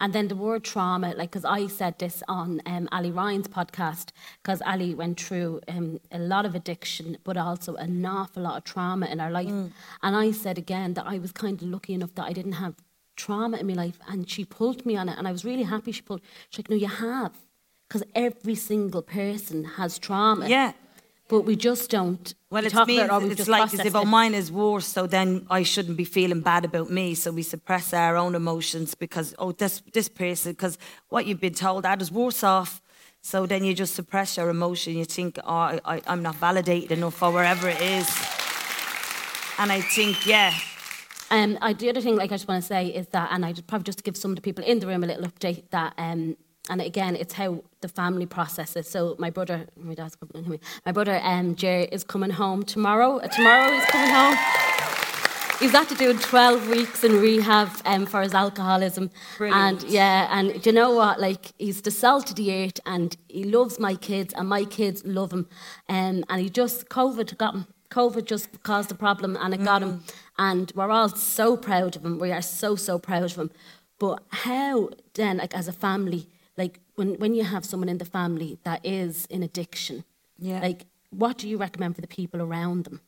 And 0.00 0.12
then 0.12 0.28
the 0.28 0.36
word 0.36 0.64
trauma, 0.64 1.14
like, 1.16 1.30
because 1.30 1.44
I 1.44 1.66
said 1.66 1.98
this 1.98 2.22
on 2.28 2.60
um, 2.66 2.88
Ali 2.92 3.10
Ryan's 3.10 3.48
podcast, 3.48 4.08
because 4.42 4.60
Ali 4.66 4.94
went 4.94 5.20
through 5.20 5.60
um, 5.68 6.00
a 6.12 6.18
lot 6.18 6.44
of 6.44 6.54
addiction, 6.54 7.16
but 7.24 7.36
also 7.36 7.76
an 7.76 8.04
awful 8.04 8.42
lot 8.42 8.58
of 8.58 8.64
trauma 8.64 9.06
in 9.06 9.20
her 9.20 9.30
life. 9.30 9.48
Mm. 9.48 9.72
And 10.02 10.16
I 10.16 10.32
said 10.32 10.58
again 10.58 10.94
that 10.94 11.06
I 11.06 11.18
was 11.18 11.32
kind 11.32 11.62
of 11.62 11.68
lucky 11.68 11.94
enough 11.94 12.14
that 12.16 12.26
I 12.26 12.32
didn't 12.32 12.52
have 12.64 12.74
trauma 13.16 13.56
in 13.56 13.66
my 13.66 13.74
life. 13.74 13.98
And 14.08 14.28
she 14.28 14.44
pulled 14.44 14.84
me 14.84 14.96
on 14.96 15.08
it, 15.08 15.16
and 15.16 15.26
I 15.26 15.32
was 15.32 15.44
really 15.44 15.62
happy 15.62 15.92
she 15.92 16.02
pulled. 16.02 16.20
She's 16.50 16.58
like, 16.58 16.70
No, 16.70 16.76
you 16.76 16.88
have. 16.88 17.32
Because 17.88 18.02
every 18.14 18.56
single 18.56 19.00
person 19.00 19.64
has 19.64 19.98
trauma. 19.98 20.48
Yeah. 20.48 20.72
But 21.28 21.42
we 21.42 21.56
just 21.56 21.90
don't. 21.90 22.34
Well, 22.50 22.62
we 22.62 22.66
it's 22.66 22.74
talk 22.74 22.88
me. 22.88 22.98
about 22.98 23.10
it 23.10 23.12
or 23.12 23.20
we've 23.20 23.32
It's 23.32 23.38
just 23.38 23.50
like 23.50 23.74
as 23.74 23.80
if 23.80 23.94
oh, 23.94 24.04
mine 24.04 24.34
is 24.34 24.50
worse, 24.50 24.86
so 24.86 25.06
then 25.06 25.46
I 25.50 25.62
shouldn't 25.62 25.96
be 25.96 26.04
feeling 26.04 26.40
bad 26.40 26.64
about 26.64 26.90
me. 26.90 27.14
So 27.14 27.30
we 27.30 27.42
suppress 27.42 27.92
our 27.92 28.16
own 28.16 28.34
emotions 28.34 28.94
because 28.94 29.34
oh, 29.38 29.52
this 29.52 29.82
this 29.92 30.08
person, 30.08 30.52
because 30.52 30.78
what 31.10 31.26
you've 31.26 31.40
been 31.40 31.54
told 31.54 31.84
that 31.84 32.00
is 32.00 32.10
worse 32.10 32.42
off. 32.42 32.80
So 33.20 33.46
then 33.46 33.64
you 33.64 33.74
just 33.74 33.94
suppress 33.94 34.36
your 34.36 34.48
emotion. 34.48 34.96
You 34.96 35.04
think, 35.04 35.38
oh, 35.44 35.78
I, 35.84 36.00
I'm 36.06 36.22
not 36.22 36.36
validated 36.36 36.92
enough, 36.92 37.22
or 37.22 37.30
wherever 37.32 37.68
it 37.68 37.80
is. 37.80 38.08
And 39.58 39.72
I 39.72 39.80
think, 39.80 40.24
yeah, 40.24 40.54
Um, 41.30 41.58
I, 41.60 41.74
the 41.74 41.90
other 41.90 42.00
thing, 42.00 42.16
like 42.16 42.32
I 42.32 42.36
just 42.36 42.48
want 42.48 42.62
to 42.62 42.66
say, 42.66 42.86
is 42.86 43.08
that, 43.08 43.30
and 43.32 43.44
I 43.44 43.52
probably 43.66 43.84
just 43.84 44.02
give 44.02 44.16
some 44.16 44.30
of 44.30 44.36
the 44.36 44.42
people 44.42 44.64
in 44.64 44.78
the 44.78 44.86
room 44.86 45.04
a 45.04 45.06
little 45.06 45.26
update 45.26 45.64
that, 45.70 45.92
um, 45.98 46.36
and 46.68 46.80
again, 46.80 47.16
it's 47.16 47.34
how 47.34 47.62
the 47.80 47.88
family 47.88 48.26
processes. 48.26 48.88
So 48.88 49.16
my 49.18 49.30
brother, 49.30 49.66
my 49.76 49.94
dad's 49.94 50.16
coming. 50.16 50.60
My 50.84 50.92
brother, 50.92 51.20
um, 51.22 51.54
Jer, 51.54 51.86
is 51.90 52.04
coming 52.04 52.30
home 52.30 52.62
tomorrow. 52.62 53.18
Uh, 53.18 53.28
tomorrow 53.28 53.72
he's 53.72 53.84
coming 53.86 54.10
home. 54.10 54.36
He's 55.60 55.74
after 55.74 55.96
doing 55.96 56.18
12 56.20 56.68
weeks 56.68 57.02
in 57.02 57.20
rehab 57.20 57.68
um, 57.84 58.06
for 58.06 58.22
his 58.22 58.32
alcoholism. 58.32 59.10
Brilliant. 59.38 59.82
And 59.82 59.90
yeah, 59.90 60.28
and 60.30 60.62
do 60.62 60.70
you 60.70 60.74
know 60.74 60.92
what? 60.92 61.20
Like, 61.20 61.52
he's 61.58 61.82
the 61.82 61.90
salt 61.90 62.30
of 62.30 62.36
the 62.36 62.52
earth 62.54 62.78
and 62.86 63.16
he 63.26 63.42
loves 63.42 63.80
my 63.80 63.96
kids 63.96 64.32
and 64.34 64.48
my 64.48 64.64
kids 64.64 65.04
love 65.04 65.32
him. 65.32 65.48
Um, 65.88 66.24
and 66.28 66.40
he 66.40 66.48
just, 66.48 66.88
COVID 66.88 67.36
got 67.38 67.54
him. 67.54 67.66
COVID 67.90 68.24
just 68.26 68.62
caused 68.62 68.92
a 68.92 68.94
problem 68.94 69.36
and 69.40 69.52
it 69.52 69.64
got 69.64 69.82
him. 69.82 70.04
And 70.38 70.70
we're 70.76 70.90
all 70.90 71.08
so 71.08 71.56
proud 71.56 71.96
of 71.96 72.04
him. 72.04 72.20
We 72.20 72.30
are 72.30 72.42
so, 72.42 72.76
so 72.76 73.00
proud 73.00 73.24
of 73.24 73.36
him. 73.36 73.50
But 73.98 74.22
how 74.28 74.90
then, 75.14 75.38
like, 75.38 75.56
as 75.56 75.66
a 75.66 75.72
family, 75.72 76.28
like, 76.58 76.80
when, 76.96 77.14
when 77.22 77.34
you 77.34 77.44
have 77.44 77.64
someone 77.64 77.88
in 77.88 77.98
the 77.98 78.04
family 78.18 78.58
that 78.64 78.80
is 78.84 79.26
in 79.26 79.42
addiction, 79.42 80.04
Yeah. 80.38 80.60
like, 80.68 80.86
what 81.10 81.38
do 81.38 81.48
you 81.48 81.56
recommend 81.56 81.94
for 81.94 82.02
the 82.02 82.14
people 82.18 82.40
around 82.42 82.84
them? 82.84 83.00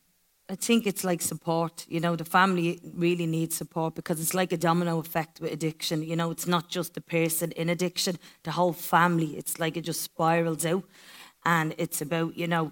I 0.49 0.55
think 0.55 0.85
it's 0.85 1.03
like 1.03 1.21
support. 1.21 1.85
You 1.87 1.99
know, 1.99 2.15
the 2.15 2.25
family 2.25 2.79
really 3.05 3.25
needs 3.25 3.55
support 3.55 3.95
because 3.95 4.19
it's 4.19 4.33
like 4.33 4.51
a 4.51 4.57
domino 4.57 4.99
effect 4.99 5.39
with 5.39 5.53
addiction. 5.53 6.03
You 6.03 6.15
know, 6.15 6.31
it's 6.31 6.47
not 6.47 6.67
just 6.67 6.93
the 6.93 7.01
person 7.01 7.51
in 7.51 7.69
addiction, 7.69 8.17
the 8.43 8.51
whole 8.51 8.73
family. 8.73 9.37
It's 9.37 9.59
like 9.59 9.77
it 9.77 9.85
just 9.85 10.01
spirals 10.01 10.65
out. 10.65 10.83
And 11.45 11.73
it's 11.77 12.01
about, 12.01 12.37
you 12.37 12.47
know, 12.47 12.71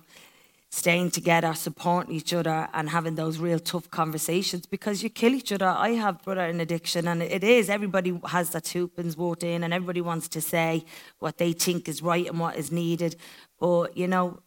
staying 0.72 1.10
together, 1.10 1.54
supporting 1.56 2.14
each 2.14 2.32
other, 2.32 2.70
and 2.74 2.90
having 2.90 3.16
those 3.16 3.40
real 3.40 3.60
tough 3.60 3.90
conversations 3.90 4.68
because 4.68 5.02
you 5.02 5.10
kill 5.10 5.34
each 5.34 5.52
other. 5.52 5.68
I 5.68 5.90
have 5.92 6.24
brother 6.24 6.46
in 6.46 6.60
addiction, 6.60 7.08
and 7.08 7.24
it 7.24 7.44
is 7.44 7.70
everybody 7.70 8.20
has 8.28 8.52
that 8.52 8.66
twopence 8.66 9.18
walked 9.18 9.44
in, 9.44 9.64
and 9.64 9.74
everybody 9.74 10.02
wants 10.02 10.28
to 10.30 10.42
say 10.42 10.86
what 11.18 11.38
they 11.38 11.54
think 11.54 11.88
is 11.88 12.02
right 12.02 12.28
and 12.28 12.40
what 12.40 12.56
is 12.56 12.72
needed. 12.72 13.16
But 13.60 13.98
you 13.98 14.08
know, 14.08 14.40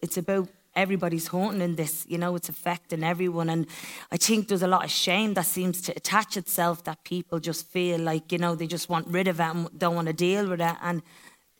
it's 0.00 0.16
about 0.16 0.48
everybody's 0.74 1.26
haunting 1.26 1.60
in 1.60 1.76
this. 1.76 2.06
You 2.08 2.16
know, 2.16 2.34
it's 2.34 2.48
affecting 2.48 3.04
everyone, 3.04 3.50
and 3.50 3.66
I 4.10 4.16
think 4.16 4.48
there's 4.48 4.62
a 4.62 4.68
lot 4.68 4.84
of 4.84 4.90
shame 4.90 5.34
that 5.34 5.46
seems 5.46 5.82
to 5.82 5.92
attach 5.94 6.38
itself 6.38 6.84
that 6.84 7.04
people 7.04 7.40
just 7.40 7.66
feel 7.66 8.00
like 8.00 8.32
you 8.32 8.38
know 8.38 8.54
they 8.54 8.66
just 8.66 8.88
want 8.88 9.06
rid 9.08 9.28
of 9.28 9.38
it 9.38 9.42
and 9.42 9.78
don't 9.78 9.94
want 9.94 10.06
to 10.06 10.14
deal 10.14 10.48
with 10.48 10.62
it, 10.62 10.76
and 10.80 11.02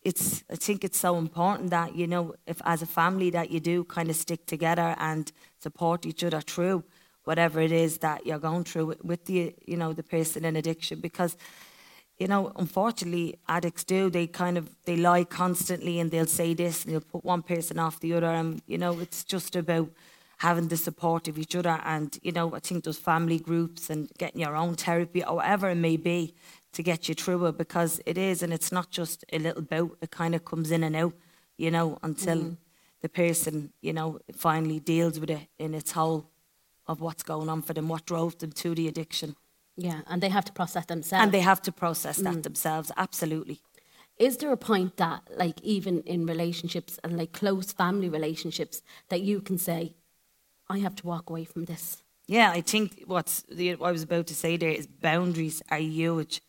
it's 0.09 0.43
I 0.51 0.57
think 0.57 0.85
it's 0.85 0.99
so 0.99 1.19
important 1.19 1.71
that 1.71 1.95
you 1.95 2.07
know 2.07 2.35
if 2.47 2.61
as 2.65 2.83
a 2.83 2.87
family 2.87 3.31
that 3.31 3.51
you 3.51 3.61
do 3.61 3.85
kind 3.85 4.09
of 4.11 4.17
stick 4.17 4.47
together 4.47 4.97
and 4.99 5.31
support 5.61 6.07
each 6.07 6.25
other 6.25 6.41
through 6.41 6.83
whatever 7.25 7.61
it 7.61 7.73
is 7.73 7.99
that 7.99 8.25
you're 8.27 8.39
going 8.39 8.65
through 8.65 8.97
with, 9.05 9.27
the 9.27 9.55
you 9.67 9.77
know 9.77 9.93
the 9.93 10.03
person 10.03 10.45
in 10.45 10.57
addiction. 10.57 10.99
Because 11.01 11.37
you 12.19 12.27
know 12.27 12.53
unfortunately 12.57 13.39
addicts 13.49 13.85
do 13.85 14.11
they 14.11 14.27
kind 14.27 14.57
of 14.59 14.65
they 14.87 14.97
lie 14.97 15.25
constantly 15.25 16.01
and 16.01 16.11
they'll 16.11 16.35
say 16.41 16.55
this 16.55 16.85
and 16.85 16.93
they'll 16.93 17.13
put 17.15 17.25
one 17.25 17.43
person 17.43 17.79
off 17.79 18.01
the 18.01 18.13
other 18.15 18.33
and 18.41 18.63
you 18.67 18.79
know 18.79 18.99
it's 18.99 19.23
just 19.25 19.55
about 19.55 19.89
having 20.39 20.69
the 20.69 20.77
support 20.77 21.29
of 21.29 21.39
each 21.39 21.55
other 21.55 21.81
and 21.85 22.19
you 22.23 22.33
know 22.33 22.55
I 22.55 22.61
think 22.61 22.85
those 22.85 22.99
family 22.99 23.39
groups 23.39 23.91
and 23.91 24.11
getting 24.19 24.41
your 24.41 24.57
own 24.57 24.75
therapy 24.75 25.23
or 25.25 25.37
whatever 25.37 25.69
it 25.69 25.83
may 25.89 25.97
be 25.97 26.35
to 26.73 26.82
get 26.82 27.09
you 27.09 27.15
through 27.15 27.47
it 27.47 27.59
because 27.59 28.01
it 28.07 28.19
is 28.19 28.43
and 28.43 28.53
it's 28.53 28.70
not 28.73 28.90
just 28.90 29.24
a 29.32 29.39
little 29.39 29.62
bout 29.62 29.97
it 30.01 30.11
kind 30.11 30.35
of 30.35 30.45
comes 30.45 30.70
in 30.70 30.85
and 30.85 30.95
out 30.97 31.15
you 31.57 31.70
know 31.70 31.99
until 32.03 32.39
Mhm. 32.39 32.57
the 33.01 33.09
person 33.09 33.73
you 33.81 33.93
know 33.93 34.19
finally 34.32 34.81
deals 34.81 35.19
with 35.19 35.31
it 35.31 35.49
in 35.59 35.74
its 35.74 35.93
whole 35.93 36.31
of 36.86 37.01
what's 37.01 37.23
going 37.23 37.49
on 37.49 37.62
for 37.62 37.73
them 37.74 37.89
what 37.89 38.05
drove 38.07 38.39
them 38.39 38.53
to 38.53 38.74
the 38.74 38.86
addiction 38.89 39.35
Yeah, 39.77 40.01
and 40.09 40.20
they 40.23 40.28
have 40.31 40.45
to 40.47 40.53
process 40.53 40.86
themselves. 40.86 41.23
and 41.23 41.32
they 41.32 41.40
have 41.40 41.62
to 41.62 41.73
process 41.73 42.16
that 42.16 42.36
Mm. 42.36 42.43
themselves 42.43 42.90
absolutely 42.97 43.61
Is 44.20 44.39
there 44.39 44.51
a 44.51 44.57
point 44.57 44.97
that, 44.97 45.20
like, 45.36 45.61
even 45.62 46.01
in 46.03 46.27
relationships 46.27 46.99
and 47.05 47.16
like 47.16 47.31
close 47.32 47.73
family 47.73 48.09
relationships, 48.09 48.82
that 49.11 49.20
you 49.20 49.40
can 49.40 49.59
say, 49.59 49.95
I 50.69 50.78
have 50.81 50.97
to 50.97 51.07
walk 51.07 51.31
away 51.31 51.45
from 51.45 51.66
this? 51.66 52.03
Yeah, 52.27 52.51
I 52.51 52.61
think 52.61 53.05
what's 53.07 53.43
the, 53.43 53.77
what 53.77 53.89
I 53.90 53.93
was 53.93 54.03
about 54.03 54.27
to 54.27 54.35
say 54.35 54.57
there 54.57 54.73
is 54.73 54.89
boundaries 54.89 55.62
are 55.70 55.78
huge. 55.78 56.43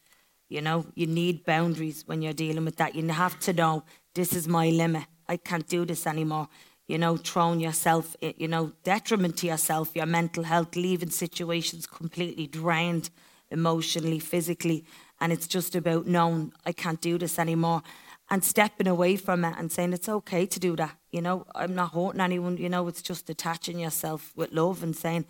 You 0.50 0.62
know, 0.62 0.86
you 0.96 1.06
need 1.06 1.46
boundaries 1.46 2.04
when 2.08 2.22
you're 2.22 2.34
dealing 2.34 2.66
with 2.66 2.78
that. 2.78 2.96
You 2.96 3.08
have 3.08 3.40
to 3.42 3.54
know 3.54 3.84
this 4.16 4.34
is 4.34 4.48
my 4.48 4.70
limit. 4.70 5.06
I 5.28 5.38
can't 5.38 5.68
do 5.68 5.86
this 5.86 6.08
anymore. 6.08 6.50
You 6.88 6.98
know, 6.98 7.18
throwing 7.18 7.60
yourself, 7.60 8.16
eh, 8.24 8.34
you 8.38 8.48
know, 8.48 8.74
detriment 8.84 9.38
to 9.38 9.48
yourself, 9.48 9.96
your 9.96 10.08
mental 10.08 10.44
health, 10.44 10.76
leaving 10.76 11.12
situations 11.12 11.86
completely 11.86 12.48
drained 12.48 13.12
emotionally, 13.52 14.18
physically. 14.18 14.86
And 15.22 15.32
it's 15.32 15.48
just 15.48 15.76
about 15.76 16.08
knowing 16.08 16.52
I 16.66 16.72
can't 16.72 17.00
do 17.00 17.20
this 17.20 17.38
anymore 17.38 17.84
and 18.32 18.44
stepping 18.44 18.88
away 18.88 19.18
from 19.18 19.46
it 19.46 19.56
and 19.58 19.72
saying 19.72 19.94
it's 19.94 20.10
okay 20.10 20.48
to 20.48 20.60
do 20.60 20.76
that. 20.78 20.96
You 21.12 21.22
know, 21.22 21.46
I'm 21.54 21.76
not 21.76 21.94
hurting 21.94 22.22
anyone. 22.22 22.58
You 22.58 22.70
know, 22.70 22.88
it's 22.88 23.04
just 23.04 23.30
attaching 23.30 23.80
yourself 23.80 24.34
with 24.36 24.52
love 24.52 24.82
and 24.82 24.96
saying, 24.96 25.26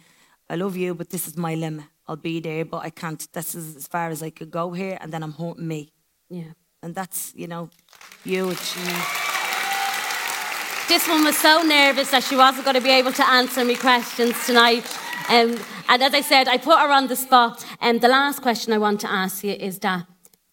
I 0.50 0.56
love 0.56 0.78
you, 0.78 0.96
but 0.96 1.10
this 1.10 1.28
is 1.28 1.38
my 1.38 1.56
limit. 1.56 1.86
I'll 2.10 2.16
be 2.34 2.40
there, 2.40 2.66
but 2.66 2.82
I 2.84 2.90
can't. 2.90 3.22
This 3.34 3.54
is 3.54 3.76
as 3.76 3.88
far 3.88 4.10
as 4.10 4.24
I 4.24 4.32
could 4.32 4.50
go 4.50 4.72
here, 4.72 4.98
and 5.00 5.14
then 5.14 5.22
I'm 5.24 5.34
hurting 5.34 5.68
me. 5.68 5.82
Yeah. 6.30 6.54
and 6.84 6.96
that's 6.96 7.34
you 7.36 7.48
know 7.48 7.70
huge. 8.24 8.68
This 10.88 11.08
one 11.08 11.24
was 11.24 11.38
so 11.38 11.62
nervous 11.62 12.10
that 12.12 12.24
she 12.24 12.36
wasn't 12.36 12.66
going 12.66 12.76
to 12.76 12.82
be 12.82 12.90
able 12.90 13.14
to 13.14 13.26
answer 13.30 13.64
me 13.64 13.76
questions 13.76 14.36
tonight. 14.48 14.86
Um, 15.30 15.50
and 15.88 16.02
as 16.02 16.14
I 16.16 16.22
said, 16.22 16.48
I 16.48 16.58
put 16.58 16.80
her 16.80 16.92
on 16.92 17.08
the 17.08 17.16
spot. 17.16 17.64
And 17.80 18.02
the 18.02 18.08
last 18.08 18.42
question 18.42 18.74
I 18.74 18.80
want 18.80 19.00
to 19.02 19.12
ask 19.12 19.44
you 19.44 19.52
is 19.52 19.78
that 19.80 20.08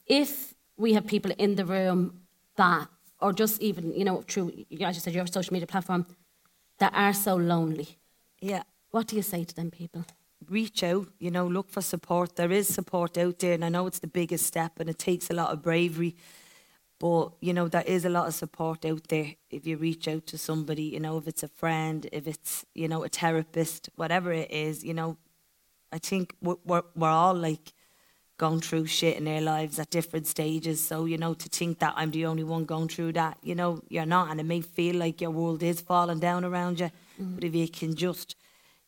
if 0.07 0.55
we 0.77 0.93
have 0.93 1.07
people 1.07 1.33
in 1.39 1.55
the 1.55 1.65
room 1.65 2.21
that, 2.57 2.89
or 3.19 3.33
just 3.33 3.63
even, 3.63 3.95
you 3.95 4.05
know, 4.05 4.23
through, 4.29 4.49
as 4.83 4.97
you 4.97 5.01
said, 5.01 5.15
your 5.15 5.27
social 5.27 5.55
media 5.55 5.67
platform, 5.67 6.05
that 6.81 6.93
are 6.95 7.15
so 7.15 7.35
lonely, 7.37 7.89
Yeah. 8.43 8.63
what 8.91 9.07
do 9.07 9.17
you 9.17 9.23
say 9.23 9.45
to 9.45 9.55
them 9.55 9.71
people? 9.71 10.05
Reach 10.51 10.83
out, 10.83 11.09
you 11.19 11.31
know, 11.31 11.47
look 11.47 11.71
for 11.71 11.83
support. 11.83 12.37
There 12.37 12.53
is 12.53 12.73
support 12.73 13.19
out 13.19 13.39
there, 13.39 13.55
and 13.55 13.65
I 13.65 13.69
know 13.69 13.87
it's 13.87 13.99
the 13.99 14.07
biggest 14.07 14.47
step 14.47 14.81
and 14.81 14.89
it 14.89 14.99
takes 14.99 15.31
a 15.31 15.35
lot 15.35 15.53
of 15.53 15.63
bravery. 15.63 16.17
But, 16.99 17.33
you 17.41 17.53
know, 17.53 17.69
there 17.69 17.85
is 17.87 18.05
a 18.05 18.09
lot 18.09 18.27
of 18.27 18.35
support 18.35 18.85
out 18.85 19.09
there 19.09 19.35
if 19.51 19.67
you 19.67 19.77
reach 19.77 20.09
out 20.09 20.27
to 20.29 20.39
somebody, 20.39 20.85
you 20.85 21.01
know, 21.01 21.19
if 21.19 21.29
it's 21.29 21.43
a 21.43 21.49
friend, 21.49 22.09
if 22.11 22.27
it's, 22.27 22.65
you 22.75 22.89
know, 22.89 23.05
a 23.05 23.09
therapist, 23.09 23.91
whatever 23.97 24.33
it 24.33 24.51
is, 24.51 24.83
you 24.83 24.95
know, 24.95 25.19
I 25.93 25.99
think 25.99 26.35
we're, 26.41 26.57
we're, 26.65 26.83
we're 26.95 27.09
all 27.09 27.35
like 27.35 27.75
going 28.39 28.61
through 28.61 28.87
shit 28.87 29.17
in 29.17 29.29
our 29.29 29.41
lives 29.41 29.79
at 29.79 29.91
different 29.91 30.27
stages. 30.27 30.83
So, 30.83 31.05
you 31.05 31.19
know, 31.19 31.35
to 31.35 31.49
think 31.49 31.79
that 31.81 31.95
I'm 31.97 32.11
the 32.11 32.27
only 32.27 32.45
one 32.45 32.65
going 32.65 32.89
through 32.89 33.13
that, 33.13 33.39
you 33.43 33.55
know, 33.55 33.83
you're 33.89 34.07
not. 34.07 34.31
And 34.31 34.41
it 34.41 34.45
may 34.45 34.63
feel 34.63 34.97
like 34.97 35.21
your 35.21 35.31
world 35.31 35.63
is 35.63 35.81
falling 35.81 36.19
down 36.19 36.45
around 36.45 36.81
you. 36.81 36.91
But 37.19 37.43
mm. 37.43 37.45
if 37.45 37.55
you 37.55 37.69
can 37.69 37.95
just, 37.95 38.37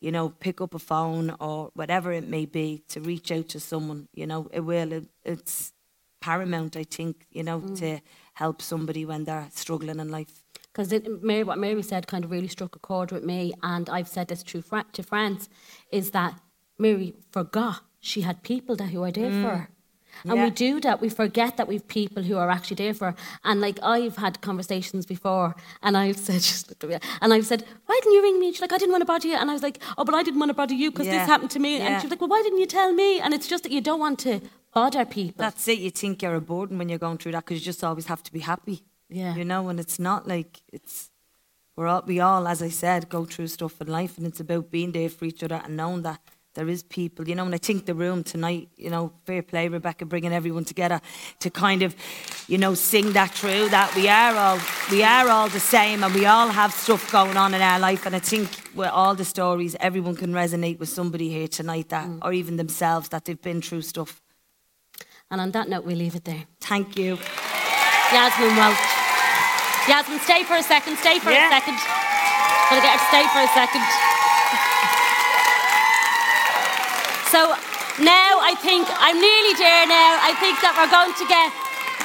you 0.01 0.13
know, 0.13 0.29
pick 0.29 0.61
up 0.61 0.75
a 0.75 0.79
phone 0.79 1.35
or 1.41 1.71
whatever 1.75 2.13
it 2.13 2.29
may 2.29 2.47
be 2.47 2.83
to 2.89 3.01
reach 3.01 3.33
out 3.33 3.49
to 3.51 3.61
someone, 3.61 4.09
you 4.15 4.27
know, 4.27 4.49
it 4.53 4.61
will. 4.61 4.93
It, 4.93 5.09
it's 5.25 5.73
paramount, 6.21 6.77
I 6.77 6.85
think, 6.85 7.27
you 7.31 7.43
know, 7.43 7.61
mm. 7.61 7.79
to 7.79 8.01
help 8.35 8.63
somebody 8.63 9.05
when 9.05 9.25
they're 9.25 9.49
struggling 9.53 9.99
in 9.99 10.11
life. 10.11 10.45
Because 10.73 10.93
Mary, 11.23 11.45
what 11.45 11.59
Mary 11.59 11.83
said 11.83 12.07
kind 12.07 12.25
of 12.25 12.31
really 12.31 12.49
struck 12.49 12.77
a 12.77 12.79
chord 12.79 13.11
with 13.11 13.25
me, 13.25 13.53
and 13.63 13.89
I've 13.91 14.09
said 14.09 14.29
this 14.29 14.43
to, 14.45 14.63
fr- 14.63 14.81
to 14.93 15.03
friends, 15.03 15.49
is 15.91 16.13
that 16.13 16.39
Mary 16.79 17.15
forgot 17.31 17.83
she 18.01 18.21
had 18.21 18.43
people 18.43 18.77
that 18.77 18.91
who 18.91 19.03
are 19.03 19.11
there 19.11 19.31
for 19.31 19.37
mm. 19.37 19.57
her. 19.57 19.71
And 20.25 20.35
Yeah. 20.37 20.45
we 20.45 20.51
do 20.51 20.81
that, 20.81 21.01
we 21.01 21.09
forget 21.09 21.57
that 21.57 21.69
we've 21.69 21.87
people 21.87 22.23
who 22.23 22.37
are 22.37 22.51
actually 22.51 22.77
there 22.77 22.95
for. 22.95 23.15
And 23.45 23.61
like 23.61 23.79
I've 23.83 24.17
had 24.17 24.41
conversations 24.41 25.07
before, 25.07 25.55
and 25.83 25.97
I've 25.97 26.17
said, 26.27 26.41
just 26.41 26.69
looked 26.69 26.83
at 26.85 26.91
me, 26.91 26.99
and 27.21 27.33
I've 27.33 27.47
said, 27.47 27.65
why 27.87 27.99
didn't 28.03 28.15
you 28.15 28.23
ring 28.23 28.41
me? 28.41 28.53
She's 28.53 28.61
like, 28.61 28.73
I 28.73 28.79
didn't 28.79 28.93
want 28.93 29.03
to 29.03 29.07
bother 29.07 29.29
you. 29.29 29.37
And 29.37 29.51
I 29.51 29.53
was 29.53 29.63
like, 29.63 29.81
oh, 29.97 30.05
but 30.05 30.15
I 30.15 30.23
didn't 30.23 30.41
want 30.41 30.51
to 30.51 30.55
bother 30.55 30.75
you 30.75 30.91
because 30.91 31.07
Yeah. 31.07 31.19
this 31.19 31.29
happened 31.29 31.51
to 31.53 31.59
me. 31.59 31.79
Yeah. 31.79 31.87
And 31.87 32.03
she's 32.03 32.11
like, 32.11 32.21
well, 32.21 32.31
why 32.31 32.43
didn't 32.43 32.59
you 32.59 32.67
tell 32.67 32.93
me? 32.93 33.21
And 33.21 33.33
it's 33.35 33.47
just 33.49 33.63
that 33.65 33.73
you 33.73 33.81
don't 33.81 34.01
want 34.01 34.19
to 34.21 34.41
bother 34.75 35.05
people. 35.05 35.37
That's 35.39 35.67
it. 35.69 35.79
You 35.79 35.91
think 35.91 36.23
you're 36.23 36.35
a 36.35 36.41
burden 36.41 36.79
when 36.79 36.89
you're 36.89 36.99
going 36.99 37.19
through 37.19 37.33
that 37.33 37.45
because 37.45 37.61
you 37.61 37.65
just 37.65 37.83
always 37.85 38.07
have 38.07 38.23
to 38.25 38.33
be 38.33 38.41
happy. 38.41 38.83
Yeah. 39.09 39.35
You 39.37 39.45
know, 39.45 39.69
and 39.69 39.79
it's 39.81 39.99
not 39.99 40.27
like 40.29 40.61
it's. 40.73 41.11
We're 41.77 41.87
all, 41.87 42.03
we 42.05 42.19
all, 42.19 42.49
as 42.49 42.61
I 42.61 42.71
said, 42.71 43.09
go 43.09 43.25
through 43.25 43.47
stuff 43.47 43.81
in 43.81 43.87
life, 43.87 44.19
and 44.19 44.27
it's 44.27 44.41
about 44.41 44.69
being 44.69 44.91
there 44.91 45.09
for 45.09 45.27
each 45.27 45.45
other 45.45 45.61
and 45.65 45.77
knowing 45.77 46.03
that 46.03 46.21
there 46.59 46.69
is 46.69 46.83
people, 46.83 47.29
you 47.29 47.37
know. 47.37 47.45
And 47.45 47.55
I 47.55 47.59
think 47.59 47.87
the 47.87 47.95
room 47.95 48.25
tonight, 48.25 48.69
you 48.77 48.91
know, 48.91 49.13
fair 49.25 49.45
play, 49.45 49.69
Rebecca, 49.69 50.05
bringing 50.05 50.33
everyone 50.33 50.65
together 50.65 51.01
to 51.39 51.51
kind 51.51 51.85
of, 51.85 51.95
you 52.49 52.59
know, 52.59 52.75
sing 52.75 53.13
that 53.13 53.31
through. 53.31 53.69
That 53.69 53.95
we 53.95 54.09
are 54.09 54.35
all, 54.35 54.59
we 54.91 55.05
are 55.05 55.29
all 55.29 55.49
the 55.49 55.61
same, 55.61 56.03
and 56.03 56.13
we 56.13 56.27
all 56.27 56.49
have 56.49 56.73
stuff 56.73 57.13
going 57.13 57.37
on 57.37 57.55
in 57.55 57.63
our 57.63 57.79
life. 57.79 58.07
And 58.07 58.17
I 58.17 58.19
think 58.19 58.49
with 58.75 58.89
all 58.89 59.15
the 59.15 59.25
stories, 59.25 59.77
everyone 59.79 60.17
can 60.17 60.33
resonate 60.33 60.81
with 60.81 60.89
somebody 60.89 61.29
here 61.29 61.47
tonight 61.47 61.91
that, 61.91 62.09
mm. 62.09 62.19
or 62.25 62.33
even 62.33 62.57
themselves, 62.57 63.09
that 63.11 63.25
they've 63.25 63.41
been 63.41 63.63
through 63.63 63.83
stuff. 63.83 64.21
And 65.31 65.41
on 65.41 65.53
that 65.53 65.69
note, 65.69 65.85
we 65.85 65.95
leave 65.95 66.17
it 66.17 66.25
there. 66.25 66.43
Thank 66.61 66.99
you. 66.99 67.19
Yasmin 68.13 68.57
Welch. 68.57 68.77
Yasmin, 69.87 70.19
stay 70.19 70.43
for 70.43 70.57
a 70.57 70.63
second. 70.65 70.99
Stay 70.99 71.21
for 71.21 71.31
Yeah. 71.31 71.47
a 71.47 71.51
second. 71.53 71.79
Gonna 72.69 72.83
get 72.83 72.99
her 72.99 73.07
stay 73.07 73.25
for 73.29 73.43
a 73.47 73.49
second. 73.55 74.09
So 77.31 77.55
now 78.01 78.39
I 78.41 78.55
think 78.61 78.87
I'm 78.89 79.19
nearly 79.19 79.55
there. 79.59 79.87
Now 79.87 80.19
I 80.23 80.35
think 80.39 80.61
that 80.63 80.75
we're 80.79 80.91
going 80.91 81.15
to 81.19 81.27
get 81.27 81.51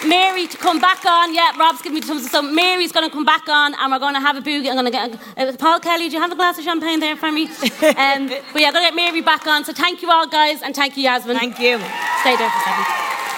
Mary 0.08 0.48
to 0.48 0.58
come 0.58 0.80
back 0.80 1.06
on. 1.06 1.34
Yeah, 1.34 1.58
Rob's 1.58 1.82
giving 1.82 2.00
me 2.00 2.02
some. 2.02 2.20
So 2.20 2.42
Mary's 2.42 2.92
going 2.92 3.08
to 3.08 3.14
come 3.14 3.26
back 3.26 3.48
on, 3.48 3.74
and 3.76 3.92
we're 3.92 4.00
going 4.00 4.16
to 4.16 4.20
have 4.20 4.36
a 4.36 4.42
boogie. 4.42 4.68
I'm 4.70 4.76
going 4.76 4.86
to 4.86 4.92
get 4.92 5.14
uh, 5.38 5.56
Paul 5.58 5.80
Kelly. 5.80 6.10
Do 6.10 6.16
you 6.16 6.22
have 6.22 6.32
a 6.32 6.36
glass 6.36 6.58
of 6.58 6.64
champagne 6.64 7.00
there 7.00 7.16
for 7.16 7.32
me? 7.32 7.44
um, 7.48 8.28
but 8.52 8.60
yeah, 8.62 8.68
I'm 8.68 8.74
going 8.74 8.84
to 8.84 8.90
get 8.92 8.96
Mary 8.96 9.22
back 9.22 9.48
on. 9.48 9.64
So 9.66 9.74
thank 9.74 10.02
you 10.02 10.12
all, 10.12 10.28
guys, 10.28 10.62
and 10.62 10.76
thank 10.76 10.98
you, 10.98 11.04
Yasmin. 11.04 11.38
Thank 11.38 11.60
you. 11.60 11.80
Stay 12.22 12.36
there 12.36 12.50
for 12.50 12.58
a 12.58 12.64
second. 12.64 13.33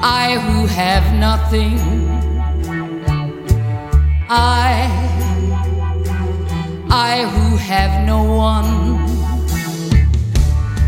I 0.00 0.38
who 0.38 0.66
have 0.66 1.12
nothing, 1.18 1.78
I, 4.30 4.86
I 6.88 7.24
who 7.32 7.56
have 7.56 8.06
no 8.06 8.22
one, 8.22 8.70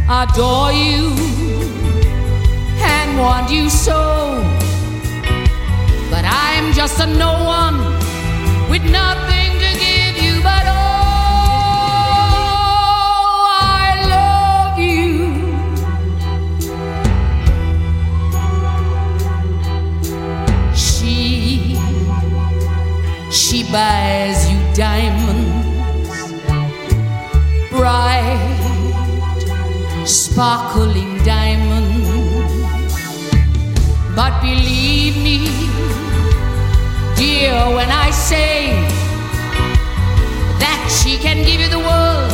adore 0.09 0.73
you 0.73 1.11
and 2.83 3.19
want 3.19 3.51
you 3.51 3.69
so. 3.69 4.01
But 6.11 6.25
I'm 6.25 6.73
just 6.73 7.01
a 7.01 7.07
no 7.07 7.45
one 7.45 7.79
with 8.71 8.85
nothing 8.85 9.59
to 9.59 9.71
give 9.79 10.23
you 10.23 10.41
but 10.43 10.65
oh, 10.67 10.80
sparkling 30.41 31.19
diamonds. 31.23 32.09
But 34.17 34.41
believe 34.41 35.17
me, 35.19 35.37
dear, 37.15 37.53
when 37.77 37.91
I 37.91 38.09
say 38.11 38.73
that 40.63 40.81
she 40.89 41.19
can 41.19 41.45
give 41.45 41.61
you 41.61 41.69
the 41.69 41.79
world, 41.79 42.30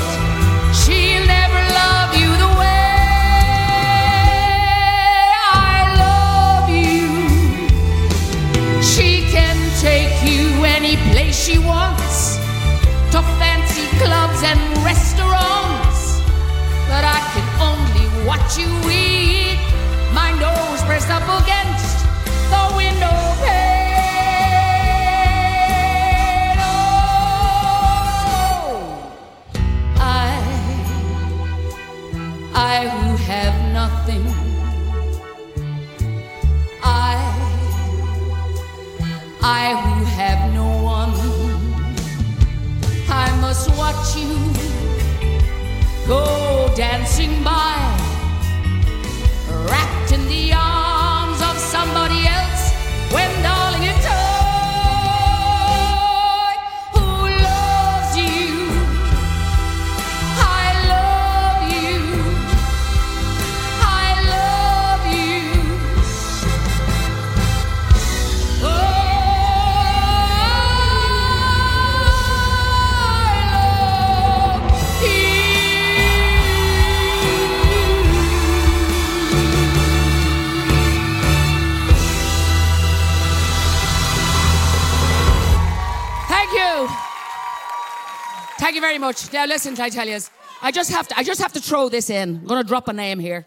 much. 89.06 89.32
Now 89.32 89.46
listen, 89.46 89.80
I 89.80 89.88
tell 89.88 90.08
you, 90.08 90.18
I 90.62 90.70
just 90.72 90.90
have 90.90 91.06
to. 91.08 91.18
I 91.18 91.22
just 91.22 91.40
have 91.40 91.52
to 91.52 91.60
throw 91.60 91.88
this 91.88 92.10
in. 92.10 92.40
I'm 92.42 92.48
to 92.48 92.64
drop 92.64 92.88
a 92.88 92.92
name 92.92 93.18
here. 93.18 93.46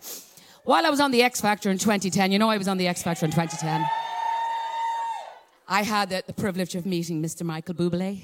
While 0.64 0.86
I 0.86 0.90
was 0.90 1.00
on 1.00 1.12
the 1.12 1.22
X 1.24 1.42
Factor 1.42 1.70
in 1.70 1.78
2010, 1.78 2.32
you 2.32 2.40
know 2.40 2.50
I 2.50 2.58
was 2.58 2.68
on 2.68 2.78
the 2.78 2.88
X 2.88 3.04
Factor 3.04 3.26
in 3.26 3.32
2010. 3.32 3.86
I 5.68 5.84
had 5.84 6.10
the, 6.10 6.24
the 6.26 6.34
privilege 6.34 6.76
of 6.76 6.86
meeting 6.86 7.22
Mr. 7.22 7.44
Michael 7.44 7.76
Bublé. 7.76 8.24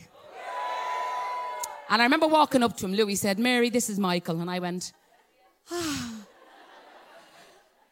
And 1.89 2.01
I 2.01 2.05
remember 2.05 2.27
walking 2.27 2.63
up 2.63 2.75
to 2.77 2.85
him. 2.85 2.93
Louis 2.93 3.15
said, 3.15 3.37
"Mary, 3.37 3.69
this 3.69 3.89
is 3.89 3.99
Michael," 3.99 4.39
and 4.41 4.49
I 4.49 4.59
went, 4.59 4.93
"Ah." 5.71 6.11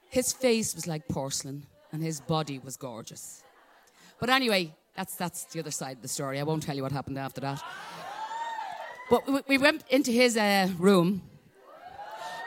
His 0.10 0.32
face 0.32 0.74
was 0.76 0.88
like 0.88 1.08
porcelain, 1.08 1.66
and 1.92 2.02
his 2.02 2.22
body 2.22 2.60
was 2.60 2.78
gorgeous. 2.78 3.44
But 4.20 4.30
anyway, 4.30 4.74
that's 4.96 5.16
that's 5.16 5.46
the 5.46 5.60
other 5.60 5.72
side 5.72 5.98
of 5.98 6.02
the 6.02 6.08
story. 6.08 6.40
I 6.40 6.44
won't 6.44 6.64
tell 6.64 6.76
you 6.76 6.84
what 6.84 6.92
happened 6.92 7.18
after 7.18 7.42
that. 7.42 7.62
But 9.10 9.28
we, 9.28 9.42
we 9.48 9.58
went 9.58 9.84
into 9.90 10.12
his 10.12 10.38
uh, 10.38 10.70
room. 10.78 11.22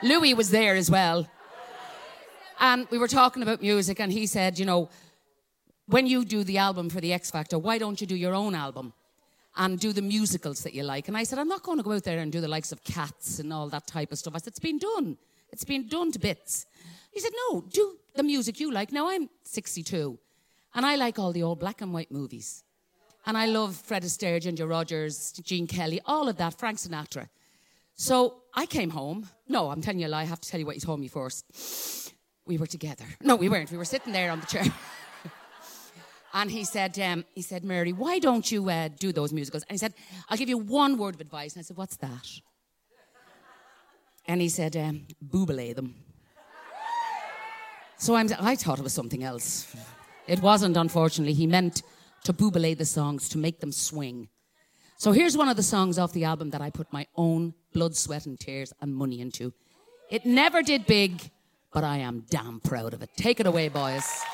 Louis 0.01 0.33
was 0.33 0.49
there 0.49 0.75
as 0.75 0.89
well. 0.89 1.27
And 2.59 2.87
we 2.89 2.97
were 2.97 3.07
talking 3.07 3.43
about 3.43 3.61
music, 3.61 3.99
and 3.99 4.11
he 4.11 4.25
said, 4.25 4.57
You 4.57 4.65
know, 4.65 4.89
when 5.85 6.07
you 6.07 6.25
do 6.25 6.43
the 6.43 6.57
album 6.57 6.89
for 6.89 6.99
the 6.99 7.13
X 7.13 7.29
Factor, 7.31 7.57
why 7.59 7.77
don't 7.77 8.01
you 8.01 8.07
do 8.07 8.15
your 8.15 8.33
own 8.33 8.55
album 8.55 8.93
and 9.55 9.79
do 9.79 9.93
the 9.93 10.01
musicals 10.01 10.63
that 10.63 10.73
you 10.73 10.83
like? 10.83 11.07
And 11.07 11.15
I 11.15 11.23
said, 11.23 11.39
I'm 11.39 11.47
not 11.47 11.63
going 11.63 11.77
to 11.77 11.83
go 11.83 11.93
out 11.93 12.03
there 12.03 12.19
and 12.19 12.31
do 12.31 12.41
the 12.41 12.47
likes 12.47 12.71
of 12.71 12.83
Cats 12.83 13.39
and 13.39 13.53
all 13.53 13.69
that 13.69 13.87
type 13.87 14.11
of 14.11 14.17
stuff. 14.17 14.33
I 14.35 14.39
said, 14.39 14.47
It's 14.47 14.59
been 14.59 14.79
done. 14.79 15.17
It's 15.51 15.63
been 15.63 15.87
done 15.87 16.11
to 16.11 16.19
bits. 16.19 16.65
He 17.11 17.19
said, 17.19 17.31
No, 17.49 17.61
do 17.61 17.97
the 18.15 18.23
music 18.23 18.59
you 18.59 18.71
like. 18.71 18.91
Now 18.91 19.09
I'm 19.09 19.29
62, 19.43 20.17
and 20.73 20.85
I 20.85 20.95
like 20.95 21.19
all 21.19 21.31
the 21.31 21.43
old 21.43 21.59
black 21.59 21.81
and 21.81 21.93
white 21.93 22.11
movies. 22.11 22.63
And 23.27 23.37
I 23.37 23.45
love 23.45 23.75
Fred 23.75 24.03
Astaire, 24.03 24.41
Ginger 24.41 24.65
Rogers, 24.65 25.33
Gene 25.43 25.67
Kelly, 25.67 25.99
all 26.05 26.29
of 26.29 26.37
that, 26.37 26.57
Frank 26.57 26.77
Sinatra. 26.77 27.27
So 27.95 28.35
I 28.53 28.65
came 28.65 28.89
home. 28.89 29.27
No, 29.49 29.69
I'm 29.69 29.81
telling 29.81 29.99
you 29.99 30.07
a 30.07 30.09
lie. 30.09 30.21
I 30.21 30.23
have 30.23 30.39
to 30.39 30.49
tell 30.49 30.61
you 30.61 30.65
what 30.65 30.75
he 30.75 30.79
told 30.79 31.01
me 31.01 31.09
first. 31.09 32.13
We 32.45 32.57
were 32.57 32.67
together. 32.67 33.03
No, 33.21 33.35
we 33.35 33.49
weren't. 33.49 33.69
We 33.69 33.77
were 33.77 33.83
sitting 33.83 34.13
there 34.13 34.31
on 34.31 34.39
the 34.39 34.45
chair. 34.45 34.63
and 36.33 36.49
he 36.49 36.63
said, 36.63 36.97
um, 36.99 37.25
he 37.35 37.41
said, 37.41 37.65
Mary, 37.65 37.91
why 37.91 38.19
don't 38.19 38.49
you 38.49 38.69
uh, 38.69 38.87
do 38.97 39.11
those 39.11 39.33
musicals? 39.33 39.63
And 39.63 39.71
he 39.71 39.77
said, 39.77 39.93
I'll 40.29 40.37
give 40.37 40.47
you 40.47 40.57
one 40.57 40.97
word 40.97 41.15
of 41.15 41.19
advice. 41.19 41.55
And 41.55 41.59
I 41.59 41.63
said, 41.63 41.75
what's 41.75 41.97
that? 41.97 42.29
And 44.25 44.39
he 44.39 44.47
said, 44.47 44.77
um, 44.77 45.05
boobalay 45.21 45.75
them. 45.75 45.95
So 47.97 48.15
I'm, 48.15 48.29
I 48.39 48.55
thought 48.55 48.79
it 48.79 48.83
was 48.83 48.93
something 48.93 49.23
else. 49.23 49.75
It 50.27 50.41
wasn't, 50.41 50.77
unfortunately. 50.77 51.33
He 51.33 51.47
meant 51.47 51.81
to 52.27 52.33
boobalay 52.33 52.77
the 52.77 52.83
songs, 52.83 53.29
to 53.29 53.37
make 53.37 53.61
them 53.61 53.71
swing. 53.71 54.27
So 54.97 55.13
here's 55.13 55.37
one 55.37 55.47
of 55.47 55.55
the 55.55 55.63
songs 55.63 55.97
off 55.97 56.11
the 56.11 56.25
album 56.25 56.49
that 56.49 56.59
I 56.59 56.69
put 56.69 56.91
my 56.91 57.07
own 57.15 57.53
blood, 57.73 57.95
sweat, 57.95 58.25
and 58.25 58.37
tears 58.37 58.73
and 58.81 58.93
money 58.93 59.21
into. 59.21 59.53
It 60.11 60.25
never 60.25 60.61
did 60.61 60.85
big, 60.85 61.21
but 61.71 61.85
I 61.85 61.99
am 61.99 62.25
damn 62.29 62.59
proud 62.59 62.93
of 62.93 63.01
it. 63.01 63.11
Take 63.15 63.39
it 63.39 63.47
away, 63.47 63.69
boys. 63.69 64.25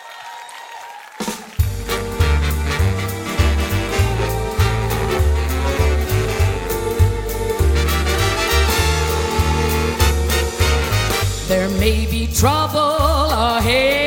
There 11.47 11.69
may 11.77 12.07
be 12.09 12.25
trouble 12.25 12.79
ahead, 12.79 14.02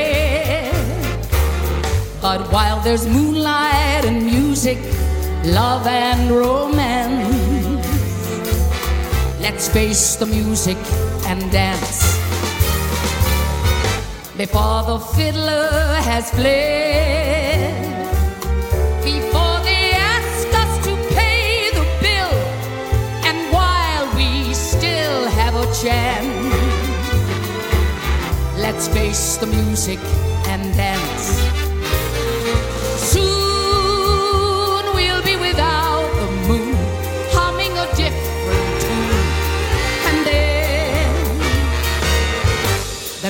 but 2.29 2.43
while 2.51 2.81
there's 2.81 3.07
moonlight 3.07 4.05
and 4.05 4.19
music, 4.27 4.79
love 5.45 5.87
and 5.87 6.29
romance, 6.29 7.87
let's 9.41 9.69
face 9.69 10.17
the 10.17 10.27
music 10.27 10.77
and 11.31 11.41
dance. 11.53 12.01
Before 14.37 14.83
the 14.91 14.99
fiddler 15.15 15.71
has 16.09 16.25
fled, 16.33 17.71
before 19.05 19.59
they 19.69 19.93
ask 20.17 20.49
us 20.63 20.73
to 20.87 20.93
pay 21.15 21.71
the 21.79 21.87
bill, 22.05 22.35
and 23.29 23.39
while 23.55 24.07
we 24.19 24.53
still 24.53 25.29
have 25.39 25.55
a 25.55 25.67
chance. 25.81 26.35
Let's 28.59 28.89
face 28.89 29.37
the 29.37 29.47
music 29.47 30.01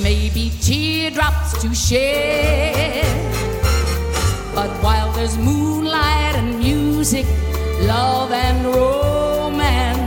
may 0.07 0.31
be 0.31 0.53
teardrops 0.61 1.61
to 1.61 1.74
shed. 1.74 3.05
But 4.55 4.70
while 4.81 5.11
there's 5.11 5.37
moonlight 5.37 6.37
and 6.37 6.61
music, 6.61 7.27
love 7.81 8.31
and 8.31 8.66
romance, 8.66 9.99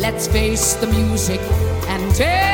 let's 0.00 0.26
face 0.26 0.74
the 0.74 0.88
music 0.88 1.40
and 1.86 2.02
dance. 2.18 2.53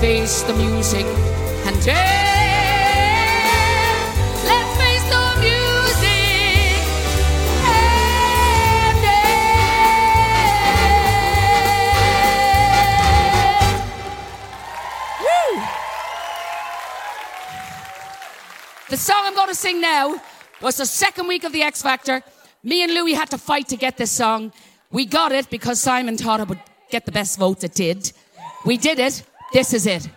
Face 0.00 0.42
the 0.42 0.54
music 0.54 1.04
and 1.66 1.84
dance. 1.84 1.96
Let's 4.44 4.76
face 4.78 5.02
the 5.10 5.34
music 5.40 6.78
and 7.66 9.02
dance. 9.02 9.58
Woo! 15.20 15.62
The 18.88 18.96
song 18.96 19.22
I'm 19.24 19.34
going 19.34 19.48
to 19.48 19.54
sing 19.56 19.80
now 19.80 20.20
was 20.62 20.76
the 20.76 20.86
second 20.86 21.26
week 21.26 21.42
of 21.42 21.52
the 21.52 21.62
X 21.62 21.82
Factor. 21.82 22.22
Me 22.62 22.84
and 22.84 22.94
Louis 22.94 23.14
had 23.14 23.30
to 23.30 23.38
fight 23.38 23.66
to 23.68 23.76
get 23.76 23.96
this 23.96 24.12
song. 24.12 24.52
We 24.92 25.06
got 25.06 25.32
it 25.32 25.50
because 25.50 25.80
Simon 25.80 26.16
thought 26.16 26.38
it 26.38 26.48
would 26.48 26.60
get 26.88 27.04
the 27.04 27.10
best 27.10 27.36
votes. 27.36 27.64
It 27.64 27.74
did. 27.74 28.12
We 28.64 28.76
did 28.76 29.00
it. 29.00 29.24
This 29.50 29.72
is 29.72 29.86
it. 29.86 30.08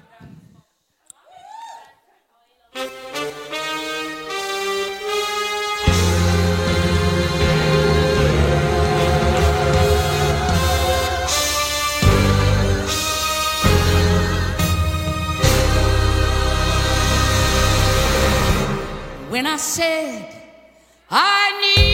When 19.30 19.48
I 19.48 19.56
said 19.56 20.28
I 21.10 21.76
needed 21.76 21.91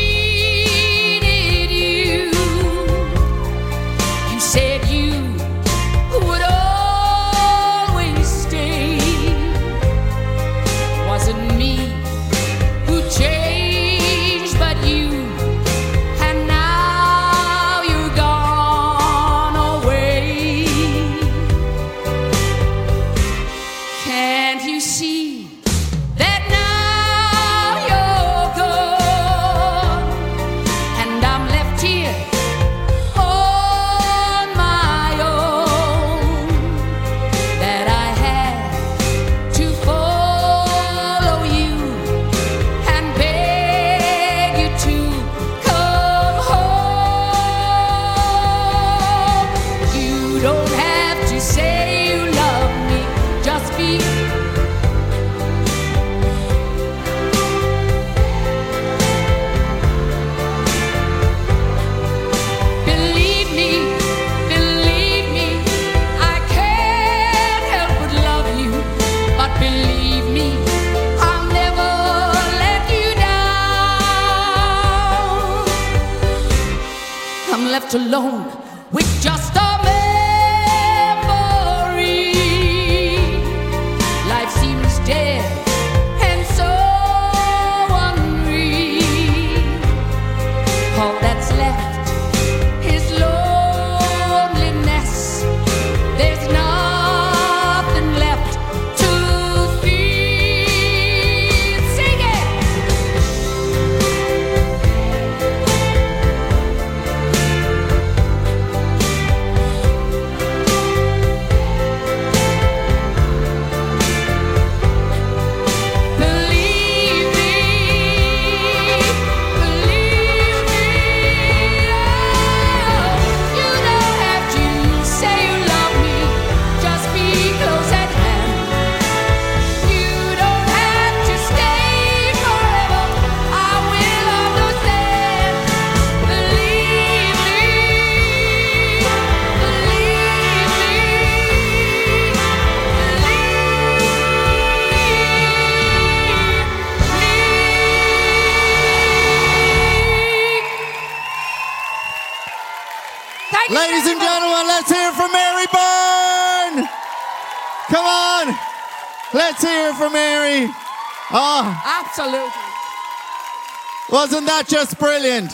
wasn't 164.17 164.47
that 164.47 164.67
just 164.67 164.97
brilliant? 164.97 165.53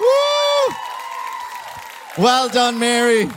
Woo! 0.00 0.74
Well 2.24 2.48
done, 2.48 2.78
Mary. 2.78 3.28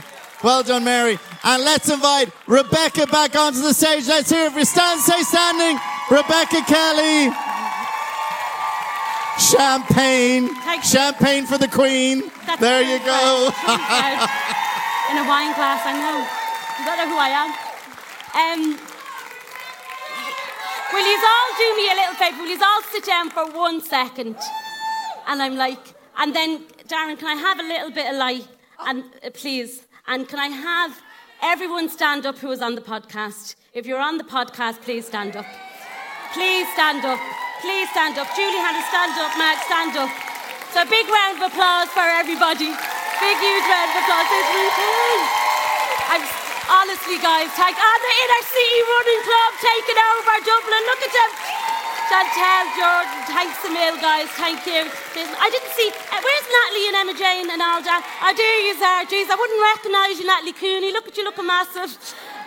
Well 0.42 0.62
done, 0.62 0.84
Mary. 0.84 1.18
And 1.44 1.62
let's 1.62 1.90
invite 1.92 2.32
Rebecca 2.46 3.06
back 3.08 3.36
onto 3.36 3.60
the 3.60 3.74
stage. 3.74 4.08
Let's 4.08 4.30
hear 4.30 4.46
if 4.46 4.56
you 4.56 4.64
stand, 4.64 4.98
stay 5.02 5.20
standing. 5.28 5.76
Rebecca 6.10 6.64
Kelly. 6.64 7.28
Champagne. 9.36 10.48
Champagne 10.80 11.44
for 11.44 11.58
the 11.58 11.68
Queen. 11.68 12.32
That's 12.46 12.62
there 12.62 12.80
you 12.80 12.96
go. 13.04 13.52
in 15.12 15.20
a 15.20 15.24
wine 15.28 15.52
glass, 15.52 15.84
I 15.84 15.92
know. 16.00 16.16
You 16.80 16.84
don't 16.88 16.96
know 16.96 17.12
who 17.12 17.20
I 17.20 17.28
am. 17.44 17.52
Um, 18.32 18.91
will 20.92 21.06
you 21.06 21.18
all 21.18 21.50
do 21.56 21.76
me 21.76 21.90
a 21.90 21.94
little 21.94 22.14
favour? 22.14 22.42
Will 22.42 22.50
you 22.50 22.62
all 22.62 22.82
sit 22.92 23.04
down 23.04 23.30
for 23.30 23.50
one 23.50 23.80
second? 23.80 24.36
And 25.26 25.42
I'm 25.42 25.56
like, 25.56 25.94
and 26.18 26.34
then, 26.34 26.64
Darren, 26.88 27.18
can 27.18 27.28
I 27.28 27.40
have 27.40 27.58
a 27.58 27.62
little 27.62 27.90
bit 27.90 28.12
of 28.12 28.16
light? 28.16 28.46
And 28.86 29.04
uh, 29.24 29.30
please, 29.32 29.86
and 30.06 30.28
can 30.28 30.38
I 30.38 30.48
have 30.48 31.00
everyone 31.42 31.88
stand 31.88 32.26
up 32.26 32.38
who 32.38 32.48
was 32.48 32.60
on 32.60 32.74
the 32.74 32.80
podcast? 32.80 33.54
If 33.72 33.86
you're 33.86 34.00
on 34.00 34.18
the 34.18 34.24
podcast, 34.24 34.82
please 34.82 35.06
stand 35.06 35.36
up. 35.36 35.46
Please 36.34 36.66
stand 36.74 37.04
up. 37.04 37.20
Please 37.60 37.88
stand 37.90 38.18
up. 38.18 38.28
Julie 38.36 38.58
Hannah, 38.58 38.84
stand 38.88 39.16
up. 39.16 39.32
Mark, 39.38 39.58
stand 39.64 39.96
up. 39.96 40.10
So 40.72 40.84
big 40.88 41.08
round 41.08 41.40
of 41.40 41.52
applause 41.52 41.88
for 41.88 42.00
everybody. 42.00 42.68
Big, 42.68 43.36
huge 43.38 43.66
round 43.70 43.90
of 43.90 44.02
applause. 44.02 44.28
I'm 46.08 46.41
honestly, 46.72 47.20
guys, 47.20 47.52
thank 47.52 47.76
and 47.76 48.00
the 48.32 48.40
City 48.48 48.80
Running 48.88 49.22
Club 49.28 49.50
taking 49.60 49.98
over 50.00 50.34
Dublin. 50.40 50.82
Look 50.88 51.02
at 51.04 51.12
them. 51.12 51.32
Chantel, 52.08 52.64
Jordan, 52.76 53.20
thanks 53.28 53.60
a 53.64 53.70
mil, 53.70 53.96
guys. 54.00 54.28
Thank 54.36 54.66
you. 54.66 54.84
I 54.84 55.48
didn't 55.48 55.72
see. 55.72 55.88
Uh, 55.88 56.20
where's 56.20 56.46
Natalie 56.48 56.86
and 56.88 56.96
Emma 56.96 57.14
Jane 57.16 57.48
and 57.50 57.62
that? 57.84 58.02
I 58.20 58.32
do 58.32 58.42
you 58.42 58.74
are. 58.76 59.04
Jeez, 59.08 59.30
I 59.30 59.36
wouldn't 59.36 59.62
recognise 59.76 60.18
you, 60.18 60.26
Natalie 60.26 60.52
Cooney. 60.52 60.92
Look 60.92 61.08
at 61.08 61.16
you, 61.16 61.24
looking 61.24 61.46
massive. 61.46 61.96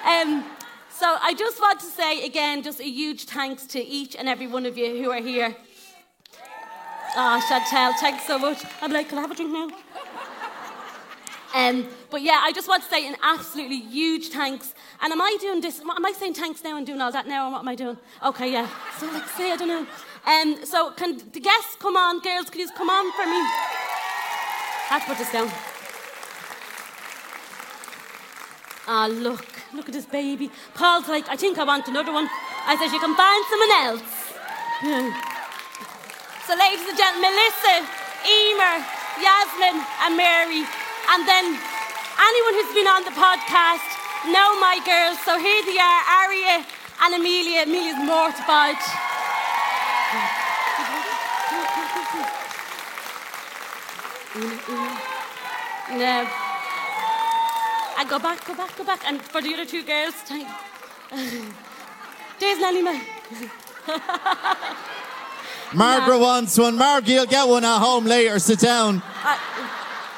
Um, 0.05 0.45
so 0.89 1.17
I 1.21 1.33
just 1.33 1.59
want 1.59 1.79
to 1.79 1.85
say 1.87 2.25
again, 2.25 2.63
just 2.63 2.79
a 2.79 2.87
huge 2.87 3.25
thanks 3.25 3.65
to 3.67 3.83
each 3.83 4.15
and 4.15 4.29
every 4.29 4.47
one 4.47 4.65
of 4.65 4.77
you 4.77 5.01
who 5.01 5.11
are 5.11 5.21
here. 5.21 5.55
Ah, 7.15 7.41
Chantel, 7.47 7.97
thanks 7.99 8.27
so 8.27 8.37
much. 8.37 8.63
I'm 8.81 8.91
like, 8.91 9.09
can 9.09 9.17
I 9.17 9.21
have 9.21 9.31
a 9.31 9.35
drink 9.35 9.51
now? 9.51 9.69
Um, 11.55 11.87
but 12.11 12.21
yeah, 12.21 12.41
I 12.43 12.51
just 12.51 12.67
want 12.67 12.83
to 12.83 12.89
say 12.89 13.07
an 13.07 13.15
absolutely 13.23 13.79
huge 13.79 14.27
thanks. 14.27 14.73
And 15.01 15.13
am 15.13 15.21
I 15.21 15.37
doing 15.39 15.61
this? 15.61 15.79
Am 15.79 16.05
I 16.05 16.11
saying 16.11 16.33
thanks 16.33 16.61
now 16.61 16.75
and 16.75 16.85
doing 16.85 16.99
all 16.99 17.13
that 17.13 17.27
now, 17.27 17.45
And 17.45 17.53
what 17.53 17.59
am 17.59 17.67
I 17.69 17.75
doing? 17.75 17.97
Okay, 18.25 18.51
yeah. 18.51 18.67
So 18.99 19.05
like, 19.07 19.25
say 19.29 19.53
I 19.53 19.55
don't 19.55 19.69
know. 19.69 19.87
Um, 20.27 20.65
so 20.65 20.91
can 20.91 21.17
the 21.31 21.39
guests 21.39 21.77
come 21.79 21.95
on, 21.95 22.19
girls? 22.19 22.49
Can 22.49 22.59
you 22.59 22.69
come 22.75 22.89
on 22.89 23.09
for 23.13 23.25
me? 23.25 23.39
Have 24.91 25.03
to 25.03 25.07
put 25.07 25.17
this 25.17 25.31
down. 25.31 25.49
Ah, 28.87 29.07
look, 29.07 29.47
look 29.73 29.87
at 29.87 29.93
this 29.93 30.05
baby. 30.05 30.51
Paul's 30.73 31.07
like, 31.07 31.29
I 31.29 31.37
think 31.37 31.57
I 31.57 31.63
want 31.63 31.87
another 31.87 32.11
one. 32.11 32.27
I 32.67 32.75
said, 32.75 32.91
you 32.91 32.99
can 32.99 33.15
find 33.15 33.41
someone 33.47 33.73
else. 33.79 34.03
so, 36.45 36.53
ladies 36.59 36.83
and 36.83 36.97
gentlemen, 36.97 37.31
Melissa, 37.31 37.87
Emer, 38.27 38.75
Yasmin, 39.23 39.79
and 40.03 40.17
Mary, 40.17 40.67
and 41.09 41.27
then 41.27 41.45
anyone 42.19 42.53
who's 42.53 42.73
been 42.73 42.87
on 42.87 43.03
the 43.03 43.11
podcast 43.11 43.85
know 44.31 44.59
my 44.59 44.79
girls. 44.85 45.19
So 45.23 45.37
here 45.37 45.63
they 45.65 45.77
are, 45.77 46.01
Aria 46.23 46.65
and 47.01 47.15
Amelia. 47.15 47.63
Amelia's 47.63 47.97
mortified. 48.03 48.79
No. 55.91 56.27
And 57.97 58.09
go 58.09 58.19
back, 58.19 58.45
go 58.45 58.53
back, 58.55 58.75
go 58.77 58.83
back. 58.83 59.01
And 59.07 59.21
for 59.21 59.41
the 59.41 59.53
other 59.53 59.65
two 59.65 59.83
girls, 59.83 60.13
thank. 60.25 60.47
There's 62.39 62.59
Nelly 62.59 62.81
May. 62.81 63.01
Margaret 65.73 66.19
wants 66.19 66.57
one. 66.57 66.77
Margaret, 66.77 67.13
you'll 67.13 67.25
get 67.25 67.47
one 67.47 67.63
at 67.63 67.79
home 67.79 68.05
later. 68.05 68.39
Sit 68.39 68.59
down. 68.59 69.01
I, 69.23 69.37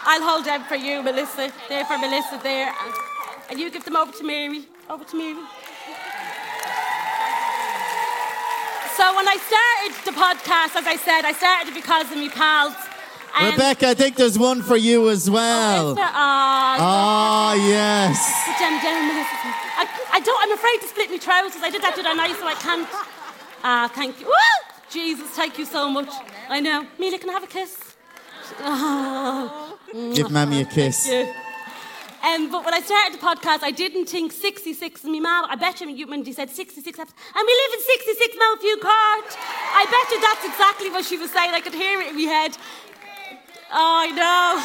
I'll 0.10 0.24
hold 0.24 0.46
them 0.46 0.64
for 0.64 0.76
you, 0.76 1.04
Melissa. 1.04 1.52
There 1.70 1.84
for 1.86 1.98
Melissa 1.98 2.40
there. 2.42 2.68
And, 2.70 2.94
and 3.52 3.60
you 3.60 3.70
give 3.70 3.84
them 3.84 3.96
over 3.98 4.12
to 4.14 4.24
Mary. 4.24 4.66
Over 4.90 5.04
to 5.04 5.16
Mary. 5.18 5.44
So 8.96 9.04
when 9.16 9.28
I 9.28 9.38
started 9.38 9.94
the 10.10 10.16
podcast, 10.18 10.76
as 10.80 10.88
I 10.88 10.96
said, 10.96 11.22
I 11.26 11.34
started 11.34 11.70
it 11.70 11.76
because 11.76 12.10
of 12.12 12.18
my 12.18 12.30
pals. 12.30 12.74
Um, 13.38 13.52
Rebecca, 13.52 13.90
I 13.90 13.94
think 13.94 14.16
there's 14.16 14.40
one 14.40 14.64
for 14.64 14.78
you 14.78 15.10
as 15.10 15.30
well. 15.30 15.90
Is 15.92 15.96
there- 15.98 16.06
Aw, 16.06 16.78
Ah, 16.80 17.54
yes. 17.54 18.18
Put 18.48 18.58
them 18.58 18.74
Melissa. 19.08 19.36
I, 19.82 19.86
I 20.14 20.20
don't. 20.22 20.42
I'm 20.42 20.54
afraid 20.54 20.80
to 20.82 20.88
split 20.88 21.12
my 21.12 21.18
trousers. 21.18 21.62
I 21.62 21.70
did 21.70 21.82
that 21.84 21.96
to 21.96 22.02
their 22.02 22.16
night, 22.16 22.36
so 22.40 22.48
I 22.48 22.56
can't. 22.56 22.88
Ah, 23.64 23.92
thank 23.94 24.20
you. 24.20 24.26
Woo! 24.26 24.34
Jesus, 24.90 25.30
thank 25.32 25.60
you 25.60 25.66
so 25.66 25.90
much. 25.92 26.10
I 26.50 26.60
know. 26.62 26.88
Mila, 26.98 27.20
can 27.20 27.30
I 27.30 27.34
have 27.34 27.44
a 27.44 27.48
kiss? 27.48 27.78
Oh. 28.62 29.77
Give 29.98 30.30
Mammy 30.30 30.62
a 30.62 30.66
kiss. 30.66 31.10
Um, 31.10 32.52
but 32.52 32.64
when 32.66 32.74
I 32.74 32.82
started 32.82 33.18
the 33.18 33.26
podcast, 33.26 33.64
I 33.64 33.72
didn't 33.72 34.06
think 34.06 34.32
66. 34.32 35.04
And 35.04 35.14
my 35.14 35.20
mum, 35.20 35.46
I 35.50 35.56
bet 35.56 35.82
you 35.82 36.08
when 36.08 36.24
he 36.24 36.34
said 36.34 36.52
66 36.52 37.00
episodes, 37.00 37.18
and 37.36 37.44
we 37.46 37.54
live 37.54 37.74
in 37.74 37.82
66 37.82 38.38
Mountfew 38.38 38.78
Court. 38.78 39.38
I 39.74 39.86
bet 39.90 40.12
you 40.12 40.22
that's 40.22 40.46
exactly 40.46 40.90
what 40.92 41.04
she 41.06 41.18
was 41.18 41.32
saying. 41.32 41.52
I 41.54 41.62
could 41.62 41.74
hear 41.74 42.00
it 42.02 42.10
in 42.10 42.16
my 42.16 42.30
head. 42.30 42.58
Oh, 43.74 43.98
I 44.06 44.12
know. 44.14 44.62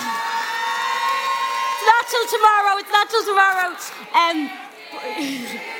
It's 1.80 1.86
not 1.88 2.04
till 2.12 2.26
tomorrow. 2.36 2.76
It's 2.78 2.92
not 2.92 3.08
till 3.08 3.24
tomorrow. 3.24 3.72
Um, 4.12 4.50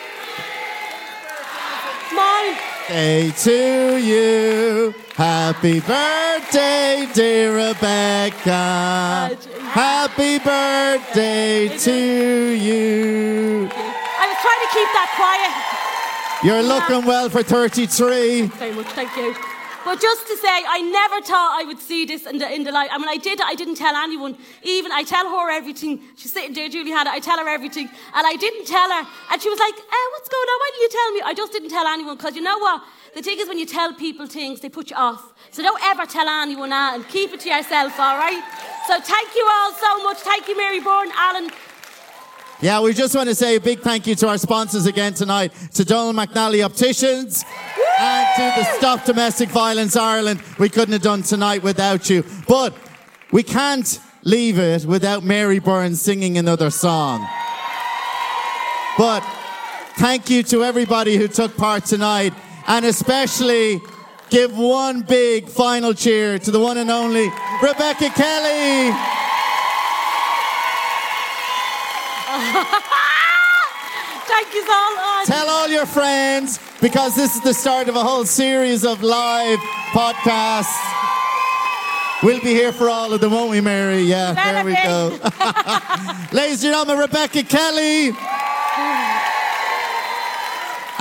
mine. 2.16 2.56
Day 2.88 3.30
to 3.30 3.98
you. 3.98 4.94
Happy 5.14 5.80
birthday, 5.80 7.06
dear 7.12 7.54
Rebecca. 7.54 9.36
Happy 9.60 10.38
birthday 10.38 11.68
to 11.76 11.92
you. 11.92 13.68
I 13.70 14.24
was 14.26 14.38
trying 14.40 14.62
to 14.64 14.70
keep 14.72 14.88
that 14.96 15.12
quiet. 15.20 16.46
You're 16.46 16.62
looking 16.62 17.06
well 17.06 17.28
for 17.28 17.42
33. 17.42 18.46
Very 18.46 18.72
much, 18.72 18.86
thank 18.86 19.14
you. 19.16 19.34
But 19.84 20.00
just 20.00 20.26
to 20.28 20.36
say, 20.36 20.48
I 20.48 20.80
never 20.80 21.20
thought 21.26 21.58
I 21.60 21.64
would 21.64 21.80
see 21.80 22.06
this 22.06 22.24
in 22.26 22.38
the 22.38 22.50
in 22.50 22.62
the 22.64 22.72
light. 22.72 22.88
I 22.90 22.98
mean, 22.98 23.08
I 23.08 23.16
did. 23.18 23.40
I 23.42 23.54
didn't 23.54 23.74
tell 23.74 23.94
anyone. 23.96 24.38
Even 24.62 24.92
I 24.92 25.02
tell 25.02 25.28
her 25.28 25.50
everything. 25.50 26.00
She's 26.16 26.32
sitting 26.32 26.54
there. 26.54 26.68
Julie 26.68 26.92
had 26.92 27.06
it. 27.06 27.12
I 27.12 27.18
tell 27.18 27.36
her 27.38 27.48
everything, 27.48 27.88
and 28.14 28.26
I 28.26 28.36
didn't 28.36 28.64
tell 28.66 28.88
her. 28.88 29.06
And 29.32 29.42
she 29.42 29.50
was 29.50 29.58
like, 29.58 29.74
eh, 29.74 30.06
"What's 30.12 30.28
going 30.28 30.48
on? 30.48 30.58
Why 30.62 30.70
didn't 30.72 30.82
you 30.82 30.88
tell 30.88 31.10
me?" 31.12 31.20
I 31.26 31.34
just 31.34 31.52
didn't 31.52 31.70
tell 31.70 31.86
anyone 31.86 32.16
because 32.16 32.36
you 32.36 32.42
know 32.42 32.58
what? 32.58 32.82
The 33.14 33.20
thing 33.22 33.38
is, 33.38 33.46
when 33.48 33.58
you 33.58 33.66
tell 33.66 33.92
people 33.92 34.26
things, 34.26 34.60
they 34.60 34.70
put 34.70 34.90
you 34.90 34.96
off. 34.96 35.34
So 35.50 35.62
don't 35.62 35.82
ever 35.84 36.06
tell 36.06 36.26
anyone 36.28 36.70
that, 36.70 36.94
and 36.94 37.06
keep 37.08 37.32
it 37.32 37.40
to 37.40 37.50
yourself. 37.50 37.98
All 38.00 38.16
right. 38.16 38.42
So 38.86 38.98
thank 39.00 39.34
you 39.36 39.46
all 39.52 39.72
so 39.74 40.02
much. 40.02 40.18
Thank 40.18 40.48
you, 40.48 40.56
Mary 40.56 40.80
Byrne, 40.80 41.10
Alan. 41.14 41.50
Yeah, 42.62 42.80
we 42.80 42.94
just 42.94 43.14
want 43.14 43.28
to 43.28 43.34
say 43.34 43.56
a 43.56 43.60
big 43.60 43.80
thank 43.80 44.06
you 44.06 44.14
to 44.14 44.28
our 44.28 44.38
sponsors 44.38 44.86
again 44.86 45.14
tonight, 45.14 45.52
to 45.74 45.84
Donald 45.84 46.16
McNally 46.16 46.64
Opticians 46.64 47.44
and 47.98 48.26
to 48.36 48.60
the 48.60 48.64
Stop 48.78 49.04
Domestic 49.04 49.50
Violence 49.50 49.96
Ireland. 49.96 50.40
We 50.58 50.68
couldn't 50.68 50.92
have 50.92 51.02
done 51.02 51.22
tonight 51.22 51.62
without 51.62 52.08
you. 52.08 52.24
But 52.46 52.74
we 53.32 53.42
can't 53.42 53.98
leave 54.22 54.58
it 54.58 54.86
without 54.86 55.24
Mary 55.24 55.58
Byrne 55.58 55.96
singing 55.96 56.38
another 56.38 56.70
song. 56.70 57.28
But 58.96 59.20
thank 59.96 60.30
you 60.30 60.42
to 60.44 60.62
everybody 60.62 61.16
who 61.16 61.28
took 61.28 61.56
part 61.56 61.84
tonight, 61.84 62.32
and 62.66 62.84
especially 62.84 63.80
give 64.30 64.56
one 64.56 65.02
big 65.02 65.48
final 65.48 65.92
cheer 65.92 66.38
to 66.38 66.50
the 66.50 66.58
one 66.58 66.78
and 66.78 66.90
only 66.90 67.28
Rebecca 67.62 68.08
Kelly. 68.10 68.90
Thank 74.24 74.54
you 74.54 74.64
so 74.66 74.94
much. 74.96 75.26
Tell 75.26 75.48
all 75.48 75.68
your 75.68 75.86
friends 75.86 76.58
because 76.80 77.14
this 77.14 77.36
is 77.36 77.42
the 77.42 77.52
start 77.52 77.88
of 77.88 77.96
a 77.96 78.02
whole 78.02 78.24
series 78.24 78.84
of 78.84 79.02
live 79.02 79.58
podcasts. 79.92 80.78
We'll 82.22 82.40
be 82.40 82.54
here 82.54 82.72
for 82.72 82.88
all 82.88 83.12
of 83.12 83.20
them, 83.20 83.32
won't 83.32 83.50
we, 83.50 83.60
Mary? 83.60 84.02
Yeah, 84.02 84.32
there 84.32 84.64
we 84.64 84.74
go. 84.74 85.18
Ladies 86.32 86.64
and 86.64 86.72
gentlemen, 86.72 86.98
Rebecca 86.98 87.42
Kelly. 87.42 88.12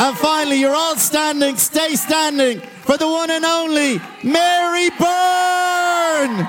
And 0.04 0.18
finally, 0.18 0.60
you're 0.60 0.74
all 0.74 0.96
standing, 0.96 1.58
stay 1.58 1.94
standing 1.94 2.60
for 2.60 2.98
the 2.98 3.08
one 3.08 3.30
and 3.30 3.46
only 3.46 4.02
Mary 4.24 4.90
Byrne. 4.98 6.48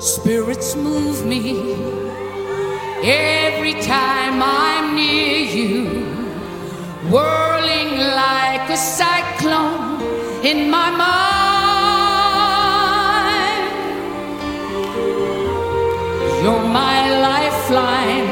Spirits 0.00 0.74
move 0.74 1.26
me 1.26 1.74
every 3.04 3.74
time 3.82 4.42
I'm 4.42 4.96
near 4.96 5.38
you, 5.40 5.84
whirling 7.10 7.98
like 7.98 8.70
a 8.70 8.76
cyclone 8.78 9.85
in 10.46 10.70
my 10.70 10.90
mind. 10.90 11.26
You're 16.42 16.68
my 16.82 16.98
lifeline, 17.28 18.30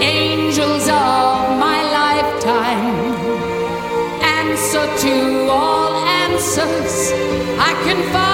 angels 0.00 0.86
of 0.86 1.58
my 1.66 1.78
lifetime, 2.00 2.94
answer 4.40 4.86
to 5.04 5.14
all 5.50 5.92
answers 6.22 6.94
I 7.58 7.72
can 7.84 8.00
find. 8.12 8.33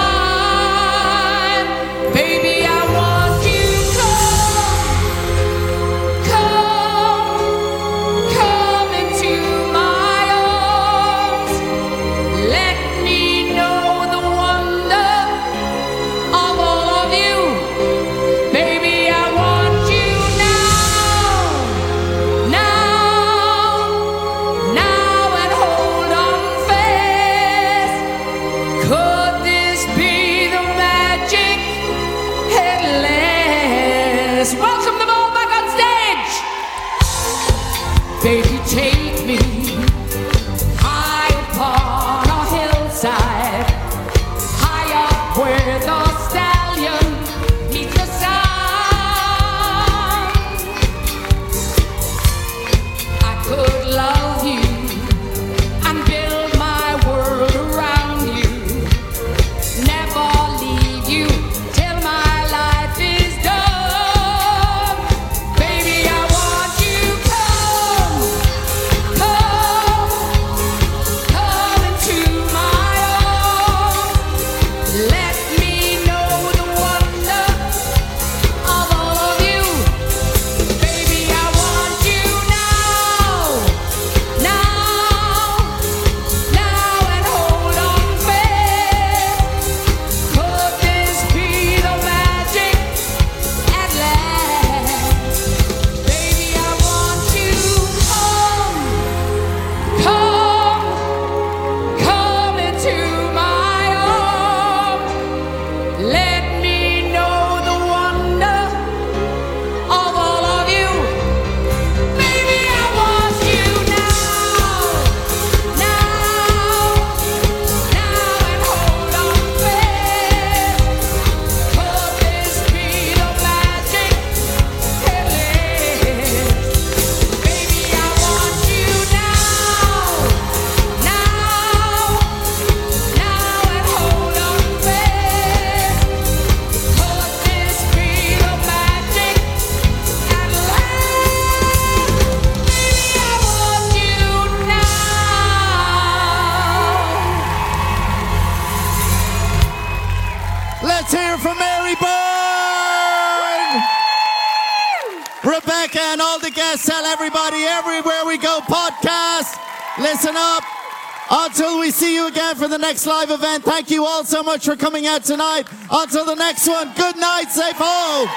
The 162.71 162.77
next 162.77 163.05
live 163.05 163.29
event, 163.29 163.65
thank 163.65 163.91
you 163.91 164.05
all 164.05 164.23
so 164.23 164.41
much 164.41 164.63
for 164.63 164.77
coming 164.77 165.05
out 165.05 165.25
tonight. 165.25 165.67
Until 165.91 166.23
the 166.23 166.35
next 166.35 166.65
one, 166.65 166.89
good 166.95 167.17
night, 167.17 167.49
safe 167.49 167.75
home. 167.77 168.29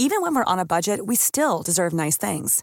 Even 0.00 0.20
when 0.22 0.34
we're 0.34 0.44
on 0.44 0.58
a 0.58 0.66
budget, 0.66 1.06
we 1.06 1.16
still 1.16 1.62
deserve 1.62 1.92
nice 1.94 2.18
things. 2.18 2.62